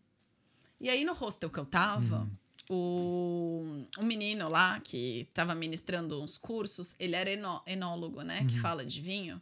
E 0.80 0.88
aí 0.88 1.04
no 1.04 1.12
hostel 1.12 1.50
que 1.50 1.58
eu 1.58 1.66
tava, 1.66 2.20
Uhum. 2.20 2.30
O, 2.72 3.82
o 3.98 4.04
menino 4.04 4.48
lá 4.48 4.78
que 4.80 5.28
tava 5.34 5.54
ministrando 5.54 6.22
uns 6.22 6.38
cursos, 6.38 6.94
ele 7.00 7.16
era 7.16 7.30
enó- 7.30 7.62
enólogo, 7.66 8.22
né? 8.22 8.40
Uhum. 8.40 8.46
Que 8.46 8.58
fala 8.60 8.86
de 8.86 9.00
vinho. 9.02 9.40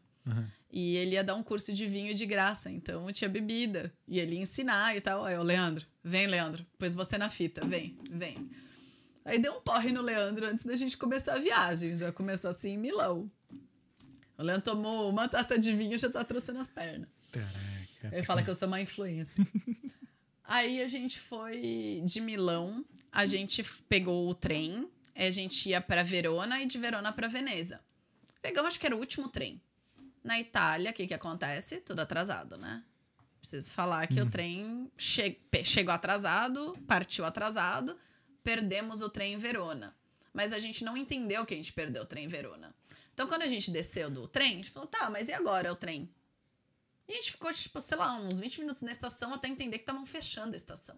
E 0.71 0.97
ele 0.97 1.15
ia 1.15 1.25
dar 1.25 1.35
um 1.35 1.43
curso 1.43 1.73
de 1.73 1.87
vinho 1.87 2.15
de 2.15 2.27
graça, 2.27 2.71
então 2.71 3.11
tinha 3.13 3.29
bebida. 3.31 3.91
E 4.07 4.19
ele 4.19 4.37
ia 4.37 4.43
ensinar 4.43 4.95
e 4.97 5.01
tal. 5.01 5.25
Aí 5.25 5.35
eu, 5.35 5.43
Leandro, 5.43 5.87
vem, 6.05 6.27
Leandro, 6.27 6.67
pôs 6.79 6.93
você 6.95 7.17
na 7.17 7.31
fita, 7.31 7.65
vem, 7.67 7.97
vem. 8.11 8.51
Aí 9.25 9.39
deu 9.39 9.55
um 9.57 9.61
porre 9.61 9.93
no 9.93 10.03
Leandro 10.03 10.47
antes 10.47 10.65
da 10.67 10.77
gente 10.77 10.97
começar 10.99 11.35
a 11.35 11.39
viagem. 11.39 11.95
Já 11.97 12.13
começou 12.13 12.51
assim 12.51 12.71
em 12.71 12.79
Milão. 12.79 13.31
O 14.37 14.43
Leandro 14.43 14.63
tomou 14.73 15.09
uma 15.11 15.29
taça 15.29 15.59
de 15.59 15.75
vinho 15.75 15.95
e 15.95 15.99
já 15.99 16.11
tá 16.11 16.23
trouxendo 16.25 16.59
as 16.61 16.69
pernas. 16.71 17.09
Caraca. 17.33 18.17
Ele 18.17 18.23
fala 18.23 18.43
que 18.43 18.51
eu 18.51 18.55
sou 18.55 18.69
uma 18.69 18.81
influência. 18.81 19.45
Aí 20.51 20.83
a 20.83 20.89
gente 20.89 21.21
foi 21.21 22.01
de 22.07 22.21
Milão, 22.23 22.83
a 23.13 23.27
gente 23.27 23.63
pegou 23.87 24.27
o 24.31 24.35
trem, 24.35 24.91
a 25.15 25.31
gente 25.31 25.69
ia 25.69 25.79
para 25.81 26.03
Verona 26.03 26.61
e 26.63 26.67
de 26.67 26.79
Verona 26.79 27.13
para 27.13 27.29
Veneza. 27.29 27.81
Pegamos, 28.41 28.69
acho 28.69 28.81
que 28.81 28.87
era 28.87 28.97
o 28.97 28.99
último 28.99 29.29
trem. 29.29 29.61
Na 30.25 30.41
Itália, 30.41 30.91
o 30.91 30.95
que 30.95 31.07
que 31.07 31.13
acontece? 31.13 31.81
Tudo 31.83 32.01
atrasado, 32.01 32.57
né? 32.57 32.83
Preciso 33.39 33.73
falar 33.73 34.07
que 34.07 34.21
o 34.21 34.27
trem 34.31 34.91
che- 34.97 35.39
chegou 35.65 35.93
atrasado, 35.93 36.75
partiu 36.87 37.25
atrasado, 37.27 37.95
perdemos 38.43 39.03
o 39.03 39.11
trem 39.11 39.35
em 39.35 39.37
Verona. 39.37 39.95
Mas 40.33 40.55
a 40.55 40.59
gente 40.59 40.83
não 40.83 40.97
entendeu 40.97 41.45
que 41.45 41.53
a 41.55 41.57
gente 41.57 41.73
perdeu 41.75 42.03
o 42.05 42.07
trem 42.07 42.25
em 42.25 42.29
Verona. 42.29 42.75
Então, 43.13 43.27
quando 43.27 43.43
a 43.43 43.49
gente 43.49 43.71
desceu 43.71 44.09
do 44.11 44.27
trem, 44.27 44.53
a 44.53 44.57
gente 44.57 44.71
falou, 44.71 44.89
tá, 44.89 45.11
mas 45.11 45.29
e 45.29 45.33
agora 45.33 45.71
o 45.73 45.77
trem? 45.77 46.09
E 47.09 47.13
a 47.13 47.17
gente 47.17 47.31
ficou, 47.33 47.53
tipo, 47.53 47.81
sei 47.81 47.97
lá, 47.97 48.15
uns 48.21 48.39
20 48.39 48.61
minutos 48.61 48.83
na 48.83 48.93
estação 48.93 49.33
até 49.33 49.49
entender 49.49 49.79
que 49.79 49.83
estavam 49.83 50.05
fechando 50.05 50.53
a 50.53 50.57
estação. 50.57 50.97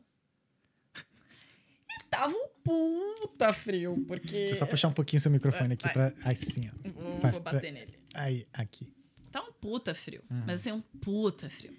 E 0.97 2.05
tava 2.09 2.33
um 2.35 2.49
puta 2.65 3.53
frio, 3.53 4.05
porque. 4.07 4.27
Deixa 4.33 4.55
eu 4.55 4.59
só 4.59 4.67
puxar 4.67 4.89
um 4.89 4.93
pouquinho 4.93 5.21
seu 5.21 5.31
microfone 5.31 5.75
aqui 5.75 5.85
Vai. 5.85 5.93
pra. 5.93 6.31
Assim, 6.31 6.69
ó. 6.69 6.91
Vou, 6.91 7.19
Pra- 7.21 7.31
vou 7.31 7.41
bater 7.41 7.73
nele. 7.73 7.99
Aí, 8.15 8.47
aqui. 8.53 8.93
Tá 9.31 9.41
um 9.43 9.53
puta 9.53 9.95
frio. 9.95 10.23
Mas 10.29 10.61
assim, 10.61 10.73
um 10.73 10.81
puta 10.81 11.49
frio. 11.49 11.77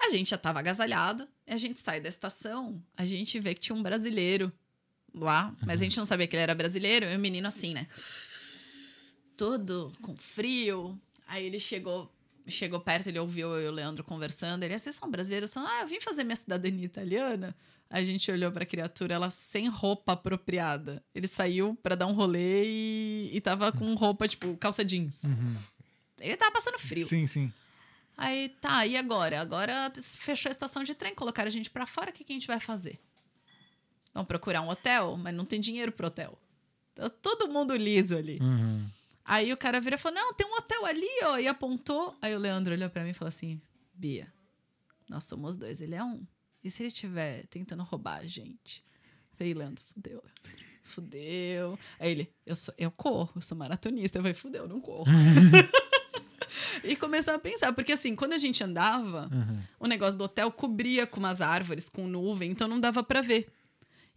A 0.00 0.10
gente 0.10 0.30
já 0.30 0.38
tava 0.38 0.58
agasalhado, 0.60 1.26
e 1.46 1.52
a 1.52 1.56
gente 1.56 1.80
sai 1.80 2.00
da 2.00 2.08
estação, 2.08 2.82
a 2.96 3.04
gente 3.04 3.38
vê 3.40 3.54
que 3.54 3.60
tinha 3.60 3.74
um 3.76 3.82
brasileiro 3.82 4.52
lá, 5.12 5.54
mas 5.66 5.80
a 5.80 5.84
gente 5.84 5.96
não 5.96 6.04
sabia 6.04 6.26
que 6.26 6.36
ele 6.36 6.42
era 6.42 6.54
brasileiro, 6.54 7.04
e 7.06 7.16
o 7.16 7.18
menino 7.18 7.48
assim, 7.48 7.74
né? 7.74 7.86
Todo 9.36 9.92
com 10.00 10.16
frio. 10.16 10.98
Aí 11.26 11.44
ele 11.44 11.58
chegou, 11.60 12.10
chegou 12.48 12.80
perto, 12.80 13.06
ele 13.08 13.18
ouviu 13.18 13.48
eu 13.56 13.66
e 13.66 13.68
o 13.68 13.72
Leandro 13.72 14.02
conversando. 14.04 14.62
Ele, 14.62 14.74
"Ah, 14.74 14.78
vocês 14.78 14.96
são 14.96 15.10
brasileiros? 15.10 15.50
São, 15.50 15.66
ah, 15.66 15.80
eu 15.82 15.86
vim 15.88 16.00
fazer 16.00 16.24
minha 16.24 16.36
cidadania 16.36 16.84
italiana. 16.86 17.54
A 17.90 18.02
gente 18.04 18.30
olhou 18.30 18.52
pra 18.52 18.66
criatura, 18.66 19.14
ela 19.14 19.30
sem 19.30 19.66
roupa 19.68 20.12
apropriada. 20.12 21.02
Ele 21.14 21.26
saiu 21.26 21.74
pra 21.82 21.94
dar 21.94 22.06
um 22.06 22.12
rolê 22.12 22.64
e, 22.66 23.30
e 23.32 23.40
tava 23.40 23.72
com 23.72 23.94
roupa, 23.94 24.28
tipo, 24.28 24.56
calça 24.58 24.84
jeans. 24.84 25.22
Ele 26.20 26.36
tava 26.36 26.52
passando 26.52 26.78
frio. 26.78 27.06
Sim, 27.06 27.26
sim. 27.26 27.52
Aí, 28.16 28.48
tá, 28.60 28.84
e 28.84 28.96
agora? 28.96 29.40
Agora 29.40 29.92
fechou 30.18 30.50
a 30.50 30.52
estação 30.52 30.82
de 30.82 30.92
trem, 30.94 31.14
colocaram 31.14 31.46
a 31.48 31.50
gente 31.52 31.70
pra 31.70 31.86
fora, 31.86 32.10
o 32.10 32.12
que, 32.12 32.24
que 32.24 32.32
a 32.32 32.34
gente 32.34 32.46
vai 32.48 32.58
fazer? 32.60 32.98
Vamos 34.12 34.26
procurar 34.26 34.60
um 34.60 34.68
hotel, 34.68 35.16
mas 35.16 35.34
não 35.34 35.44
tem 35.44 35.60
dinheiro 35.60 35.92
pro 35.92 36.08
hotel. 36.08 36.36
Tá 36.94 37.08
todo 37.08 37.48
mundo 37.48 37.76
liso 37.76 38.16
ali. 38.16 38.38
Aí 39.28 39.52
o 39.52 39.56
cara 39.58 39.78
vira 39.78 39.96
e 39.96 39.98
falou: 39.98 40.18
Não, 40.18 40.32
tem 40.32 40.46
um 40.46 40.54
hotel 40.54 40.86
ali, 40.86 41.06
ó. 41.24 41.38
E 41.38 41.46
apontou. 41.46 42.16
Aí 42.22 42.34
o 42.34 42.38
Leandro 42.38 42.72
olhou 42.72 42.88
pra 42.88 43.04
mim 43.04 43.10
e 43.10 43.14
falou 43.14 43.28
assim: 43.28 43.60
Bia, 43.92 44.32
nós 45.08 45.24
somos 45.24 45.54
dois, 45.54 45.82
ele 45.82 45.94
é 45.94 46.02
um. 46.02 46.26
E 46.64 46.70
se 46.70 46.82
ele 46.82 46.88
estiver 46.88 47.44
tentando 47.46 47.82
roubar 47.82 48.20
a 48.20 48.26
gente? 48.26 48.82
Falei, 49.34 49.54
Leandro, 49.54 49.84
fudeu, 49.84 50.22
Leandro. 50.24 50.64
Fudeu. 50.82 51.78
Aí 52.00 52.10
ele, 52.10 52.32
eu, 52.46 52.56
sou, 52.56 52.74
eu 52.78 52.90
corro, 52.90 53.30
eu 53.36 53.42
sou 53.42 53.56
maratonista. 53.56 54.18
Eu 54.18 54.22
falei, 54.22 54.34
fudeu, 54.34 54.66
não 54.66 54.80
corro. 54.80 55.04
E 56.82 56.96
começou 56.96 57.34
a 57.34 57.38
pensar, 57.38 57.72
porque 57.74 57.92
assim, 57.92 58.16
quando 58.16 58.32
a 58.32 58.38
gente 58.38 58.62
andava, 58.64 59.28
o 59.78 59.86
negócio 59.86 60.16
do 60.16 60.24
hotel 60.24 60.50
cobria 60.50 61.06
com 61.06 61.18
umas 61.18 61.42
árvores, 61.42 61.90
com 61.90 62.06
nuvem, 62.06 62.50
então 62.50 62.66
não 62.66 62.80
dava 62.80 63.02
pra 63.02 63.20
ver. 63.20 63.48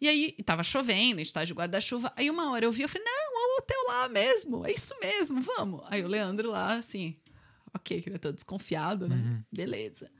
E 0.01 0.09
aí, 0.09 0.31
tava 0.43 0.63
chovendo, 0.63 1.21
a 1.21 1.23
gente 1.23 1.31
tava 1.31 1.45
de 1.45 1.53
guarda-chuva. 1.53 2.11
Aí 2.15 2.27
uma 2.27 2.51
hora 2.51 2.65
eu 2.65 2.71
vi, 2.71 2.81
eu 2.81 2.89
falei, 2.89 3.05
não, 3.05 3.13
é 3.13 3.53
o 3.53 3.57
hotel 3.59 3.83
lá 3.87 4.09
mesmo, 4.09 4.65
é 4.65 4.71
isso 4.71 4.99
mesmo, 4.99 5.39
vamos. 5.41 5.81
Aí 5.85 6.03
o 6.03 6.07
Leandro 6.07 6.49
lá, 6.49 6.73
assim, 6.73 7.15
ok, 7.71 8.01
que 8.01 8.09
ele 8.09 8.17
tô 8.17 8.31
desconfiado, 8.31 9.07
né? 9.07 9.43
Beleza. 9.51 10.11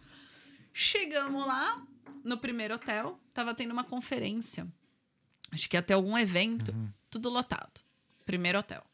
Chegamos 0.71 1.47
lá, 1.47 1.83
no 2.23 2.37
primeiro 2.37 2.75
hotel, 2.75 3.19
tava 3.33 3.55
tendo 3.55 3.71
uma 3.71 3.83
conferência. 3.83 4.67
Acho 5.51 5.67
que 5.67 5.75
ia 5.75 5.81
ter 5.81 5.95
algum 5.95 6.15
evento, 6.15 6.73
tudo 7.09 7.29
lotado. 7.29 7.81
Primeiro 8.23 8.59
hotel. 8.59 8.85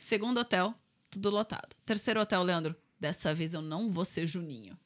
Segundo 0.00 0.38
hotel, 0.38 0.72
tudo 1.10 1.30
lotado. 1.30 1.74
Terceiro 1.84 2.20
hotel, 2.20 2.44
Leandro, 2.44 2.76
dessa 2.98 3.34
vez 3.34 3.52
eu 3.54 3.60
não 3.60 3.90
vou 3.90 4.04
ser 4.04 4.26
Juninho. 4.26 4.78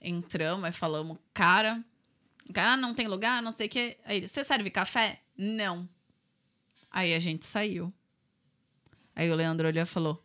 Entramos 0.00 0.68
e 0.68 0.72
falamos, 0.72 1.18
cara, 1.34 1.84
cara, 2.52 2.76
não 2.76 2.94
tem 2.94 3.06
lugar, 3.06 3.42
não 3.42 3.52
sei 3.52 3.66
o 3.66 3.70
quê. 3.70 3.98
Aí 4.04 4.18
ele, 4.18 4.28
você 4.28 4.42
serve 4.42 4.70
café? 4.70 5.22
Não. 5.36 5.88
Aí 6.90 7.14
a 7.14 7.20
gente 7.20 7.46
saiu. 7.46 7.92
Aí 9.14 9.30
o 9.30 9.34
Leandro 9.34 9.66
olhou 9.66 9.82
e 9.82 9.86
falou, 9.86 10.24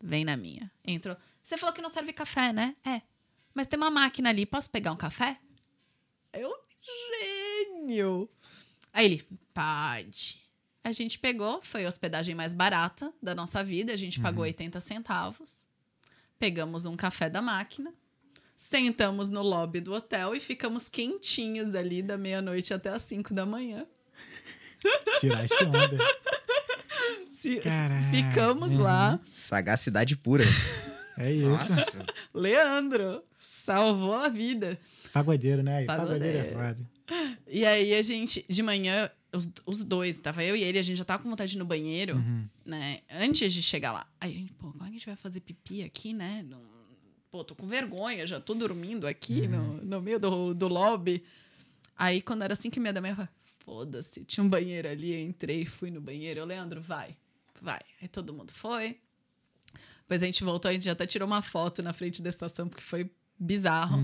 vem 0.00 0.24
na 0.24 0.36
minha. 0.36 0.70
Entrou. 0.84 1.16
Você 1.42 1.56
falou 1.56 1.74
que 1.74 1.82
não 1.82 1.88
serve 1.88 2.12
café, 2.12 2.52
né? 2.52 2.76
É. 2.84 3.02
Mas 3.54 3.66
tem 3.66 3.78
uma 3.78 3.90
máquina 3.90 4.28
ali, 4.28 4.44
posso 4.44 4.70
pegar 4.70 4.92
um 4.92 4.96
café? 4.96 5.38
Eu, 6.32 6.52
gênio. 6.82 8.28
Aí 8.92 9.06
ele, 9.06 9.26
pode. 9.54 10.42
A 10.84 10.92
gente 10.92 11.18
pegou, 11.18 11.60
foi 11.62 11.84
a 11.84 11.88
hospedagem 11.88 12.34
mais 12.34 12.54
barata 12.54 13.12
da 13.22 13.34
nossa 13.34 13.64
vida, 13.64 13.92
a 13.92 13.96
gente 13.96 14.20
pagou 14.20 14.44
80 14.44 14.80
centavos. 14.80 15.66
Pegamos 16.38 16.86
um 16.86 16.96
café 16.96 17.28
da 17.28 17.40
máquina, 17.40 17.92
sentamos 18.56 19.28
no 19.28 19.42
lobby 19.42 19.80
do 19.80 19.92
hotel 19.92 20.34
e 20.34 20.40
ficamos 20.40 20.88
quentinhos 20.88 21.74
ali 21.74 22.02
da 22.02 22.16
meia-noite 22.16 22.72
até 22.72 22.88
as 22.90 23.02
5 23.02 23.34
da 23.34 23.44
manhã. 23.46 23.86
Tirar 25.20 25.44
esse 25.44 25.64
onda. 25.64 25.78
Se- 27.32 27.60
Caraca. 27.60 28.10
Ficamos 28.10 28.76
lá. 28.76 29.20
Sagacidade 29.32 30.16
pura. 30.16 30.44
É 31.18 31.32
isso. 31.32 31.48
Nossa. 31.48 32.04
Leandro 32.34 33.22
salvou 33.34 34.12
a 34.16 34.28
vida. 34.28 34.78
Pagodeiro, 35.14 35.62
né? 35.62 35.82
Pagodeiro. 35.86 36.20
Pagodeiro 36.20 36.38
é 36.38 36.52
foda. 36.74 36.90
E 37.48 37.64
aí 37.64 37.94
a 37.94 38.02
gente, 38.02 38.44
de 38.46 38.62
manhã, 38.62 39.10
os, 39.32 39.48
os 39.64 39.82
dois, 39.82 40.18
tava 40.18 40.44
eu 40.44 40.54
e 40.54 40.62
ele, 40.62 40.78
a 40.78 40.82
gente 40.82 40.98
já 40.98 41.06
tava 41.06 41.22
com 41.22 41.30
vontade 41.30 41.52
de 41.52 41.56
ir 41.56 41.58
no 41.58 41.64
banheiro, 41.64 42.22
né? 42.66 42.98
Antes 43.10 43.50
de 43.54 43.62
chegar 43.62 43.92
lá. 43.92 44.06
Aí 44.20 44.30
a 44.30 44.34
gente, 44.34 44.52
pô, 44.52 44.68
como 44.70 44.82
é 44.82 44.88
que 44.88 44.90
a 44.90 44.92
gente 44.98 45.06
vai 45.06 45.16
fazer 45.16 45.40
pipi 45.40 45.82
aqui, 45.82 46.12
né? 46.12 46.44
Não- 46.46 46.60
pô, 47.30 47.44
tô 47.44 47.54
com 47.54 47.66
vergonha, 47.66 48.26
já 48.26 48.40
tô 48.40 48.54
dormindo 48.54 49.06
aqui 49.06 49.46
no, 49.48 49.82
no 49.82 50.00
meio 50.00 50.18
do, 50.18 50.54
do 50.54 50.68
lobby. 50.68 51.22
Aí 51.96 52.20
quando 52.20 52.42
era 52.42 52.54
cinco 52.54 52.78
e 52.78 52.80
meia 52.80 52.92
da 52.92 53.00
manhã, 53.00 53.12
eu 53.12 53.16
falei, 53.16 53.30
foda-se, 53.60 54.24
tinha 54.24 54.44
um 54.44 54.48
banheiro 54.48 54.88
ali, 54.88 55.12
eu 55.12 55.20
entrei, 55.20 55.64
fui 55.64 55.90
no 55.90 56.00
banheiro. 56.00 56.40
Eu, 56.40 56.46
Leandro, 56.46 56.80
vai, 56.80 57.16
vai. 57.60 57.80
Aí 58.00 58.08
todo 58.08 58.32
mundo 58.32 58.52
foi. 58.52 58.98
Depois 60.00 60.22
a 60.22 60.26
gente 60.26 60.44
voltou, 60.44 60.68
a 60.68 60.72
gente 60.72 60.84
já 60.84 60.92
até 60.92 61.06
tirou 61.06 61.26
uma 61.26 61.42
foto 61.42 61.82
na 61.82 61.92
frente 61.92 62.22
da 62.22 62.30
estação, 62.30 62.68
porque 62.68 62.82
foi 62.82 63.10
bizarro. 63.38 64.00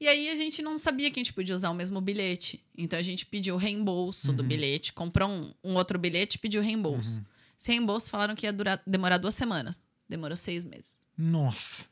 E 0.00 0.06
aí 0.08 0.30
a 0.30 0.36
gente 0.36 0.62
não 0.62 0.78
sabia 0.78 1.10
que 1.10 1.18
a 1.18 1.22
gente 1.22 1.32
podia 1.32 1.54
usar 1.54 1.70
o 1.70 1.74
mesmo 1.74 2.00
bilhete. 2.00 2.64
Então 2.78 2.98
a 2.98 3.02
gente 3.02 3.26
pediu 3.26 3.56
o 3.56 3.58
reembolso 3.58 4.32
do 4.32 4.42
bilhete, 4.44 4.92
comprou 4.92 5.28
um, 5.28 5.52
um 5.64 5.74
outro 5.74 5.98
bilhete 5.98 6.36
e 6.36 6.38
pediu 6.38 6.62
reembolso. 6.62 7.20
Esse 7.58 7.72
reembolso 7.72 8.08
falaram 8.10 8.34
que 8.34 8.46
ia 8.46 8.52
durar, 8.52 8.80
demorar 8.86 9.18
duas 9.18 9.34
semanas. 9.34 9.84
Demorou 10.08 10.36
seis 10.36 10.64
meses. 10.64 11.06
Nossa. 11.16 11.84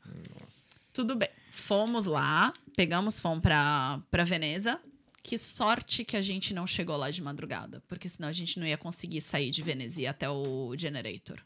Tudo 0.99 1.15
bem. 1.15 1.29
Fomos 1.49 2.05
lá, 2.05 2.51
pegamos, 2.75 3.21
fomos 3.21 3.39
pra, 3.39 4.01
pra 4.11 4.25
Veneza. 4.25 4.77
Que 5.23 5.37
sorte 5.37 6.03
que 6.03 6.17
a 6.17 6.21
gente 6.21 6.53
não 6.53 6.67
chegou 6.67 6.97
lá 6.97 7.09
de 7.09 7.23
madrugada, 7.23 7.81
porque 7.87 8.09
senão 8.09 8.27
a 8.27 8.33
gente 8.33 8.59
não 8.59 8.67
ia 8.67 8.77
conseguir 8.77 9.21
sair 9.21 9.49
de 9.49 9.61
Veneza 9.61 10.01
ir 10.01 10.07
até 10.07 10.29
o 10.29 10.75
Generator, 10.77 11.41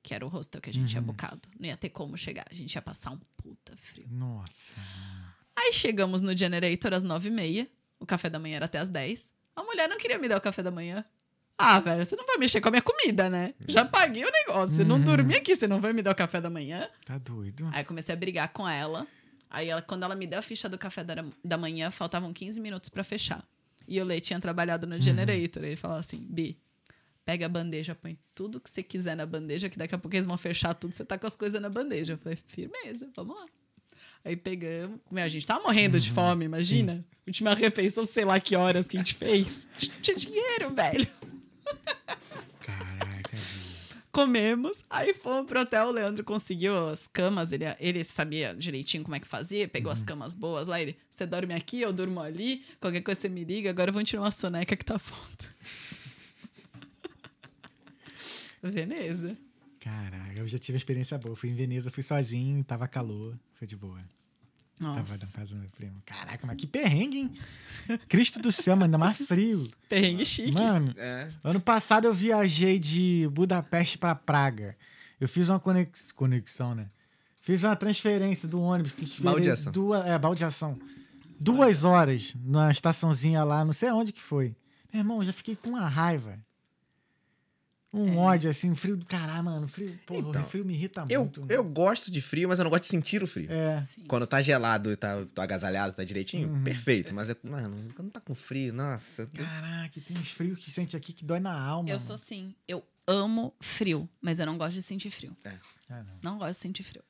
que 0.00 0.14
era 0.14 0.24
o 0.24 0.28
hostel 0.28 0.60
que 0.60 0.70
a 0.70 0.72
gente 0.72 0.90
tinha 0.90 1.02
bocado. 1.02 1.40
Não 1.58 1.66
ia 1.66 1.76
ter 1.76 1.88
como 1.88 2.16
chegar, 2.16 2.46
a 2.48 2.54
gente 2.54 2.72
ia 2.72 2.82
passar 2.82 3.10
um 3.10 3.18
puta 3.36 3.76
frio. 3.76 4.06
Nossa. 4.08 4.76
Aí 5.56 5.72
chegamos 5.72 6.20
no 6.20 6.36
Generator 6.36 6.94
às 6.94 7.02
nove 7.02 7.30
e 7.30 7.32
meia, 7.32 7.68
o 7.98 8.06
café 8.06 8.30
da 8.30 8.38
manhã 8.38 8.54
era 8.56 8.66
até 8.66 8.78
às 8.78 8.88
10. 8.88 9.32
A 9.56 9.64
mulher 9.64 9.88
não 9.88 9.98
queria 9.98 10.18
me 10.18 10.28
dar 10.28 10.38
o 10.38 10.40
café 10.40 10.62
da 10.62 10.70
manhã. 10.70 11.04
Ah, 11.56 11.78
velho, 11.78 12.04
você 12.04 12.16
não 12.16 12.26
vai 12.26 12.36
mexer 12.36 12.60
com 12.60 12.68
a 12.68 12.70
minha 12.70 12.82
comida, 12.82 13.30
né? 13.30 13.54
Já 13.68 13.84
paguei 13.84 14.24
o 14.24 14.30
negócio. 14.30 14.80
Eu 14.80 14.86
não 14.86 15.00
dormi 15.00 15.34
aqui, 15.36 15.54
você 15.54 15.68
não 15.68 15.80
vai 15.80 15.92
me 15.92 16.02
dar 16.02 16.10
o 16.10 16.14
café 16.14 16.40
da 16.40 16.50
manhã? 16.50 16.88
Tá 17.04 17.16
doido. 17.18 17.68
Aí 17.72 17.84
comecei 17.84 18.12
a 18.12 18.16
brigar 18.16 18.52
com 18.52 18.68
ela. 18.68 19.06
Aí 19.48 19.68
ela, 19.68 19.80
quando 19.80 20.02
ela 20.02 20.16
me 20.16 20.26
deu 20.26 20.40
a 20.40 20.42
ficha 20.42 20.68
do 20.68 20.76
café 20.76 21.04
da, 21.04 21.24
da 21.44 21.56
manhã, 21.56 21.90
faltavam 21.90 22.32
15 22.32 22.60
minutos 22.60 22.88
pra 22.88 23.04
fechar. 23.04 23.44
E 23.86 24.00
o 24.00 24.04
Lê 24.04 24.20
tinha 24.20 24.40
trabalhado 24.40 24.86
no 24.86 25.00
Generator. 25.00 25.62
Ele 25.62 25.76
falou 25.76 25.96
assim: 25.96 26.26
Bi, 26.28 26.58
pega 27.24 27.46
a 27.46 27.48
bandeja, 27.48 27.94
põe 27.94 28.18
tudo 28.34 28.60
que 28.60 28.68
você 28.68 28.82
quiser 28.82 29.16
na 29.16 29.24
bandeja, 29.24 29.68
que 29.68 29.78
daqui 29.78 29.94
a 29.94 29.98
pouco 29.98 30.14
eles 30.16 30.26
vão 30.26 30.36
fechar 30.36 30.74
tudo, 30.74 30.94
você 30.94 31.04
tá 31.04 31.16
com 31.18 31.26
as 31.26 31.36
coisas 31.36 31.60
na 31.60 31.68
bandeja. 31.68 32.14
Eu 32.14 32.18
falei, 32.18 32.36
firmeza, 32.36 33.08
vamos 33.14 33.36
lá. 33.36 33.46
Aí 34.24 34.36
pegamos. 34.36 34.98
A 35.12 35.28
gente 35.28 35.46
tava 35.46 35.62
morrendo 35.62 36.00
de 36.00 36.10
fome, 36.10 36.46
imagina. 36.46 37.04
Última 37.26 37.54
refeição, 37.54 38.04
sei 38.04 38.24
lá 38.24 38.40
que 38.40 38.56
horas 38.56 38.88
que 38.88 38.96
a 38.96 39.00
gente 39.00 39.14
fez. 39.14 39.68
Tinha 40.00 40.16
dinheiro, 40.16 40.74
velho. 40.74 41.06
Caraca. 42.60 43.36
Comemos, 44.12 44.84
aí 44.88 45.12
fomos 45.12 45.46
pro 45.46 45.60
hotel. 45.60 45.88
O 45.88 45.90
Leandro 45.90 46.22
conseguiu 46.24 46.88
as 46.88 47.06
camas, 47.06 47.52
ele, 47.52 47.64
ele 47.80 48.04
sabia 48.04 48.54
direitinho 48.54 49.02
como 49.02 49.16
é 49.16 49.20
que 49.20 49.26
fazia, 49.26 49.66
pegou 49.68 49.90
as 49.90 50.02
camas 50.02 50.34
boas 50.34 50.68
lá. 50.68 50.80
Ele, 50.80 50.96
você 51.10 51.26
dorme 51.26 51.54
aqui, 51.54 51.80
eu 51.80 51.92
durmo 51.92 52.20
ali, 52.20 52.64
qualquer 52.80 53.00
coisa 53.00 53.20
você 53.20 53.28
me 53.28 53.44
liga. 53.44 53.70
Agora 53.70 53.90
vamos 53.90 54.08
tirar 54.08 54.22
uma 54.22 54.30
soneca 54.30 54.76
que 54.76 54.84
tá 54.84 54.98
foda. 54.98 55.54
Veneza. 58.62 59.36
Caraca, 59.80 60.38
eu 60.38 60.48
já 60.48 60.58
tive 60.58 60.76
uma 60.76 60.78
experiência 60.78 61.18
boa. 61.18 61.36
Fui 61.36 61.50
em 61.50 61.54
Veneza, 61.54 61.90
fui 61.90 62.02
sozinho, 62.02 62.64
tava 62.64 62.88
calor, 62.88 63.38
foi 63.58 63.66
de 63.66 63.76
boa. 63.76 64.00
Tava 64.78 64.98
Nossa, 64.98 65.18
na 65.24 65.32
casa 65.32 65.54
do 65.54 65.60
meu 65.60 65.68
primo. 65.70 66.02
Caraca, 66.04 66.46
mas 66.46 66.56
que 66.56 66.66
perrengue, 66.66 67.18
hein? 67.18 67.32
Cristo 68.08 68.40
do 68.40 68.50
céu, 68.50 68.74
mano, 68.74 68.84
ainda 68.86 68.98
mais 68.98 69.16
frio. 69.16 69.70
perrengue 69.88 70.26
chique. 70.26 70.52
Mano, 70.52 70.92
É. 70.96 71.28
ano 71.44 71.60
passado 71.60 72.06
eu 72.06 72.14
viajei 72.14 72.78
de 72.78 73.28
Budapeste 73.32 73.96
pra 73.98 74.14
Praga. 74.14 74.76
Eu 75.20 75.28
fiz 75.28 75.48
uma 75.48 75.60
conex... 75.60 76.10
conexão, 76.12 76.74
né? 76.74 76.88
Fiz 77.40 77.62
uma 77.62 77.76
transferência 77.76 78.48
do 78.48 78.60
ônibus. 78.60 78.92
Baldeação. 79.20 79.70
Duas... 79.72 80.06
É, 80.06 80.18
baldeação. 80.18 80.78
Duas 81.38 81.84
horas 81.84 82.34
na 82.44 82.70
estaçãozinha 82.70 83.44
lá, 83.44 83.64
não 83.64 83.72
sei 83.72 83.88
aonde 83.90 84.12
que 84.12 84.22
foi. 84.22 84.56
Meu 84.92 85.00
irmão, 85.00 85.18
eu 85.18 85.26
já 85.26 85.32
fiquei 85.32 85.54
com 85.56 85.70
uma 85.70 85.88
raiva. 85.88 86.38
Um 87.96 88.16
ódio, 88.18 88.50
assim, 88.50 88.70
um 88.70 88.76
frio 88.76 88.96
do 88.96 89.06
caralho, 89.06 89.44
mano. 89.44 89.68
Frio, 89.68 89.98
porra, 90.04 90.28
Então, 90.28 90.42
o 90.42 90.46
frio 90.48 90.64
me 90.64 90.74
irrita 90.74 91.04
Eu, 91.08 91.20
muito. 91.20 91.46
eu 91.48 91.62
gosto 91.64 92.10
de 92.10 92.20
frio, 92.20 92.48
mas 92.48 92.58
eu 92.58 92.64
não 92.64 92.70
gosto 92.70 92.82
de 92.84 92.88
sentir 92.90 93.22
o 93.22 93.26
frio. 93.26 93.50
É. 93.52 93.80
Sim. 93.80 94.02
Quando 94.08 94.26
tá 94.26 94.42
gelado 94.42 94.90
e 94.92 94.96
tá, 94.96 95.24
tô 95.34 95.40
agasalhado, 95.40 95.94
tá 95.94 96.02
direitinho, 96.04 96.48
Uhum. 96.48 96.64
perfeito. 96.64 97.14
Mas, 97.14 97.30
é, 97.30 97.36
mano, 97.44 97.86
quando 97.94 98.10
tá 98.10 98.20
com 98.20 98.34
frio, 98.34 98.72
nossa. 98.72 99.22
eu- 99.22 99.44
Caraca, 99.46 100.00
tem 100.00 100.18
uns 100.18 100.30
frios 100.30 100.58
que 100.58 100.70
sente 100.70 100.96
aqui 100.96 101.12
que 101.12 101.24
dói 101.24 101.38
na 101.40 101.56
alma. 101.58 101.88
Eu 101.88 101.98
sou 102.00 102.14
assim, 102.16 102.54
eu 102.66 102.82
amo 103.06 103.54
frio, 103.60 104.08
mas 104.20 104.38
eu 104.40 104.46
não 104.46 104.56
gosto 104.58 104.74
de 104.74 104.82
sentir 104.82 105.10
frio. 105.10 105.36
É. 105.44 105.52
Ah, 105.90 106.02
não. 106.02 106.32
Não 106.32 106.38
gosto 106.38 106.56
de 106.58 106.62
sentir 106.62 106.82
frio. 106.82 107.02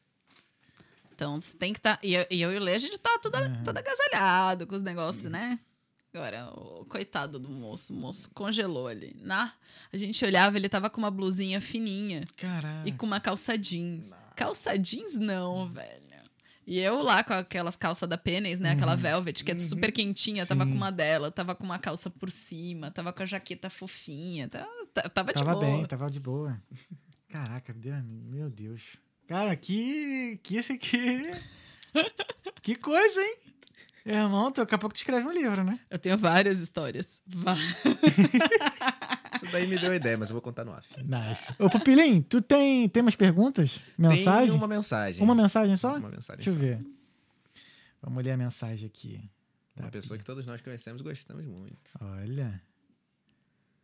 Então, 1.15 1.40
você 1.40 1.56
tem 1.56 1.73
que 1.73 1.78
estar. 1.78 1.98
e, 2.02 2.15
eu- 2.15 2.27
e 2.28 2.43
eu 2.43 2.52
e 2.52 2.56
o 2.56 2.61
Lê, 2.61 2.74
a 2.74 2.78
gente 2.78 2.98
tá 2.98 3.19
tudo, 3.23 3.39
Uhum. 3.39 3.62
tudo 3.62 3.78
agasalhado 3.78 4.66
com 4.66 4.74
os 4.74 4.82
negócios, 4.82 5.31
né? 5.31 5.59
Agora, 6.14 6.46
o 6.54 6.84
coitado 6.84 7.40
do 7.40 7.48
moço, 7.48 7.92
o 7.92 7.96
moço 7.96 8.30
congelou 8.32 8.86
ali. 8.86 9.16
Na, 9.20 9.52
a 9.92 9.96
gente 9.96 10.24
olhava, 10.24 10.56
ele 10.56 10.68
tava 10.68 10.88
com 10.88 10.98
uma 11.00 11.10
blusinha 11.10 11.60
fininha 11.60 12.24
Caraca. 12.36 12.88
e 12.88 12.92
com 12.92 13.04
uma 13.04 13.18
calça 13.18 13.58
jeans. 13.58 14.12
Calça 14.36 14.78
jeans, 14.78 15.14
não, 15.18 15.66
velho. 15.66 16.04
E 16.66 16.78
eu 16.78 17.02
lá 17.02 17.22
com 17.22 17.34
aquelas 17.34 17.76
calças 17.76 18.08
da 18.08 18.16
Pennies, 18.16 18.58
né? 18.58 18.70
Aquela 18.70 18.94
velvet, 18.96 19.44
que 19.44 19.50
é 19.52 19.58
super 19.58 19.92
quentinha, 19.92 20.46
tava 20.46 20.62
Uhum. 20.62 20.66
Sim. 20.68 20.72
com 20.72 20.76
uma 20.78 20.90
dela, 20.90 21.30
tava 21.30 21.54
com 21.54 21.62
uma 21.64 21.78
calça 21.78 22.08
por 22.08 22.30
cima, 22.30 22.90
tava 22.90 23.12
com 23.12 23.22
a 23.22 23.26
jaqueta 23.26 23.68
fofinha, 23.68 24.48
tava, 24.48 24.66
tava 25.10 25.32
de 25.34 25.40
Tava 25.44 25.52
boa. 25.52 25.64
bem, 25.66 25.84
tava 25.84 26.10
de 26.10 26.20
boa. 26.20 26.58
Caraca, 27.28 27.74
meu 28.02 28.48
Deus. 28.48 28.96
Cara, 29.26 29.54
que. 29.56 30.38
Que 30.42 30.56
esse 30.56 30.72
aqui. 30.72 31.22
Que 32.62 32.74
coisa, 32.76 33.20
hein? 33.20 33.36
Irmão, 34.06 34.52
tu 34.52 34.60
daqui 34.60 34.74
a 34.74 34.78
pouco 34.78 34.93
tu 34.94 34.98
escreve 34.98 35.26
um 35.26 35.32
livro, 35.32 35.64
né? 35.64 35.76
Eu 35.90 35.98
tenho 35.98 36.18
várias 36.18 36.59
histórias. 36.60 37.22
Vá- 37.26 37.56
Isso 39.36 39.51
daí 39.51 39.66
me 39.66 39.78
deu 39.78 39.93
a 39.93 39.97
ideia, 39.97 40.16
mas 40.18 40.28
eu 40.31 40.35
vou 40.35 40.43
contar 40.43 40.64
no 40.64 40.72
off. 40.72 40.89
Nice. 41.02 41.52
Ô, 41.59 41.68
Pupilim, 41.70 42.20
tu 42.22 42.40
tem, 42.43 42.89
tem 42.89 43.01
umas 43.02 43.16
perguntas? 43.16 43.81
Mensagem? 43.98 44.48
Tem 44.51 44.56
uma 44.56 44.68
mensagem. 44.68 45.22
Uma 45.22 45.35
mensagem 45.35 45.76
só? 45.76 45.97
Uma 45.97 46.09
mensagem 46.10 46.36
Deixa 46.44 46.51
eu 46.51 46.55
só. 46.55 46.60
ver. 46.60 46.85
Vamos 48.02 48.22
ler 48.22 48.32
a 48.32 48.36
mensagem 48.36 48.86
aqui. 48.86 49.20
Uma 49.76 49.90
pessoa 49.90 50.18
que 50.18 50.24
todos 50.24 50.47
nós 50.47 50.60
conhecemos 50.60 51.01
e 51.01 51.05
gostamos 51.05 51.44
muito. 51.47 51.76
Olha. 52.01 52.60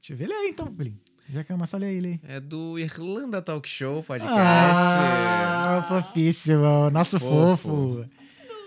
Deixa 0.01 0.13
eu 0.13 0.17
ver. 0.17 0.29
Lê 0.29 0.35
aí 0.35 0.49
então, 0.51 0.67
Pupilim. 0.67 0.99
Já 1.31 1.45
que 1.45 1.53
é 1.53 1.55
uma 1.55 1.67
só 1.67 1.77
lê 1.79 1.87
aí, 1.87 2.01
lê 2.01 2.09
aí. 2.09 2.21
É 2.25 2.41
do 2.41 2.79
Irlanda 2.79 3.41
Talk 3.41 3.69
Show 3.69 4.03
Podcast. 4.03 4.37
Ah, 4.39 5.85
fofíssimo. 5.89 6.91
Nosso 6.91 7.19
fofo. 7.19 7.57
Fofo. 8.03 8.20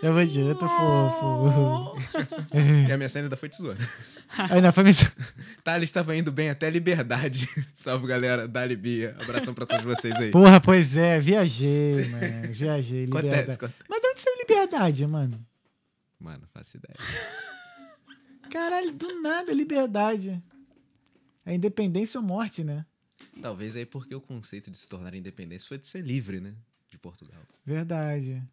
Tamo 0.03 0.25
junto, 0.25 0.59
fofo. 0.67 1.95
E 2.89 2.91
a 2.91 2.97
minha 2.97 3.07
cena 3.07 3.27
ainda 3.27 3.37
foi 3.37 3.47
tesoura. 3.47 3.77
Ainda 4.51 4.69
foi 4.73 4.83
mensagem. 4.83 5.13
Thales 5.63 5.87
estava 5.87 6.13
indo 6.13 6.29
bem 6.29 6.49
até 6.49 6.69
liberdade. 6.69 7.47
Salve, 7.73 8.05
galera. 8.05 8.45
Dali 8.45 8.75
Bia. 8.75 9.15
Abração 9.21 9.53
pra 9.53 9.65
todos 9.65 9.85
vocês 9.85 10.13
aí. 10.15 10.29
Porra, 10.29 10.59
pois 10.59 10.97
é, 10.97 11.21
viajei, 11.21 12.05
mano. 12.09 12.53
Viajei, 12.53 13.05
Acontece, 13.05 13.27
liberdade. 13.31 13.51
acontece. 13.53 13.83
Mas 13.89 14.01
de 14.01 14.07
onde 14.07 14.21
saiu 14.21 14.37
liberdade, 14.39 15.07
mano? 15.07 15.45
Mano, 16.19 16.43
faço 16.53 16.75
ideia. 16.75 16.95
Caralho, 18.51 18.91
do 18.91 19.21
nada, 19.21 19.53
liberdade. 19.53 20.43
É 21.45 21.55
independência 21.55 22.19
ou 22.19 22.25
morte, 22.25 22.61
né? 22.61 22.85
Talvez 23.41 23.75
aí 23.77 23.85
porque 23.85 24.13
o 24.13 24.19
conceito 24.21 24.69
de 24.69 24.77
se 24.77 24.87
tornar 24.89 25.15
independente 25.15 25.65
foi 25.65 25.77
de 25.77 25.87
ser 25.87 26.01
livre, 26.01 26.41
né? 26.41 26.53
De 26.89 26.97
Portugal. 26.97 27.41
Verdade. 27.65 28.43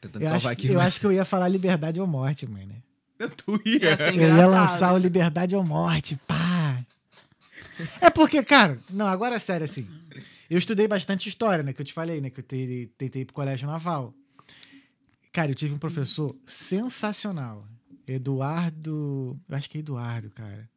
Tentando 0.00 0.22
Eu 0.22 0.28
acho, 0.28 0.34
salvar 0.40 0.52
aqui. 0.52 0.68
eu 0.68 0.78
né? 0.78 0.84
acho 0.84 1.00
que 1.00 1.06
eu 1.06 1.12
ia 1.12 1.24
falar 1.24 1.48
liberdade 1.48 2.00
ou 2.00 2.06
morte, 2.06 2.46
mano. 2.46 2.74
Tu 3.18 3.60
ia. 3.66 3.90
Ia 3.90 3.96
ser 3.96 4.14
Eu 4.14 4.36
ia 4.36 4.46
lançar 4.46 4.94
o 4.94 4.98
liberdade 4.98 5.56
ou 5.56 5.64
morte, 5.64 6.16
pá. 6.26 6.84
É 8.00 8.10
porque, 8.10 8.42
cara, 8.42 8.78
não, 8.90 9.06
agora 9.06 9.36
é 9.36 9.38
sério 9.38 9.64
assim. 9.64 9.88
Eu 10.48 10.58
estudei 10.58 10.88
bastante 10.88 11.28
história, 11.28 11.62
né? 11.62 11.72
Que 11.72 11.80
eu 11.80 11.84
te 11.84 11.92
falei, 11.92 12.20
né? 12.20 12.30
Que 12.30 12.40
eu 12.40 12.44
tentei, 12.44 12.86
tentei 12.96 13.22
ir 13.22 13.24
pro 13.24 13.34
colégio 13.34 13.66
naval. 13.66 14.14
Cara, 15.32 15.50
eu 15.50 15.54
tive 15.54 15.74
um 15.74 15.78
professor 15.78 16.34
sensacional. 16.44 17.66
Eduardo. 18.06 19.38
Eu 19.48 19.56
acho 19.56 19.68
que 19.68 19.78
é 19.78 19.80
Eduardo, 19.80 20.30
cara. 20.30 20.68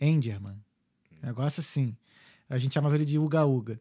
Enderman. 0.00 0.56
Negócio 1.22 1.60
assim. 1.60 1.96
A 2.48 2.58
gente 2.58 2.74
chamava 2.74 2.94
ele 2.94 3.04
de 3.04 3.18
Uga 3.18 3.44
Uga. 3.44 3.80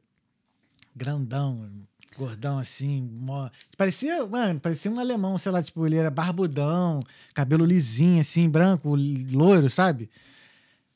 Grandão, 0.96 1.70
gordão 2.18 2.60
assim. 2.60 3.02
Mó... 3.02 3.50
Parecia, 3.78 4.26
mano, 4.26 4.60
parecia 4.60 4.92
um 4.92 5.00
alemão, 5.00 5.38
sei 5.38 5.52
lá, 5.52 5.62
tipo, 5.62 5.86
ele 5.86 5.98
era 5.98 6.10
barbudão, 6.10 7.02
cabelo 7.34 7.66
lisinho, 7.66 8.22
assim, 8.22 8.50
branco, 8.50 8.96
loiro, 8.96 9.70
sabe? 9.70 10.10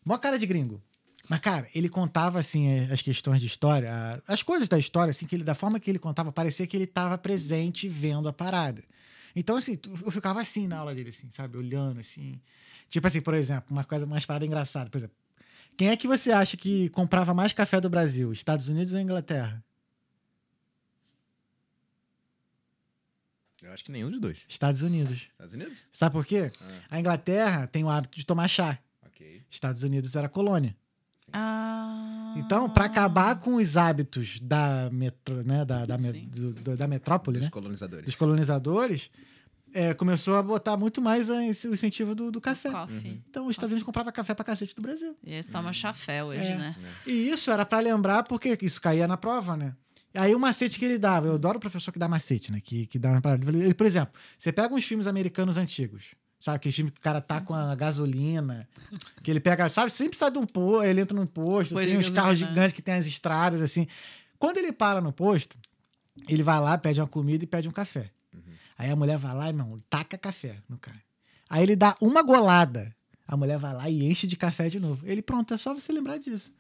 Mó 0.04 0.18
cara 0.18 0.38
de 0.38 0.46
gringo. 0.46 0.82
Mas, 1.30 1.40
cara, 1.40 1.68
ele 1.76 1.90
contava, 1.90 2.40
assim, 2.40 2.68
eh, 2.68 2.88
as 2.92 3.02
questões 3.02 3.42
de 3.42 3.48
história, 3.48 3.92
as 4.28 4.42
coisas 4.42 4.70
da 4.70 4.80
história, 4.80 5.12
assim, 5.12 5.26
que 5.26 5.36
ele, 5.36 5.44
da 5.44 5.54
forma 5.54 5.80
que 5.80 5.92
ele 5.92 6.00
contava, 6.00 6.32
parecia 6.32 6.66
que 6.66 6.78
ele 6.78 6.86
estava 6.86 7.18
presente 7.18 7.90
vendo 7.90 8.30
a 8.30 8.34
parada. 8.34 8.82
Então, 9.36 9.58
assim, 9.58 9.78
eu 10.06 10.12
ficava 10.12 10.42
assim 10.42 10.68
na 10.68 10.78
aula 10.78 10.96
dele, 10.96 11.10
assim, 11.10 11.30
sabe? 11.32 11.58
Olhando, 11.58 12.00
assim. 12.00 12.40
Tipo 12.90 13.06
assim, 13.08 13.22
por 13.22 13.34
exemplo, 13.34 13.66
uma 13.70 13.84
coisa, 13.84 14.06
umas 14.06 14.26
paradas 14.26 14.48
engraçadas. 14.48 14.90
Por 14.90 14.98
exemplo, 14.98 15.16
quem 15.78 15.90
é 15.90 15.98
que 15.98 16.08
você 16.08 16.32
acha 16.32 16.58
que 16.58 16.90
comprava 16.90 17.34
mais 17.34 17.54
café 17.54 17.80
do 17.80 17.90
Brasil? 17.90 18.32
Estados 18.32 18.68
Unidos 18.70 18.94
ou 18.94 19.00
Inglaterra? 19.00 19.64
Eu 23.68 23.74
acho 23.74 23.84
que 23.84 23.92
nenhum 23.92 24.10
dos 24.10 24.22
dois. 24.22 24.40
Estados 24.48 24.82
Unidos. 24.82 25.28
Estados 25.32 25.54
Unidos? 25.54 25.80
Sabe 25.92 26.14
por 26.14 26.26
quê? 26.26 26.50
Ah. 26.62 26.74
A 26.92 27.00
Inglaterra 27.00 27.68
tem 27.68 27.84
o 27.84 27.90
hábito 27.90 28.18
de 28.18 28.26
tomar 28.26 28.48
chá. 28.48 28.80
Ok. 29.06 29.42
Estados 29.50 29.84
Unidos 29.84 30.16
era 30.16 30.30
colônia. 30.30 30.76
Ah. 31.34 32.34
Então, 32.38 32.70
para 32.70 32.86
acabar 32.86 33.36
com 33.40 33.56
os 33.56 33.76
hábitos 33.76 34.40
da, 34.40 34.90
metro, 34.92 35.44
né, 35.44 35.66
da, 35.66 35.86
da, 35.86 35.98
me- 35.98 36.14
do- 36.14 36.54
do- 36.54 36.78
da 36.78 36.88
metrópole, 36.88 37.40
Dos 37.40 37.48
né, 37.48 37.52
colonizadores. 37.52 38.06
dos 38.06 38.16
colonizadores, 38.16 39.10
é, 39.74 39.94
começou 39.94 40.38
a 40.38 40.44
botar 40.44 40.78
muito 40.78 41.02
mais 41.02 41.30
a- 41.30 41.44
esse- 41.46 41.68
o 41.68 41.74
incentivo 41.74 42.16
do, 42.16 42.32
do 42.32 42.40
café. 42.40 42.72
Coffee. 42.72 43.22
Então, 43.30 43.46
os 43.48 43.52
Estados 43.52 43.72
Unidos 43.72 43.84
comprava 43.86 44.12
café 44.12 44.34
pra 44.34 44.46
cacete 44.46 44.74
do 44.76 44.82
Brasil. 44.82 45.18
E 45.24 45.34
esse 45.34 45.50
toma 45.52 45.74
chafé 45.74 46.24
hoje, 46.24 46.40
É. 46.48 46.56
né? 46.56 46.76
E 47.06 47.30
isso 47.30 47.52
era 47.52 47.66
pra 47.66 47.80
lembrar, 47.82 48.24
porque 48.24 48.58
isso 48.62 48.80
caía 48.80 49.08
na 49.08 49.18
prova, 49.18 49.58
né? 49.58 49.76
Aí 50.18 50.34
o 50.36 50.40
macete 50.40 50.80
que 50.80 50.86
ele 50.86 50.98
dava, 50.98 51.28
eu 51.28 51.34
adoro 51.36 51.58
o 51.58 51.62
professor 51.62 51.92
que 51.92 52.00
dá 52.00 52.08
macete, 52.08 52.52
né? 52.52 52.60
Que, 52.62 52.86
que 52.88 52.98
dá 53.00 53.12
uma 53.12 53.22
parada. 53.22 53.50
Ele, 53.50 53.74
por 53.74 53.86
exemplo, 53.86 54.14
você 54.38 54.52
pega 54.52 54.74
uns 54.74 54.84
filmes 54.86 55.08
americanos 55.08 55.58
antigos, 55.58 56.16
sabe? 56.40 56.58
Aquele 56.58 56.74
filme 56.74 56.92
que 56.92 57.00
o 57.00 57.02
cara 57.02 57.22
tá 57.22 57.40
com 57.42 57.54
a 57.54 57.76
gasolina, 57.76 58.68
que 59.24 59.30
ele 59.32 59.40
pega, 59.40 59.70
sabe? 59.70 59.92
Sempre 59.92 60.18
sai 60.18 60.32
de 60.32 60.38
um 60.40 60.46
posto, 60.46 60.84
ele 60.84 61.02
entra 61.02 61.16
num 61.18 61.26
posto, 61.26 61.74
Posto 61.74 61.86
tem 61.86 61.88
de 61.90 61.98
uns 61.98 62.10
carros 62.10 62.32
gasolina. 62.32 62.50
gigantes 62.50 62.74
que 62.74 62.82
tem 62.82 62.96
as 62.96 63.06
estradas, 63.08 63.62
assim. 63.62 63.88
Quando 64.40 64.58
ele 64.58 64.72
para 64.72 65.02
no 65.02 65.12
posto, 65.14 65.58
ele 66.28 66.44
vai 66.44 66.60
lá, 66.60 66.78
pede 66.78 67.00
uma 67.02 67.08
comida 67.08 67.44
e 67.44 67.48
pede 67.48 67.68
um 67.68 67.72
café. 67.72 68.12
Aí 68.78 68.92
a 68.92 68.96
mulher 68.96 69.18
vai 69.18 69.34
lá, 69.36 69.48
irmão, 69.48 69.76
taca 69.90 70.18
café 70.18 70.58
no 70.70 70.78
cara. 70.78 71.02
Aí 71.50 71.64
ele 71.64 71.76
dá 71.76 71.96
uma 72.02 72.22
golada. 72.22 72.96
A 73.28 73.36
mulher 73.36 73.58
vai 73.58 73.74
lá 73.74 73.90
e 73.90 74.06
enche 74.06 74.26
de 74.28 74.38
café 74.38 74.70
de 74.70 74.80
novo. 74.80 75.06
Ele, 75.06 75.22
pronto, 75.22 75.54
é 75.54 75.58
só 75.58 75.74
você 75.74 75.92
lembrar 75.92 76.18
disso. 76.18 76.54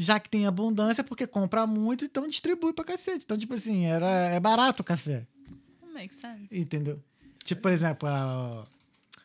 Já 0.00 0.20
que 0.20 0.28
tem 0.28 0.46
abundância, 0.46 1.02
porque 1.02 1.26
compra 1.26 1.66
muito, 1.66 2.04
então 2.04 2.28
distribui 2.28 2.72
pra 2.72 2.84
cacete. 2.84 3.24
Então, 3.24 3.36
tipo 3.36 3.54
assim, 3.54 3.84
era, 3.84 4.06
é 4.06 4.38
barato 4.38 4.82
o 4.82 4.84
café. 4.84 5.26
Makes 5.92 6.18
sense. 6.18 6.56
Entendeu? 6.56 7.02
Tipo, 7.42 7.62
por 7.62 7.72
exemplo, 7.72 8.08
a, 8.08 8.64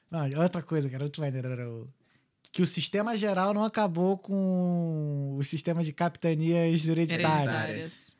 não, 0.09 0.41
outra 0.41 0.63
coisa 0.63 0.89
que 0.89 0.95
era 0.95 1.03
muito 1.03 1.23
era 1.23 1.69
o, 1.69 1.87
que 2.51 2.63
o 2.63 2.65
sistema 2.65 3.15
geral 3.15 3.53
não 3.53 3.63
acabou 3.63 4.17
com 4.17 5.35
o 5.37 5.43
sistema 5.43 5.83
de 5.83 5.93
capitanias 5.93 6.87
hereditárias. 6.87 7.53
Hereditárias. 7.53 8.15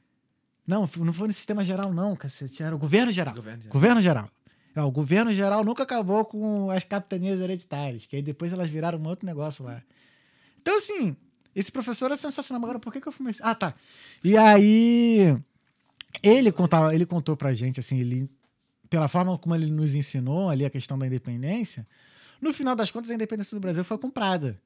Não, 0.68 0.88
não 0.98 1.12
foi 1.12 1.28
no 1.28 1.34
sistema 1.34 1.66
geral, 1.66 1.92
não, 1.92 2.16
cacete. 2.16 2.62
Era 2.62 2.76
o 2.76 2.78
governo 2.78 3.12
geral. 3.12 3.34
Governo 3.34 3.62
geral. 3.62 3.74
Governo 3.74 4.02
geral. 4.02 4.30
É, 4.76 4.82
o 4.82 4.92
governo 4.92 5.34
geral 5.34 5.64
nunca 5.64 5.82
acabou 5.82 6.24
com 6.24 6.70
as 6.70 6.84
capitanias 6.84 7.40
hereditárias, 7.40 8.06
que 8.06 8.16
aí 8.16 8.22
depois 8.22 8.54
elas 8.54 8.70
viraram 8.70 9.00
um 9.00 9.08
outro 9.08 9.26
negócio 9.26 9.66
lá. 9.66 9.82
Então, 10.62 10.78
assim, 10.78 11.18
esse 11.56 11.72
professor 11.72 12.12
é 12.12 12.16
sensacional. 12.16 12.64
Agora, 12.64 12.80
por 12.80 12.92
que, 12.94 13.00
que 13.02 13.08
eu 13.08 13.12
fumei? 13.12 13.32
esse- 13.32 13.42
Ah, 13.44 13.54
tá. 13.56 13.74
E 14.24 14.36
aí, 14.38 15.38
ele 16.22 16.52
contava, 16.52 16.94
ele 16.94 17.06
contou 17.06 17.36
pra 17.38 17.54
gente, 17.54 17.80
assim, 17.80 18.00
ele, 18.00 18.30
pela 18.90 19.08
forma 19.08 19.38
como 19.38 19.56
ele 19.56 19.70
nos 19.72 19.96
ensinou 19.96 20.50
ali 20.50 20.66
a 20.66 20.70
questão 20.70 20.98
da 20.98 21.06
independência, 21.08 21.86
no 22.42 22.54
final 22.54 22.76
das 22.76 22.92
contas, 22.92 23.10
a 23.12 23.16
independência 23.16 23.56
do 23.56 23.62
Brasil 23.62 23.84
foi 23.84 23.98
comprada. 23.98 24.60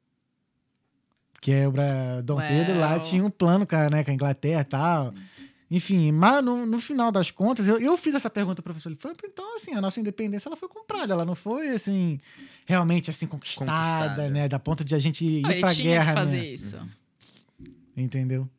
Porque 1.34 1.66
o 1.66 1.72
Bra- 1.72 2.22
Dom 2.24 2.38
Uau. 2.38 2.48
Pedro 2.48 2.80
lá 2.80 2.98
tinha 3.00 3.24
um 3.24 3.30
plano 3.30 3.66
com 3.68 3.76
a, 3.76 3.90
né, 3.90 4.04
com 4.04 4.10
a 4.10 4.14
Inglaterra 4.14 4.62
e 4.62 4.66
tal. 4.66 5.14
Enfim, 5.70 6.14
mas 6.14 6.44
no, 6.44 6.66
no 6.66 6.80
final 6.80 7.12
das 7.12 7.30
contas, 7.30 7.68
eu, 7.68 7.78
eu 7.80 7.98
fiz 7.98 8.16
essa 8.16 8.30
pergunta 8.30 8.62
pro 8.62 8.72
professor. 8.72 8.90
Ele 8.90 8.98
falou, 9.00 9.18
então, 9.26 9.56
assim, 9.58 9.74
a 9.74 9.82
nossa 9.82 10.00
independência 10.00 10.48
ela 10.48 10.56
foi 10.56 10.70
comprada, 10.70 11.14
ela 11.14 11.26
não 11.26 11.36
foi, 11.36 11.68
assim, 11.70 12.18
realmente, 12.66 13.10
assim, 13.10 13.28
conquistada, 13.28 13.70
Conquistada. 13.72 14.30
né? 14.30 14.48
Da 14.48 14.60
ponto 14.60 14.86
de 14.86 14.96
a 14.96 15.00
gente 15.00 15.26
ir 15.26 15.42
pra 15.60 15.74
tinha 15.74 15.92
guerra, 15.96 16.14
que 16.14 16.20
fazer 16.20 16.38
né? 16.38 16.46
isso. 16.46 16.80
Entendeu? 17.98 18.50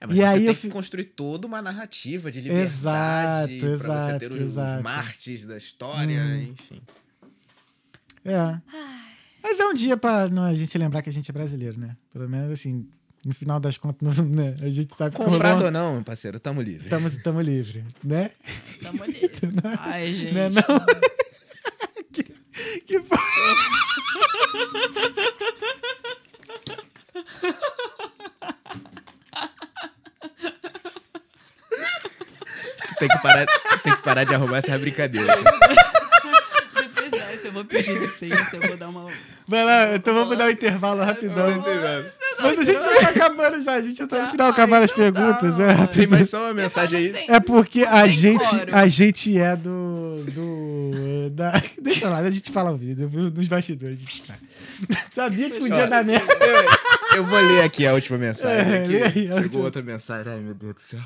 É, 0.00 0.06
mas 0.06 0.16
E 0.16 0.20
você 0.20 0.24
aí 0.26 0.38
tem 0.38 0.46
eu 0.46 0.54
que 0.54 0.60
fi- 0.60 0.68
construir 0.68 1.04
toda 1.04 1.46
uma 1.46 1.60
narrativa 1.60 2.30
de 2.30 2.40
liberdade 2.40 3.54
Exato, 3.54 3.78
pra 3.78 4.00
você 4.00 4.18
ter 4.18 4.26
exato, 4.26 4.34
os, 4.34 4.40
exato. 4.40 4.82
mártires 4.84 5.46
da 5.46 5.56
história, 5.56 6.20
Hum. 6.20 6.52
enfim. 6.52 6.82
É. 8.24 8.60
Mas 9.42 9.58
é 9.60 9.66
um 9.66 9.74
dia 9.74 9.96
pra 9.96 10.28
não, 10.28 10.44
a 10.44 10.54
gente 10.54 10.76
lembrar 10.78 11.02
que 11.02 11.10
a 11.10 11.12
gente 11.12 11.30
é 11.30 11.34
brasileiro, 11.34 11.78
né? 11.78 11.96
Pelo 12.12 12.28
menos, 12.28 12.50
assim, 12.52 12.88
no 13.24 13.34
final 13.34 13.60
das 13.60 13.76
contas, 13.78 14.16
não- 14.18 14.24
né? 14.24 14.54
a 14.60 14.70
gente 14.70 14.94
sabe 14.96 15.16
Comprado 15.16 15.64
ou 15.64 15.70
não, 15.70 15.94
meu 15.94 16.02
parceiro, 16.02 16.38
tamo 16.40 16.60
livre. 16.62 16.84
estamos, 16.84 17.14
estamos 17.14 17.44
livres, 17.44 17.84
né? 18.02 18.30
Tamo 18.82 19.02
ali. 19.02 19.30
Ai, 19.78 20.12
gente. 20.12 20.32
Não 20.34 20.40
é 20.40 20.48
não? 20.50 20.62
que, 22.12 22.22
que 22.86 23.04
Tem 32.98 33.08
que 33.08 33.18
parar, 33.18 33.46
tem 33.82 33.96
que 33.96 34.02
parar 34.02 34.24
de 34.24 34.34
arrumar 34.34 34.58
essa 34.58 34.78
brincadeira. 34.78 35.26
Depois 36.76 37.10
dessa, 37.10 37.46
eu 37.48 37.52
vou 37.52 37.64
pedir 37.64 37.98
licença, 37.98 38.56
eu 38.56 38.62
vou 38.68 38.76
dar 38.76 38.88
uma. 38.88 39.10
Vai 39.48 39.64
lá, 39.64 39.96
então 39.96 40.14
vamos 40.14 40.36
dar 40.38 40.46
um 40.46 40.50
intervalo 40.50 41.02
rapidão. 41.02 41.50
Nada. 41.50 42.14
Mas 42.42 42.58
a 42.58 42.64
gente 42.64 42.80
já 42.80 43.00
tá 43.00 43.08
acabando 43.08 43.62
já, 43.62 43.72
a 43.74 43.80
gente 43.80 43.96
já 43.96 44.06
tá 44.06 44.22
no 44.24 44.30
final, 44.30 44.48
acabaram 44.50 44.84
as 44.84 44.90
então 44.90 45.12
tá, 45.12 45.20
perguntas. 45.20 45.60
é, 45.60 45.70
rapidão. 45.70 45.94
Tem 45.94 46.06
mais 46.06 46.30
só 46.30 46.44
uma 46.44 46.54
mensagem 46.54 46.98
aí. 46.98 47.24
É 47.28 47.40
porque 47.40 47.82
a 47.84 48.06
gente, 48.06 48.44
a 48.72 48.86
gente 48.86 49.38
é 49.38 49.56
do. 49.56 50.24
do 50.32 51.30
da, 51.30 51.52
deixa 51.80 52.08
lá, 52.08 52.18
a 52.18 52.30
gente 52.30 52.50
fala 52.52 52.72
o 52.72 52.76
vídeo, 52.76 53.10
nos 53.10 53.46
bastidores. 53.48 54.04
Sabia 55.14 55.50
que 55.50 55.58
podia 55.58 55.84
Ó, 55.84 55.86
dar 55.86 56.04
merda. 56.04 56.26
Eu, 57.16 57.24
vou 57.24 57.40
ler 57.40 57.62
aqui 57.62 57.86
a 57.86 57.94
última 57.94 58.18
mensagem. 58.18 58.72
É, 58.72 58.82
aqui. 58.82 58.88
lê 58.92 59.02
aí 59.02 59.06
a 59.06 59.12
Chegou 59.12 59.42
última. 59.42 59.64
outra 59.64 59.82
mensagem. 59.82 60.32
Ai, 60.32 60.40
meu 60.40 60.54
Deus 60.54 60.74
do 60.74 60.80
céu. 60.80 61.00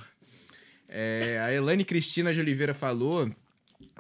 É, 0.89 1.39
a 1.43 1.53
Elane 1.53 1.85
Cristina 1.85 2.33
de 2.33 2.41
Oliveira 2.41 2.73
falou 2.73 3.31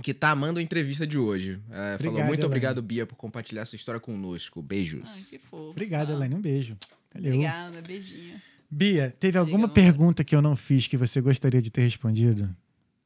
que 0.02 0.14
tá 0.14 0.30
amando 0.30 0.58
a 0.58 0.62
entrevista 0.62 1.06
de 1.06 1.18
hoje. 1.18 1.60
É, 1.70 1.74
falou, 1.74 1.94
Obrigado, 1.94 2.14
muito 2.28 2.40
Elane. 2.40 2.44
obrigado, 2.46 2.82
Bia, 2.82 3.04
por 3.06 3.16
compartilhar 3.16 3.66
sua 3.66 3.76
história 3.76 4.00
conosco. 4.00 4.62
Beijos. 4.62 5.02
Ai, 5.06 5.22
que 5.30 5.38
fofo. 5.38 5.70
Obrigado, 5.70 6.12
Elaine. 6.12 6.34
Um 6.34 6.40
beijo. 6.40 6.76
Valeu. 7.14 7.34
Obrigada, 7.34 7.82
beijinho. 7.82 8.40
Bia, 8.70 9.14
teve 9.18 9.38
alguma 9.38 9.68
pergunta 9.68 10.22
que 10.22 10.34
eu 10.36 10.42
não 10.42 10.54
fiz 10.54 10.86
que 10.86 10.96
você 10.96 11.20
gostaria 11.20 11.60
de 11.62 11.70
ter 11.70 11.82
respondido? 11.82 12.54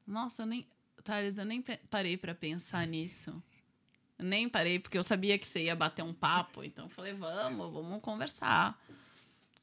Nossa, 0.06 0.42
eu 0.42 0.46
nem. 0.46 0.66
Thales, 1.04 1.38
eu 1.38 1.44
nem 1.44 1.62
parei 1.90 2.16
pra 2.16 2.34
pensar 2.34 2.86
nisso. 2.86 3.42
Eu 4.18 4.24
nem 4.24 4.48
parei, 4.48 4.78
porque 4.78 4.96
eu 4.96 5.02
sabia 5.02 5.36
que 5.38 5.46
você 5.46 5.64
ia 5.64 5.74
bater 5.74 6.02
um 6.02 6.12
papo, 6.12 6.62
então 6.62 6.84
eu 6.84 6.88
falei, 6.88 7.12
vamos, 7.12 7.72
vamos 7.72 8.02
conversar. 8.02 8.78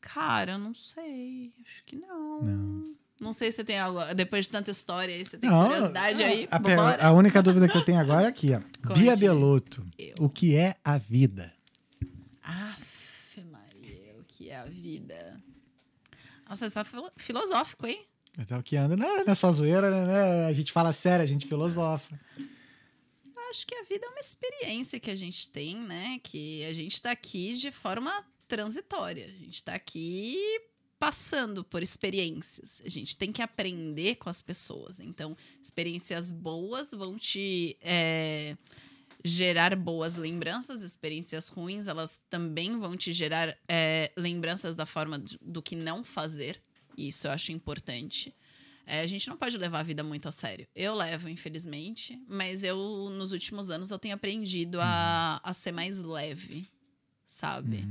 Cara, 0.01 0.53
eu 0.53 0.59
não 0.59 0.73
sei. 0.73 1.53
Acho 1.65 1.83
que 1.85 1.95
não. 1.95 2.41
Não. 2.41 2.95
Não 3.19 3.33
sei 3.33 3.51
se 3.51 3.57
você 3.57 3.63
tem 3.65 3.77
algo. 3.77 3.99
Depois 4.15 4.45
de 4.45 4.51
tanta 4.51 4.71
história 4.71 5.13
aí, 5.13 5.25
você 5.25 5.37
tem 5.37 5.49
Não, 5.49 5.65
curiosidade 5.65 6.23
aí? 6.23 6.47
A, 6.49 6.57
Vambora? 6.57 7.05
a 7.05 7.11
única 7.11 7.43
dúvida 7.43 7.67
que 7.67 7.77
eu 7.77 7.83
tenho 7.83 7.99
agora 7.99 8.23
é 8.27 8.29
aqui, 8.29 8.53
ó. 8.53 8.61
Conte. 8.87 8.99
Bia 9.01 9.15
Belotto, 9.17 9.85
Eu. 9.97 10.15
o 10.19 10.29
que 10.29 10.55
é 10.55 10.75
a 10.85 10.97
vida? 10.97 11.53
O 12.01 12.47
que 14.39 14.49
é 14.49 14.55
a 14.55 14.63
vida? 14.65 15.43
Nossa, 16.47 16.69
você 16.69 16.73
tá 16.73 16.85
filo- 16.85 17.11
filosófico, 17.17 17.85
hein? 17.85 18.05
Até 18.37 18.57
o 18.57 18.63
que 18.63 18.77
anda, 18.77 18.95
não, 18.95 19.25
não 19.25 19.31
é 19.31 19.35
só 19.35 19.51
zoeira, 19.51 20.05
né? 20.05 20.45
A 20.45 20.53
gente 20.53 20.71
fala 20.71 20.93
sério, 20.93 21.23
a 21.23 21.27
gente 21.27 21.45
filosofa. 21.45 22.17
Acho 23.49 23.67
que 23.67 23.75
a 23.75 23.83
vida 23.83 24.05
é 24.05 24.09
uma 24.09 24.19
experiência 24.19 24.99
que 24.99 25.09
a 25.11 25.15
gente 25.15 25.49
tem, 25.49 25.75
né? 25.75 26.21
Que 26.23 26.63
a 26.65 26.71
gente 26.73 27.01
tá 27.01 27.11
aqui 27.11 27.53
de 27.53 27.69
forma 27.69 28.25
transitória. 28.47 29.25
A 29.25 29.29
gente 29.43 29.61
tá 29.63 29.73
aqui 29.73 30.37
passando 30.97 31.63
por 31.63 31.83
experiências. 31.83 32.81
A 32.85 32.89
gente 32.89 33.17
tem 33.17 33.31
que 33.33 33.41
aprender 33.41 34.15
com 34.15 34.29
as 34.29 34.41
pessoas. 34.41 34.99
Então, 35.01 35.35
experiências 35.61 36.31
boas 36.31 36.91
vão 36.91 37.17
te 37.17 37.75
é, 37.81 38.55
gerar 39.23 39.75
boas 39.75 40.15
lembranças, 40.15 40.81
experiências 40.81 41.49
ruins, 41.49 41.87
elas 41.87 42.21
também 42.29 42.79
vão 42.79 42.95
te 42.95 43.11
gerar 43.11 43.57
é, 43.67 44.11
lembranças 44.15 44.75
da 44.75 44.85
forma 44.85 45.21
do 45.41 45.61
que 45.61 45.75
não 45.75 46.03
fazer. 46.03 46.61
Isso 46.97 47.27
eu 47.27 47.31
acho 47.31 47.51
importante. 47.51 48.33
É, 48.85 49.01
a 49.01 49.07
gente 49.07 49.27
não 49.27 49.37
pode 49.37 49.57
levar 49.57 49.81
a 49.81 49.83
vida 49.83 50.03
muito 50.03 50.27
a 50.27 50.31
sério. 50.31 50.67
Eu 50.75 50.95
levo, 50.95 51.29
infelizmente, 51.29 52.19
mas 52.27 52.63
eu, 52.63 53.09
nos 53.11 53.31
últimos 53.31 53.69
anos, 53.69 53.91
eu 53.91 53.99
tenho 53.99 54.15
aprendido 54.15 54.79
a, 54.81 55.39
a 55.43 55.53
ser 55.53 55.71
mais 55.71 55.99
leve, 55.99 56.67
sabe? 57.25 57.87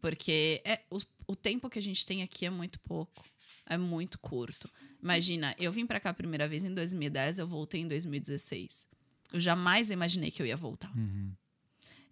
Porque 0.00 0.60
é, 0.64 0.80
o, 0.90 0.98
o 1.28 1.36
tempo 1.36 1.70
que 1.70 1.78
a 1.78 1.82
gente 1.82 2.04
tem 2.04 2.22
aqui 2.22 2.44
é 2.44 2.50
muito 2.50 2.80
pouco. 2.80 3.24
É 3.64 3.78
muito 3.78 4.18
curto. 4.18 4.68
Imagina, 5.00 5.54
eu 5.58 5.70
vim 5.70 5.86
pra 5.86 6.00
cá 6.00 6.10
a 6.10 6.14
primeira 6.14 6.48
vez 6.48 6.64
em 6.64 6.74
2010, 6.74 7.38
eu 7.38 7.46
voltei 7.46 7.80
em 7.82 7.88
2016. 7.88 8.88
Eu 9.32 9.40
jamais 9.40 9.90
imaginei 9.90 10.30
que 10.30 10.42
eu 10.42 10.46
ia 10.46 10.56
voltar. 10.56 10.92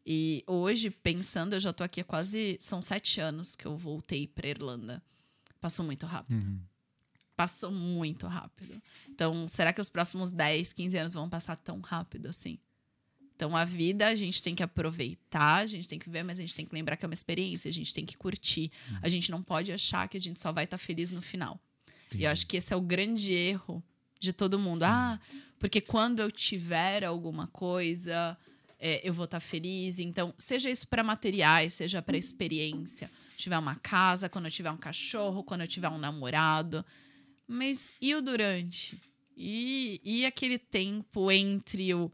E 0.05 0.43
hoje, 0.47 0.91
pensando, 0.91 1.53
eu 1.55 1.61
já 1.61 1.73
tô 1.73 1.85
aqui 1.85 2.01
há 2.01 2.05
quase. 2.05 2.57
São 2.59 2.81
sete 2.81 3.21
anos 3.21 3.55
que 3.55 3.67
eu 3.67 3.77
voltei 3.77 4.27
pra 4.27 4.49
Irlanda. 4.49 5.03
Passou 5.61 5.85
muito 5.85 6.07
rápido. 6.07 6.41
Passou 7.37 7.71
muito 7.71 8.27
rápido. 8.27 8.81
Então, 9.09 9.47
será 9.47 9.73
que 9.73 9.81
os 9.81 9.89
próximos 9.89 10.31
10, 10.31 10.73
15 10.73 10.99
anos 10.99 11.15
vão 11.15 11.29
passar 11.29 11.57
tão 11.57 11.81
rápido 11.81 12.27
assim? 12.27 12.59
Então, 13.35 13.57
a 13.57 13.65
vida 13.65 14.09
a 14.09 14.15
gente 14.15 14.43
tem 14.43 14.55
que 14.55 14.63
aproveitar, 14.63 15.57
a 15.57 15.67
gente 15.67 15.89
tem 15.89 15.99
que 15.99 16.11
ver, 16.11 16.23
mas 16.23 16.39
a 16.39 16.43
gente 16.43 16.55
tem 16.55 16.67
que 16.67 16.75
lembrar 16.75 16.97
que 16.97 17.05
é 17.05 17.09
uma 17.09 17.15
experiência, 17.15 17.71
a 17.71 17.73
gente 17.73 17.95
tem 17.95 18.05
que 18.05 18.17
curtir. 18.17 18.71
A 19.01 19.09
gente 19.09 19.31
não 19.31 19.43
pode 19.43 19.73
achar 19.73 20.09
que 20.09 20.17
a 20.17 20.21
gente 20.21 20.41
só 20.41 20.53
vai 20.53 20.65
estar 20.65 20.77
feliz 20.77 21.11
no 21.11 21.23
final. 21.23 21.59
E 22.15 22.25
eu 22.25 22.31
acho 22.31 22.47
que 22.47 22.59
esse 22.59 22.75
é 22.75 22.77
o 22.77 22.81
grande 22.83 23.33
erro 23.33 23.83
de 24.19 24.33
todo 24.33 24.59
mundo. 24.59 24.83
Ah, 24.83 25.19
porque 25.61 25.81
quando 25.83 26.21
eu 26.21 26.31
tiver 26.31 27.05
alguma 27.05 27.47
coisa, 27.47 28.37
é, 28.79 29.07
eu 29.07 29.13
vou 29.13 29.27
estar 29.27 29.39
feliz. 29.41 29.99
Então, 29.99 30.35
seja 30.39 30.71
isso 30.71 30.89
para 30.89 31.05
materiais, 31.05 31.75
seja 31.75 32.01
para 32.01 32.17
experiência. 32.17 33.11
Tiver 33.37 33.59
uma 33.59 33.77
casa, 33.77 34.27
quando 34.27 34.47
eu 34.47 34.51
tiver 34.51 34.71
um 34.71 34.79
cachorro, 34.79 35.45
quando 35.45 35.61
eu 35.61 35.69
tiver 35.69 35.91
um 35.91 35.99
namorado. 35.99 36.83
Mas 37.47 37.93
e 38.01 38.15
o 38.15 38.23
durante? 38.23 38.99
E, 39.37 40.01
e 40.03 40.25
aquele 40.25 40.59
tempo 40.59 41.31
entre 41.31 41.93
o 41.93 42.11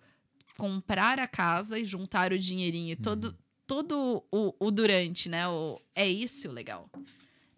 comprar 0.59 1.21
a 1.21 1.29
casa 1.29 1.79
e 1.79 1.85
juntar 1.85 2.33
o 2.33 2.39
dinheirinho, 2.39 2.93
e 2.93 2.97
todo, 2.97 3.37
todo 3.65 4.25
o, 4.33 4.55
o 4.59 4.71
durante, 4.73 5.29
né? 5.29 5.47
O, 5.47 5.81
é 5.95 6.09
isso 6.09 6.49
o 6.49 6.53
legal. 6.53 6.91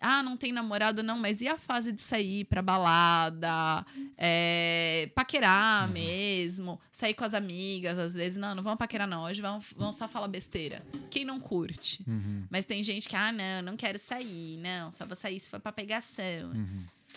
Ah, 0.01 0.23
não 0.23 0.37
tem 0.37 0.53
namorado, 0.53 1.03
não, 1.03 1.19
mas 1.19 1.41
e 1.41 1.49
a 1.49 1.59
fase 1.59 1.91
de 1.93 2.01
sair 2.01 2.45
pra 2.45 2.62
balada, 2.62 3.85
é, 4.16 5.11
paquerar 5.15 5.89
mesmo, 5.91 6.81
sair 6.93 7.15
com 7.15 7.25
as 7.25 7.35
amigas, 7.35 7.99
às 7.99 8.15
vezes, 8.15 8.37
não, 8.37 8.55
não 8.55 8.62
vamos 8.62 8.79
paquerar, 8.79 9.09
não, 9.09 9.25
hoje 9.25 9.43
vamos, 9.43 9.75
vamos 9.77 9.97
só 9.97 10.07
falar 10.07 10.29
besteira. 10.29 10.85
Quem 11.11 11.25
não 11.25 11.41
curte? 11.41 12.05
Mas 12.49 12.65
tem 12.65 12.81
gente 12.83 13.09
que, 13.09 13.16
ah, 13.16 13.33
não, 13.33 13.62
não 13.62 13.77
quero 13.77 13.99
sair, 13.99 14.57
não, 14.59 14.93
só 14.93 15.05
vou 15.05 15.16
sair 15.16 15.41
se 15.41 15.51
for 15.51 15.59
pra 15.59 15.73
pegação. 15.73 16.53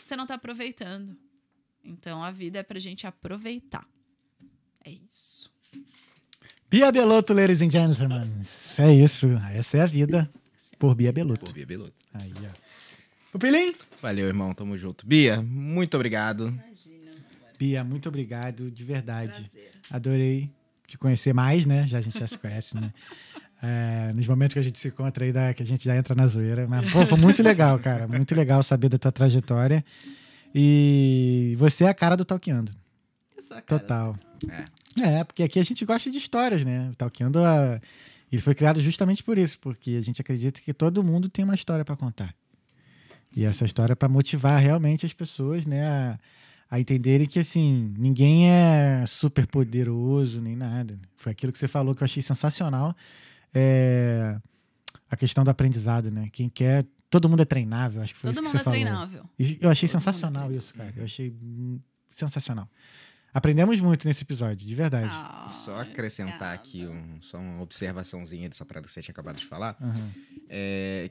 Você 0.02 0.16
não 0.16 0.26
tá 0.26 0.34
aproveitando. 0.34 1.16
Então 1.84 2.24
a 2.24 2.32
vida 2.32 2.60
é 2.60 2.64
pra 2.64 2.80
gente 2.80 3.06
aproveitar. 3.06 3.88
É 4.84 4.92
isso. 4.92 5.52
Bia 6.70 6.92
Belotto, 6.92 7.34
ladies 7.34 7.62
and 7.62 7.70
gentlemen. 7.70 8.32
É 8.78 8.92
isso. 8.94 9.28
Essa 9.54 9.78
é 9.78 9.82
a 9.82 9.86
vida 9.86 10.32
por 10.80 10.96
Bia 10.96 11.12
Belotto. 11.12 11.46
Por 11.46 11.54
Bia 11.54 11.66
Belotto. 11.66 11.96
Aí, 12.14 12.34
ó. 12.38 12.71
Pupilim? 13.32 13.74
Valeu, 14.02 14.28
irmão. 14.28 14.54
Tamo 14.54 14.78
junto. 14.78 15.06
Bia, 15.06 15.42
muito 15.42 15.96
obrigado. 15.96 16.48
Imagina. 16.48 17.12
Bia, 17.58 17.84
muito 17.84 18.10
obrigado, 18.10 18.70
de 18.72 18.84
verdade. 18.84 19.34
Prazer. 19.42 19.72
Adorei 19.90 20.52
te 20.88 20.98
conhecer 20.98 21.34
mais, 21.34 21.66
né? 21.66 21.86
Já 21.88 22.00
a 22.00 22.02
gente 22.02 22.20
já 22.20 22.28
se 22.28 22.38
conhece, 22.38 22.76
né? 22.76 22.92
É, 23.64 24.12
nos 24.14 24.28
momentos 24.28 24.56
que 24.56 24.60
a 24.60 24.64
gente 24.64 24.80
se 24.80 24.88
encontra 24.88 25.24
aí, 25.24 25.32
da, 25.32 25.54
que 25.54 25.62
a 25.62 25.66
gente 25.68 25.86
já 25.86 25.96
entra 25.96 26.16
na 26.16 26.26
zoeira. 26.26 26.68
Mas, 26.68 26.92
pô, 26.92 27.06
foi 27.06 27.20
muito 27.20 27.44
legal, 27.44 27.78
cara. 27.78 28.08
Muito 28.08 28.34
legal 28.34 28.64
saber 28.64 28.90
da 28.90 28.98
tua 28.98 29.12
trajetória. 29.12 29.86
E 30.52 31.56
você 31.60 31.84
é 31.84 31.90
a 31.90 31.94
cara 31.94 32.18
do 32.18 32.26
Talkeando. 32.26 32.72
Essa 33.38 33.62
cara. 33.62 33.80
Total. 33.80 34.16
É. 35.00 35.20
É, 35.20 35.24
porque 35.24 35.44
aqui 35.44 35.60
a 35.60 35.64
gente 35.64 35.86
gosta 35.86 36.10
de 36.10 36.18
histórias, 36.18 36.66
né? 36.66 36.90
O 36.92 36.96
Talkeando, 36.96 37.38
a- 37.44 37.80
ele 38.32 38.42
foi 38.42 38.56
criado 38.56 38.82
justamente 38.82 39.24
por 39.24 39.38
isso, 39.38 39.60
porque 39.60 39.92
a 39.92 40.02
gente 40.02 40.20
acredita 40.22 40.60
que 40.60 40.74
todo 40.74 41.04
mundo 41.04 41.30
tem 41.30 41.46
uma 41.46 41.54
história 41.54 41.86
para 41.86 41.96
contar. 41.96 42.34
E 43.36 43.46
essa 43.46 43.64
história 43.66 43.94
é 43.94 43.96
para 43.96 44.10
motivar 44.10 44.60
realmente 44.62 45.06
as 45.06 45.14
pessoas, 45.14 45.66
né, 45.66 45.88
a, 45.88 46.20
a 46.70 46.80
entenderem 46.80 47.26
que 47.28 47.40
assim, 47.40 47.94
ninguém 47.98 48.50
é 48.50 49.06
super 49.08 49.48
poderoso 49.48 50.42
nem 50.42 50.56
nada. 50.56 51.00
Foi 51.18 51.32
aquilo 51.32 51.52
que 51.52 51.58
você 51.60 51.68
falou 51.68 51.96
que 51.96 52.04
eu 52.04 52.06
achei 52.06 52.22
sensacional. 52.22 52.96
É 53.54 54.38
a 55.10 55.16
questão 55.18 55.44
do 55.44 55.50
aprendizado, 55.52 56.10
né? 56.10 56.30
Quem 56.32 56.48
quer, 56.48 56.86
todo 57.10 57.28
mundo 57.28 57.42
é 57.42 57.46
treinável, 57.46 58.02
acho 58.02 58.14
que 58.14 58.20
foi 58.20 58.30
Todo 58.32 58.34
isso 58.34 58.42
que 58.42 58.48
mundo 58.48 58.52
você 58.52 58.62
é 58.62 58.64
falou. 58.64 58.80
treinável. 58.80 59.30
E 59.38 59.58
Eu 59.62 59.70
achei 59.70 59.88
Todo 59.90 59.96
mundo 59.96 60.04
sensacional 60.04 60.52
é 60.52 60.56
isso, 60.56 60.74
cara. 60.74 60.94
Eu 60.96 61.04
achei 61.04 61.36
sensacional. 62.14 62.70
Aprendemos 63.34 63.80
muito 63.80 64.06
nesse 64.08 64.24
episódio, 64.24 64.66
de 64.68 64.76
verdade. 64.76 65.10
Ah, 65.10 65.48
Só 65.50 65.80
acrescentar 65.82 66.34
obrigada. 66.36 66.54
aqui 66.56 66.86
um- 66.86 67.22
só 67.22 67.38
uma 67.38 67.62
observaçãozinha 67.62 68.50
dessa 68.50 68.66
parada 68.66 68.88
que 68.88 68.94
você 68.94 69.02
tinha 69.02 69.14
acabado 69.14 69.38
de 69.38 69.46
falar. 69.46 69.78
Aham. 69.82 70.10
É, 70.50 71.10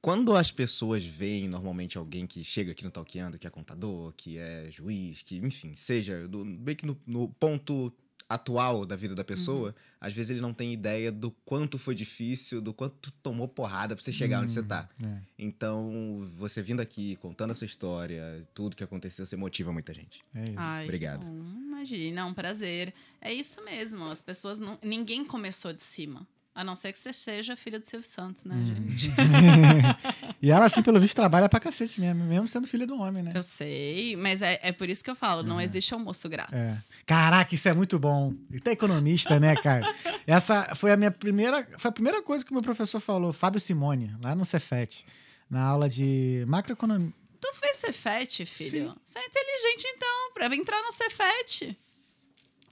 quando 0.00 0.36
as 0.36 0.50
pessoas 0.50 1.04
veem 1.04 1.48
normalmente 1.48 1.98
alguém 1.98 2.26
que 2.26 2.44
chega 2.44 2.72
aqui 2.72 2.84
no 2.84 2.90
Talkeando, 2.90 3.38
que 3.38 3.46
é 3.46 3.50
contador, 3.50 4.12
que 4.16 4.38
é 4.38 4.68
juiz, 4.70 5.22
que, 5.22 5.36
enfim, 5.38 5.74
seja 5.74 6.28
do, 6.28 6.44
bem 6.44 6.76
que 6.76 6.86
no, 6.86 6.96
no 7.06 7.28
ponto 7.28 7.92
atual 8.28 8.84
da 8.84 8.96
vida 8.96 9.14
da 9.14 9.22
pessoa, 9.22 9.74
às 10.00 10.12
vezes 10.12 10.30
ele 10.30 10.40
não 10.40 10.52
tem 10.52 10.72
ideia 10.72 11.12
do 11.12 11.30
quanto 11.44 11.78
foi 11.78 11.94
difícil, 11.94 12.60
do 12.60 12.74
quanto 12.74 13.12
tomou 13.22 13.46
porrada 13.46 13.94
pra 13.94 14.04
você 14.04 14.12
chegar 14.12 14.42
onde 14.42 14.50
você 14.50 14.62
tá. 14.62 14.88
é. 15.04 15.18
Então, 15.38 16.28
você 16.36 16.60
vindo 16.60 16.80
aqui, 16.80 17.16
contando 17.16 17.52
a 17.52 17.54
sua 17.54 17.66
história, 17.66 18.46
tudo 18.52 18.74
que 18.74 18.82
aconteceu, 18.82 19.24
você 19.24 19.36
motiva 19.36 19.72
muita 19.72 19.94
gente. 19.94 20.22
É 20.34 20.44
isso. 20.44 20.54
Ai, 20.56 20.84
Obrigado. 20.84 21.24
bom. 21.24 21.56
Imagina, 21.66 22.22
é 22.22 22.24
um 22.24 22.34
prazer. 22.34 22.92
É 23.20 23.32
isso 23.32 23.64
mesmo. 23.64 24.08
As 24.08 24.22
pessoas 24.22 24.58
não. 24.58 24.78
Ninguém 24.82 25.24
começou 25.24 25.72
de 25.72 25.82
cima. 25.82 26.26
A 26.56 26.64
não 26.64 26.74
ser 26.74 26.90
que 26.90 26.98
você 26.98 27.12
seja 27.12 27.54
filha 27.54 27.78
do 27.78 27.84
Silvio 27.86 28.08
Santos, 28.08 28.42
né, 28.44 28.54
Uhum. 28.54 28.96
gente? 28.96 29.12
e 30.40 30.50
ela, 30.50 30.64
assim, 30.64 30.82
pelo 30.82 30.98
visto, 30.98 31.14
trabalha 31.14 31.50
pra 31.50 31.60
cacete 31.60 32.00
mesmo, 32.00 32.24
mesmo 32.24 32.48
sendo 32.48 32.66
filha 32.66 32.86
do 32.86 32.98
homem, 32.98 33.22
né? 33.22 33.32
Eu 33.34 33.42
sei, 33.42 34.16
mas 34.16 34.40
é, 34.40 34.58
é 34.62 34.72
por 34.72 34.88
isso 34.88 35.04
que 35.04 35.10
eu 35.10 35.14
falo: 35.14 35.42
não 35.42 35.60
existe 35.60 35.92
almoço 35.92 36.26
É. 36.26 36.30
grátis. 36.30 36.92
Caraca, 37.04 37.54
isso 37.54 37.68
é 37.68 37.74
muito 37.74 37.98
bom. 37.98 38.32
E 38.50 38.58
é 38.68 38.72
economista, 38.72 39.38
né, 39.38 39.54
cara? 39.56 39.84
Essa 40.26 40.74
foi 40.74 40.92
a 40.92 40.96
minha 40.96 41.10
primeira. 41.10 41.68
Foi 41.78 41.90
a 41.90 41.92
primeira 41.92 42.22
coisa 42.22 42.42
que 42.42 42.50
o 42.50 42.54
meu 42.54 42.62
professor 42.62 43.00
falou, 43.00 43.34
Fábio 43.34 43.60
Simone, 43.60 44.16
lá 44.24 44.34
no 44.34 44.44
Cefet, 44.46 45.04
na 45.50 45.62
aula 45.62 45.90
de 45.90 46.42
macroeconomia. 46.48 47.12
Tu 47.38 47.54
fez 47.54 47.76
Cefet, 47.76 48.46
filho? 48.46 48.88
Sim. 48.88 48.94
Você 49.04 49.18
é 49.18 49.26
inteligente, 49.26 49.86
então, 49.94 50.32
pra 50.32 50.46
entrar 50.56 50.80
no 50.82 50.90
Cefet. 50.90 51.76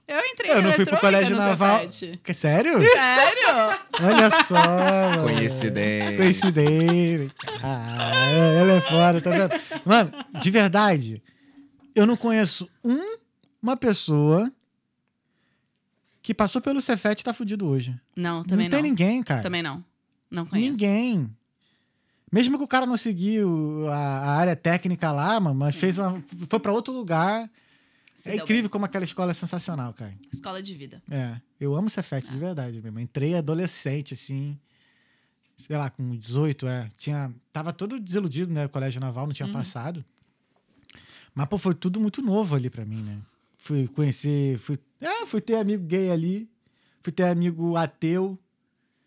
Eu 0.07 0.19
entrei 0.19 0.51
Eu 0.51 0.61
não 0.61 0.71
fui 0.73 0.85
pro 0.85 0.99
colégio 0.99 1.35
naval. 1.35 1.81
Que, 2.23 2.33
sério? 2.33 2.79
Sério? 2.79 3.79
Olha 4.03 4.29
só, 4.43 4.53
mano. 4.53 5.23
Coincidência. 5.23 6.17
Coincidência. 6.17 7.31
Ah, 7.63 8.25
ela 8.59 8.73
é 8.73 8.81
foda, 8.81 9.19
tá 9.21 9.31
vendo? 9.31 9.51
Mano, 9.83 10.11
de 10.41 10.51
verdade, 10.51 11.23
eu 11.95 12.05
não 12.05 12.15
conheço 12.15 12.69
um, 12.83 13.17
uma 13.61 13.75
pessoa 13.75 14.51
que 16.21 16.33
passou 16.33 16.61
pelo 16.61 16.81
Cefet 16.81 17.21
e 17.21 17.23
tá 17.23 17.33
fudido 17.33 17.67
hoje. 17.67 17.99
Não, 18.15 18.43
também 18.43 18.69
não 18.69 18.77
não. 18.77 18.83
tem 18.83 18.91
ninguém, 18.91 19.23
cara. 19.23 19.41
Também 19.41 19.63
não. 19.63 19.83
Não 20.29 20.45
conheço. 20.45 20.71
Ninguém. 20.71 21.35
Mesmo 22.31 22.57
que 22.57 22.63
o 22.63 22.67
cara 22.67 22.85
não 22.85 22.97
seguiu 22.97 23.87
a, 23.89 23.95
a 23.95 24.31
área 24.35 24.55
técnica 24.55 25.11
lá, 25.11 25.39
mano, 25.39 25.55
mas 25.55 25.73
Sim. 25.73 25.79
fez 25.79 25.97
uma, 25.97 26.23
foi 26.49 26.59
pra 26.59 26.71
outro 26.73 26.93
lugar. 26.93 27.49
Se 28.15 28.29
é 28.29 28.35
incrível 28.37 28.69
como 28.69 28.85
aquela 28.85 29.03
escola 29.03 29.31
é 29.31 29.33
sensacional, 29.33 29.93
cara. 29.93 30.11
bem. 30.11 30.19
Escola 30.31 30.61
de 30.61 30.73
vida. 30.73 31.01
É, 31.09 31.39
eu 31.59 31.75
amo 31.75 31.89
Cefet, 31.89 32.29
de 32.31 32.37
verdade 32.37 32.81
mesmo. 32.81 32.99
Entrei 32.99 33.35
adolescente, 33.35 34.13
assim, 34.13 34.57
sei 35.57 35.75
lá, 35.77 35.89
com 35.89 36.15
18, 36.15 36.65
é. 36.67 36.89
Tinha, 36.95 37.33
tava 37.51 37.73
todo 37.73 37.99
desiludido, 37.99 38.53
né? 38.53 38.65
O 38.65 38.69
colégio 38.69 39.01
naval 39.01 39.27
não 39.27 39.33
tinha 39.33 39.47
passado. 39.49 40.03
Mas, 41.33 41.47
pô, 41.47 41.57
foi 41.57 41.75
tudo 41.75 41.99
muito 41.99 42.21
novo 42.21 42.55
ali 42.55 42.69
pra 42.69 42.85
mim, 42.85 43.01
né? 43.01 43.19
Fui 43.57 43.87
conhecer, 43.89 44.57
fui, 44.57 44.77
é, 45.01 45.25
fui 45.25 45.41
ter 45.41 45.55
amigo 45.57 45.83
gay 45.85 46.09
ali, 46.11 46.49
fui 47.03 47.11
ter 47.11 47.23
amigo 47.23 47.75
ateu, 47.75 48.39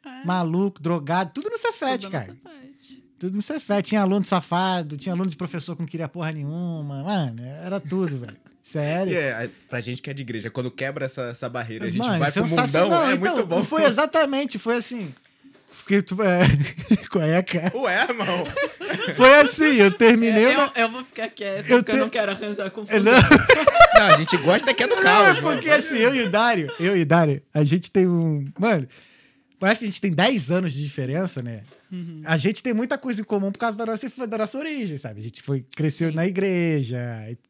É. 0.04 0.24
maluco, 0.26 0.80
drogado, 0.82 1.32
tudo 1.32 1.48
no 1.48 1.58
Cefet, 1.58 2.02
Tudo 2.02 2.04
no 2.06 2.10
cara. 2.10 2.34
Cefet. 2.34 3.04
Tudo 3.18 3.34
no 3.36 3.42
Cefet. 3.42 3.82
Tinha 3.88 4.02
aluno 4.02 4.24
safado, 4.24 4.96
tinha 4.96 5.12
aluno 5.14 5.30
de 5.30 5.36
professor 5.36 5.74
que 5.74 5.80
não 5.82 5.88
queria 5.88 6.08
porra 6.08 6.30
nenhuma. 6.32 7.02
Mano, 7.02 7.42
era 7.42 7.80
tudo, 7.80 8.18
velho. 8.18 8.36
Sério. 8.70 9.16
É, 9.16 9.48
pra 9.68 9.80
gente 9.80 10.02
que 10.02 10.10
é 10.10 10.14
de 10.14 10.22
igreja, 10.22 10.50
quando 10.50 10.70
quebra 10.70 11.06
essa, 11.06 11.22
essa 11.30 11.48
barreira, 11.48 11.86
a 11.86 11.90
gente 11.90 11.98
Mano, 11.98 12.18
vai 12.18 12.30
pro 12.30 12.46
mundão, 12.46 13.08
é 13.08 13.14
Então, 13.14 13.32
muito 13.34 13.46
bom. 13.46 13.64
Foi 13.64 13.84
exatamente, 13.84 14.58
foi 14.58 14.76
assim. 14.76 15.14
Porque 15.78 16.02
tu, 16.02 16.22
é... 16.22 16.40
Qual 17.10 17.24
é, 17.24 17.42
cara? 17.42 17.72
Ué, 17.74 18.02
irmão. 18.02 18.44
Foi 19.16 19.34
assim, 19.40 19.76
eu 19.76 19.90
terminei. 19.90 20.44
Eu, 20.46 20.50
o 20.50 20.54
ne- 20.66 20.72
eu 20.76 20.90
vou 20.90 21.04
ficar 21.04 21.28
quieto, 21.30 21.66
Eu 21.70 21.78
porque 21.78 21.92
eu 21.92 21.96
te- 21.96 22.00
não 22.00 22.10
quero 22.10 22.32
arranjar 22.32 22.70
confusão. 22.70 23.00
Não, 23.02 23.12
Não, 24.00 24.06
a 24.14 24.16
gente 24.18 24.36
gosta 24.38 24.74
que 24.74 24.82
é 24.82 24.86
do 24.86 24.96
não, 24.96 25.02
caos, 25.02 25.38
é 25.38 25.40
mano. 25.40 25.56
porque 25.56 25.70
assim, 25.70 25.96
eu 25.96 26.14
e 26.14 26.22
o 26.22 26.30
Dário, 26.30 26.70
eu 26.78 26.96
e 26.96 27.02
o 27.02 27.06
Dário, 27.06 27.40
a 27.54 27.64
gente 27.64 27.90
tem 27.90 28.06
um. 28.06 28.46
Mano, 28.58 28.86
parece 29.58 29.78
que 29.80 29.84
a 29.86 29.88
gente 29.88 30.00
tem 30.00 30.12
10 30.12 30.50
anos 30.50 30.72
de 30.74 30.82
diferença, 30.82 31.42
né? 31.42 31.62
A 32.24 32.36
gente 32.36 32.62
tem 32.62 32.74
muita 32.74 32.98
coisa 32.98 33.22
em 33.22 33.24
comum 33.24 33.50
por 33.50 33.58
causa 33.58 33.78
da 33.78 33.86
nossa, 33.86 34.26
da 34.26 34.36
nossa 34.38 34.58
origem, 34.58 34.98
sabe? 34.98 35.20
A 35.20 35.22
gente 35.22 35.42
foi, 35.42 35.64
cresceu 35.74 36.12
na 36.12 36.26
igreja, 36.26 36.98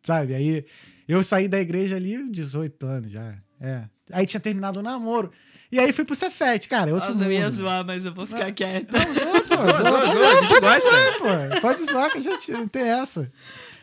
sabe? 0.02 0.32
Aí 0.34 0.64
eu 1.08 1.22
saí 1.24 1.48
da 1.48 1.60
igreja 1.60 1.96
ali 1.96 2.30
18 2.30 2.86
anos 2.86 3.10
já. 3.10 3.34
É. 3.60 3.84
Aí 4.12 4.26
tinha 4.26 4.40
terminado 4.40 4.78
o 4.80 4.82
namoro. 4.82 5.32
E 5.70 5.78
aí 5.78 5.92
fui 5.92 6.04
pro 6.04 6.14
Cefet, 6.16 6.66
cara. 6.68 6.94
Outro 6.94 7.12
Nossa, 7.12 7.24
eu 7.26 7.32
ia 7.32 7.40
mundo. 7.40 7.50
zoar, 7.50 7.84
mas 7.84 8.04
eu 8.06 8.14
vou 8.14 8.26
ficar 8.26 8.50
quieta. 8.52 8.96
Não, 8.98 9.14
zoa, 9.14 9.40
pô. 9.42 9.56
Zoa, 9.56 9.72
zoa, 9.72 9.82
zoa, 9.82 10.12
zoa, 10.14 10.28
a 10.28 10.40
gente 10.40 10.48
pode 10.48 10.60
gosta. 10.60 10.90
zoar, 10.90 11.18
pô. 11.18 11.60
Pode 11.60 11.84
zoar 11.84 12.10
que 12.12 12.18
a 12.18 12.22
gente 12.22 12.52
não 12.52 12.66
tem 12.68 12.82
essa. 12.88 13.30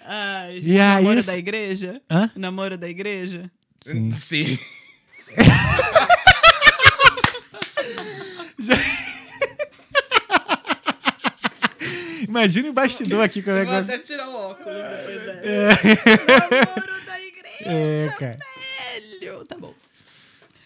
Ai, 0.08 0.58
E 0.58 0.62
gente, 0.62 0.80
aí 0.80 1.04
namoro 1.04 1.20
isso- 1.20 1.28
da 1.28 1.38
igreja? 1.38 2.02
Hã? 2.10 2.32
Namoro 2.36 2.78
da 2.78 2.90
igreja? 2.90 3.52
Sim. 3.84 4.12
Sim. 4.12 4.58
Imagina 12.36 12.70
o 12.70 12.74
bastidor 12.74 13.24
aqui 13.24 13.42
como 13.42 13.56
é 13.56 13.62
Eu 13.62 13.66
que 13.66 13.72
vou 13.72 13.80
até 13.80 13.98
tirar 14.00 14.28
o 14.28 14.36
óculos 14.36 14.76
depois 14.82 15.22
dessa. 15.24 15.88
Namoro 16.50 17.06
da 17.06 17.22
igreja, 17.22 17.72
É, 17.72 18.20
cara. 18.20 18.38
velho! 19.22 19.46
Tá 19.46 19.58
bom. 19.58 19.74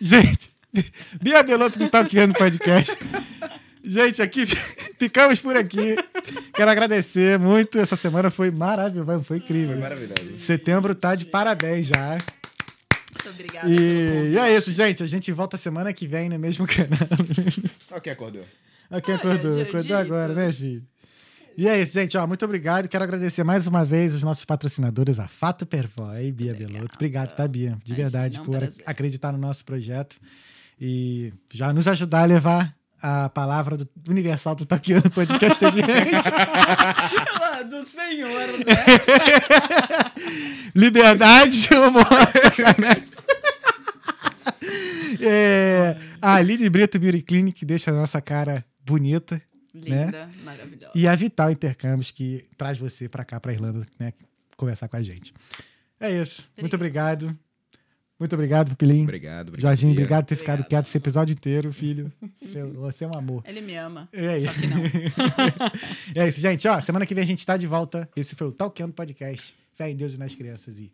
Gente, 0.01 0.49
Bia 1.21 1.43
Belotto 1.43 1.77
do 1.77 1.87
Talkando 1.89 2.33
Podcast. 2.33 2.97
Gente, 3.83 4.19
aqui 4.21 4.45
ficamos 4.97 5.39
por 5.39 5.55
aqui. 5.55 5.95
Quero 6.55 6.71
agradecer 6.71 7.37
muito. 7.37 7.77
Essa 7.77 7.95
semana 7.95 8.31
foi 8.31 8.49
maravilhosa, 8.49 9.23
foi 9.23 9.37
incrível. 9.37 9.77
Maravilhoso. 9.77 10.39
Setembro 10.39 10.95
tá 10.95 11.13
de 11.13 11.25
parabéns 11.25 11.85
já. 11.87 12.17
Muito 13.13 13.29
obrigada 13.29 13.69
E, 13.69 14.31
e 14.33 14.37
é 14.39 14.55
isso, 14.55 14.71
gente. 14.73 15.03
A 15.03 15.07
gente 15.07 15.31
volta 15.31 15.55
semana 15.55 15.93
que 15.93 16.07
vem 16.07 16.29
no 16.29 16.39
mesmo 16.39 16.65
canal. 16.65 16.97
Olha 17.91 18.01
quem 18.01 18.13
acordou. 18.13 18.45
Aqui 18.89 19.11
Olha, 19.11 19.19
acordou, 19.19 19.51
Diogo. 19.51 19.69
acordou 19.69 19.97
agora, 19.97 20.33
né, 20.33 20.51
filho? 20.51 20.83
E 21.59 21.67
é 21.67 21.77
isso, 21.77 21.91
gente. 21.91 22.17
Ó, 22.17 22.25
muito 22.25 22.45
obrigado. 22.45 22.87
Quero 22.87 23.03
agradecer 23.03 23.43
mais 23.43 23.67
uma 23.67 23.83
vez 23.83 24.13
os 24.13 24.23
nossos 24.23 24.45
patrocinadores, 24.45 25.19
a 25.19 25.27
Fato 25.27 25.65
Pervoy 25.65 26.27
e 26.27 26.31
Bia 26.31 26.53
Belotto. 26.53 26.95
Obrigado, 26.95 27.35
tá, 27.35 27.45
Bia? 27.45 27.77
De 27.83 27.93
verdade, 27.93 28.37
é 28.37 28.41
por 28.41 28.57
prazer. 28.57 28.81
acreditar 28.85 29.33
no 29.33 29.37
nosso 29.37 29.65
projeto 29.65 30.15
e 30.79 31.33
já 31.51 31.73
nos 31.73 31.85
ajudar 31.85 32.21
a 32.21 32.25
levar 32.25 32.73
a 33.01 33.27
palavra 33.27 33.75
do 33.75 33.85
Universal 34.07 34.55
do 34.55 34.65
Taquiano 34.65 35.09
Podcast 35.11 35.65
adiante. 35.65 36.29
Do 37.69 37.83
senhor, 37.83 38.47
né? 38.59 38.75
Liberdade, 40.73 41.67
humor, 41.73 42.05
sacanagem. 42.55 43.03
É, 45.19 45.97
a 46.21 46.35
Aline 46.35 46.69
Brito 46.69 46.97
Beauty 46.97 47.21
Clinic 47.21 47.65
deixa 47.65 47.91
a 47.91 47.93
nossa 47.93 48.21
cara 48.21 48.63
bonita. 48.85 49.41
Né? 49.73 50.05
Linda, 50.05 50.29
maravilhosa. 50.43 50.93
E 50.95 51.07
a 51.07 51.15
Vital 51.15 51.51
Intercâmbios, 51.51 52.11
que 52.11 52.45
traz 52.57 52.77
você 52.77 53.07
pra 53.07 53.23
cá, 53.23 53.39
pra 53.39 53.53
Irlanda, 53.53 53.81
né? 53.99 54.13
Conversar 54.57 54.87
com 54.87 54.97
a 54.97 55.01
gente. 55.01 55.33
É 55.99 56.11
isso. 56.11 56.49
Muito 56.59 56.75
obrigado. 56.75 57.37
Muito 58.19 58.33
obrigado, 58.33 58.71
Pupilim. 58.71 59.03
Obrigado, 59.03 59.47
obrigado. 59.47 59.61
Jorginho, 59.61 59.93
obrigado 59.93 60.25
por 60.25 60.29
ter 60.29 60.35
ficado 60.35 60.59
Obrigada. 60.59 60.69
quieto 60.69 60.87
esse 60.87 60.97
episódio 60.97 61.31
inteiro, 61.31 61.71
filho. 61.71 62.11
Você, 62.41 62.63
você 62.63 63.05
é 63.05 63.07
um 63.07 63.17
amor. 63.17 63.43
Ele 63.45 63.61
me 63.61 63.75
ama. 63.75 64.09
É 64.11 64.37
isso. 64.37 64.47
Só 64.47 64.59
que 64.59 64.67
não. 64.67 64.81
é 66.21 66.27
isso, 66.27 66.41
gente. 66.41 66.67
Ó, 66.67 66.81
semana 66.81 67.05
que 67.05 67.15
vem 67.15 67.23
a 67.23 67.27
gente 67.27 67.45
tá 67.45 67.55
de 67.55 67.65
volta. 67.65 68.09
Esse 68.17 68.35
foi 68.35 68.47
o 68.47 68.51
Talkando 68.51 68.93
Podcast. 68.93 69.55
Fé 69.73 69.89
em 69.89 69.95
Deus 69.95 70.13
e 70.13 70.17
nas 70.17 70.35
crianças 70.35 70.79
e. 70.79 70.91